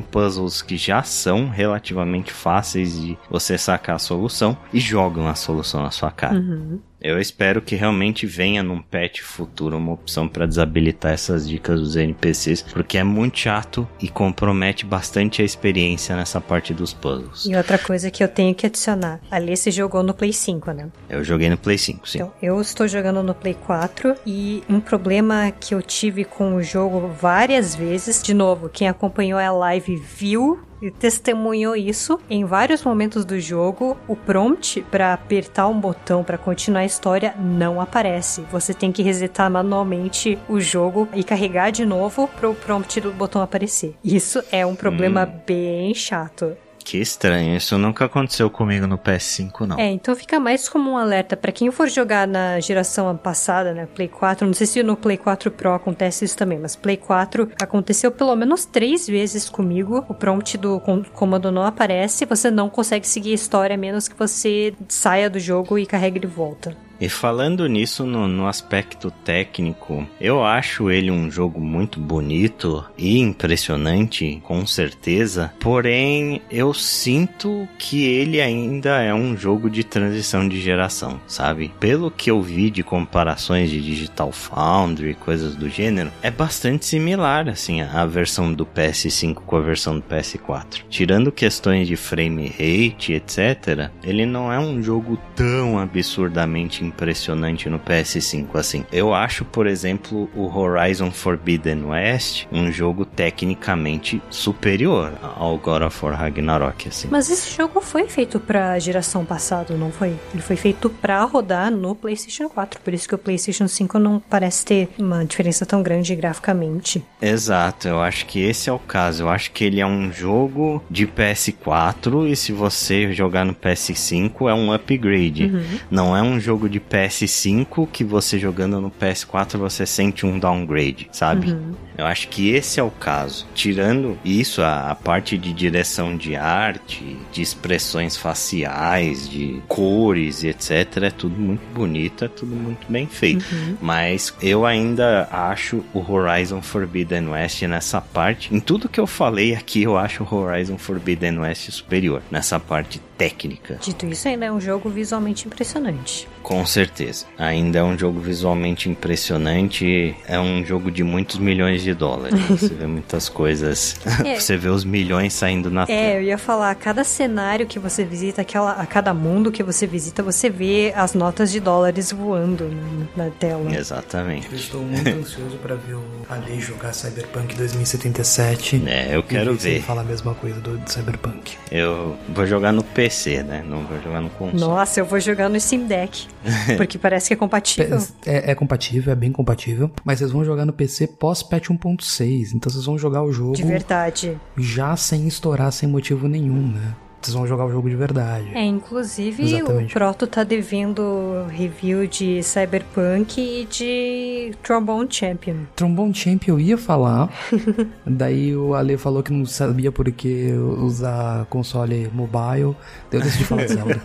puzzles 0.00 0.62
que 0.62 0.76
já 0.76 1.02
são 1.02 1.48
relativamente 1.48 2.32
fáceis 2.32 3.00
de 3.00 3.18
você 3.30 3.58
sacar 3.58 3.96
a 3.96 3.98
solução 3.98 4.56
e 4.72 4.80
jogam 4.80 5.28
a 5.28 5.34
solução 5.34 5.82
na 5.82 5.90
sua 5.90 6.10
cara. 6.10 6.36
Uhum. 6.36 6.78
Eu 7.00 7.20
espero 7.20 7.62
que 7.62 7.76
realmente 7.76 8.26
venha 8.26 8.62
num 8.62 8.82
patch 8.82 9.20
futuro 9.20 9.76
uma 9.76 9.92
opção 9.92 10.26
para 10.26 10.46
desabilitar 10.46 11.12
essas 11.12 11.48
dicas 11.48 11.80
dos 11.80 11.96
NPCs, 11.96 12.62
porque 12.62 12.98
é 12.98 13.04
muito 13.04 13.38
chato 13.38 13.88
e 14.00 14.08
compromete 14.08 14.84
bastante 14.84 15.40
a 15.40 15.44
experiência 15.44 16.16
nessa 16.16 16.40
parte 16.40 16.74
dos 16.74 16.92
puzzles. 16.92 17.46
E 17.46 17.54
outra 17.54 17.78
coisa 17.78 18.10
que 18.10 18.22
eu 18.22 18.28
tenho 18.28 18.54
que 18.54 18.66
adicionar, 18.66 19.20
ali 19.30 19.56
se 19.56 19.70
jogou 19.70 20.02
no 20.02 20.12
Play 20.12 20.32
5, 20.32 20.72
né? 20.72 20.88
Eu 21.08 21.22
joguei 21.22 21.48
no 21.48 21.56
Play 21.56 21.78
5, 21.78 22.08
sim. 22.08 22.18
Então, 22.18 22.32
eu 22.42 22.60
estou 22.60 22.88
jogando 22.88 23.22
no 23.22 23.34
Play 23.34 23.54
4 23.54 24.16
e 24.26 24.64
um 24.68 24.80
problema 24.80 25.52
que 25.52 25.74
eu 25.74 25.82
tive 25.82 26.24
com 26.24 26.56
o 26.56 26.62
jogo 26.62 27.08
várias 27.08 27.76
vezes, 27.76 28.22
de 28.22 28.34
novo, 28.34 28.68
quem 28.68 28.88
acompanhou 28.88 29.38
a 29.38 29.50
live 29.52 29.96
viu 29.96 30.58
e 30.80 30.90
testemunhou 30.90 31.76
isso 31.76 32.20
em 32.28 32.44
vários 32.44 32.82
momentos 32.82 33.24
do 33.24 33.38
jogo. 33.38 33.96
O 34.06 34.16
prompt 34.16 34.82
para 34.90 35.12
apertar 35.12 35.68
um 35.68 35.78
botão 35.78 36.22
para 36.22 36.38
continuar 36.38 36.80
a 36.80 36.86
história 36.86 37.34
não 37.38 37.80
aparece. 37.80 38.42
Você 38.50 38.72
tem 38.72 38.92
que 38.92 39.02
resetar 39.02 39.50
manualmente 39.50 40.38
o 40.48 40.60
jogo 40.60 41.08
e 41.14 41.24
carregar 41.24 41.70
de 41.70 41.84
novo 41.84 42.28
para 42.28 42.48
o 42.48 42.54
prompt 42.54 43.00
do 43.00 43.12
botão 43.12 43.42
aparecer. 43.42 43.96
Isso 44.04 44.42
é 44.50 44.64
um 44.64 44.74
problema 44.74 45.24
hum. 45.24 45.40
bem 45.46 45.94
chato. 45.94 46.56
Que 46.88 46.96
estranho, 46.96 47.54
isso 47.54 47.76
nunca 47.76 48.06
aconteceu 48.06 48.48
comigo 48.48 48.86
no 48.86 48.96
PS5, 48.96 49.66
não. 49.66 49.78
É, 49.78 49.90
então 49.90 50.16
fica 50.16 50.40
mais 50.40 50.70
como 50.70 50.92
um 50.92 50.96
alerta 50.96 51.36
para 51.36 51.52
quem 51.52 51.70
for 51.70 51.86
jogar 51.86 52.26
na 52.26 52.58
geração 52.60 53.14
passada, 53.14 53.74
né, 53.74 53.86
Play 53.94 54.08
4, 54.08 54.46
não 54.46 54.54
sei 54.54 54.66
se 54.66 54.82
no 54.82 54.96
Play 54.96 55.18
4 55.18 55.50
Pro 55.50 55.74
acontece 55.74 56.24
isso 56.24 56.34
também, 56.34 56.58
mas 56.58 56.74
Play 56.74 56.96
4 56.96 57.50
aconteceu 57.60 58.10
pelo 58.10 58.34
menos 58.34 58.64
três 58.64 59.06
vezes 59.06 59.50
comigo, 59.50 60.02
o 60.08 60.14
prompt 60.14 60.56
do 60.56 60.80
comando 61.12 61.52
não 61.52 61.62
aparece, 61.62 62.24
você 62.24 62.50
não 62.50 62.70
consegue 62.70 63.06
seguir 63.06 63.32
a 63.32 63.34
história 63.34 63.74
a 63.74 63.78
menos 63.78 64.08
que 64.08 64.18
você 64.18 64.72
saia 64.88 65.28
do 65.28 65.38
jogo 65.38 65.78
e 65.78 65.84
carregue 65.84 66.20
de 66.20 66.26
volta. 66.26 66.87
E 67.00 67.08
falando 67.08 67.66
nisso 67.68 68.04
no, 68.04 68.26
no, 68.26 68.48
aspecto 68.48 69.10
técnico, 69.24 70.06
eu 70.20 70.44
acho 70.44 70.90
ele 70.90 71.10
um 71.10 71.30
jogo 71.30 71.60
muito 71.60 72.00
bonito 72.00 72.84
e 72.96 73.18
impressionante, 73.18 74.40
com 74.42 74.66
certeza. 74.66 75.52
Porém, 75.60 76.42
eu 76.50 76.74
sinto 76.74 77.68
que 77.78 78.04
ele 78.04 78.40
ainda 78.40 79.00
é 79.00 79.14
um 79.14 79.36
jogo 79.36 79.70
de 79.70 79.84
transição 79.84 80.48
de 80.48 80.60
geração, 80.60 81.20
sabe? 81.26 81.72
Pelo 81.78 82.10
que 82.10 82.30
eu 82.30 82.42
vi 82.42 82.68
de 82.68 82.82
comparações 82.82 83.70
de 83.70 83.80
Digital 83.80 84.32
Foundry, 84.32 85.14
coisas 85.14 85.54
do 85.54 85.68
gênero, 85.68 86.10
é 86.20 86.30
bastante 86.30 86.84
similar, 86.84 87.48
assim, 87.48 87.80
a 87.80 88.04
versão 88.06 88.52
do 88.52 88.66
PS5 88.66 89.34
com 89.34 89.56
a 89.56 89.60
versão 89.60 89.98
do 89.98 90.02
PS4. 90.02 90.82
Tirando 90.88 91.30
questões 91.30 91.86
de 91.86 91.96
frame 91.96 92.48
rate, 92.48 93.12
etc., 93.12 93.90
ele 94.02 94.26
não 94.26 94.52
é 94.52 94.58
um 94.58 94.82
jogo 94.82 95.18
tão 95.36 95.78
absurdamente 95.78 96.87
impressionante 96.88 97.68
no 97.68 97.78
PS5 97.78 98.46
assim. 98.54 98.84
Eu 98.92 99.14
acho, 99.14 99.44
por 99.44 99.66
exemplo, 99.66 100.28
o 100.34 100.46
Horizon 100.46 101.10
Forbidden 101.10 101.84
West 101.86 102.46
um 102.50 102.70
jogo 102.70 103.04
tecnicamente 103.04 104.20
superior 104.30 105.12
ao 105.36 105.56
God 105.58 105.82
of 105.82 106.04
War 106.04 106.18
Ragnarok 106.18 106.88
assim. 106.88 107.08
Mas 107.10 107.30
esse 107.30 107.54
jogo 107.54 107.80
foi 107.80 108.08
feito 108.08 108.40
para 108.40 108.78
geração 108.78 109.24
passada, 109.24 109.74
não 109.74 109.90
foi? 109.90 110.14
Ele 110.32 110.42
foi 110.42 110.56
feito 110.56 110.90
para 110.90 111.22
rodar 111.24 111.70
no 111.70 111.94
PlayStation 111.94 112.48
4, 112.48 112.80
por 112.80 112.94
isso 112.94 113.08
que 113.08 113.14
o 113.14 113.18
PlayStation 113.18 113.68
5 113.68 113.98
não 113.98 114.20
parece 114.20 114.64
ter 114.64 114.88
uma 114.98 115.24
diferença 115.24 115.66
tão 115.66 115.82
grande 115.82 116.14
graficamente. 116.14 117.04
Exato, 117.20 117.88
eu 117.88 118.00
acho 118.00 118.26
que 118.26 118.40
esse 118.40 118.68
é 118.70 118.72
o 118.72 118.78
caso. 118.78 119.24
Eu 119.24 119.28
acho 119.28 119.50
que 119.52 119.64
ele 119.64 119.80
é 119.80 119.86
um 119.86 120.12
jogo 120.12 120.82
de 120.90 121.06
PS4 121.06 122.28
e 122.28 122.36
se 122.36 122.52
você 122.52 123.12
jogar 123.12 123.44
no 123.44 123.54
PS5 123.54 124.48
é 124.50 124.54
um 124.54 124.72
upgrade. 124.72 125.44
Uhum. 125.44 125.78
Não 125.90 126.16
é 126.16 126.22
um 126.22 126.38
jogo 126.40 126.68
de 126.68 126.77
de 126.78 126.80
PS5 126.80 127.88
que 127.90 128.04
você 128.04 128.38
jogando 128.38 128.80
no 128.80 128.90
PS4 128.90 129.58
você 129.58 129.84
sente 129.84 130.24
um 130.24 130.38
downgrade, 130.38 131.08
sabe? 131.12 131.52
Uhum. 131.52 131.74
Eu 131.98 132.06
acho 132.06 132.28
que 132.28 132.50
esse 132.50 132.78
é 132.78 132.82
o 132.82 132.92
caso. 132.92 133.44
Tirando 133.56 134.16
isso, 134.24 134.62
a, 134.62 134.92
a, 134.92 134.94
parte 134.94 135.36
de 135.36 135.52
direção 135.52 136.16
de 136.16 136.36
arte, 136.36 137.18
de 137.32 137.42
expressões 137.42 138.16
faciais, 138.16 139.28
de 139.28 139.60
cores 139.66 140.44
e 140.44 140.48
etc, 140.48 141.02
é 141.02 141.10
tudo 141.10 141.36
muito 141.36 141.66
bonito, 141.74 142.24
é 142.24 142.28
tudo 142.28 142.54
muito 142.54 142.86
bem 142.88 143.08
feito. 143.08 143.44
Uhum. 143.52 143.76
Mas 143.82 144.32
eu 144.40 144.64
ainda 144.64 145.28
acho 145.32 145.84
o 145.92 145.98
Horizon 145.98 146.62
Forbidden 146.62 147.30
West 147.30 147.62
nessa 147.62 148.00
parte. 148.00 148.54
Em 148.54 148.60
tudo 148.60 148.88
que 148.88 149.00
eu 149.00 149.06
falei 149.06 149.56
aqui, 149.56 149.82
eu 149.82 149.98
acho 149.98 150.22
o 150.22 150.34
Horizon 150.34 150.78
Forbidden 150.78 151.40
West 151.40 151.68
superior 151.70 152.22
nessa 152.30 152.60
parte 152.60 153.00
técnica. 153.18 153.78
Dito 153.82 154.06
isso, 154.06 154.28
ainda 154.28 154.46
é 154.46 154.52
um 154.52 154.60
jogo 154.60 154.88
visualmente 154.88 155.48
impressionante. 155.48 156.28
Com 156.40 156.64
certeza. 156.64 157.26
Ainda 157.36 157.80
é 157.80 157.82
um 157.82 157.98
jogo 157.98 158.20
visualmente 158.20 158.88
impressionante. 158.88 160.14
É 160.26 160.38
um 160.38 160.64
jogo 160.64 160.90
de 160.90 161.02
muitos 161.02 161.36
milhões 161.38 161.82
de 161.82 161.87
dólares. 161.94 162.38
Você 162.48 162.74
vê 162.74 162.86
muitas 162.86 163.28
coisas. 163.28 163.96
É. 164.24 164.40
você 164.40 164.56
vê 164.56 164.68
os 164.68 164.84
milhões 164.84 165.32
saindo 165.32 165.70
na 165.70 165.82
é, 165.82 165.86
tela. 165.86 165.98
É, 165.98 166.18
eu 166.18 166.22
ia 166.22 166.38
falar, 166.38 166.70
a 166.70 166.74
cada 166.74 167.04
cenário 167.04 167.66
que 167.66 167.78
você 167.78 168.04
visita, 168.04 168.42
aquela, 168.42 168.72
a 168.72 168.84
cada 168.84 169.14
mundo 169.14 169.52
que 169.52 169.62
você 169.62 169.86
visita, 169.86 170.22
você 170.22 170.50
vê 170.50 170.92
as 170.96 171.14
notas 171.14 171.52
de 171.52 171.60
dólares 171.60 172.10
voando 172.10 172.68
na 173.16 173.30
tela. 173.30 173.74
Exatamente. 173.74 174.48
Eu 174.50 174.56
estou 174.56 174.82
muito 174.82 175.08
ansioso 175.08 175.56
para 175.58 175.76
ver 175.76 175.94
o 175.94 176.02
Ali 176.28 176.60
jogar 176.60 176.92
Cyberpunk 176.92 177.54
2077. 177.54 178.82
É, 178.88 179.16
eu 179.16 179.22
quero 179.22 179.54
ver. 179.54 179.70
Ele 179.70 179.82
fala 179.82 180.00
a 180.00 180.04
mesma 180.04 180.34
coisa 180.34 180.60
do 180.60 180.80
Cyberpunk. 180.90 181.56
Eu 181.70 182.16
vou 182.28 182.46
jogar 182.46 182.72
no 182.72 182.82
PC, 182.82 183.42
né? 183.42 183.62
Não 183.66 183.82
vou 183.82 184.00
jogar 184.00 184.20
no 184.20 184.30
console. 184.30 184.58
Nossa, 184.58 185.00
eu 185.00 185.04
vou 185.04 185.20
jogar 185.20 185.48
no 185.48 185.60
Steam 185.60 185.86
Deck. 185.86 186.26
Porque 186.76 186.98
parece 186.98 187.28
que 187.28 187.34
é 187.34 187.36
compatível. 187.36 187.98
É, 188.24 188.52
é, 188.52 188.54
compatível, 188.54 189.12
é 189.12 189.16
bem 189.16 189.30
compatível. 189.30 189.90
Mas 190.04 190.18
vocês 190.18 190.30
vão 190.30 190.44
jogar 190.44 190.64
no 190.64 190.72
PC 190.72 191.06
pós-patch 191.06 191.70
1.6. 191.78 192.54
Então 192.54 192.70
vocês 192.70 192.84
vão 192.84 192.98
jogar 192.98 193.22
o 193.22 193.32
jogo. 193.32 193.54
De 193.54 193.64
verdade. 193.64 194.38
Já 194.56 194.96
sem 194.96 195.26
estourar, 195.26 195.72
sem 195.72 195.88
motivo 195.88 196.28
nenhum, 196.28 196.68
né? 196.68 196.94
vocês 197.20 197.34
vão 197.34 197.46
jogar 197.46 197.66
o 197.66 197.70
jogo 197.70 197.88
de 197.88 197.96
verdade. 197.96 198.50
É, 198.54 198.64
inclusive 198.64 199.42
Exatamente. 199.42 199.90
o 199.90 199.94
Proto 199.94 200.26
tá 200.26 200.44
devendo 200.44 201.46
review 201.48 202.06
de 202.06 202.42
Cyberpunk 202.42 203.40
e 203.40 203.64
de 203.66 204.54
Trombone 204.62 205.08
Champion. 205.10 205.56
Trombone 205.74 206.14
Champion 206.14 206.54
eu 206.54 206.60
ia 206.60 206.78
falar, 206.78 207.28
daí 208.06 208.56
o 208.56 208.74
Ale 208.74 208.96
falou 208.96 209.22
que 209.22 209.32
não 209.32 209.44
sabia 209.44 209.90
por 209.90 210.10
que 210.12 210.52
usar 210.52 211.44
console 211.46 212.08
mobile, 212.12 212.76
daí 213.10 213.20
eu 213.20 213.22
decidi 213.22 213.44
falar 213.44 213.66
Zelda. 213.68 214.00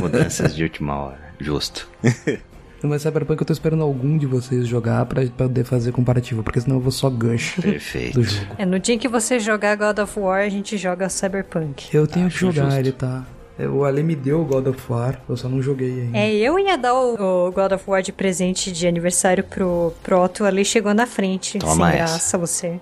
Mudanças 0.00 0.54
de 0.54 0.62
última 0.62 0.96
hora, 0.96 1.20
justo. 1.40 1.88
Mas 2.82 3.02
Cyberpunk 3.02 3.40
eu 3.40 3.46
tô 3.46 3.52
esperando 3.52 3.82
algum 3.82 4.16
de 4.18 4.26
vocês 4.26 4.66
jogar 4.66 5.04
pra 5.06 5.24
poder 5.26 5.64
fazer 5.64 5.92
comparativo, 5.92 6.42
porque 6.42 6.60
senão 6.60 6.76
eu 6.76 6.80
vou 6.80 6.92
só 6.92 7.08
gancho 7.08 7.60
Perfeito. 7.62 8.14
do 8.14 8.24
jogo. 8.24 8.54
É, 8.58 8.66
no 8.66 8.78
dia 8.78 8.98
que 8.98 9.08
você 9.08 9.38
jogar 9.38 9.76
God 9.76 9.98
of 9.98 10.18
War, 10.18 10.40
a 10.40 10.48
gente 10.48 10.76
joga 10.76 11.08
Cyberpunk. 11.08 11.94
Eu 11.94 12.06
tenho 12.06 12.26
Acho 12.26 12.38
que 12.38 12.40
jogar, 12.46 12.64
justo. 12.66 12.78
ele 12.80 12.92
tá. 12.92 13.24
É, 13.58 13.68
o 13.68 13.84
Ale 13.84 14.02
me 14.02 14.16
deu 14.16 14.40
o 14.40 14.44
God 14.44 14.66
of 14.68 14.80
War, 14.88 15.20
eu 15.28 15.36
só 15.36 15.48
não 15.48 15.60
joguei 15.60 16.02
ainda. 16.02 16.18
É, 16.18 16.32
eu 16.32 16.58
ia 16.58 16.76
dar 16.78 16.94
o, 16.94 17.48
o 17.48 17.52
God 17.52 17.72
of 17.72 17.84
War 17.86 18.02
de 18.02 18.10
presente 18.10 18.72
de 18.72 18.86
aniversário 18.86 19.44
pro 19.44 19.92
Proto, 20.02 20.42
o 20.42 20.46
Ale 20.46 20.64
chegou 20.64 20.94
na 20.94 21.06
frente. 21.06 21.58
Toma 21.58 21.74
sem 21.74 21.84
essa. 21.84 21.96
graça 21.96 22.38
você. 22.38 22.80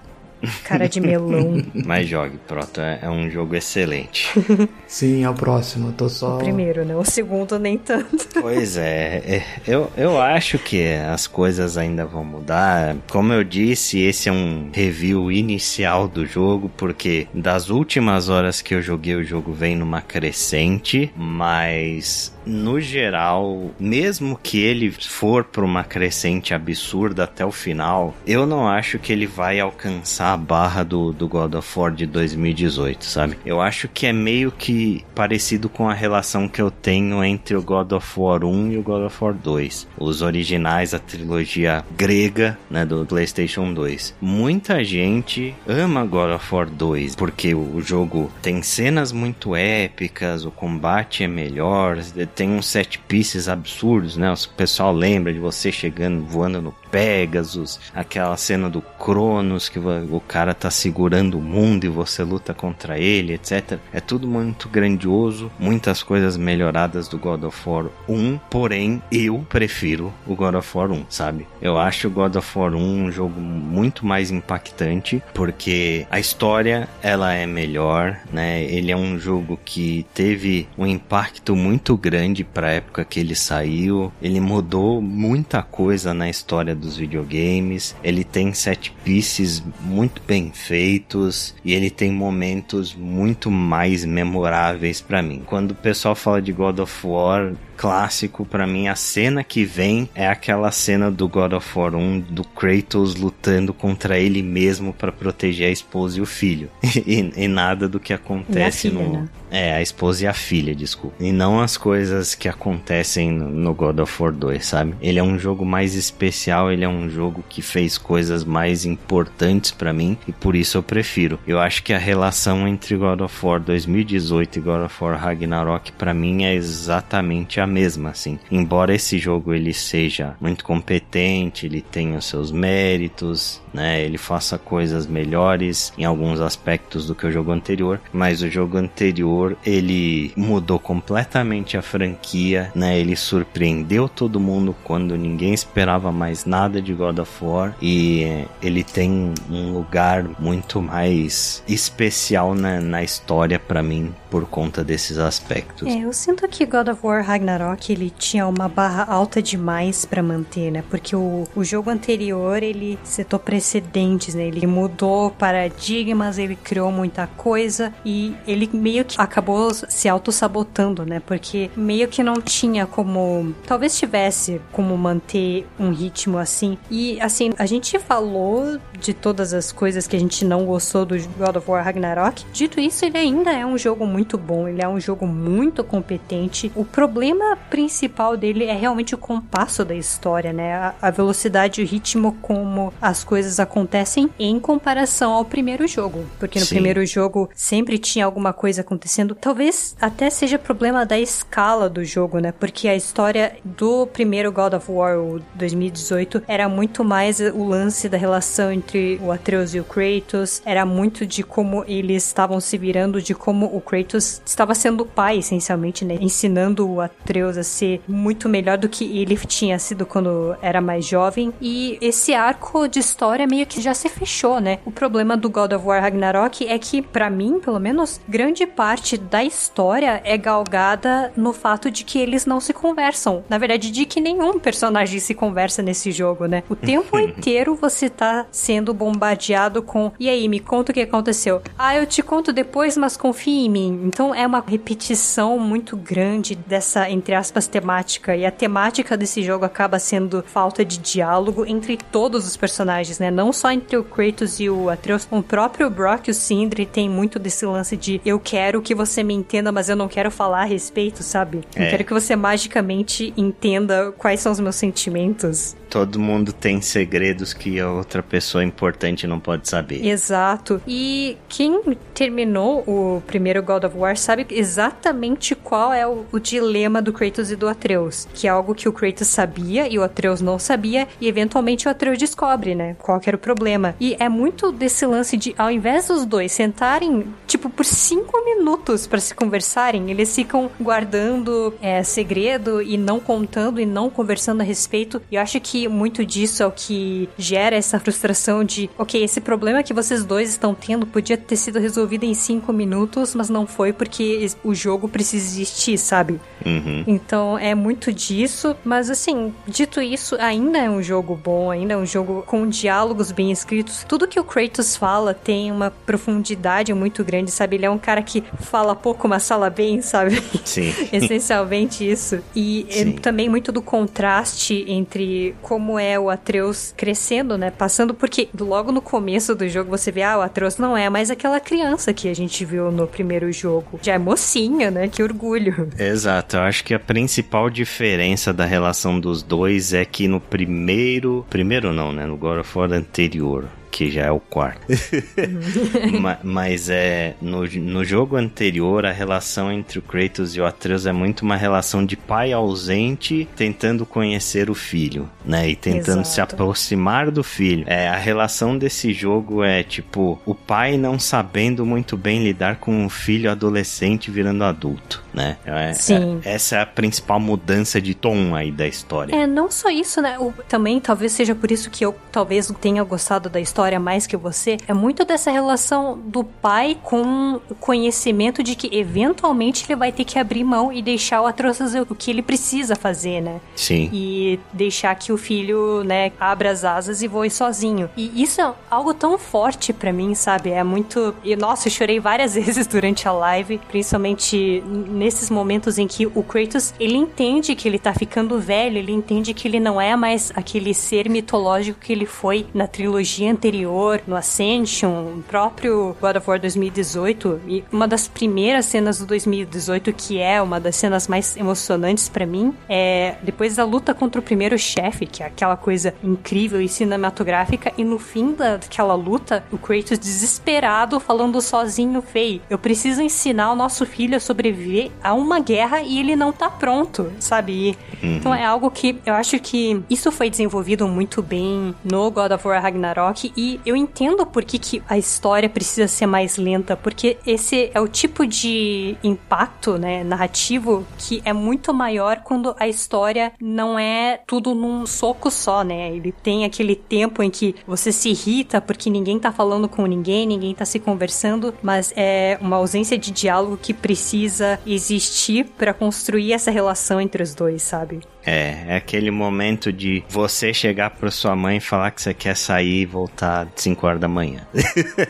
Cara 0.65 0.89
de 0.89 1.01
melão. 1.01 1.62
Mas 1.85 2.09
jogue, 2.09 2.39
Proto 2.47 2.81
é, 2.81 3.01
é 3.03 3.11
um 3.11 3.31
jogo 3.31 3.55
excelente. 3.55 4.29
Sim, 4.87 5.25
é 5.25 5.31
o 5.31 5.35
próximo, 5.35 5.93
tô 5.93 6.09
só. 6.09 6.37
O 6.37 6.39
primeiro, 6.39 6.85
né? 6.85 6.97
O 6.97 7.05
segundo 7.05 7.59
nem 7.59 7.79
tanto. 7.79 8.29
Pois 8.41 8.77
é, 8.77 9.23
é, 9.27 9.45
eu, 9.67 9.91
eu 9.97 10.21
acho 10.21 10.59
que 10.59 10.95
as 10.95 11.27
coisas 11.27 11.77
ainda 11.77 12.07
vão 12.07 12.25
mudar. 12.25 12.97
Como 13.11 13.33
eu 13.33 13.45
disse, 13.45 14.01
esse 14.01 14.29
é 14.29 14.33
um 14.33 14.71
review 14.73 15.31
inicial 15.31 16.09
do 16.09 16.25
jogo, 16.25 16.71
porque 16.75 17.29
das 17.35 17.69
últimas 17.69 18.29
horas 18.29 18.62
que 18.62 18.75
eu 18.75 18.81
joguei 18.81 19.15
o 19.15 19.23
jogo 19.23 19.53
vem 19.53 19.77
numa 19.77 20.01
crescente, 20.01 21.12
mas 21.15 22.35
no 22.47 22.81
geral, 22.81 23.71
mesmo 23.79 24.39
que 24.43 24.59
ele 24.59 24.91
for 24.91 25.45
para 25.45 25.65
uma 25.65 25.85
crescente 25.85 26.55
absurda 26.55 27.25
até 27.25 27.45
o 27.45 27.53
final, 27.53 28.15
eu 28.27 28.47
não 28.47 28.67
acho 28.67 28.99
que 28.99 29.12
ele 29.12 29.27
vai 29.27 29.61
alcançar 29.61 30.30
a 30.32 30.36
barra 30.36 30.82
do, 30.82 31.12
do 31.12 31.27
God 31.27 31.55
of 31.55 31.78
War 31.78 31.93
de 31.93 32.07
2018, 32.07 33.05
sabe? 33.05 33.36
Eu 33.44 33.61
acho 33.61 33.89
que 33.89 34.07
é 34.07 34.12
meio 34.12 34.52
que 34.52 35.05
parecido 35.15 35.69
com 35.69 35.89
a 35.89 35.94
relação 35.94 36.48
que 36.48 36.62
eu 36.62 36.70
tenho 36.70 37.23
entre 37.24 37.57
o 37.57 37.62
God 37.62 37.93
of 37.93 38.09
War 38.19 38.44
1 38.44 38.73
e 38.73 38.78
o 38.78 38.82
God 38.82 39.07
of 39.07 39.24
War 39.24 39.35
2. 39.35 39.89
Os 39.98 40.23
originais, 40.23 40.94
a 40.94 40.98
trilogia 40.98 41.85
grega, 41.97 42.59
né, 42.70 42.85
do 42.85 43.05
PlayStation 43.05 43.73
2. 43.73 44.15
Muita 44.20 44.85
gente 44.85 45.55
ama 45.66 46.05
God 46.05 46.32
of 46.32 46.55
War 46.55 46.66
2 46.66 47.16
porque 47.16 47.55
o 47.55 47.81
jogo 47.81 48.31
tem 48.40 48.62
cenas 48.62 49.12
muito 49.12 49.55
épicas, 49.57 50.44
o 50.44 50.51
combate 50.51 51.24
é 51.24 51.28
melhor, 51.28 51.98
tem 52.35 52.51
uns 52.51 52.66
set 52.66 52.98
pieces 53.01 53.48
absurdos, 53.48 54.16
né? 54.16 54.32
O 54.32 54.48
pessoal 54.57 54.93
lembra 54.93 55.32
de 55.32 55.39
você 55.39 55.73
chegando, 55.73 56.24
voando 56.24 56.62
no 56.62 56.74
Pegasus, 56.90 57.81
aquela 57.94 58.36
cena 58.36 58.69
do 58.69 58.81
Cronos 58.81 59.69
que 59.69 59.78
o 59.78 60.19
cara 60.20 60.55
tá 60.55 60.70
segurando 60.70 61.38
o 61.38 61.42
mundo 61.42 61.84
e 61.84 61.88
você 61.88 62.22
luta 62.22 62.55
contra 62.55 62.98
ele, 62.98 63.34
etc. 63.34 63.78
É 63.92 64.01
tudo 64.01 64.26
muito 64.26 64.68
grandioso, 64.68 65.51
muitas 65.59 66.02
coisas 66.02 66.36
melhoradas 66.36 67.09
do 67.09 67.18
God 67.18 67.44
of 67.44 67.68
War 67.68 67.86
1, 68.09 68.38
porém 68.51 69.02
eu 69.10 69.44
prefiro 69.48 70.12
o 70.26 70.34
God 70.34 70.55
of 70.55 70.76
War 70.76 70.90
1, 70.90 71.06
sabe? 71.09 71.47
Eu 71.60 71.78
acho 71.78 72.09
o 72.09 72.10
God 72.10 72.36
of 72.36 72.59
War 72.59 72.74
1 72.74 72.80
um 72.80 73.10
jogo 73.10 73.40
muito 73.40 74.05
mais 74.06 74.30
impactante 74.30 75.22
porque 75.34 76.06
a 76.10 76.18
história 76.18 76.88
ela 77.02 77.32
é 77.32 77.47
melhor, 77.47 78.18
né? 78.32 78.62
Ele 78.64 78.90
é 78.90 78.97
um 78.97 79.18
jogo 79.18 79.59
que 79.64 80.06
teve 80.14 80.68
um 80.76 80.86
impacto 80.86 81.55
muito 81.55 81.97
grande 81.97 82.44
para 82.44 82.68
a 82.68 82.72
época 82.72 83.05
que 83.05 83.20
ele 83.20 83.34
saiu. 83.34 84.12
Ele 84.20 84.40
mudou 84.40 85.01
muita 85.01 85.62
coisa 85.62 86.12
na 86.12 86.28
história 86.28 86.74
dos 86.74 86.97
videogames. 86.97 87.94
Ele 88.02 88.24
tem 88.24 88.52
set 88.52 88.92
pieces 89.05 89.62
muito 89.80 90.10
bem 90.27 90.53
feitos 90.53 91.55
e 91.65 91.74
ele 91.74 91.91
tem 91.91 92.11
momentos 92.11 92.95
muito 92.95 93.51
mais 93.51 94.05
memoráveis 94.05 95.01
para 95.01 95.23
mim. 95.23 95.43
Quando 95.45 95.73
o 95.73 95.74
pessoal 95.74 96.15
fala 96.15 96.41
de 96.41 96.53
God 96.53 96.78
of 96.78 97.07
War, 97.07 97.53
clássico 97.81 98.44
para 98.44 98.66
mim, 98.66 98.89
a 98.89 98.94
cena 98.94 99.43
que 99.43 99.65
vem 99.65 100.07
é 100.15 100.28
aquela 100.28 100.70
cena 100.70 101.11
do 101.11 101.27
God 101.27 101.55
of 101.55 101.78
War 101.78 101.94
1 101.94 102.20
do 102.28 102.44
Kratos 102.44 103.15
lutando 103.15 103.73
contra 103.73 104.19
ele 104.19 104.43
mesmo 104.43 104.93
para 104.93 105.11
proteger 105.11 105.69
a 105.69 105.73
esposa 105.73 106.19
e 106.19 106.20
o 106.20 106.27
filho. 106.27 106.69
e, 107.07 107.32
e, 107.35 107.48
nada 107.48 107.89
do 107.89 107.98
que 107.98 108.12
acontece 108.12 108.90
filha, 108.90 109.02
no. 109.02 109.12
Né? 109.15 109.28
É, 109.51 109.74
a 109.74 109.82
esposa 109.82 110.24
e 110.24 110.27
a 110.27 110.35
filha, 110.35 110.74
desculpa. 110.74 111.16
E 111.19 111.32
não 111.32 111.59
as 111.59 111.78
coisas 111.78 112.35
que 112.35 112.48
acontecem 112.48 113.32
no, 113.32 113.74
God 113.74 113.98
of 113.98 114.23
War 114.23 114.32
2, 114.32 114.65
sabe? 114.65 114.94
Ele 115.01 115.19
é 115.19 115.23
um 115.23 115.39
jogo 115.39 115.65
mais 115.65 115.94
especial, 115.94 116.70
ele 116.70 116.85
é 116.85 116.89
um 116.89 117.09
jogo 117.09 117.43
que 117.48 117.62
fez 117.62 117.97
coisas 117.97 118.44
mais 118.44 118.85
importantes 118.85 119.70
para 119.70 119.93
mim 119.93 120.19
e 120.28 120.32
por 120.32 120.55
isso 120.55 120.77
eu 120.77 120.82
prefiro. 120.82 121.40
Eu 121.47 121.59
acho 121.59 121.82
que 121.82 121.94
a 121.94 121.98
relação 121.98 122.69
entre 122.69 122.94
God 122.97 123.23
of 123.23 123.44
War 123.44 123.59
2018 123.59 124.59
e 124.59 124.61
God 124.61 124.85
of 124.85 125.02
War 125.02 125.19
Ragnarok 125.19 125.90
para 125.93 126.15
mim 126.15 126.44
é 126.44 126.55
exatamente 126.55 127.59
a 127.59 127.69
mesma, 127.70 128.10
assim. 128.10 128.38
Embora 128.51 128.94
esse 128.94 129.18
jogo 129.18 129.55
ele 129.55 129.72
seja 129.72 130.36
muito 130.40 130.64
competente, 130.64 131.66
ele 131.66 131.80
tenha 131.80 132.18
os 132.18 132.26
seus 132.26 132.51
méritos, 132.52 133.62
né? 133.72 134.02
Ele 134.02 134.18
faça 134.18 134.59
coisas 134.59 135.06
melhores 135.06 135.92
em 135.97 136.05
alguns 136.05 136.40
aspectos 136.40 137.06
do 137.06 137.14
que 137.14 137.26
o 137.26 137.32
jogo 137.32 137.52
anterior, 137.52 138.01
mas 138.12 138.42
o 138.42 138.48
jogo 138.48 138.76
anterior 138.78 139.56
ele 139.64 140.32
mudou 140.36 140.78
completamente 140.78 141.76
a 141.76 141.82
franquia, 141.82 142.70
né? 142.74 142.98
Ele 142.98 143.16
surpreendeu 143.16 144.09
todo 144.09 144.40
mundo 144.40 144.74
quando 144.84 145.16
ninguém 145.16 145.52
esperava 145.52 146.10
mais 146.12 146.44
nada 146.44 146.80
de 146.80 146.92
God 146.92 147.18
of 147.18 147.44
War 147.44 147.74
e 147.80 148.44
ele 148.62 148.82
tem 148.82 149.32
um 149.51 149.72
lugar 149.72 150.24
muito 150.38 150.80
mais 150.80 151.62
especial 151.68 152.55
na, 152.55 152.80
na 152.80 153.02
história 153.02 153.59
para 153.59 153.82
mim 153.82 154.14
por 154.30 154.47
conta 154.47 154.84
desses 154.84 155.18
aspectos. 155.18 155.88
É, 155.88 156.01
eu 156.05 156.12
sinto 156.12 156.47
que 156.48 156.64
God 156.64 156.88
of 156.88 157.01
War 157.05 157.24
Ragnarok 157.24 157.92
ele 157.92 158.10
tinha 158.10 158.47
uma 158.47 158.68
barra 158.68 159.05
alta 159.05 159.42
demais 159.42 160.05
para 160.05 160.22
manter, 160.22 160.70
né? 160.70 160.84
Porque 160.88 161.14
o, 161.16 161.47
o 161.55 161.64
jogo 161.64 161.90
anterior 161.90 162.62
ele 162.62 162.98
setou 163.02 163.38
precedentes, 163.61 164.35
né? 164.35 164.47
Ele 164.47 164.66
mudou 164.66 165.31
paradigmas, 165.31 166.39
ele 166.39 166.57
criou 166.57 166.91
muita 166.91 167.27
coisa 167.27 167.93
e 168.05 168.35
ele 168.47 168.69
meio 168.73 169.05
que 169.05 169.20
acabou 169.20 169.73
se 169.74 170.09
auto-sabotando, 170.09 171.05
né? 171.05 171.20
Porque 171.20 171.70
meio 171.77 172.09
que 172.09 172.23
não 172.23 172.41
tinha 172.41 172.87
como. 172.87 173.55
Talvez 173.66 173.99
tivesse 173.99 174.61
como 174.73 174.97
manter 174.97 175.66
um 175.78 175.91
ritmo 175.93 176.39
assim. 176.39 176.78
E 176.91 177.20
assim, 177.20 177.51
a 177.59 177.66
gente 177.66 177.99
falou 177.99 178.78
de 178.99 179.12
todas 179.12 179.53
as 179.53 179.70
coisas 179.73 180.07
que 180.07 180.16
a 180.16 180.20
gente 180.20 180.45
não 180.45 180.65
gostou 180.65 181.05
do 181.05 181.16
God 181.37 181.57
of 181.57 181.70
War 181.70 181.85
Ragnarok. 181.85 182.45
Dito 182.53 182.81
isso, 182.81 183.05
ele 183.05 183.19
ainda 183.19 183.53
é 183.53 183.66
um 183.66 183.77
jogo 183.77 184.07
muito 184.07 184.39
bom, 184.39 184.66
ele 184.66 184.82
é 184.82 184.89
um 184.89 184.99
jogo 184.99 185.27
muito 185.27 185.85
competente. 185.85 186.73
O 186.74 186.85
problema 186.85 187.57
principal 187.69 188.37
dele 188.37 188.65
é 188.65 188.74
realmente 188.74 189.15
o 189.15 189.19
compasso 189.19 189.85
da 189.85 189.95
história, 189.95 190.53
né? 190.53 190.95
A 191.01 191.11
velocidade 191.11 191.81
e 191.81 191.85
o 191.85 191.87
ritmo 191.87 192.37
como 192.41 192.93
as 193.01 193.23
coisas 193.24 193.49
coisas 193.51 193.59
acontecem 193.59 194.31
em 194.39 194.60
comparação 194.60 195.32
ao 195.32 195.44
primeiro 195.44 195.86
jogo. 195.89 196.24
Porque 196.39 196.60
no 196.60 196.64
Sim. 196.64 196.74
primeiro 196.77 197.05
jogo 197.05 197.51
sempre 197.55 197.98
tinha 197.98 198.24
alguma 198.24 198.52
coisa 198.52 198.82
acontecendo. 198.82 199.35
Talvez 199.35 199.97
até 200.01 200.31
seja 200.31 200.59
problema 200.59 201.05
da 201.05 201.18
escala 201.18 201.89
do 201.89 202.05
jogo, 202.05 202.39
né? 202.39 202.52
Porque 202.52 202.86
a 202.86 202.94
história 202.94 203.56
do 203.64 204.06
primeiro 204.06 204.52
God 204.52 204.74
of 204.74 204.90
War, 204.90 205.18
o 205.18 205.40
2018, 205.55 206.43
era 206.47 206.68
muito 206.68 207.02
mais 207.02 207.40
o 207.40 207.64
lance 207.64 208.09
da 208.09 208.16
relação 208.16 208.70
entre 208.70 209.18
o 209.22 209.32
Atreus 209.32 209.74
e 209.74 209.81
o 209.81 209.85
Kratos. 209.85 210.62
Era 210.64 210.86
muito 210.86 211.27
de 211.27 211.43
como 211.43 211.85
eles 211.89 212.27
estavam 212.27 212.60
se 212.60 212.78
virando, 212.78 213.20
de 213.20 213.35
como 213.35 213.66
o 213.66 213.81
Kratos 213.81 214.40
estava 214.44 214.74
sendo 214.74 215.05
pai, 215.05 215.39
essencialmente, 215.39 216.05
né? 216.05 216.18
Ensinando 216.20 216.89
o 216.89 217.01
Atreus 217.01 217.56
a 217.56 217.62
ser 217.62 218.01
muito 218.06 218.48
melhor 218.48 218.78
do 218.78 218.89
que 218.89 219.18
ele 219.18 219.36
tinha 219.36 219.78
sido 219.78 220.06
quando 220.06 220.55
era 220.62 220.81
mais 220.81 221.05
jovem. 221.05 221.52
E 221.60 221.98
esse 222.01 222.35
arco 222.35 222.86
de 222.86 223.01
história 223.01 223.40
história 223.41 223.47
meio 223.47 223.67
que 223.67 223.81
já 223.81 223.95
se 223.95 224.09
fechou, 224.09 224.61
né? 224.61 224.79
O 224.85 224.91
problema 224.91 225.37
do 225.37 225.49
God 225.49 225.73
of 225.73 225.87
War 225.87 226.03
Ragnarok 226.03 226.67
é 226.67 226.79
que, 226.79 227.01
para 227.01 227.31
mim, 227.31 227.61
pelo 227.61 227.79
menos, 227.79 228.21
grande 228.29 228.67
parte 228.67 229.17
da 229.17 229.43
história 229.43 230.21
é 230.25 230.37
galgada 230.37 231.33
no 231.37 231.53
fato 231.53 231.91
de 231.91 232.05
que 232.05 232.19
eles 232.19 232.47
não 232.47 232.61
se 232.61 232.73
conversam. 232.73 233.45
Na 233.49 233.59
verdade, 233.59 233.91
de 233.91 234.05
que 234.05 234.21
nenhum 234.21 234.59
personagem 234.59 235.21
se 235.21 235.35
conversa 235.35 235.83
nesse 235.83 236.12
jogo, 236.12 236.47
né? 236.47 236.62
O 236.69 236.77
tempo 236.77 237.19
inteiro 237.19 237.75
você 237.75 238.09
tá 238.09 238.47
sendo 238.51 238.93
bombardeado 238.93 239.83
com 239.83 240.12
e 240.19 240.29
aí, 240.29 240.49
me 240.49 240.61
conta 240.61 240.93
o 240.93 240.95
que 240.95 241.01
aconteceu. 241.01 241.62
Ah, 241.79 241.97
eu 241.97 242.07
te 242.07 242.23
conto 242.23 242.53
depois, 242.53 242.97
mas 242.97 243.17
confia 243.17 243.67
em 243.67 243.69
mim. 243.69 244.01
Então 244.05 244.35
é 244.35 244.47
uma 244.47 244.62
repetição 244.67 245.59
muito 245.59 245.97
grande 245.97 246.55
dessa 246.55 247.09
entre 247.09 247.35
aspas, 247.35 247.67
temática. 247.67 248.37
E 248.37 248.45
a 248.45 248.51
temática 248.51 249.17
desse 249.17 249.43
jogo 249.43 249.65
acaba 249.65 249.99
sendo 249.99 250.43
falta 250.47 250.85
de 250.85 250.99
diálogo 250.99 251.65
entre 251.65 251.97
todos 251.97 252.47
os 252.47 252.57
personagens, 252.57 253.19
né? 253.19 253.30
Não 253.31 253.52
só 253.52 253.70
entre 253.70 253.97
o 253.97 254.05
Kratos 254.05 254.61
e 254.61 254.69
o 254.69 254.89
Atreus. 254.89 255.27
O 255.31 255.43
próprio 255.43 255.89
Brock 255.90 256.28
e 256.28 256.31
o 256.31 256.35
Sindri 256.35 256.86
tem 256.86 257.09
muito 257.09 257.39
desse 257.39 257.65
lance 257.66 257.97
de 257.97 258.20
eu 258.24 258.39
quero 258.39 258.82
que 258.82 258.94
você 258.94 259.23
me 259.23 259.35
entenda, 259.35 259.70
mas 259.70 259.89
eu 259.89 259.97
não 259.97 260.09
quero 260.09 260.31
falar 260.31 260.62
a 260.62 260.65
respeito, 260.65 261.23
sabe? 261.23 261.61
É. 261.74 261.86
Eu 261.86 261.90
quero 261.90 262.05
que 262.05 262.12
você 262.12 262.36
magicamente 262.36 263.32
entenda 263.36 264.12
quais 264.12 264.40
são 264.40 264.52
os 264.52 264.61
meus 264.61 264.77
sentimentos. 264.77 265.77
Todo 265.89 266.20
mundo 266.20 266.52
tem 266.52 266.81
segredos 266.81 267.52
que 267.52 267.81
a 267.81 267.90
outra 267.90 268.23
pessoa 268.23 268.62
importante 268.62 269.27
não 269.27 269.40
pode 269.40 269.69
saber. 269.69 270.07
Exato. 270.07 270.81
E 270.86 271.36
quem 271.48 271.81
terminou 272.15 272.85
o 272.86 273.20
primeiro 273.27 273.61
God 273.62 273.85
of 273.85 273.97
War 273.97 274.16
sabe 274.16 274.47
exatamente 274.51 275.55
qual 275.55 275.93
é 275.93 276.07
o, 276.07 276.24
o 276.31 276.39
dilema 276.39 277.02
do 277.02 277.12
Kratos 277.12 277.51
e 277.51 277.57
do 277.57 277.69
Atreus. 277.69 278.28
Que 278.32 278.47
é 278.47 278.51
algo 278.51 278.74
que 278.74 278.89
o 278.89 278.93
Kratos 278.93 279.27
sabia 279.27 279.89
e 279.89 279.98
o 279.98 280.02
Atreus 280.05 280.40
não 280.40 280.59
sabia. 280.59 281.09
E 281.20 281.27
eventualmente 281.27 281.89
o 281.89 281.90
Atreus 281.90 282.19
descobre, 282.19 282.74
né? 282.74 282.94
Qual 282.98 283.19
era 283.28 283.36
o 283.36 283.40
problema. 283.40 283.94
E 284.01 284.16
é 284.18 284.28
muito 284.28 284.72
desse 284.72 285.05
lance 285.06 285.36
de, 285.36 285.55
ao 285.59 285.70
invés 285.70 286.09
dos 286.09 286.24
dois 286.24 286.52
sentarem, 286.52 287.26
tipo, 287.47 287.68
por 287.68 287.84
cinco 287.84 288.44
minutos 288.44 289.06
para 289.06 289.20
se 289.20 289.34
conversarem, 289.34 290.10
eles 290.10 290.34
ficam 290.34 290.70
guardando 290.80 291.74
é, 291.82 292.02
segredo 292.02 292.82
e 292.82 292.97
não 292.97 293.20
contando 293.20 293.80
e 293.80 293.86
não 293.86 294.10
conversando 294.10 294.60
a 294.60 294.64
respeito. 294.64 295.20
E 295.30 295.36
eu 295.36 295.42
acho 295.42 295.60
que 295.60 295.88
muito 295.88 296.24
disso 296.24 296.62
é 296.62 296.66
o 296.66 296.72
que 296.72 297.28
gera 297.36 297.76
essa 297.76 297.98
frustração 297.98 298.64
de, 298.64 298.88
ok, 298.98 299.22
esse 299.22 299.40
problema 299.40 299.82
que 299.82 299.92
vocês 299.92 300.24
dois 300.24 300.51
estão 300.51 300.74
tendo 300.74 301.06
podia 301.06 301.36
ter 301.36 301.56
sido 301.56 301.78
resolvido 301.78 302.24
em 302.24 302.34
cinco 302.34 302.72
minutos, 302.72 303.34
mas 303.34 303.48
não 303.48 303.66
foi 303.66 303.92
porque 303.92 304.47
o 304.62 304.74
jogo 304.74 305.09
precisa 305.09 305.47
existir, 305.47 305.98
sabe? 305.98 306.40
Uhum. 306.64 307.05
Então 307.06 307.59
é 307.59 307.74
muito 307.74 308.12
disso, 308.12 308.76
mas 308.84 309.10
assim, 309.10 309.52
dito 309.66 310.01
isso, 310.01 310.36
ainda 310.38 310.78
é 310.78 310.90
um 310.90 311.02
jogo 311.02 311.34
bom, 311.34 311.70
ainda 311.70 311.94
é 311.94 311.97
um 311.97 312.06
jogo 312.06 312.42
com 312.47 312.66
diálogos 313.11 313.32
bem 313.32 313.51
escritos. 313.51 314.05
Tudo 314.09 314.28
que 314.28 314.39
o 314.39 314.45
Kratos 314.45 314.97
fala 314.97 315.35
tem 315.35 315.73
uma 315.73 315.91
profundidade 315.91 316.95
muito 316.95 317.24
grande, 317.24 317.51
sabe? 317.51 317.77
Ele 317.77 317.87
é 317.87 317.91
um 317.91 317.99
cara 317.99 318.23
que 318.23 318.43
fala 318.61 318.95
pouco, 318.95 319.27
mas 319.27 319.47
fala 319.47 319.69
bem, 319.69 320.01
sabe? 320.01 320.41
Sim. 320.65 320.93
Essencialmente 321.12 322.09
isso. 322.09 322.39
E 322.55 322.87
é 322.91 323.05
também 323.20 323.49
muito 323.49 323.73
do 323.73 323.82
contraste 323.82 324.85
entre 324.87 325.55
como 325.62 325.99
é 325.99 326.19
o 326.19 326.31
Atreus 326.31 326.95
crescendo, 326.97 327.59
né? 327.59 327.70
Passando 327.70 328.15
porque 328.15 328.49
logo 328.59 328.93
no 328.93 329.03
começo 329.03 329.55
do 329.55 329.69
jogo 329.69 329.91
você 329.91 330.12
vê, 330.12 330.23
ah, 330.23 330.39
o 330.39 330.43
Atreus 330.43 330.77
não 330.78 330.97
é 330.97 331.11
mais 331.11 331.31
aquela 331.31 331.59
criança 331.59 332.12
que 332.12 332.28
a 332.28 332.35
gente 332.35 332.65
viu 332.65 332.93
no 332.93 333.07
primeiro 333.07 333.53
jogo. 333.53 333.99
Já 334.03 334.15
é 334.15 334.19
mocinha, 334.19 334.91
né? 334.91 335.09
Que 335.09 335.23
orgulho. 335.23 335.89
Exato. 335.99 336.57
Eu 336.57 336.62
acho 336.62 336.85
que 336.85 336.95
a 336.95 337.01
principal 337.01 337.69
diferença 337.69 338.53
da 338.53 338.65
relação 338.65 339.19
dos 339.19 339.43
dois 339.43 339.93
é 339.93 340.05
que 340.05 340.28
no 340.28 340.41
primeiro. 340.41 341.45
Primeiro 341.51 341.93
não, 341.93 342.12
né? 342.12 342.27
No 342.27 342.37
God 342.37 342.61
of 342.61 342.78
War 342.78 342.99
anterior 343.01 343.80
que 343.91 344.11
já 344.11 344.23
é 344.27 344.31
o 344.31 344.41
quarto. 344.41 344.81
mas, 346.21 346.39
mas 346.43 346.91
é 346.91 347.35
no, 347.41 347.67
no 347.67 348.05
jogo 348.05 348.37
anterior 348.37 349.05
a 349.05 349.11
relação 349.11 349.73
entre 349.73 349.99
o 349.99 350.03
Kratos 350.03 350.55
e 350.55 350.61
o 350.61 350.67
Atreus 350.67 351.07
é 351.07 351.12
muito 351.12 351.43
uma 351.43 351.57
relação 351.57 352.05
de 352.05 352.17
pai 352.17 352.53
ausente 352.53 353.49
tentando 353.57 354.07
conhecer 354.07 354.71
o 354.71 354.75
filho, 354.75 355.29
né? 355.45 355.69
E 355.69 355.77
tentando 355.77 356.21
Exato. 356.21 356.29
se 356.29 356.41
aproximar 356.41 357.31
do 357.31 357.43
filho. 357.43 357.85
É 357.87 358.09
a 358.09 358.17
relação 358.17 358.79
desse 358.79 359.12
jogo 359.12 359.65
é 359.65 359.83
tipo 359.83 360.41
o 360.47 360.55
pai 360.55 360.97
não 360.97 361.19
sabendo 361.19 361.85
muito 361.85 362.17
bem 362.17 362.43
lidar 362.43 362.77
com 362.77 363.05
o 363.05 363.11
filho 363.11 363.51
adolescente 363.51 364.31
virando 364.31 364.65
adulto, 364.65 365.23
né? 365.35 365.57
É, 365.65 365.93
Sim. 365.93 366.41
É, 366.45 366.55
essa 366.55 366.77
é 366.77 366.83
a 366.83 366.87
principal 366.87 367.41
mudança 367.41 368.01
de 368.01 368.15
tom 368.15 368.55
aí 368.55 368.71
da 368.71 368.87
história. 368.87 369.35
É 369.35 369.47
não 369.47 369.71
só 369.71 369.91
isso, 369.91 370.21
né? 370.23 370.39
O, 370.39 370.53
também 370.69 371.01
talvez 371.01 371.33
seja 371.33 371.55
por 371.55 371.71
isso 371.71 371.91
que 371.91 372.05
eu 372.05 372.15
talvez 372.31 372.73
tenha 372.81 373.03
gostado 373.03 373.49
da 373.49 373.61
história 373.61 373.80
história 373.81 373.98
mais 373.98 374.27
que 374.27 374.36
você, 374.36 374.77
é 374.86 374.93
muito 374.93 375.24
dessa 375.24 375.51
relação 375.51 376.19
do 376.19 376.44
pai 376.44 376.98
com 377.02 377.59
o 377.70 377.74
conhecimento 377.74 378.62
de 378.62 378.74
que 378.74 378.94
eventualmente 378.94 379.86
ele 379.86 379.97
vai 379.97 380.12
ter 380.12 380.24
que 380.24 380.39
abrir 380.39 380.65
mão 380.65 380.93
e 380.93 381.01
deixar 381.01 381.40
o 381.40 381.47
Atreus 381.47 381.78
fazer 381.78 382.02
o 382.02 382.15
que 382.15 382.31
ele 382.31 382.43
precisa 382.43 382.94
fazer, 382.94 383.40
né? 383.40 383.59
Sim. 383.74 384.11
E 384.12 384.61
deixar 384.70 385.15
que 385.15 385.32
o 385.32 385.39
filho, 385.39 386.05
né, 386.05 386.31
abra 386.39 386.70
as 386.70 386.85
asas 386.85 387.23
e 387.23 387.28
voe 387.28 387.48
sozinho. 387.48 388.11
E 388.19 388.43
isso 388.43 388.61
é 388.61 388.70
algo 388.90 389.15
tão 389.15 389.39
forte 389.39 389.94
para 389.94 390.12
mim, 390.12 390.35
sabe? 390.35 390.70
É 390.70 390.85
muito. 390.85 391.35
E 391.43 391.57
nossa, 391.57 391.89
eu 391.89 391.93
chorei 391.93 392.20
várias 392.20 392.52
vezes 392.61 392.86
durante 392.86 393.27
a 393.27 393.32
live, 393.32 393.81
principalmente 393.89 394.82
nesses 394.85 395.48
momentos 395.48 395.97
em 395.97 396.07
que 396.07 396.27
o 396.27 396.43
Kratos 396.43 396.93
ele 397.01 397.16
entende 397.16 397.74
que 397.74 397.89
ele 397.89 397.98
tá 397.98 398.12
ficando 398.12 398.61
velho, 398.61 398.98
ele 398.98 399.12
entende 399.12 399.55
que 399.55 399.66
ele 399.66 399.81
não 399.81 399.98
é 399.98 400.15
mais 400.15 400.52
aquele 400.55 400.93
ser 400.93 401.31
mitológico 401.31 401.98
que 401.98 402.12
ele 402.12 402.27
foi 402.27 402.66
na 402.74 402.86
trilogia 402.86 403.51
anterior 403.51 403.69
anterior, 403.70 404.20
no 404.26 404.34
Ascension, 404.34 405.38
o 405.38 405.44
próprio 405.47 406.16
God 406.20 406.36
of 406.36 406.51
War 406.51 406.59
2018, 406.59 407.60
e 407.68 407.84
uma 407.92 408.09
das 408.09 408.26
primeiras 408.26 408.86
cenas 408.86 409.18
do 409.18 409.26
2018, 409.26 410.12
que 410.12 410.38
é 410.40 410.60
uma 410.60 410.80
das 410.80 410.97
cenas 410.97 411.28
mais 411.28 411.56
emocionantes 411.56 412.28
para 412.28 412.44
mim, 412.44 412.74
é 412.88 413.36
depois 413.42 413.76
da 413.76 413.84
luta 413.84 414.12
contra 414.12 414.40
o 414.40 414.44
primeiro 414.44 414.76
chefe, 414.76 415.24
que 415.24 415.42
é 415.42 415.47
aquela 415.47 415.76
coisa 415.76 416.12
incrível 416.22 416.80
e 416.80 416.88
cinematográfica, 416.88 417.92
e 417.97 418.02
no 418.02 418.18
fim 418.18 418.52
daquela 418.52 419.14
luta, 419.14 419.62
o 419.70 419.78
Kratos 419.78 420.18
desesperado 420.18 421.20
falando 421.20 421.60
sozinho, 421.60 422.20
Fei, 422.20 422.60
eu 422.68 422.78
preciso 422.78 423.22
ensinar 423.22 423.72
o 423.72 423.76
nosso 423.76 424.05
filho 424.05 424.36
a 424.36 424.40
sobreviver 424.40 425.10
a 425.22 425.32
uma 425.32 425.60
guerra 425.60 426.02
e 426.02 426.18
ele 426.18 426.34
não 426.34 426.52
tá 426.52 426.68
pronto, 426.68 427.32
sabe? 427.38 427.97
Uhum. 428.22 428.36
Então 428.36 428.55
é 428.55 428.64
algo 428.64 428.90
que 428.90 429.18
eu 429.24 429.34
acho 429.34 429.59
que 429.60 430.02
isso 430.10 430.32
foi 430.32 430.51
desenvolvido 430.51 431.06
muito 431.06 431.40
bem 431.40 431.94
no 432.05 432.30
God 432.30 432.52
of 432.52 432.66
War 432.66 432.82
Ragnarok 432.82 433.52
e 433.61 433.78
eu 433.85 433.95
entendo 433.95 434.47
por 434.47 434.65
que, 434.65 434.78
que 434.78 435.03
a 435.07 435.19
história 435.19 435.69
precisa 435.69 436.09
ser 436.09 436.24
mais 436.24 436.57
lenta, 436.57 436.97
porque 436.97 437.37
esse 437.47 437.91
é 437.93 438.01
o 438.01 438.09
tipo 438.09 438.47
de 438.47 439.19
impacto, 439.23 439.99
né, 439.99 440.24
narrativo 440.24 441.07
que 441.19 441.43
é 441.45 441.53
muito 441.53 441.93
maior 441.93 442.41
quando 442.43 442.74
a 442.78 442.89
história 442.89 443.53
não 443.61 443.99
é 443.99 444.41
tudo 444.47 444.74
num 444.74 445.05
soco 445.05 445.51
só, 445.51 445.85
né? 445.85 446.11
Ele 446.11 446.32
tem 446.32 446.65
aquele 446.65 446.95
tempo 446.95 447.43
em 447.43 447.51
que 447.51 447.77
você 447.87 448.11
se 448.11 448.31
irrita 448.31 448.81
porque 448.81 449.11
ninguém 449.11 449.39
tá 449.39 449.53
falando 449.53 449.91
com 449.91 450.07
ninguém, 450.07 450.47
ninguém 450.47 450.74
tá 450.74 450.87
se 450.87 450.99
conversando, 450.99 451.74
mas 451.82 452.15
é 452.16 452.57
uma 452.62 452.77
ausência 452.77 453.19
de 453.19 453.31
diálogo 453.31 453.77
que 453.77 453.93
precisa 453.93 454.81
existir 454.87 455.66
para 455.77 455.93
construir 455.93 456.55
essa 456.55 456.70
relação 456.70 457.20
entre 457.20 457.43
os 457.43 457.55
dois, 457.55 457.82
sabe? 457.82 458.20
É, 458.45 458.85
é 458.89 458.97
aquele 458.97 459.31
momento 459.31 459.93
de 459.93 460.24
você 460.31 460.73
chegar 460.73 461.11
pra 461.11 461.31
sua 461.31 461.55
mãe 461.55 461.77
e 461.77 461.81
falar 461.81 462.11
que 462.11 462.23
você 462.23 462.32
quer 462.32 462.57
sair 462.57 463.03
e 463.03 463.07
voltar 463.07 463.49
5 463.74 464.06
horas 464.06 464.20
da 464.20 464.28
manhã. 464.28 464.66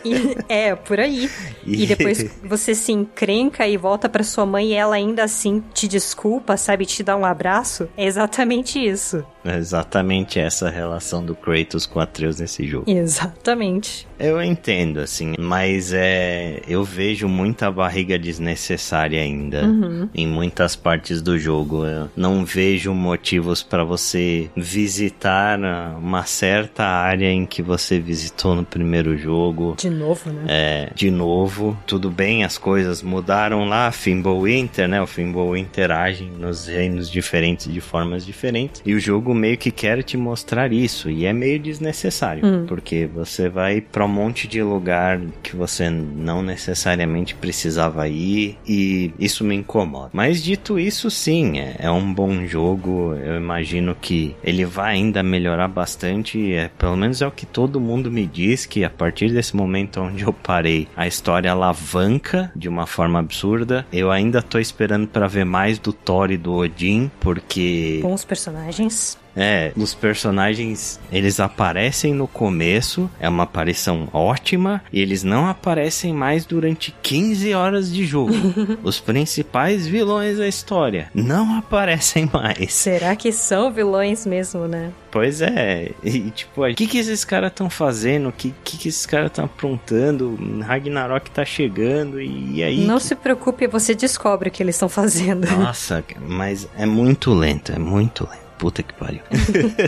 E, 0.05 0.37
é, 0.49 0.75
por 0.75 0.99
aí. 0.99 1.31
E... 1.65 1.85
e... 1.85 1.87
depois 1.87 2.25
você 2.43 2.75
se 2.75 2.93
encrenca 2.93 3.67
e 3.67 3.77
volta 3.77 4.09
pra 4.09 4.23
sua 4.23 4.47
mãe 4.47 4.69
e 4.69 4.75
ela 4.75 4.97
ainda 4.97 5.25
assim 5.25 5.63
te 5.73 5.87
desculpa, 5.87 6.57
sabe? 6.57 6.87
Te 6.87 7.03
dá 7.03 7.17
um 7.17 7.25
abraço. 7.25 7.89
É 7.97 8.05
exatamente 8.05 8.79
isso. 8.79 9.25
É 9.45 9.57
exatamente 9.57 10.39
essa 10.39 10.69
relação 10.71 11.25
do 11.25 11.35
Kratos 11.35 11.87
com 11.87 12.01
Atreus 12.01 12.41
nesse 12.41 12.67
jogo. 12.67 12.91
Exatamente. 12.91 14.09
Eu 14.21 14.43
entendo, 14.43 15.01
assim, 15.01 15.35
mas 15.39 15.93
é. 15.93 16.61
Eu 16.69 16.85
vejo 16.85 17.27
muita 17.27 17.71
barriga 17.71 18.19
desnecessária 18.19 19.21
ainda 19.21 19.65
uhum. 19.65 20.09
em 20.15 20.27
muitas 20.27 20.77
partes 20.77 21.23
do 21.23 21.39
jogo. 21.39 21.87
Eu 21.87 22.11
não 22.15 22.45
vejo 22.45 22.93
motivos 22.93 23.63
para 23.63 23.83
você 23.83 24.51
visitar 24.55 25.59
uma 25.99 26.25
certa 26.25 26.85
área 26.85 27.31
em 27.31 27.47
que 27.47 27.63
você 27.63 27.99
visitou 27.99 28.55
no 28.55 28.65
primeiro 28.65 29.17
jogo. 29.17 29.75
De 29.79 29.89
novo, 29.89 30.31
né? 30.31 30.45
É, 30.49 30.91
de 30.95 31.11
novo. 31.11 31.77
Tudo 31.87 32.11
bem, 32.11 32.45
as 32.45 32.59
coisas 32.59 33.03
mudaram 33.03 33.65
lá. 33.65 33.91
Fimbulwinter, 33.91 34.87
né? 34.87 35.01
O 35.01 35.07
Fimbulwinter 35.07 35.91
age 35.91 36.31
nos 36.39 36.67
reinos 36.67 37.11
diferentes 37.11 37.73
de 37.73 37.81
formas 37.81 38.27
diferentes. 38.27 38.83
E 38.85 38.95
o 38.95 39.01
jogo 39.01 39.35
meio 39.35 39.57
que 39.57 39.71
quer 39.71 40.03
te 40.03 40.17
mostrar 40.17 40.73
isso. 40.73 41.09
E 41.09 41.25
é 41.25 41.33
meio 41.33 41.59
desnecessário. 41.59 42.45
Hum. 42.45 42.67
Porque 42.67 43.07
você 43.07 43.49
vai 43.49 43.81
pra 43.81 44.10
monte 44.11 44.47
de 44.47 44.63
lugar 44.63 45.21
que 45.43 45.57
você 45.57 45.89
não 45.89 46.43
necessariamente 46.43 47.35
precisava 47.35 48.09
ir. 48.09 48.59
E 48.67 49.13
isso 49.19 49.45
me 49.45 49.55
incomoda. 49.55 50.11
Mas 50.13 50.43
dito 50.43 50.79
isso, 50.79 51.11
sim, 51.11 51.59
é, 51.59 51.77
é 51.79 51.91
um 51.91 52.13
bom 52.13 52.45
jogo 52.47 53.15
eu 53.15 53.37
imagino 53.37 53.95
que 53.95 54.35
ele 54.43 54.65
vai 54.65 54.95
ainda 54.95 55.23
melhorar 55.23 55.69
bastante. 55.69 56.53
É, 56.53 56.69
pelo 56.69 56.97
menos 56.97 57.23
é 57.23 57.27
o 57.27 57.31
que 57.31 57.47
todo 57.47 57.81
mundo 57.81 58.11
me 58.11 58.27
diz, 58.27 58.67
que 58.67 58.85
a 58.85 58.91
partir 58.91 59.33
desse 59.33 59.55
momento 59.57 60.01
onde 60.01 60.25
eu 60.25 60.33
parei, 60.33 60.89
a 60.97 61.07
história 61.07 61.51
alavanca 61.51 62.51
de 62.55 62.69
uma 62.69 62.87
forma 62.87 63.19
absurda. 63.19 63.87
Eu 63.93 64.11
ainda 64.11 64.43
tô 64.43 64.59
esperando 64.59 65.07
para 65.09 65.27
ver 65.27 65.45
mais 65.45 65.79
do 65.79 65.93
Thor 65.93 66.31
e 66.31 66.37
do 66.37 66.55
Odin, 66.55 67.11
porque... 67.21 68.01
Bons 68.03 68.25
personagens. 68.25 69.19
É, 69.41 69.73
os 69.75 69.95
personagens, 69.95 71.01
eles 71.11 71.41
aparecem 71.41 72.13
no 72.13 72.29
começo, 72.29 73.11
é 73.19 73.27
uma 73.27 73.45
aparição 73.45 74.07
ótima, 74.13 74.83
e 74.93 75.01
eles 75.01 75.25
não 75.25 75.49
aparecem 75.49 76.13
mais 76.13 76.45
durante 76.45 76.95
15 77.03 77.55
horas 77.55 77.91
de 77.91 78.05
jogo. 78.05 78.35
os 78.85 79.01
principais 79.01 79.87
vilões 79.87 80.37
da 80.37 80.47
história 80.47 81.11
não 81.15 81.57
aparecem 81.57 82.29
mais. 82.31 82.75
Será 82.75 83.17
que 83.17 83.33
são 83.33 83.73
vilões 83.73 84.27
mesmo, 84.27 84.69
né? 84.69 84.93
Pois 85.11 85.41
é, 85.41 85.91
e 86.05 86.31
tipo, 86.31 86.65
o 86.65 86.75
que, 86.75 86.87
que 86.87 86.99
esses 86.99 87.25
caras 87.25 87.51
estão 87.51 87.71
fazendo? 87.71 88.29
O 88.29 88.33
que, 88.33 88.55
que, 88.63 88.77
que 88.77 88.89
esses 88.89 89.07
caras 89.07 89.29
estão 89.29 89.47
aprontando? 89.47 90.39
Ragnarok 90.61 91.31
tá 91.31 91.45
chegando 91.45 92.21
e 92.21 92.63
aí. 92.63 92.85
Não 92.85 92.99
que... 92.99 93.05
se 93.05 93.17
preocupe, 93.17 93.67
você 93.67 93.95
descobre 93.95 94.51
o 94.51 94.53
que 94.53 94.63
eles 94.63 94.77
estão 94.77 94.89
fazendo. 94.89 95.51
Nossa, 95.57 96.05
mas 96.29 96.69
é 96.77 96.87
muito 96.87 97.33
lento, 97.33 97.73
é 97.73 97.79
muito 97.79 98.29
lento. 98.31 98.50
Puta 98.61 98.83
que 98.83 98.93
pariu. 98.93 99.21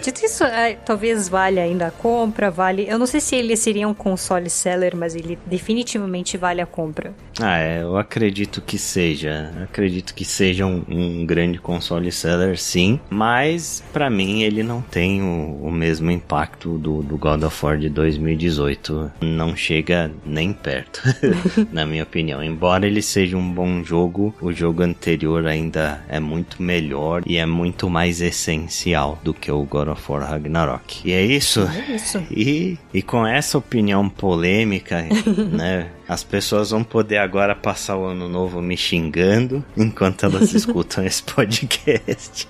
Dito 0.03 0.25
isso, 0.25 0.43
é, 0.45 0.73
talvez 0.77 1.29
vale 1.29 1.61
ainda 1.61 1.89
a 1.89 1.91
compra, 1.91 2.51
vale. 2.51 2.87
Eu 2.89 2.99
não 2.99 3.05
sei 3.05 3.21
se 3.21 3.37
ele 3.37 3.55
seria 3.55 3.87
um 3.87 3.93
console 3.93 4.49
seller, 4.49 4.97
mas 4.97 5.15
ele 5.15 5.39
definitivamente 5.45 6.39
vale 6.39 6.63
a 6.63 6.65
compra. 6.65 7.13
Ah, 7.39 7.59
é, 7.59 7.83
eu 7.83 7.99
acredito 7.99 8.63
que 8.63 8.79
seja. 8.79 9.53
Acredito 9.63 10.15
que 10.15 10.25
seja 10.25 10.65
um, 10.65 10.83
um 10.89 11.27
grande 11.27 11.59
console 11.59 12.11
seller, 12.11 12.59
sim. 12.59 12.99
Mas, 13.11 13.85
para 13.93 14.09
mim, 14.09 14.41
ele 14.41 14.63
não 14.63 14.81
tem 14.81 15.21
o, 15.21 15.61
o 15.65 15.71
mesmo 15.71 16.11
impacto 16.11 16.79
do, 16.79 17.03
do, 17.03 17.19
God 17.19 17.43
of 17.43 17.67
War 17.67 17.77
de 17.77 17.91
2018. 17.91 19.13
Não 19.21 19.55
chega 19.55 20.11
nem 20.25 20.51
perto, 20.51 21.03
na 21.71 21.85
minha 21.85 22.05
opinião. 22.05 22.43
Embora 22.43 22.87
ele 22.87 23.03
seja 23.03 23.37
um 23.37 23.53
bom 23.53 23.85
jogo, 23.85 24.35
o 24.41 24.51
jogo 24.51 24.83
anterior 24.83 25.47
ainda 25.47 26.03
é 26.09 26.19
muito 26.19 26.63
melhor 26.63 27.23
e 27.27 27.37
é 27.37 27.45
muito 27.45 27.91
mais 27.91 28.23
essencial 28.23 28.62
potencial 28.63 29.19
do 29.23 29.35
que 29.35 29.51
o 29.51 29.63
God 29.65 29.89
of 29.89 30.11
War 30.11 30.29
Ragnarok. 30.29 31.03
E 31.05 31.13
é 31.13 31.23
isso. 31.23 31.61
É 31.63 31.95
isso. 31.95 32.19
E, 32.31 32.79
e 32.93 33.03
com 33.03 33.27
essa 33.27 33.59
opinião 33.59 34.09
polêmica, 34.09 35.03
né? 35.53 35.91
As 36.09 36.23
pessoas 36.25 36.71
vão 36.71 36.83
poder 36.85 37.19
agora 37.19 37.55
passar 37.55 37.97
o 37.97 38.05
ano 38.05 38.29
novo 38.29 38.61
me 38.61 38.77
xingando 38.77 39.65
enquanto 39.77 40.27
elas 40.27 40.53
escutam 40.55 41.05
esse 41.05 41.23
podcast. 41.23 42.49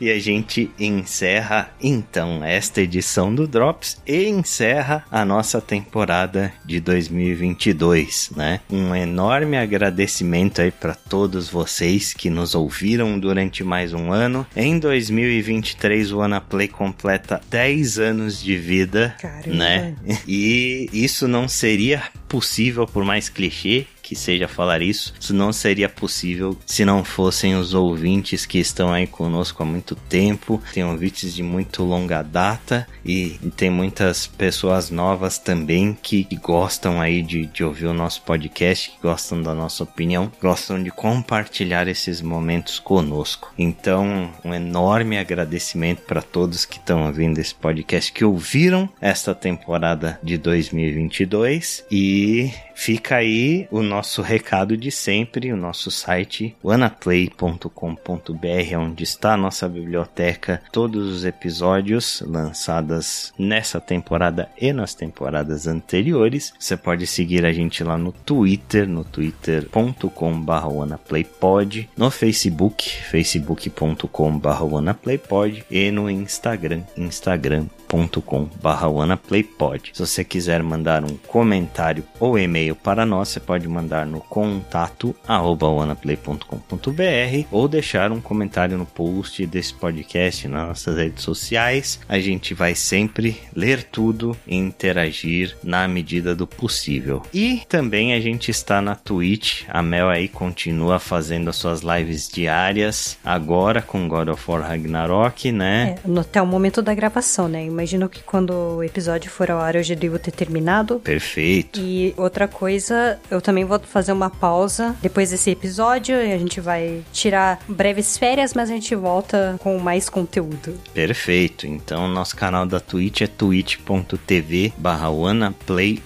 e 0.00 0.10
a 0.10 0.18
gente 0.18 0.70
encerra 0.78 1.70
então 1.80 2.44
esta 2.44 2.80
edição 2.80 3.34
do 3.34 3.46
Drops 3.46 4.00
e 4.06 4.26
encerra 4.26 5.04
a 5.10 5.24
nossa 5.24 5.60
temporada 5.60 6.52
de 6.64 6.80
2022, 6.80 8.30
né? 8.36 8.60
Um 8.70 8.94
enorme 8.94 9.56
agradecimento 9.56 10.60
aí 10.60 10.70
para 10.70 10.94
todos 10.94 11.48
vocês 11.48 12.12
que 12.12 12.30
nos 12.30 12.54
ouviram 12.54 13.18
durante 13.18 13.62
mais 13.64 13.92
um 13.92 14.12
ano. 14.12 14.46
Em 14.56 14.78
2023 14.78 16.12
o 16.12 16.20
Anaplay 16.20 16.68
completa 16.68 17.40
10 17.50 17.98
anos 17.98 18.42
de 18.42 18.56
vida, 18.56 19.14
Caramba. 19.20 19.54
né? 19.54 19.94
E 20.26 20.88
isso 20.92 21.26
não 21.26 21.48
seria 21.48 22.02
possível, 22.28 22.47
por 22.86 23.04
mais 23.04 23.28
clichê 23.28 23.86
que 24.08 24.16
seja 24.16 24.48
falar 24.48 24.80
isso. 24.80 25.12
Isso 25.20 25.34
não 25.34 25.52
seria 25.52 25.86
possível 25.86 26.56
se 26.64 26.82
não 26.82 27.04
fossem 27.04 27.54
os 27.56 27.74
ouvintes 27.74 28.46
que 28.46 28.58
estão 28.58 28.90
aí 28.90 29.06
conosco 29.06 29.62
há 29.62 29.66
muito 29.66 29.94
tempo. 29.94 30.62
Tem 30.72 30.82
ouvintes 30.82 31.34
de 31.34 31.42
muito 31.42 31.84
longa 31.84 32.22
data 32.22 32.88
e, 33.04 33.38
tem 33.54 33.68
muitas 33.68 34.26
pessoas 34.26 34.90
novas 34.90 35.38
também 35.38 35.96
que, 36.00 36.24
que 36.24 36.36
gostam 36.36 37.02
aí 37.02 37.20
de, 37.20 37.44
de 37.46 37.62
ouvir 37.62 37.86
o 37.86 37.92
nosso 37.92 38.22
podcast, 38.22 38.90
que 38.90 39.02
gostam 39.02 39.42
da 39.42 39.54
nossa 39.54 39.82
opinião, 39.82 40.32
gostam 40.40 40.82
de 40.82 40.90
compartilhar 40.90 41.86
esses 41.86 42.22
momentos 42.22 42.78
conosco. 42.78 43.52
Então, 43.58 44.32
um 44.42 44.54
enorme 44.54 45.18
agradecimento 45.18 46.02
para 46.02 46.22
todos 46.22 46.64
que 46.64 46.78
estão 46.78 47.06
ouvindo 47.06 47.38
esse 47.38 47.54
podcast, 47.54 48.10
que 48.10 48.24
ouviram 48.24 48.88
esta 49.02 49.34
temporada 49.34 50.18
de 50.22 50.38
2022 50.38 51.84
e 51.90 52.50
fica 52.78 53.16
aí 53.16 53.66
o 53.72 53.82
nosso 53.82 54.22
recado 54.22 54.76
de 54.76 54.92
sempre, 54.92 55.52
o 55.52 55.56
nosso 55.56 55.90
site 55.90 56.54
wanaplay.com.br, 56.62 58.76
onde 58.78 59.02
está 59.02 59.34
a 59.34 59.36
nossa 59.36 59.68
biblioteca, 59.68 60.62
todos 60.70 61.12
os 61.12 61.24
episódios 61.24 62.22
lançados 62.24 63.34
nessa 63.36 63.80
temporada 63.80 64.48
e 64.56 64.72
nas 64.72 64.94
temporadas 64.94 65.66
anteriores. 65.66 66.54
Você 66.56 66.76
pode 66.76 67.04
seguir 67.04 67.44
a 67.44 67.52
gente 67.52 67.82
lá 67.82 67.98
no 67.98 68.12
Twitter, 68.12 68.88
no 68.88 69.02
twitter.com/wanaplaypod, 69.02 71.90
no 71.96 72.12
Facebook, 72.12 72.88
facebook.com/wanaplaypod 73.10 75.64
e 75.68 75.90
no 75.90 76.08
Instagram, 76.08 76.82
instagram 76.96 77.66
www.wanaplaypod. 77.88 79.90
Se 79.92 80.00
você 80.00 80.22
quiser 80.22 80.62
mandar 80.62 81.02
um 81.04 81.16
comentário 81.26 82.04
ou 82.20 82.38
e-mail 82.38 82.76
para 82.76 83.06
nós, 83.06 83.30
você 83.30 83.40
pode 83.40 83.66
mandar 83.66 84.06
no 84.06 84.20
contato 84.20 85.16
wanaplay.com.br 85.26 87.46
ou 87.50 87.66
deixar 87.66 88.12
um 88.12 88.20
comentário 88.20 88.76
no 88.76 88.84
post 88.86 89.46
desse 89.46 89.72
podcast 89.74 90.46
nas 90.48 90.68
nossas 90.68 90.96
redes 90.96 91.24
sociais. 91.24 91.98
A 92.08 92.18
gente 92.18 92.54
vai 92.54 92.74
sempre 92.74 93.40
ler 93.54 93.84
tudo 93.84 94.36
e 94.46 94.56
interagir 94.56 95.56
na 95.62 95.86
medida 95.88 96.34
do 96.34 96.46
possível. 96.46 97.22
E 97.32 97.62
também 97.68 98.12
a 98.12 98.20
gente 98.20 98.50
está 98.50 98.82
na 98.82 98.94
Twitch. 98.94 99.64
A 99.68 99.82
Mel 99.82 100.08
aí 100.08 100.28
continua 100.28 100.98
fazendo 100.98 101.48
as 101.48 101.56
suas 101.56 101.80
lives 101.80 102.28
diárias, 102.28 103.16
agora 103.24 103.80
com 103.80 104.08
God 104.08 104.28
of 104.28 104.50
War 104.50 104.62
Ragnarok, 104.62 105.52
né? 105.52 105.94
É, 106.04 106.20
até 106.20 106.42
o 106.42 106.46
momento 106.46 106.82
da 106.82 106.94
gravação, 106.94 107.48
né? 107.48 107.64
Imagino 107.78 108.08
que 108.08 108.22
quando 108.22 108.50
o 108.50 108.82
episódio 108.82 109.30
for 109.30 109.50
ao 109.50 109.60
ar 109.60 109.76
eu 109.76 109.82
já 109.82 109.94
devo 109.94 110.18
ter 110.18 110.32
terminado. 110.32 110.98
Perfeito. 110.98 111.80
E 111.80 112.12
outra 112.16 112.48
coisa, 112.48 113.18
eu 113.30 113.40
também 113.40 113.64
vou 113.64 113.78
fazer 113.78 114.12
uma 114.12 114.28
pausa 114.28 114.96
depois 115.00 115.30
desse 115.30 115.50
episódio 115.50 116.16
e 116.16 116.32
a 116.32 116.38
gente 116.38 116.60
vai 116.60 117.02
tirar 117.12 117.60
breves 117.68 118.18
férias, 118.18 118.52
mas 118.52 118.68
a 118.68 118.74
gente 118.74 118.94
volta 118.96 119.56
com 119.60 119.78
mais 119.78 120.08
conteúdo. 120.08 120.74
Perfeito. 120.92 121.66
Então, 121.66 122.08
nosso 122.08 122.34
canal 122.34 122.66
da 122.66 122.80
Twitch 122.80 123.20
é 123.20 123.26
twitch.tv 123.26 124.72
barra 124.76 125.08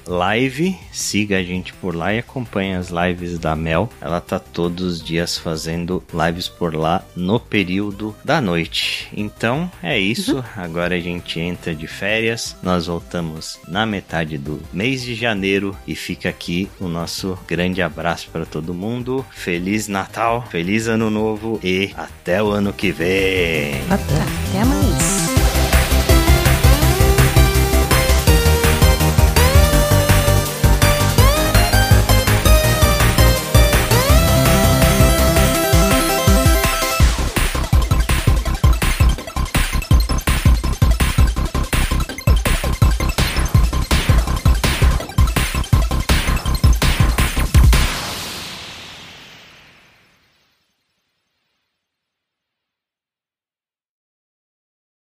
Live. 0.07 0.79
Siga 0.93 1.39
a 1.39 1.43
gente 1.43 1.73
por 1.75 1.95
lá 1.95 2.13
e 2.13 2.19
acompanhe 2.19 2.75
as 2.75 2.91
lives 2.91 3.39
da 3.39 3.57
Mel. 3.57 3.89
Ela 4.01 4.21
tá 4.21 4.39
todos 4.39 4.85
os 4.85 5.03
dias 5.03 5.39
fazendo 5.39 6.03
lives 6.13 6.49
por 6.49 6.75
lá 6.75 7.03
no 7.17 7.41
período 7.41 8.15
da 8.25 8.41
noite. 8.41 9.09
Então, 9.17 9.71
é 9.83 9.99
isso. 9.99 10.37
Uhum. 10.37 10.45
Agora 10.57 10.97
a 10.97 11.01
gente 11.01 11.41
de 11.71 11.87
férias. 11.87 12.57
Nós 12.63 12.87
voltamos 12.87 13.59
na 13.69 13.87
metade 13.87 14.37
do 14.37 14.61
mês 14.73 15.03
de 15.03 15.15
janeiro 15.15 15.77
e 15.87 15.95
fica 15.95 16.29
aqui 16.29 16.69
o 16.81 16.89
nosso 16.89 17.39
grande 17.47 17.81
abraço 17.81 18.29
para 18.31 18.45
todo 18.45 18.75
mundo. 18.75 19.25
Feliz 19.31 19.87
Natal, 19.87 20.47
feliz 20.51 20.89
Ano 20.89 21.11
Novo 21.11 21.61
e 21.63 21.93
até 21.97 22.43
o 22.43 22.51
ano 22.51 22.73
que 22.73 22.91
vem. 22.91 23.75
Até, 23.89 24.15
até 24.15 24.65
mais. 24.65 25.22